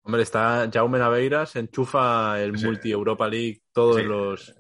Hombre, 0.03 0.23
está 0.23 0.69
Jaume 0.73 0.99
Naveiras, 0.99 1.57
enchufa 1.57 2.41
el 2.41 2.57
Sí. 2.59 2.65
Multi 2.65 2.91
Europa 2.91 3.29
League 3.29 3.61
todos 3.73 3.97
Sí. 3.97 4.03
los. 4.05 4.55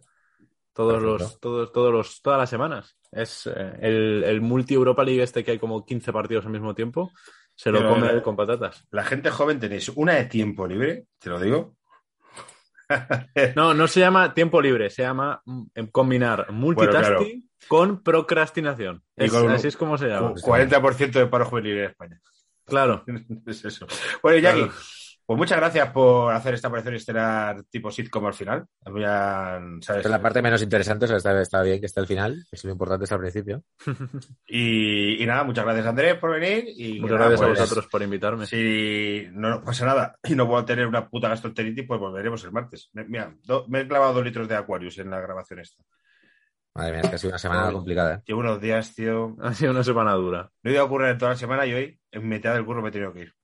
Todos 0.72 0.94
Perfecto. 1.02 1.18
los, 1.18 1.40
todos, 1.40 1.72
todos 1.72 1.92
los, 1.92 2.22
todas 2.22 2.38
las 2.38 2.50
semanas. 2.50 2.96
Es 3.10 3.46
eh, 3.46 3.72
el, 3.80 4.22
el 4.24 4.40
Multi 4.40 4.74
Europa 4.74 5.02
League 5.04 5.22
este 5.22 5.42
que 5.42 5.50
hay 5.52 5.58
como 5.58 5.84
15 5.84 6.12
partidos 6.12 6.46
al 6.46 6.52
mismo 6.52 6.74
tiempo. 6.74 7.10
Se 7.54 7.70
lo 7.70 7.78
Pero- 7.78 7.90
come 7.90 8.08
él 8.10 8.22
con 8.22 8.36
patatas. 8.36 8.86
La 8.90 9.02
gente 9.04 9.30
joven 9.30 9.58
tenéis 9.58 9.88
una 9.90 10.14
de 10.14 10.24
tiempo 10.26 10.66
libre, 10.66 11.06
te 11.18 11.28
lo 11.30 11.40
digo. 11.40 11.76
No, 13.56 13.72
no 13.74 13.86
se 13.86 14.00
llama 14.00 14.34
tiempo 14.34 14.60
libre, 14.60 14.90
se 14.90 15.02
llama 15.02 15.40
mm, 15.44 15.84
combinar 15.92 16.50
multitasking 16.50 17.48
con 17.68 18.02
procrastinación. 18.02 19.02
Es- 19.16 19.30
con- 19.32 19.48
así 19.50 19.68
es 19.68 19.76
como 19.76 19.96
se 19.98 20.08
llama. 20.08 20.32
Cu- 20.32 20.40
40% 20.40 21.12
de 21.12 21.26
paro 21.26 21.44
juvenil 21.46 21.78
en 21.78 21.84
España. 21.90 22.20
Claro. 22.64 23.04
es 23.46 23.64
eso. 23.64 23.86
Bueno, 24.22 24.38
Iñaki, 24.38 24.58
Claro. 24.60 24.72
Pues 25.30 25.38
muchas 25.38 25.58
gracias 25.58 25.90
por 25.92 26.32
hacer 26.34 26.54
esta 26.54 26.66
aparición 26.66 26.96
estelar 26.96 27.62
tipo 27.70 27.88
sitcom 27.88 28.26
al 28.26 28.34
final. 28.34 28.66
Ya, 28.98 29.60
¿sabes? 29.80 29.98
Esta 29.98 29.98
es 30.00 30.10
la 30.10 30.20
parte 30.20 30.42
menos 30.42 30.60
interesante, 30.60 31.04
o 31.04 31.08
sea, 31.08 31.18
está, 31.18 31.40
está 31.40 31.62
bien 31.62 31.78
que 31.78 31.86
esté 31.86 32.00
al 32.00 32.08
final, 32.08 32.44
que 32.50 32.56
es 32.56 32.64
lo 32.64 32.72
importante 32.72 33.04
es 33.04 33.12
al 33.12 33.20
principio. 33.20 33.62
Y, 34.48 35.22
y 35.22 35.26
nada, 35.26 35.44
muchas 35.44 35.64
gracias 35.64 35.86
Andrés 35.86 36.16
por 36.16 36.32
venir. 36.32 36.64
Y 36.76 36.98
Muchas 37.00 37.16
nada, 37.18 37.28
gracias 37.28 37.42
a 37.42 37.46
pues, 37.48 37.60
vosotros 37.60 37.86
por 37.86 38.02
invitarme. 38.02 38.46
Si 38.46 39.28
no 39.30 39.50
nos 39.50 39.64
pasa 39.64 39.86
nada 39.86 40.16
y 40.24 40.34
no 40.34 40.48
puedo 40.48 40.64
tener 40.64 40.88
una 40.88 41.08
puta 41.08 41.28
gastroenteritis, 41.28 41.86
pues 41.86 42.00
volveremos 42.00 42.42
el 42.42 42.50
martes. 42.50 42.90
Me, 42.94 43.04
mira, 43.04 43.32
do- 43.44 43.66
me 43.68 43.82
he 43.82 43.86
clavado 43.86 44.14
dos 44.14 44.24
litros 44.24 44.48
de 44.48 44.56
Aquarius 44.56 44.98
en 44.98 45.10
la 45.10 45.20
grabación 45.20 45.60
esta. 45.60 45.84
Madre 46.74 46.92
mía, 46.92 47.00
es 47.02 47.08
que 47.08 47.14
ha 47.14 47.18
sido 47.18 47.30
una 47.30 47.38
semana 47.38 47.66
Ay. 47.68 47.72
complicada. 47.72 48.14
¿eh? 48.16 48.22
Llevo 48.26 48.40
unos 48.40 48.60
días, 48.60 48.94
tío. 48.96 49.36
Ha 49.40 49.54
sido 49.54 49.70
una 49.70 49.84
semana 49.84 50.12
dura. 50.14 50.50
No 50.64 50.70
he 50.70 50.74
ido 50.74 50.82
a 50.82 50.86
ocurrir 50.86 51.16
toda 51.18 51.30
la 51.32 51.36
semana 51.36 51.66
y 51.66 51.72
hoy, 51.74 52.00
en 52.10 52.28
mitad 52.28 52.54
del 52.54 52.64
curro, 52.64 52.82
me 52.82 52.88
he 52.88 52.92
tenido 52.92 53.12
que 53.12 53.20
ir. 53.20 53.34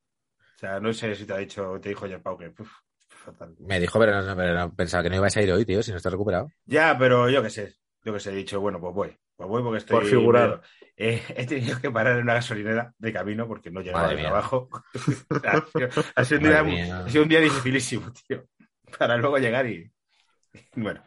O 0.56 0.58
sea, 0.58 0.80
no 0.80 0.92
sé 0.92 1.14
si 1.14 1.26
te 1.26 1.34
ha 1.34 1.38
dicho, 1.38 1.78
te 1.80 1.90
dijo 1.90 2.06
ayer 2.06 2.22
Pau 2.22 2.38
que 2.38 2.48
uf, 2.48 2.70
fatal. 3.08 3.54
Me 3.58 3.78
dijo, 3.78 3.98
pero, 3.98 4.22
no- 4.22 4.36
pero 4.36 4.54
no- 4.54 4.74
pensaba 4.74 5.02
que 5.02 5.10
no 5.10 5.16
ibas 5.16 5.36
a 5.36 5.42
ir 5.42 5.52
hoy, 5.52 5.66
tío, 5.66 5.82
si 5.82 5.90
no 5.90 5.98
estás 5.98 6.12
recuperado. 6.12 6.50
Ya, 6.64 6.96
pero 6.98 7.28
yo 7.28 7.42
qué 7.42 7.50
sé, 7.50 7.74
yo 8.02 8.14
que 8.14 8.20
sé, 8.20 8.32
he 8.32 8.36
dicho, 8.36 8.60
bueno, 8.60 8.80
pues 8.80 8.94
voy. 8.94 9.16
Pues 9.36 9.48
voy 9.50 9.62
porque 9.62 9.78
estoy. 9.78 9.98
Por 9.98 10.06
figurar. 10.06 10.62
Eh, 10.96 11.22
he 11.36 11.46
tenido 11.46 11.78
que 11.78 11.90
parar 11.90 12.16
en 12.16 12.22
una 12.22 12.34
gasolinera 12.34 12.94
de 12.96 13.12
camino 13.12 13.46
porque 13.46 13.70
no 13.70 13.82
llegaba 13.82 14.08
mía. 14.14 14.22
trabajo. 14.22 14.70
ha, 16.16 16.24
sido, 16.24 16.38
un 16.38 16.44
día, 16.44 16.98
ha 17.04 17.08
sido 17.10 17.22
un 17.24 17.28
día 17.28 17.40
dificilísimo, 17.40 18.10
tío. 18.26 18.46
Para 18.98 19.18
luego 19.18 19.36
llegar 19.36 19.66
y. 19.66 19.90
Bueno. 20.74 21.02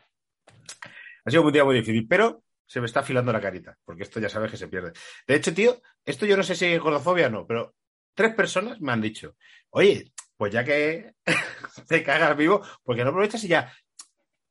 Ha 1.25 1.31
sido 1.31 1.41
un 1.41 1.51
día 1.51 1.65
muy 1.65 1.75
difícil, 1.75 2.07
pero 2.07 2.43
se 2.67 2.79
me 2.79 2.85
está 2.85 2.99
afilando 2.99 3.33
la 3.33 3.41
carita, 3.41 3.75
porque 3.83 4.03
esto 4.03 4.19
ya 4.19 4.29
sabes 4.29 4.51
que 4.51 4.57
se 4.57 4.67
pierde. 4.67 4.93
De 5.27 5.35
hecho, 5.35 5.53
tío, 5.53 5.81
esto 6.05 6.27
yo 6.27 6.37
no 6.37 6.43
sé 6.43 6.55
si 6.55 6.67
es 6.67 6.79
gordofobia 6.79 7.27
o 7.27 7.29
no, 7.31 7.47
pero 7.47 7.75
tres 8.13 8.33
personas 8.33 8.79
me 8.81 8.91
han 8.91 9.01
dicho, 9.01 9.35
oye, 9.69 10.11
pues 10.37 10.53
ya 10.53 10.63
que 10.63 11.13
te 11.87 12.03
cagas 12.03 12.35
vivo, 12.37 12.61
porque 12.83 13.03
no 13.03 13.09
aprovechas 13.09 13.43
y 13.43 13.47
ya 13.49 13.73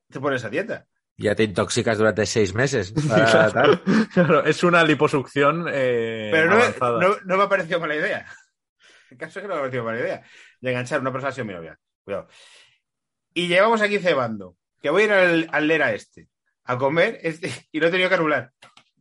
te 0.09 0.19
pones 0.19 0.43
a 0.45 0.49
dieta. 0.49 0.85
Ya 1.17 1.35
te 1.35 1.43
intoxicas 1.43 1.97
durante 1.97 2.25
seis 2.25 2.53
meses. 2.53 2.93
para 3.09 3.51
tal. 3.51 3.81
Claro, 4.13 4.43
es 4.45 4.63
una 4.63 4.83
liposucción 4.83 5.65
eh, 5.69 6.29
Pero 6.31 6.49
no 6.49 6.99
no- 6.99 7.17
no 7.25 7.37
me 7.37 7.43
ha 7.43 7.49
parecido 7.49 7.79
mala 7.79 7.95
idea. 7.95 8.25
El 9.09 9.17
caso 9.17 9.39
es 9.39 9.43
que 9.43 9.47
no 9.49 9.55
me 9.55 9.59
ha 9.59 9.63
parecido 9.63 9.83
mala 9.83 9.99
idea. 9.99 10.23
De 10.61 10.69
enganchar 10.69 10.99
a 10.99 11.01
una 11.01 11.11
persona 11.11 11.29
así 11.29 11.41
a 11.41 11.43
mi 11.43 11.53
novia. 11.53 11.77
Cuidado. 12.03 12.27
Y 13.33 13.47
llevamos 13.47 13.81
aquí 13.81 13.99
cebando. 13.99 14.55
Que 14.81 14.89
voy 14.91 15.01
a 15.03 15.05
ir 15.05 15.11
al, 15.11 15.49
al 15.51 15.67
Lera 15.67 15.91
este. 15.93 16.29
A 16.63 16.77
comer 16.77 17.19
este, 17.21 17.51
y 17.71 17.79
no 17.79 17.87
he 17.87 17.91
tenido 17.91 18.07
que 18.09 18.15
anular. 18.15 18.51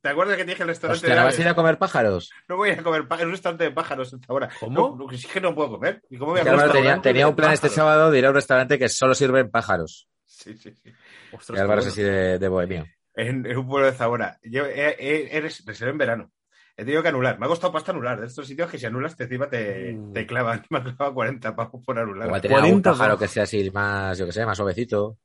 ¿Te 0.08 0.12
acuerdas 0.12 0.36
que 0.38 0.44
te 0.44 0.50
dije 0.52 0.62
el 0.62 0.68
restaurante 0.70 0.96
Hostia, 0.96 1.14
de 1.14 1.20
¿no 1.20 1.24
vas 1.26 1.38
a 1.38 1.42
ir 1.42 1.48
a 1.48 1.54
comer 1.54 1.78
pájaros? 1.78 2.30
No 2.48 2.56
voy 2.56 2.70
a 2.70 2.72
ir 2.72 2.80
a 2.80 2.82
comer 2.82 3.06
en 3.20 3.26
un 3.26 3.30
restaurante 3.32 3.64
de 3.64 3.70
pájaros 3.72 4.14
hasta 4.14 4.26
ahora. 4.30 4.48
¿Cómo? 4.58 4.96
No, 4.98 5.10
es 5.10 5.26
que 5.26 5.38
no 5.40 5.54
puedo 5.54 5.72
comer. 5.72 6.02
¿Y 6.08 6.16
cómo 6.16 6.30
voy 6.30 6.40
a 6.40 6.44
comer 6.44 6.54
Álvaro 6.54 6.72
tenía, 6.72 6.82
restaurante 6.82 7.08
tenía 7.10 7.24
de 7.26 7.30
un 7.30 7.36
plan 7.36 7.52
este 7.52 7.68
pájaros? 7.68 7.74
sábado 7.76 8.10
de 8.10 8.18
ir 8.18 8.24
a 8.26 8.28
un 8.30 8.34
restaurante 8.34 8.78
que 8.78 8.88
solo 8.88 9.14
sirven 9.14 9.50
pájaros. 9.50 10.08
Sí, 10.24 10.56
sí, 10.56 10.72
sí. 10.72 10.92
Ostras, 11.32 11.58
Y 11.58 11.60
Álvaro 11.60 11.80
es 11.82 11.88
así 11.88 12.02
de, 12.02 12.38
de 12.38 12.48
bohemio. 12.48 12.86
En, 13.14 13.44
en 13.44 13.56
un 13.58 13.68
pueblo 13.68 13.86
de 13.86 13.92
Zamora. 13.92 14.38
Yo 14.42 14.64
he, 14.64 14.96
he- 14.98 15.36
he 15.36 15.40
res- 15.42 15.62
reservé 15.66 15.90
en 15.92 15.98
verano. 15.98 16.32
He 16.76 16.84
tenido 16.84 17.02
que 17.02 17.08
anular. 17.08 17.38
Me 17.38 17.46
ha 17.46 17.48
costado 17.48 17.72
pasta 17.72 17.90
anular. 17.92 18.20
De 18.20 18.28
estos 18.28 18.46
sitios 18.46 18.70
que 18.70 18.78
si 18.78 18.86
anulas 18.86 19.14
te 19.16 19.24
encima 19.24 19.48
te, 19.50 19.92
Mm. 19.92 20.12
te 20.12 20.26
clavan. 20.26 20.64
Me 20.70 20.78
ha 20.78 20.82
clavado 20.84 21.12
40 21.14 21.54
pavos 21.54 21.84
por 21.84 21.98
anular. 21.98 22.28
Igual 22.28 22.40
tenía 22.40 22.56
algún 22.58 22.70
40 22.82 22.90
pájaro 22.92 23.08
pavos. 23.14 23.20
que 23.20 23.28
sea 23.28 23.42
así 23.42 23.70
más, 23.72 24.16
yo 24.16 24.24
que 24.26 24.32
sé, 24.32 24.46
más 24.46 24.56
suavecito. 24.56 25.18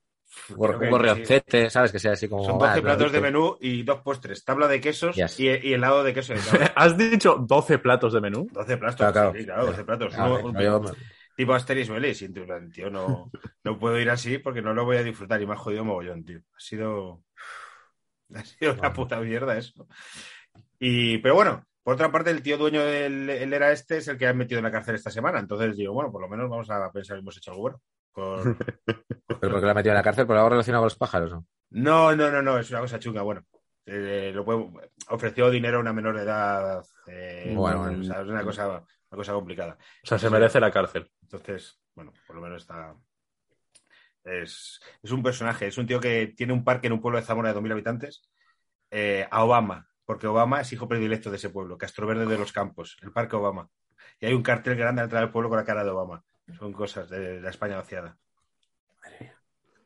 Un 0.49 0.75
un 0.75 0.89
gorrioncete, 0.89 1.69
¿sabes? 1.69 1.91
Que 1.91 1.99
sea 1.99 2.13
así 2.13 2.27
como... 2.27 2.43
Son 2.45 2.55
ah, 2.61 2.69
12 2.69 2.81
platos 2.81 3.11
de 3.11 3.21
menú 3.21 3.57
y 3.61 3.84
dos 3.84 4.01
postres, 4.01 4.43
tabla 4.43 4.67
de 4.67 4.81
quesos 4.81 5.15
Yes. 5.15 5.39
y, 5.39 5.47
y 5.47 5.73
helado 5.73 6.03
de 6.03 6.13
queso 6.13 6.34
de. 6.34 6.39
¿Has 6.75 6.97
dicho 6.97 7.38
12 7.39 7.79
platos 7.79 8.13
de 8.13 8.21
menú? 8.21 8.47
12 8.51 8.77
platos, 8.77 8.95
Claro, 8.97 9.13
claro. 9.13 9.34
sí, 9.38 9.45
claro, 9.45 9.65
12 9.67 9.84
platos. 9.86 10.13
Ah, 10.17 10.34
un- 10.34 10.53
no, 10.53 10.61
yo- 10.61 10.81
tipo 11.36 11.53
Asterix 11.53 11.89
y 12.21 12.25
en 12.25 12.34
plan, 12.34 12.71
tío, 12.71 12.89
no, 12.89 13.31
no 13.63 13.79
puedo 13.79 13.99
ir 13.99 14.09
así 14.09 14.38
porque 14.38 14.61
no 14.61 14.73
lo 14.73 14.86
voy 14.86 14.97
a 14.97 15.03
disfrutar 15.03 15.41
y 15.41 15.47
me 15.47 15.53
ha 15.53 15.57
jodido 15.57 15.84
mogollón, 15.86 16.23
tío. 16.23 16.39
Ha 16.39 16.59
sido, 16.59 17.21
ha 18.36 18.43
sido 18.45 18.73
una 18.73 18.93
puta 18.93 19.19
mierda 19.19 19.57
eso. 19.57 19.88
Y, 20.79 21.17
pero 21.19 21.36
bueno, 21.36 21.65
por 21.84 21.95
otra 21.95 22.11
parte, 22.11 22.29
el 22.31 22.41
tío 22.43 22.57
dueño 22.57 22.81
del 22.84 23.29
el 23.29 23.53
era 23.53 23.71
este 23.71 23.97
es 23.97 24.07
el 24.07 24.17
que 24.17 24.27
ha 24.27 24.34
metido 24.34 24.59
en 24.59 24.65
la 24.65 24.71
cárcel 24.71 24.95
esta 24.95 25.09
semana. 25.11 25.39
Entonces 25.39 25.75
digo, 25.75 25.93
bueno, 25.93 26.11
por 26.11 26.21
lo 26.21 26.29
menos 26.29 26.49
vamos 26.49 26.69
a 26.69 26.91
pensar 26.91 27.15
que 27.17 27.21
hemos 27.21 27.38
hecho 27.38 27.51
algo 27.51 27.61
bueno. 27.63 27.81
Por- 28.14 28.57
¿Pero 28.86 29.51
por 29.51 29.59
qué 29.59 29.66
lo 29.66 29.72
ha 29.72 29.74
metido 29.74 29.91
en 29.91 29.97
la 29.97 30.03
cárcel? 30.03 30.28
¿Por 30.28 30.38
algo 30.38 30.49
relacionado 30.49 30.82
con 30.82 30.86
los 30.88 30.97
pájaros? 30.97 31.32
¿no? 31.32 31.45
No, 31.72 32.16
no, 32.16 32.30
no, 32.32 32.41
no, 32.41 32.57
es 32.59 32.70
una 32.70 32.80
cosa 32.82 32.99
chunga. 32.99 33.22
Bueno, 33.24 33.45
eh, 33.86 34.32
lo 34.34 34.45
puede- 34.45 34.70
ofreció 35.09 35.49
dinero 35.49 35.78
a 35.78 35.82
una 35.82 35.93
menor 35.93 36.16
de 36.16 36.24
edad. 36.24 36.84
eh, 37.07 37.51
Bueno, 37.55 37.80
bueno. 37.80 37.99
o 37.99 38.03
sea, 38.03 38.22
es 38.22 38.28
una 38.28 38.43
cosa, 38.43 38.68
una 38.70 39.18
cosa 39.18 39.34
complicada. 39.34 39.78
O 40.03 40.07
sea, 40.07 40.20
se 40.20 40.30
merece 40.30 40.59
la 40.59 40.72
cárcel. 40.72 41.09
Entonces, 41.24 41.80
bueno, 41.95 42.14
por 42.28 42.36
lo 42.36 42.41
menos 42.41 42.61
está. 42.61 42.95
Es, 44.24 44.80
es 45.01 45.11
un 45.11 45.22
personaje, 45.22 45.68
es 45.68 45.78
un 45.78 45.86
tío 45.86 45.99
que 45.99 46.28
tiene 46.38 46.53
un 46.53 46.64
parque 46.64 46.88
en 46.88 46.93
un 46.93 47.01
pueblo 47.01 47.20
de 47.20 47.26
Zamora 47.26 47.49
de 47.49 47.59
2.000 47.59 47.72
habitantes, 47.74 48.30
eh, 48.89 49.28
a 49.30 49.43
Obama, 49.43 49.89
porque 50.05 50.28
Obama 50.28 50.61
es 50.61 50.72
hijo 50.72 50.88
predilecto 50.88 51.30
de 51.30 51.36
ese 51.36 51.49
pueblo, 51.49 51.78
Castro 51.78 52.07
Verde 52.07 52.26
de 52.26 52.38
los 52.38 52.53
Campos, 52.53 52.97
el 53.01 53.11
parque 53.11 53.36
Obama. 53.36 53.70
Y 54.22 54.26
hay 54.28 54.34
un 54.34 54.43
cartel 54.43 54.78
grande 54.78 55.01
al 55.01 55.05
entrar 55.07 55.24
del 55.24 55.32
pueblo 55.32 55.49
con 55.49 55.57
la 55.57 55.66
cara 55.66 55.84
de 55.84 55.89
Obama. 55.89 56.24
Son 56.57 56.73
cosas 56.73 57.09
de 57.09 57.39
la 57.41 57.49
España 57.49 57.77
vaciada. 57.77 58.17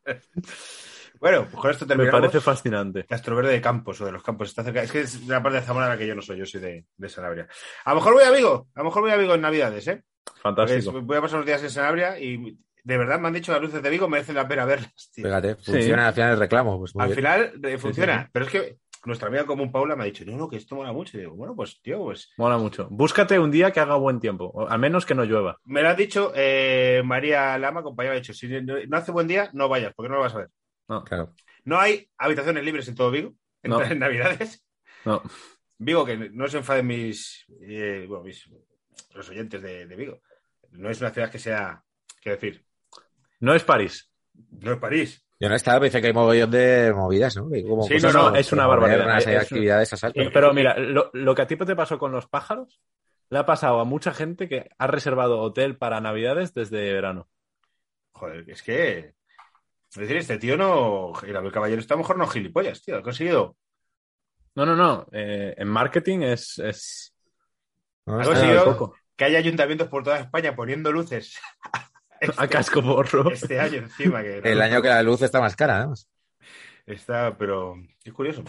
bueno, 1.19 1.47
pues 1.49 1.55
con 1.61 1.71
esto 1.71 1.85
Me 1.85 1.89
terminamos. 1.89 2.19
parece 2.21 2.39
fascinante. 2.41 3.05
Castro 3.05 3.35
Verde 3.35 3.51
de 3.53 3.61
Campos 3.61 3.99
o 4.01 4.05
de 4.05 4.11
los 4.11 4.23
Campos. 4.23 4.49
Está 4.49 4.63
cerca. 4.63 4.83
Es 4.83 4.91
que 4.91 5.01
es 5.01 5.27
la 5.27 5.41
parte 5.41 5.59
de 5.59 5.65
Zamora 5.65 5.89
la 5.89 5.97
que 5.97 6.07
yo 6.07 6.15
no 6.15 6.21
soy. 6.21 6.37
Yo 6.37 6.45
soy 6.45 6.61
de, 6.61 6.85
de 6.95 7.09
Sanabria. 7.09 7.47
A 7.85 7.89
lo 7.91 7.95
mejor 7.97 8.13
voy 8.13 8.23
a 8.23 8.31
Vigo. 8.31 8.67
A 8.75 8.79
lo 8.79 8.85
mejor 8.85 9.01
voy 9.03 9.11
a 9.11 9.17
Vigo 9.17 9.33
en 9.35 9.41
Navidades, 9.41 9.87
¿eh? 9.87 10.03
Fantástico. 10.41 10.91
Pues 10.91 11.03
voy 11.05 11.17
a 11.17 11.21
pasar 11.21 11.37
unos 11.37 11.45
días 11.47 11.63
en 11.63 11.69
Sanabria 11.69 12.19
y 12.19 12.57
de 12.83 12.97
verdad 12.97 13.19
me 13.19 13.27
han 13.27 13.33
dicho 13.33 13.51
que 13.51 13.59
las 13.59 13.61
luces 13.61 13.81
de 13.83 13.89
Vigo 13.89 14.07
merecen 14.07 14.35
la 14.35 14.47
pena 14.47 14.65
verlas, 14.65 15.11
tío. 15.13 15.25
Fíjate, 15.25 15.55
Sí. 15.59 15.71
funciona 15.71 16.07
al 16.07 16.13
final 16.13 16.33
el 16.33 16.39
reclamo. 16.39 16.79
Pues 16.79 16.95
muy 16.95 17.03
Al 17.03 17.07
bien. 17.09 17.15
final 17.17 17.53
eh, 17.63 17.77
funciona. 17.77 18.17
sí, 18.19 18.23
sí. 18.25 18.29
Pero 18.33 18.45
es 18.45 18.51
que 18.51 18.77
nuestra 19.05 19.27
amiga 19.27 19.45
común 19.45 19.71
Paula 19.71 19.95
me 19.95 20.03
ha 20.03 20.05
dicho, 20.05 20.25
no, 20.25 20.35
no, 20.37 20.49
que 20.49 20.57
esto 20.57 20.75
mola 20.75 20.91
mucho. 20.91 21.17
Y 21.17 21.21
digo, 21.21 21.35
bueno, 21.35 21.55
pues 21.55 21.81
tío, 21.81 21.99
pues. 21.99 22.29
Mola 22.37 22.57
mucho. 22.57 22.87
Búscate 22.89 23.39
un 23.39 23.51
día 23.51 23.71
que 23.71 23.79
haga 23.79 23.95
buen 23.95 24.19
tiempo, 24.19 24.67
al 24.67 24.79
menos 24.79 25.05
que 25.05 25.15
no 25.15 25.23
llueva. 25.25 25.59
Me 25.65 25.81
lo 25.81 25.89
ha 25.89 25.93
dicho 25.95 26.31
eh, 26.35 27.01
María 27.05 27.57
Lama, 27.57 27.83
compañera, 27.83 28.13
me 28.13 28.17
ha 28.17 28.21
dicho, 28.21 28.33
si 28.33 28.47
no, 28.47 28.75
no 28.87 28.97
hace 28.97 29.11
buen 29.11 29.27
día, 29.27 29.49
no 29.53 29.69
vayas, 29.69 29.93
porque 29.95 30.09
no 30.09 30.15
lo 30.15 30.21
vas 30.21 30.35
a 30.35 30.39
ver. 30.39 30.49
No, 30.87 31.03
Claro. 31.03 31.33
No 31.63 31.77
hay 31.79 32.09
habitaciones 32.17 32.63
libres 32.63 32.87
en 32.87 32.95
todo 32.95 33.11
Vigo, 33.11 33.33
en, 33.61 33.71
No. 33.71 33.81
en 33.83 33.99
Navidades. 33.99 34.65
no. 35.05 35.21
Vigo, 35.79 36.05
que 36.05 36.17
no 36.17 36.47
se 36.47 36.57
enfaden 36.57 36.87
mis, 36.87 37.45
eh, 37.61 38.05
bueno, 38.07 38.23
mis 38.23 38.49
los 39.13 39.29
oyentes 39.29 39.61
de, 39.61 39.85
de 39.85 39.95
Vigo. 39.95 40.21
No 40.71 40.89
es 40.89 40.99
una 41.01 41.11
ciudad 41.11 41.29
que 41.31 41.39
sea, 41.39 41.83
quiero 42.21 42.37
decir, 42.37 42.65
No 43.39 43.53
es 43.53 43.63
París. 43.63 44.11
no 44.33 44.71
es 44.73 44.79
París. 44.79 45.26
Yo 45.39 45.49
no 45.49 45.55
pero 45.55 45.85
dice 45.85 46.01
que 46.01 46.07
hay 46.07 46.13
mogollón 46.13 46.49
de 46.49 46.91
movidas, 46.95 47.35
¿no? 47.37 47.43
Como 47.43 47.83
Sí, 47.83 47.97
no, 48.01 48.11
no, 48.11 48.23
como 48.25 48.35
es 48.37 48.51
una 48.51 48.65
barbaridad. 48.65 49.09
hay 49.11 49.35
Es- 49.35 49.43
actividades. 49.43 49.89
Sí. 49.89 50.29
Pero 50.33 50.53
mira, 50.53 50.77
lo, 50.79 51.11
lo 51.13 51.35
que 51.35 51.41
a 51.43 51.47
ti 51.47 51.55
te 51.65 51.75
pasó 51.75 51.99
con 51.99 52.11
los 52.11 52.27
pájaros, 52.27 52.81
le 53.29 53.37
ha 53.37 53.45
pasado 53.45 53.79
a 53.79 53.85
mucha 53.85 54.13
gente 54.13 54.47
que 54.49 54.69
ha 54.77 54.87
reservado 54.87 55.39
hotel 55.39 55.77
para 55.77 56.01
Navidades 56.01 56.53
desde 56.53 56.91
verano. 56.91 57.27
Joder, 58.13 58.49
es 58.49 58.63
que. 58.63 59.13
Es 59.91 59.95
decir, 59.95 60.17
este 60.17 60.37
tío 60.39 60.57
no. 60.57 61.13
El 61.23 61.51
Caballero 61.51 61.79
está 61.81 61.93
a 61.93 61.97
lo 61.97 62.03
mejor 62.03 62.17
no 62.17 62.27
gilipollas, 62.27 62.81
tío. 62.81 62.97
Ha 62.97 63.03
conseguido. 63.03 63.55
No, 64.55 64.65
no, 64.65 64.75
no. 64.75 65.05
eh, 65.11 65.53
en 65.55 65.67
marketing 65.67 66.21
es, 66.21 66.57
es 66.57 67.13
¿no? 68.07 68.19
ha 68.19 68.23
conseguido 68.23 68.93
que 69.15 69.25
haya 69.25 69.37
ayuntamientos 69.37 69.87
por 69.87 70.03
toda 70.03 70.17
España 70.19 70.55
poniendo 70.55 70.91
luces 70.91 71.39
este, 72.19 72.43
a 72.43 72.47
casco 72.47 72.81
porro. 72.81 73.31
este 73.31 73.59
año 73.59 73.77
encima. 73.77 74.21
Que 74.21 74.39
El 74.39 74.61
año 74.61 74.81
que 74.81 74.87
la 74.89 75.03
luz 75.03 75.21
está 75.21 75.39
más 75.39 75.55
cara, 75.55 75.77
además. 75.77 76.09
Está, 76.85 77.37
pero. 77.37 77.75
Es 78.03 78.13
curioso. 78.13 78.43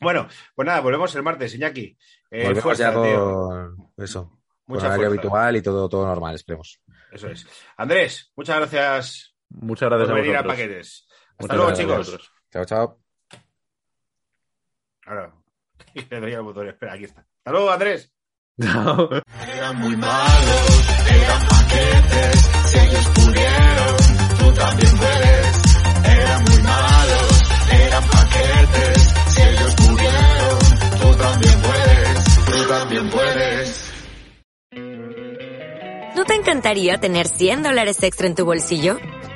Bueno, 0.00 0.28
pues 0.54 0.66
nada, 0.66 0.80
volvemos 0.80 1.14
el 1.14 1.22
martes, 1.22 1.54
Iñaki. 1.54 1.96
Eh, 2.30 2.44
Volvemos 2.44 2.62
fuerza, 2.62 2.92
ya 2.92 3.02
tío. 3.02 3.24
con 3.94 4.04
eso. 4.04 4.28
Con 4.28 4.40
Mucha 4.76 4.86
horario 4.86 5.06
fuerza. 5.08 5.20
habitual 5.20 5.56
y 5.56 5.62
todo, 5.62 5.88
todo 5.88 6.06
normal, 6.06 6.34
esperemos. 6.36 6.80
Eso 7.10 7.28
es. 7.28 7.46
Andrés, 7.76 8.32
muchas 8.36 8.56
gracias 8.58 9.34
Muchas 9.48 9.88
gracias 9.88 10.08
por 10.08 10.18
a 10.18 10.20
venir 10.22 10.36
a. 10.36 10.44
Paquetes. 10.44 11.06
Hasta 11.38 11.54
Muchas 11.56 11.56
luego, 11.56 11.72
chicos. 12.04 12.30
Chao, 12.52 12.64
chao. 12.64 12.98
Ahora. 15.06 15.34
Le 16.10 16.20
doy 16.20 16.32
al 16.34 16.42
botón. 16.42 16.68
Espera, 16.68 16.92
aquí 16.94 17.04
está. 17.04 17.20
Hasta 17.38 17.50
luego, 17.50 17.70
Andrés. 17.70 18.12
Chao. 18.62 19.08
Eran 19.54 19.76
muy 19.78 19.96
malos, 19.96 20.88
eran 21.10 21.48
paquetes, 21.48 22.41
si 22.72 22.78
ellos 22.78 23.06
pudieron, 23.14 23.96
tú 24.38 24.52
también 24.54 24.96
puedes. 24.96 25.46
Eran 26.04 26.44
muy 26.44 26.62
malos, 26.62 27.42
eran 27.70 28.04
paquetes, 28.04 29.14
si 29.28 29.42
ellos 29.42 29.74
pudieron, 29.74 30.58
tú 31.00 31.16
también 31.16 31.60
puedes, 31.60 32.24
tú 32.46 32.68
también 32.68 33.10
puedes. 33.10 33.92
¿No 36.16 36.24
te 36.24 36.34
encantaría 36.34 36.98
tener 36.98 37.26
100 37.28 37.62
dólares 37.62 38.02
extra 38.02 38.26
en 38.26 38.34
tu 38.34 38.44
bolsillo? 38.44 38.98